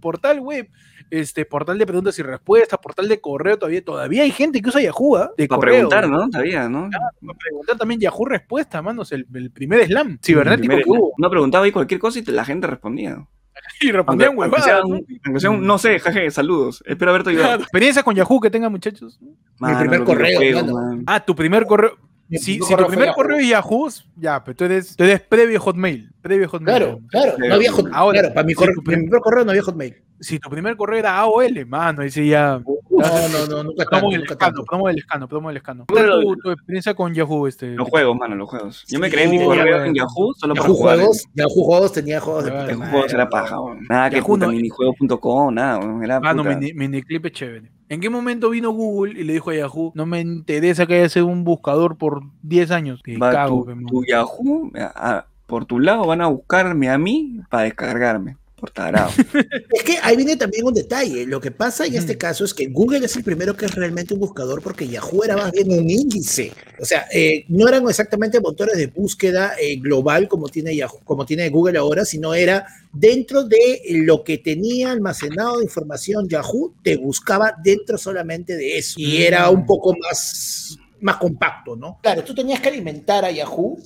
Portal 0.00 0.40
web, 0.40 0.68
este 1.10 1.44
portal 1.44 1.78
de 1.78 1.86
preguntas 1.86 2.18
y 2.18 2.22
respuestas, 2.22 2.78
portal 2.80 3.08
de 3.08 3.20
correo, 3.20 3.58
todavía, 3.58 3.84
todavía 3.84 4.22
hay 4.22 4.30
gente 4.30 4.60
que 4.60 4.68
usa 4.68 4.80
Yahoo, 4.80 5.16
¿ah? 5.16 5.30
De 5.36 5.46
Para 5.48 5.56
correo. 5.58 5.74
preguntar, 5.88 6.08
¿no? 6.08 6.28
Sabía, 6.32 6.68
¿no? 6.68 6.88
Para 6.90 7.38
preguntar 7.38 7.76
también 7.78 8.00
Yahoo 8.00 8.24
Respuesta, 8.24 8.82
manos, 8.82 9.12
el, 9.12 9.26
el 9.34 9.50
primer 9.50 9.84
slam 9.86 10.18
cibernético 10.22 10.68
Primero, 10.74 10.84
que 10.84 10.90
hubo. 10.90 11.12
Uno 11.18 11.30
preguntaba 11.30 11.64
ahí 11.64 11.72
cualquier 11.72 12.00
cosa 12.00 12.18
y 12.18 12.22
te- 12.22 12.32
la 12.32 12.44
gente 12.44 12.66
respondía. 12.66 13.24
Y 13.80 13.92
respondían 13.92 14.36
huevadas. 14.36 14.82
¿no? 14.84 15.56
no 15.58 15.78
sé, 15.78 15.98
jaje, 16.00 16.30
saludos. 16.30 16.82
Espero 16.86 17.10
haberte 17.12 17.30
ayudado. 17.30 17.48
Claro. 17.48 17.62
Experiencia 17.62 18.02
con 18.02 18.14
Yahoo 18.14 18.40
que 18.40 18.50
tengan, 18.50 18.70
muchachos. 18.72 19.18
Mano, 19.58 19.78
primer 19.78 20.04
correo. 20.04 20.66
Ah, 21.06 21.24
tu 21.24 21.34
primer 21.34 21.64
correo. 21.66 21.96
Mi 22.28 22.38
Si, 22.38 22.58
primer 22.58 22.68
si 22.68 22.76
tu 22.76 22.86
primer 22.88 23.12
correo 23.14 23.38
es 23.38 23.48
Yahoo, 23.48 23.88
ya, 24.16 24.42
pero 24.42 24.56
tú 24.56 24.64
eres, 24.64 24.96
tú 24.96 25.04
eres 25.04 25.20
previo 25.20 25.60
Hotmail. 25.60 26.10
Previo 26.24 26.48
Hotmail. 26.48 26.78
Claro, 26.78 27.00
claro, 27.10 27.34
no 27.38 27.54
había 27.54 27.70
Hotmail. 27.70 27.94
Ahora, 27.94 28.18
claro, 28.20 28.34
para 28.34 28.46
mi, 28.46 28.54
correo, 28.54 28.74
mi 28.78 28.82
primer 28.94 29.20
correo 29.20 29.44
no 29.44 29.50
había 29.50 29.62
Hotmail. 29.62 29.94
Si 30.20 30.38
tu 30.38 30.48
primer 30.48 30.74
correo 30.74 30.98
era 30.98 31.18
AOL, 31.18 31.66
mano, 31.66 32.00
ahí 32.00 32.10
sí 32.10 32.28
ya. 32.30 32.62
No, 32.64 33.28
no, 33.28 33.46
no, 33.46 33.62
nunca 33.64 33.84
tanto, 33.84 33.90
Promo 33.90 34.10
del 34.10 34.20
nunca 34.20 34.32
escano, 34.32 34.52
tanto. 34.54 34.64
promo 34.64 34.88
del 34.88 34.98
escano, 34.98 35.28
promo 35.28 35.48
del 35.48 35.56
escano. 35.58 35.84
¿Cuál 35.86 36.04
es 36.04 36.10
tu, 36.10 36.36
tu 36.36 36.50
experiencia 36.52 36.94
con 36.94 37.12
Yahoo? 37.12 37.46
Este? 37.46 37.74
Los 37.74 37.88
juegos, 37.90 38.16
mano, 38.16 38.34
los 38.36 38.48
juegos. 38.48 38.84
Yo 38.88 38.98
me 39.00 39.08
Sí, 39.08 39.12
creé 39.16 39.28
mi 39.28 39.38
ya, 39.38 39.44
correo 39.44 39.84
en 39.84 39.94
Yahoo 39.94 40.32
solo 40.34 40.54
para 40.54 40.66
Yahoo 40.66 40.76
jugar. 40.78 40.96
Juegos, 40.96 41.24
Yahoo 41.34 41.64
Juegos 41.64 41.92
tenía 41.92 42.20
juegos 42.20 42.44
de 42.46 42.50
puta 42.52 42.66
Yahoo 42.68 42.90
Juegos 42.90 43.12
era 43.12 43.28
paja, 43.28 43.60
weón. 43.60 43.86
Nada 43.90 44.08
que 44.10 44.22
puta, 44.22 44.46
no- 44.46 44.52
minijuegos.com, 44.52 45.54
nada, 45.54 45.78
weón. 45.78 46.04
Era 46.04 46.20
Mano, 46.20 46.42
puta. 46.42 46.56
mini, 46.56 46.72
miniclip 46.72 47.26
es 47.26 47.32
chévere. 47.32 47.70
¿En 47.90 48.00
qué 48.00 48.08
momento 48.08 48.48
vino 48.50 48.70
Google 48.70 49.20
y 49.20 49.24
le 49.24 49.34
dijo 49.34 49.50
a 49.50 49.54
Yahoo, 49.56 49.92
no 49.94 50.06
me 50.06 50.20
interesa 50.20 50.86
que 50.86 50.94
haya 50.94 51.08
sido 51.10 51.26
un 51.26 51.44
buscador 51.44 51.98
por 51.98 52.22
10 52.42 52.70
años? 52.70 53.02
Te 53.04 53.18
Va, 53.18 53.30
cago, 53.30 53.66
tu, 53.66 53.86
tu 53.86 54.04
Yahoo, 54.08 54.70
a- 54.78 55.16
a- 55.18 55.26
por 55.46 55.66
tu 55.66 55.78
lado 55.78 56.06
van 56.06 56.20
a 56.22 56.26
buscarme 56.28 56.88
a 56.90 56.98
mí 56.98 57.40
para 57.50 57.64
descargarme. 57.64 58.36
Por 58.56 58.70
tarado. 58.70 59.10
Es 59.72 59.82
que 59.82 59.98
ahí 60.02 60.16
viene 60.16 60.36
también 60.36 60.64
un 60.64 60.72
detalle. 60.72 61.26
Lo 61.26 61.38
que 61.40 61.50
pasa 61.50 61.84
en 61.84 61.96
este 61.96 62.16
caso 62.16 62.44
es 62.46 62.54
que 62.54 62.66
Google 62.68 63.04
es 63.04 63.14
el 63.16 63.22
primero 63.24 63.54
que 63.54 63.66
es 63.66 63.74
realmente 63.74 64.14
un 64.14 64.20
buscador 64.20 64.62
porque 64.62 64.88
Yahoo 64.88 65.22
era 65.24 65.36
más 65.36 65.52
bien 65.52 65.70
un 65.72 65.90
índice. 65.90 66.52
O 66.80 66.84
sea, 66.86 67.04
eh, 67.12 67.44
no 67.48 67.68
eran 67.68 67.86
exactamente 67.86 68.40
motores 68.40 68.76
de 68.78 68.86
búsqueda 68.86 69.52
eh, 69.60 69.76
global 69.76 70.28
como 70.28 70.48
tiene 70.48 70.74
Yahoo, 70.74 71.00
como 71.04 71.26
tiene 71.26 71.50
Google 71.50 71.76
ahora, 71.78 72.06
sino 72.06 72.32
era 72.32 72.64
dentro 72.92 73.44
de 73.44 73.82
lo 73.90 74.24
que 74.24 74.38
tenía 74.38 74.92
almacenado 74.92 75.58
de 75.58 75.64
información 75.64 76.26
Yahoo, 76.28 76.72
te 76.82 76.96
buscaba 76.96 77.54
dentro 77.62 77.98
solamente 77.98 78.56
de 78.56 78.78
eso. 78.78 78.94
Y 78.98 79.22
era 79.24 79.50
un 79.50 79.62
Mm. 79.62 79.66
poco 79.66 79.94
más, 80.00 80.78
más 81.02 81.16
compacto, 81.16 81.76
¿no? 81.76 81.98
Claro, 82.02 82.24
tú 82.24 82.34
tenías 82.34 82.60
que 82.60 82.68
alimentar 82.68 83.24
a 83.26 83.30
Yahoo 83.30 83.78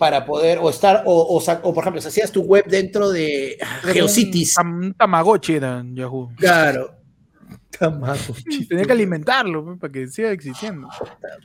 para 0.00 0.24
poder, 0.24 0.58
o 0.62 0.70
estar, 0.70 1.02
o, 1.04 1.12
o, 1.12 1.36
o, 1.36 1.74
por 1.74 1.82
ejemplo, 1.84 2.00
si 2.00 2.08
hacías 2.08 2.32
tu 2.32 2.40
web 2.40 2.64
dentro 2.66 3.10
de 3.10 3.58
GeoCities. 3.92 4.56
Un, 4.56 4.64
tam- 4.64 4.84
un 4.86 4.94
Tamagotchi 4.94 5.52
era 5.56 5.80
en 5.80 5.94
Yahoo. 5.94 6.30
Claro. 6.38 6.92
Tamagotchi. 7.78 8.64
Tenía 8.68 8.84
que 8.86 8.92
alimentarlo 8.92 9.62
pe, 9.64 9.76
para 9.76 9.92
que 9.92 10.06
siga 10.08 10.30
existiendo. 10.32 10.88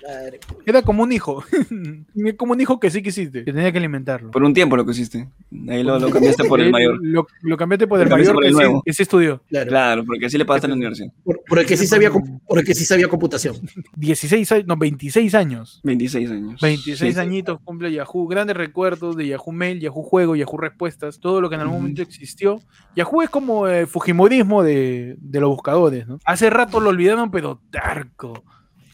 Madre. 0.07 0.39
Era 0.65 0.81
como 0.83 1.03
un 1.03 1.11
hijo. 1.11 1.43
como 2.37 2.53
un 2.53 2.61
hijo 2.61 2.79
que 2.79 2.89
sí 2.89 3.03
quisiste. 3.03 3.43
Que 3.43 3.51
tenía 3.51 3.73
que 3.73 3.77
alimentarlo. 3.77 4.31
Por 4.31 4.41
un 4.43 4.53
tiempo 4.53 4.77
lo 4.77 4.85
que 4.85 4.91
hiciste. 4.91 5.27
Ahí 5.67 5.83
lo, 5.83 5.99
lo 5.99 6.09
cambiaste 6.09 6.45
por 6.45 6.61
el 6.61 6.71
mayor. 6.71 6.97
Lo, 7.01 7.27
lo 7.41 7.57
cambiaste 7.57 7.87
por 7.87 7.97
Lo 7.99 8.03
el 8.03 8.09
cambiaste 8.09 8.33
mayor 8.33 8.53
por 8.53 8.61
que, 8.61 8.67
el 8.67 8.73
sí, 8.73 8.81
que 8.85 8.93
sí 8.93 9.03
estudió. 9.03 9.41
Claro. 9.49 9.67
Claro, 9.69 10.05
porque 10.05 10.27
así 10.27 10.37
le 10.37 10.45
pagaste 10.45 10.67
en 10.67 10.71
la 10.71 10.75
universidad. 10.77 11.11
Por, 11.47 11.59
el 11.59 11.65
que 11.65 11.77
sí 11.77 11.85
sabía, 11.87 12.09
por 12.11 12.59
el 12.59 12.65
que 12.65 12.73
sí 12.73 12.85
sabía 12.85 13.07
computación. 13.07 13.55
16 13.95 14.51
años, 14.51 14.67
no, 14.67 14.77
26 14.77 15.35
años. 15.35 15.79
26 15.83 16.31
años. 16.31 16.61
26 16.61 17.13
Sí. 17.13 17.19
añitos 17.19 17.59
cumple 17.63 17.91
Yahoo. 17.91 18.27
Grandes 18.27 18.55
recuerdos 18.57 19.15
de 19.15 19.27
Yahoo 19.27 19.51
Mail, 19.51 19.79
Yahoo 19.79 20.03
Juego, 20.03 20.35
Yahoo 20.35 20.57
Respuestas, 20.57 21.19
todo 21.19 21.41
lo 21.41 21.49
que 21.49 21.55
en 21.55 21.61
algún 21.61 21.77
momento 21.77 22.01
existió. 22.01 22.59
Yahoo 22.95 23.21
es 23.21 23.29
como 23.29 23.67
el 23.67 23.87
Fujimorismo 23.87 24.63
de, 24.63 25.15
de 25.19 25.39
los 25.39 25.49
buscadores, 25.49 26.07
¿no? 26.07 26.19
Hace 26.25 26.49
rato 26.49 26.79
lo 26.79 26.89
olvidaron, 26.89 27.29
pero 27.31 27.61
terco. 27.71 28.43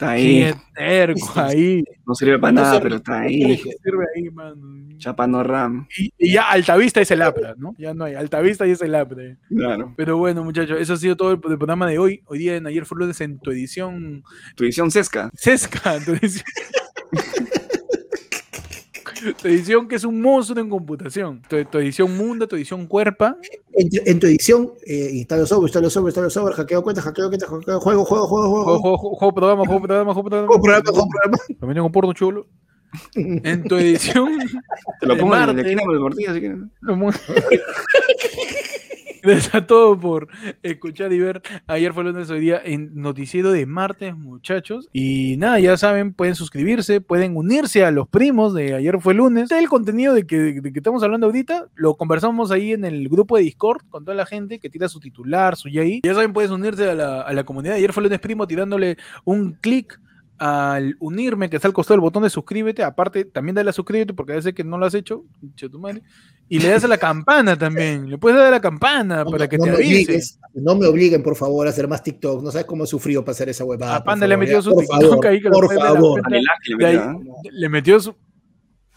Está 0.01 0.11
ahí. 0.13 0.39
Qué 0.41 0.55
terco 0.73 1.31
ahí. 1.35 1.83
No 2.07 2.15
sirve 2.15 2.39
para 2.39 2.51
No 2.53 2.61
nada, 2.61 2.73
sirve. 2.73 2.83
pero 2.83 2.95
está 2.95 3.19
ahí. 3.19 3.57
¿Qué 3.57 3.71
sirve 3.83 4.05
ahí, 4.15 4.29
man? 4.31 4.97
Chapando 4.97 5.43
RAM. 5.43 5.87
Y, 5.95 6.11
y 6.17 6.31
ya 6.33 6.49
Altavista 6.49 7.01
es 7.01 7.11
el 7.11 7.21
APRA, 7.21 7.53
¿no? 7.57 7.75
Ya 7.77 7.93
no 7.93 8.05
hay. 8.05 8.15
Altavista 8.15 8.65
y 8.65 8.71
es 8.71 8.81
el 8.81 8.95
APRA. 8.95 9.37
Claro. 9.55 9.93
Pero 9.95 10.17
bueno, 10.17 10.43
muchachos, 10.43 10.81
eso 10.81 10.93
ha 10.93 10.97
sido 10.97 11.15
todo 11.15 11.31
el, 11.33 11.35
el 11.35 11.57
programa 11.57 11.87
de 11.87 11.99
hoy. 11.99 12.23
Hoy 12.25 12.39
día 12.39 12.55
en 12.55 12.65
Ayer 12.65 12.85
fue 12.85 12.97
lunes 12.97 13.21
en 13.21 13.37
tu 13.39 13.51
edición 13.51 14.23
Tu 14.55 14.63
edición 14.63 14.89
Sesca. 14.89 15.29
Sesca, 15.35 15.99
tu 16.03 16.13
edición. 16.13 16.45
tu 19.41 19.47
edición 19.47 19.87
que 19.87 19.95
es 19.95 20.03
un 20.03 20.21
monstruo 20.21 20.61
en 20.61 20.69
computación. 20.69 21.41
Tu, 21.47 21.63
tu 21.65 21.77
edición 21.77 22.15
Munda, 22.17 22.47
tu 22.47 22.55
edición 22.55 22.85
Cuerpa. 22.87 23.37
En, 23.73 23.89
tu- 23.89 24.01
en 24.05 24.19
tu 24.19 24.27
edición, 24.27 24.71
eh, 24.85 25.09
instalo 25.13 25.45
software, 25.45 25.67
instalo 25.69 25.89
software, 25.89 26.09
instalo 26.11 26.29
software, 26.29 26.55
hackeo 26.55 26.81
cuentas, 26.83 27.03
hackeo 27.05 27.29
cuentas, 27.29 27.49
hackeo 27.49 27.79
juego, 27.79 28.05
juego, 28.05 28.27
juego, 28.27 28.49
Juego, 28.49 28.63
juego. 28.63 28.79
juego, 28.79 28.97
juego, 28.97 29.15
juego 29.15 29.33
programa, 29.33 29.65
juego 29.65 29.81
programa, 29.81 30.13
juego 30.13 30.29
programa. 30.29 30.47
Juego 30.47 30.61
programa, 30.63 30.91
juego 30.91 31.07
programa. 31.09 31.37
También 31.59 31.75
tengo 31.75 31.91
porno 31.91 32.13
chulo. 32.13 32.47
En 33.15 33.63
tu 33.63 33.75
edición. 33.77 34.37
Te 34.99 35.05
lo 35.07 35.17
pongo 35.17 35.33
en 35.35 35.39
la 35.39 35.45
martes. 35.47 35.65
esquina 35.65 35.81
por 35.85 35.93
el 35.95 36.01
portillo, 36.01 36.31
así 36.31 36.41
que. 36.41 36.55
A 39.53 39.65
todos 39.67 39.99
por 39.99 40.27
escuchar 40.63 41.13
y 41.13 41.19
ver. 41.19 41.41
Ayer 41.67 41.93
fue 41.93 42.03
lunes, 42.03 42.29
hoy 42.29 42.39
día 42.39 42.61
en 42.63 42.91
Noticiero 42.95 43.51
de 43.51 43.65
martes, 43.65 44.15
muchachos. 44.15 44.89
Y 44.93 45.35
nada, 45.37 45.59
ya 45.59 45.77
saben, 45.77 46.13
pueden 46.13 46.35
suscribirse, 46.35 47.01
pueden 47.01 47.37
unirse 47.37 47.85
a 47.85 47.91
los 47.91 48.07
primos 48.07 48.53
de 48.53 48.73
Ayer 48.73 48.99
fue 48.99 49.13
lunes. 49.13 49.51
El 49.51 49.69
contenido 49.69 50.13
de 50.13 50.25
que, 50.25 50.61
de 50.61 50.73
que 50.73 50.79
estamos 50.79 51.03
hablando 51.03 51.27
ahorita 51.27 51.67
lo 51.75 51.95
conversamos 51.95 52.51
ahí 52.51 52.71
en 52.71 52.83
el 52.83 53.09
grupo 53.09 53.37
de 53.37 53.43
Discord 53.43 53.83
con 53.89 54.05
toda 54.05 54.15
la 54.15 54.25
gente 54.25 54.59
que 54.59 54.69
tira 54.69 54.89
su 54.89 54.99
titular, 54.99 55.55
su 55.55 55.69
YAI. 55.69 56.01
Ya 56.03 56.15
saben, 56.15 56.33
puedes 56.33 56.51
unirse 56.51 56.89
a 56.89 56.95
la, 56.95 57.21
a 57.21 57.33
la 57.33 57.43
comunidad 57.43 57.73
de 57.73 57.79
Ayer 57.79 57.93
fue 57.93 58.03
lunes 58.03 58.19
primo 58.19 58.47
tirándole 58.47 58.97
un 59.23 59.53
clic 59.53 59.99
al 60.43 60.95
unirme, 60.99 61.51
que 61.51 61.57
está 61.57 61.67
al 61.67 61.73
costado 61.73 61.97
del 61.97 62.01
botón 62.01 62.23
de 62.23 62.29
suscríbete, 62.31 62.81
aparte 62.81 63.25
también 63.25 63.53
dale 63.53 63.69
a 63.69 63.73
suscríbete 63.73 64.15
porque 64.15 64.33
a 64.33 64.37
veces 64.37 64.55
que 64.55 64.63
no 64.63 64.79
lo 64.79 64.87
has 64.87 64.95
hecho, 64.95 65.23
tu 65.55 65.79
madre, 65.79 66.01
y 66.49 66.57
le 66.57 66.69
das 66.69 66.83
a 66.83 66.87
la 66.87 66.97
campana 66.97 67.55
también, 67.55 68.09
le 68.09 68.17
puedes 68.17 68.39
dar 68.39 68.47
a 68.47 68.51
la 68.51 68.59
campana 68.59 69.23
para 69.23 69.47
que 69.47 69.59
no 69.59 69.65
te 69.65 69.69
me 69.69 69.75
avise. 69.75 70.03
obligues, 70.03 70.39
no 70.55 70.73
me 70.73 70.87
obliguen, 70.87 71.21
por 71.21 71.35
favor, 71.35 71.67
a 71.67 71.69
hacer 71.69 71.87
más 71.87 72.01
TikTok. 72.01 72.41
No 72.41 72.49
sabes 72.49 72.65
cómo 72.65 72.85
he 72.85 72.87
sufrido 72.87 73.23
para 73.23 73.33
hacer 73.33 73.49
esa 73.49 73.65
huevada. 73.65 73.97
A 73.97 73.99
por 73.99 74.05
Panda 74.05 74.25
le 74.25 74.33
ha 74.33 74.37
favor, 74.37 74.45
metido 74.47 74.59
ya, 74.59 74.63
su 74.63 74.71
por 74.71 74.79
TikTok 74.79 75.01
favor, 75.11 75.27
ahí 75.27 75.41
que 75.41 75.49
lo 75.49 75.53
por 75.53 75.75
favor. 75.75 76.21
le 76.31 77.69
metió, 77.69 77.69
metió 77.69 77.99
su... 77.99 78.15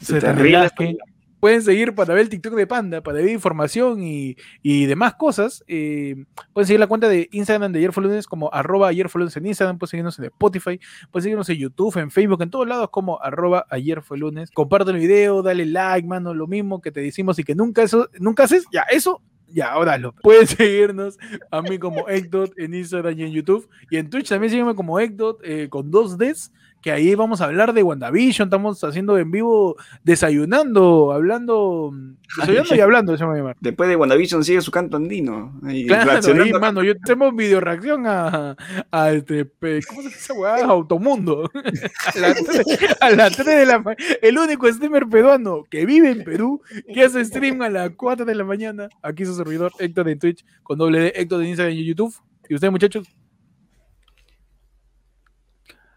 Se 0.00 0.14
te 0.14 0.20
te 0.20 0.32
relaje. 0.32 0.96
Pueden 1.44 1.60
seguir 1.60 1.94
para 1.94 2.14
ver 2.14 2.22
el 2.22 2.30
TikTok 2.30 2.54
de 2.54 2.66
Panda, 2.66 3.02
para 3.02 3.18
ver 3.18 3.28
información 3.28 4.02
y, 4.02 4.34
y 4.62 4.86
demás 4.86 5.12
cosas. 5.16 5.62
eh, 5.66 6.24
pueden 6.54 6.66
seguir 6.66 6.80
la 6.80 6.86
cuenta 6.86 7.06
de 7.06 7.28
Instagram 7.32 7.70
de 7.70 7.80
Ayer 7.80 7.92
fue 7.92 8.02
lunes 8.02 8.26
como 8.26 8.48
arroba 8.50 8.88
ayer 8.88 9.10
fue 9.10 9.18
lunes 9.18 9.36
en 9.36 9.44
Instagram. 9.44 9.76
Pueden 9.76 9.90
seguirnos 9.90 10.18
en 10.18 10.24
Spotify. 10.24 10.80
Pueden 11.10 11.22
seguirnos 11.22 11.50
en 11.50 11.56
YouTube, 11.58 11.98
en 11.98 12.10
Facebook, 12.10 12.40
en 12.40 12.48
todos 12.48 12.66
lados 12.66 12.88
como 12.88 13.20
arroba 13.20 13.66
ayer 13.68 14.00
fue 14.00 14.16
lunes. 14.16 14.50
Comparte 14.52 14.92
el 14.92 14.96
video, 14.96 15.42
dale 15.42 15.66
like, 15.66 16.08
mano, 16.08 16.32
lo 16.32 16.46
mismo 16.46 16.80
que 16.80 16.90
te 16.90 17.02
decimos 17.02 17.38
y 17.38 17.44
que 17.44 17.54
nunca 17.54 17.82
eso, 17.82 18.08
nunca 18.18 18.44
haces. 18.44 18.64
Ya, 18.72 18.84
eso 18.90 19.20
ya, 19.48 19.70
ahora 19.70 19.98
lo. 19.98 20.14
Pueden 20.14 20.46
seguirnos 20.46 21.18
a 21.50 21.60
mí 21.60 21.78
como 21.78 22.08
Ekdot 22.08 22.58
en 22.58 22.72
Instagram 22.72 23.18
y 23.18 23.22
en 23.22 23.32
YouTube. 23.32 23.68
Y 23.90 23.98
en 23.98 24.08
Twitch 24.08 24.30
también 24.30 24.50
sígueme 24.50 24.74
como 24.74 24.98
Ekdot 24.98 25.40
eh, 25.44 25.68
con 25.68 25.90
dos 25.90 26.16
Ds. 26.16 26.52
Que 26.84 26.92
ahí 26.92 27.14
vamos 27.14 27.40
a 27.40 27.46
hablar 27.46 27.72
de 27.72 27.82
WandaVision. 27.82 28.48
Estamos 28.48 28.84
haciendo 28.84 29.16
en 29.16 29.30
vivo, 29.30 29.74
desayunando, 30.02 31.12
hablando. 31.12 31.92
Desayunando 32.36 32.74
y 32.74 32.80
hablando, 32.80 33.16
se 33.16 33.24
llama. 33.24 33.54
Después 33.58 33.88
de 33.88 33.96
WandaVision 33.96 34.44
sigue 34.44 34.60
su 34.60 34.70
canto 34.70 34.98
andino. 34.98 35.58
ahí 35.64 35.86
Claro, 35.86 36.20
ahí, 36.42 36.52
mano, 36.52 36.82
yo 36.82 36.94
tenemos 36.98 37.34
video 37.34 37.60
reacción 37.60 38.06
a, 38.06 38.54
a 38.90 39.12
este, 39.12 39.48
¿cómo 39.88 40.02
se 40.02 40.08
llama 40.08 40.10
esa 40.10 40.34
weá? 40.34 40.64
Automundo. 40.66 41.50
A 42.14 42.18
las 42.18 42.44
3, 42.44 42.96
a 43.00 43.10
las 43.12 43.34
3 43.34 43.46
de 43.46 43.64
la 43.64 43.78
mañana. 43.78 44.04
El 44.20 44.36
único 44.36 44.70
streamer 44.70 45.06
peruano 45.06 45.64
que 45.70 45.86
vive 45.86 46.10
en 46.10 46.22
Perú, 46.22 46.60
que 46.92 47.02
hace 47.02 47.24
stream 47.24 47.62
a 47.62 47.70
las 47.70 47.92
4 47.96 48.26
de 48.26 48.34
la 48.34 48.44
mañana. 48.44 48.90
Aquí 49.02 49.24
su 49.24 49.34
servidor, 49.34 49.72
Héctor 49.78 50.04
de 50.04 50.16
Twitch, 50.16 50.44
con 50.62 50.76
doble 50.76 51.00
D, 51.00 51.12
Héctor 51.16 51.38
de 51.38 51.48
Instagram 51.48 51.74
y 51.74 51.84
YouTube. 51.86 52.14
¿Y 52.46 52.54
ustedes, 52.56 52.70
muchachos? 52.70 53.08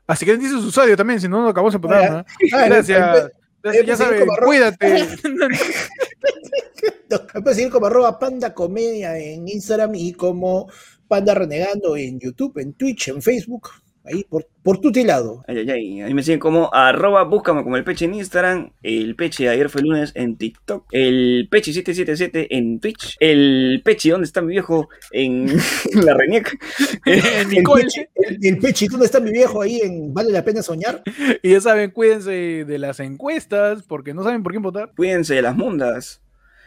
Así 0.08 0.26
que 0.26 0.38
dice 0.38 0.52
su 0.52 0.68
usuario 0.68 0.96
también, 0.96 1.20
si 1.20 1.28
no, 1.28 1.42
no 1.42 1.50
acabamos 1.50 1.76
el 1.76 1.82
programa. 1.82 2.26
Gracias. 2.40 3.30
Gracias, 3.62 3.86
Ya 3.86 3.98
saben, 3.98 4.26
cuídate. 4.44 5.06
Me 7.34 7.42
puedes 7.42 7.58
seguir 7.58 7.72
como 7.72 7.88
arroba 7.88 8.18
panda 8.18 8.54
comedia 8.54 9.18
en 9.18 9.48
Instagram 9.48 9.96
y 9.96 10.14
como 10.14 10.70
panda 11.08 11.34
renegando 11.34 11.96
en 11.98 12.20
YouTube, 12.20 12.58
en 12.60 12.74
Twitch, 12.74 13.10
en 13.10 13.22
Facebook. 13.22 13.70
Ahí, 14.08 14.26
por, 14.30 14.48
por 14.64 14.80
tu 14.80 14.92
lado. 15.04 15.44
Ay, 15.48 15.60
ay, 15.60 15.70
ay. 15.70 16.02
Ahí 16.02 16.14
me 16.14 16.24
siguen 16.24 16.40
como 16.40 16.74
arroba, 16.74 17.24
búscame 17.24 17.64
como 17.64 17.78
el 17.78 17.84
peche 17.84 18.06
en 18.06 18.16
Instagram, 18.16 18.72
el 18.84 19.16
peche 19.16 19.50
ayer 19.50 19.70
fue 19.70 19.82
lunes 19.82 20.12
en 20.16 20.38
TikTok, 20.38 20.86
el 20.92 21.48
peche 21.50 21.74
777 21.74 22.56
en 22.58 22.80
Twitch, 22.80 23.16
el 23.20 23.82
peche 23.84 24.12
¿dónde 24.12 24.26
está 24.26 24.42
mi 24.42 24.52
viejo? 24.52 24.90
en 25.12 25.48
la 26.06 26.14
Reñeca. 26.14 26.52
En 27.06 27.52
El 27.52 27.58
el, 27.58 28.40
el 28.42 28.58
peche, 28.60 28.88
¿dónde 28.90 29.06
está 29.06 29.20
mi 29.20 29.32
viejo 29.32 29.62
ahí 29.62 29.80
en 29.82 30.14
Vale 30.14 30.32
la 30.32 30.44
pena 30.44 30.62
soñar? 30.62 31.04
Y 31.44 31.52
ya 31.52 31.62
saben, 31.62 31.92
cuídense 31.92 32.66
de 32.66 32.80
las 32.80 33.00
encuestas, 33.00 33.84
porque 33.84 34.14
no 34.14 34.24
saben 34.24 34.44
por 34.44 34.52
quién 34.52 34.64
votar. 34.64 34.92
Cuídense 34.96 35.36
de 35.36 35.42
las 35.42 35.56
mundas. 35.56 36.22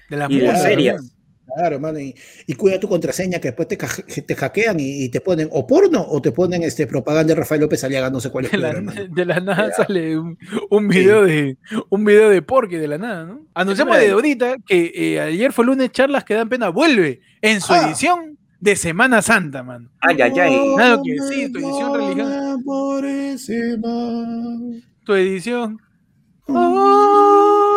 De 0.09 0.17
las 0.17 0.31
Y 0.31 0.37
de 0.37 0.41
mundas 0.41 0.63
las 0.63 0.63
serias. 0.63 1.20
Claro, 1.57 1.77
hermano, 1.77 1.99
y, 2.01 2.15
y 2.47 2.55
cuida 2.55 2.79
tu 2.81 2.89
contraseña 2.89 3.39
que 3.41 3.49
después 3.49 3.69
te, 3.69 3.77
te 3.77 4.35
hackean 4.37 4.79
y, 4.81 5.05
y 5.05 5.09
te 5.09 5.21
ponen 5.21 5.49
o 5.53 5.67
porno 5.67 6.05
o 6.09 6.21
te 6.23 6.33
ponen 6.33 6.63
este 6.63 6.87
propaganda 6.87 7.35
de 7.35 7.41
Rafael 7.41 7.61
López 7.61 7.83
Aliaga, 7.85 8.11
no 8.11 8.21
sé 8.21 8.31
cuál 8.31 8.47
es 8.47 8.53
De 8.53 8.59
peor, 8.59 8.83
la, 8.83 8.93
de 9.09 9.25
la 9.25 9.41
nada 9.41 9.69
Ya. 9.69 9.75
sale 9.85 10.19
un, 10.19 10.39
un 10.71 10.89
video 10.89 11.23
de 11.25 11.57
un 11.89 12.05
video 12.05 12.29
de 12.31 12.43
porque 12.43 12.79
de 12.79 12.89
la 12.89 12.99
nada, 12.99 13.25
¿no? 13.25 13.47
Anunciamos 13.55 13.97
de 13.99 14.11
ahorita 14.11 14.57
que 14.67 14.93
eh, 14.95 15.21
ayer 15.21 15.53
fue 15.53 15.65
lunes 15.67 15.91
charlas 15.93 16.25
que 16.25 16.35
dan 16.35 16.49
pena 16.49 16.69
vuelve 16.71 17.21
en 17.43 17.61
su 17.61 17.73
Ah. 17.73 17.87
edición 17.87 18.37
de 18.61 18.77
Semana 18.77 19.23
Santa, 19.23 19.63
man. 19.63 19.89
Ay, 20.01 20.21
ay, 20.21 20.33
ay. 20.39 20.61
Claro 20.77 21.03
que 21.03 21.17
sí, 21.29 21.51
tu 21.53 21.59
edición 21.59 21.95
religiosa. 21.95 22.57
Por 22.65 23.05
ese 23.07 23.79
mal. 23.79 24.83
Tu 25.05 25.15
edición. 25.15 25.79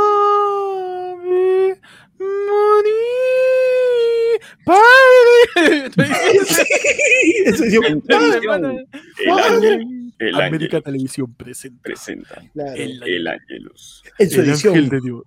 Ave 0.04 1.80
María, 2.74 4.40
Padre. 4.66 5.92
Eso 7.46 7.64
Semana- 8.42 8.74
el 9.20 9.30
ángel, 9.40 10.14
el 10.20 10.36
América 10.36 10.78
ángel 10.78 10.82
Televisión 10.82 11.34
presenta 11.34 11.82
presenta 11.84 12.42
claro. 12.54 12.74
el, 12.76 13.02
el 13.04 13.28
ángelus. 13.28 14.04
En 14.20 14.30
su 14.30 14.42
el 14.42 14.50
edición, 14.50 14.76
ángel 14.76 14.90
de 14.90 15.02
Dios. 15.02 15.24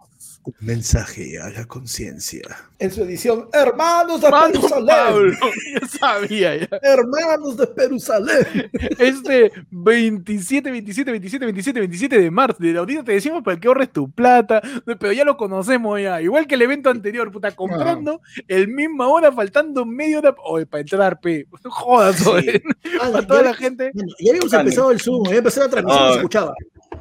Un 0.47 0.55
mensaje 0.61 1.39
a 1.41 1.51
la 1.51 1.65
conciencia. 1.67 2.43
En 2.79 2.91
su 2.91 3.03
edición, 3.05 3.49
hermanos 3.53 4.21
de 4.21 4.31
Mano 4.31 4.53
Jerusalén. 4.55 4.87
Pablo, 4.87 5.33
ya 5.81 5.89
sabía 5.89 6.57
ya. 6.57 6.69
Hermanos 6.83 7.57
de 7.57 7.69
Jerusalén. 7.77 8.71
Este 8.99 9.51
27, 9.71 10.71
27, 10.71 11.11
27, 11.11 11.45
27, 11.47 11.81
27 11.81 12.21
de 12.21 12.31
marzo. 12.31 12.59
De 12.61 12.77
ahorita 12.79 13.03
te 13.05 13.13
decimos 13.13 13.43
para 13.43 13.59
que 13.59 13.67
ahorres 13.69 13.93
tu 13.93 14.11
plata, 14.11 14.61
pero 14.99 15.13
ya 15.13 15.25
lo 15.25 15.37
conocemos 15.37 16.01
ya. 16.01 16.21
Igual 16.23 16.47
que 16.47 16.55
el 16.55 16.63
evento 16.63 16.91
anterior, 16.91 17.31
puta, 17.33 17.51
comprando 17.53 18.21
el 18.47 18.69
misma 18.69 19.09
hora, 19.09 19.33
faltando 19.33 19.85
media 19.85 20.19
hora. 20.19 20.35
Oye, 20.45 20.67
para 20.67 20.83
entrar, 20.83 21.21
pe. 21.21 21.47
No 21.65 21.71
jodas, 21.71 22.17
Sí. 22.17 22.29
oye. 22.29 22.63
Ah, 23.01 23.09
Para 23.11 23.21
ya- 23.23 23.27
toda 23.27 23.43
la 23.43 23.55
gente. 23.55 23.91
ya 24.21 24.31
habíamos 24.31 24.53
empezado 24.53 24.91
el 24.91 25.01
Zoom, 25.01 25.25
ya 25.29 25.37
empezó 25.37 25.61
la 25.61 25.69
transmisión, 25.69 26.05
Ah. 26.05 26.11
se 26.13 26.17
escuchaba. 26.19 26.55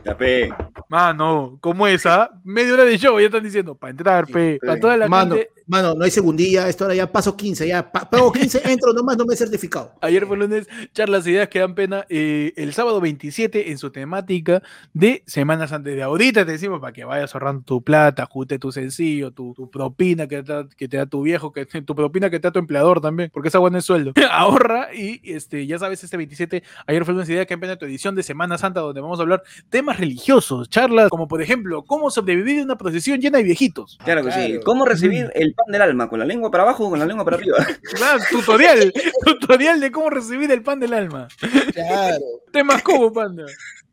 Ya, 0.06 0.16
pe. 0.16 0.54
Mano, 0.88 1.58
como 1.62 1.88
esa, 1.88 2.30
media 2.44 2.74
hora 2.74 2.86
de 2.86 2.98
show, 2.98 3.20
ya 3.20 3.26
están 3.26 3.44
diciendo, 3.44 3.76
para 3.76 3.90
entrar, 3.90 4.28
pe. 4.28 4.60
Para 4.64 4.80
toda 4.80 4.98
la 4.98 5.08
Mano, 5.08 5.36
gente. 5.36 5.52
Mano, 5.68 5.94
no 5.96 6.04
hay 6.04 6.12
segundilla, 6.12 6.68
esto 6.70 6.84
ahora 6.86 6.96
ya 6.96 7.12
paso 7.12 7.36
15, 7.36 7.68
ya 7.68 7.92
pa- 7.92 8.10
pago 8.10 8.32
15, 8.32 8.62
entro 8.72 8.94
nomás, 8.94 9.18
no 9.18 9.26
me 9.26 9.34
he 9.34 9.38
certificado. 9.38 9.94
Ayer 10.02 10.26
fue 10.28 10.38
lunes, 10.38 10.68
charlas 10.94 11.26
ideas 11.28 11.50
que 11.50 11.60
dan 11.60 11.76
pena. 11.76 12.06
eh, 12.10 12.54
el 12.56 12.74
sábado 12.74 13.02
27 13.02 13.72
en 13.72 13.78
su 13.78 13.92
temática 13.92 14.62
de 14.94 15.24
Semanas 15.26 15.72
antes 15.72 15.96
de 15.96 16.04
ahorita 16.04 16.46
te 16.46 16.52
decimos 16.52 16.80
para 16.80 16.94
que 16.94 17.04
vayas 17.06 17.34
ahorrando 17.34 17.64
tu 17.64 17.82
plata, 17.84 18.24
ajuste 18.24 18.60
tu 18.60 18.72
sencillo, 18.72 19.32
tu, 19.32 19.54
tu 19.56 19.70
propina 19.70 20.28
que 20.28 20.44
te, 20.44 20.54
da, 20.54 20.68
que 20.70 20.88
te 20.88 20.98
da 20.98 21.06
tu 21.06 21.22
viejo, 21.24 21.52
que 21.52 21.66
tu 21.86 21.96
propina 21.96 22.30
que 22.30 22.40
te 22.40 22.48
da 22.48 22.52
tu 22.52 22.60
empleador 22.60 23.02
también, 23.02 23.30
porque 23.34 23.48
esa 23.50 23.60
buena 23.60 23.80
es 23.80 23.86
sueldo. 23.86 24.14
Ahorra 24.32 24.94
y 24.94 25.22
este, 25.24 25.66
ya 25.66 25.80
sabes, 25.80 26.04
este 26.04 26.18
27, 26.18 26.64
ayer 26.88 27.06
fue 27.06 27.14
lunes 27.14 27.30
idea 27.30 27.46
que 27.46 27.54
dan 27.54 27.62
pena 27.62 27.76
tu 27.78 27.86
edición 27.86 28.16
de 28.16 28.24
Semana 28.24 28.58
Santa 28.58 28.82
donde 28.82 29.02
vamos 29.02 29.20
a 29.20 29.24
hablar 29.24 29.42
temas 29.70 30.00
religiosos, 30.00 30.70
charlas 30.70 31.10
como 31.10 31.28
por 31.28 31.42
ejemplo, 31.42 31.84
cómo 31.86 32.12
sobrevivir 32.12 32.60
en 32.60 32.66
una 32.66 32.78
procesión 32.78 33.20
llena 33.20 33.38
de 33.40 33.44
viejitos. 33.46 33.98
Claro 34.04 34.24
que 34.24 34.32
sí. 34.32 34.46
Claro. 34.48 34.62
¿Cómo 34.64 34.86
recibir 34.86 35.32
el 35.34 35.55
pan 35.56 35.72
del 35.72 35.82
alma? 35.82 36.10
¿Con 36.10 36.20
la 36.20 36.26
lengua 36.26 36.52
para 36.52 36.64
abajo 36.64 36.86
o 36.86 36.90
con 36.90 37.00
la 37.00 37.06
lengua 37.06 37.26
para 37.26 37.38
arriba? 37.38 37.58
Claro, 37.82 38.20
tutorial, 38.32 38.94
tutorial 39.26 39.80
de 39.80 39.92
cómo 39.92 40.10
recibir 40.10 40.52
el 40.52 40.62
pan 40.62 40.80
del 40.80 40.94
alma. 40.94 41.28
Claro. 41.74 42.24
Temas 42.52 42.82
como 42.84 43.12
panda. 43.12 43.46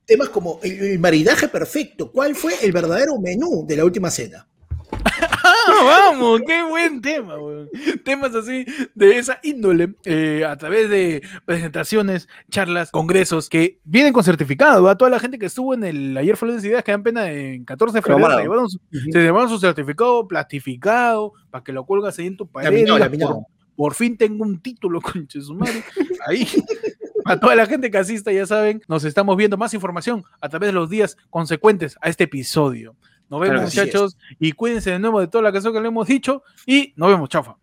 Temas 0.05 0.29
como 0.29 0.61
el, 0.63 0.83
el 0.83 0.99
maridaje 0.99 1.49
perfecto. 1.49 2.11
¿Cuál 2.11 2.35
fue 2.35 2.55
el 2.63 2.73
verdadero 2.73 3.19
menú 3.19 3.65
de 3.67 3.77
la 3.77 3.85
última 3.85 4.11
cena? 4.11 4.47
Ah, 5.53 6.11
vamos, 6.13 6.41
qué 6.47 6.63
buen 6.63 7.01
tema, 7.01 7.39
weón. 7.39 7.69
Temas 8.05 8.35
así 8.35 8.65
de 8.95 9.19
esa 9.19 9.39
índole 9.43 9.95
eh, 10.05 10.45
a 10.47 10.57
través 10.57 10.89
de 10.89 11.23
presentaciones, 11.45 12.29
charlas, 12.51 12.91
congresos 12.91 13.49
que 13.49 13.81
vienen 13.85 14.13
con 14.13 14.25
certificado. 14.25 14.89
A 14.89 14.97
toda 14.97 15.11
la 15.11 15.21
gente 15.21 15.39
que 15.39 15.47
estuvo 15.47 15.75
en 15.75 15.85
el 15.85 16.17
ayer 16.17 16.37
fue 16.37 16.49
lunes 16.49 16.65
ideas 16.65 16.85
que 16.85 16.93
dan 16.93 17.03
pena 17.03 17.31
en 17.31 17.65
14 17.65 17.99
de 17.99 18.03
febrero, 18.03 18.37
se 18.37 18.43
llevaron, 18.43 18.71
su, 18.71 18.81
se 18.91 19.19
llevaron 19.19 19.49
su 19.49 19.59
certificado 19.59 20.27
plastificado 20.27 21.33
para 21.51 21.65
que 21.65 21.73
lo 21.73 21.85
cuelgas 21.85 22.19
ahí 22.19 22.27
en 22.27 22.37
tu 22.37 22.47
pared. 22.47 22.87
Por, 22.87 23.47
por 23.77 23.95
fin 23.95 24.17
tengo 24.17 24.45
un 24.45 24.61
título, 24.61 25.01
madre. 25.57 25.85
Ahí. 26.27 26.47
A 27.25 27.39
toda 27.39 27.55
la 27.55 27.67
gente 27.67 27.91
que 27.91 27.99
asista, 27.99 28.33
ya 28.33 28.47
saben, 28.47 28.83
nos 28.89 29.05
estamos 29.05 29.37
viendo 29.37 29.57
más 29.57 29.75
información 29.75 30.25
a 30.41 30.49
través 30.49 30.69
de 30.69 30.73
los 30.73 30.91
días 30.91 31.17
consecuentes 31.31 31.97
a 32.01 32.09
este 32.09 32.25
episodio. 32.25 32.97
Nos 33.33 33.41
vemos, 33.41 33.63
muchachos, 33.63 34.19
y 34.39 34.53
cuídense 34.53 34.91
de 34.91 34.99
nuevo 34.99 35.19
de 35.19 35.27
toda 35.27 35.41
la 35.41 35.53
canción 35.53 35.73
que 35.73 35.81
le 35.81 35.89
hemos 35.89 36.07
dicho. 36.07 36.43
Y 36.67 36.93
nos 36.97 37.09
vemos, 37.09 37.31
chafa. 37.31 37.57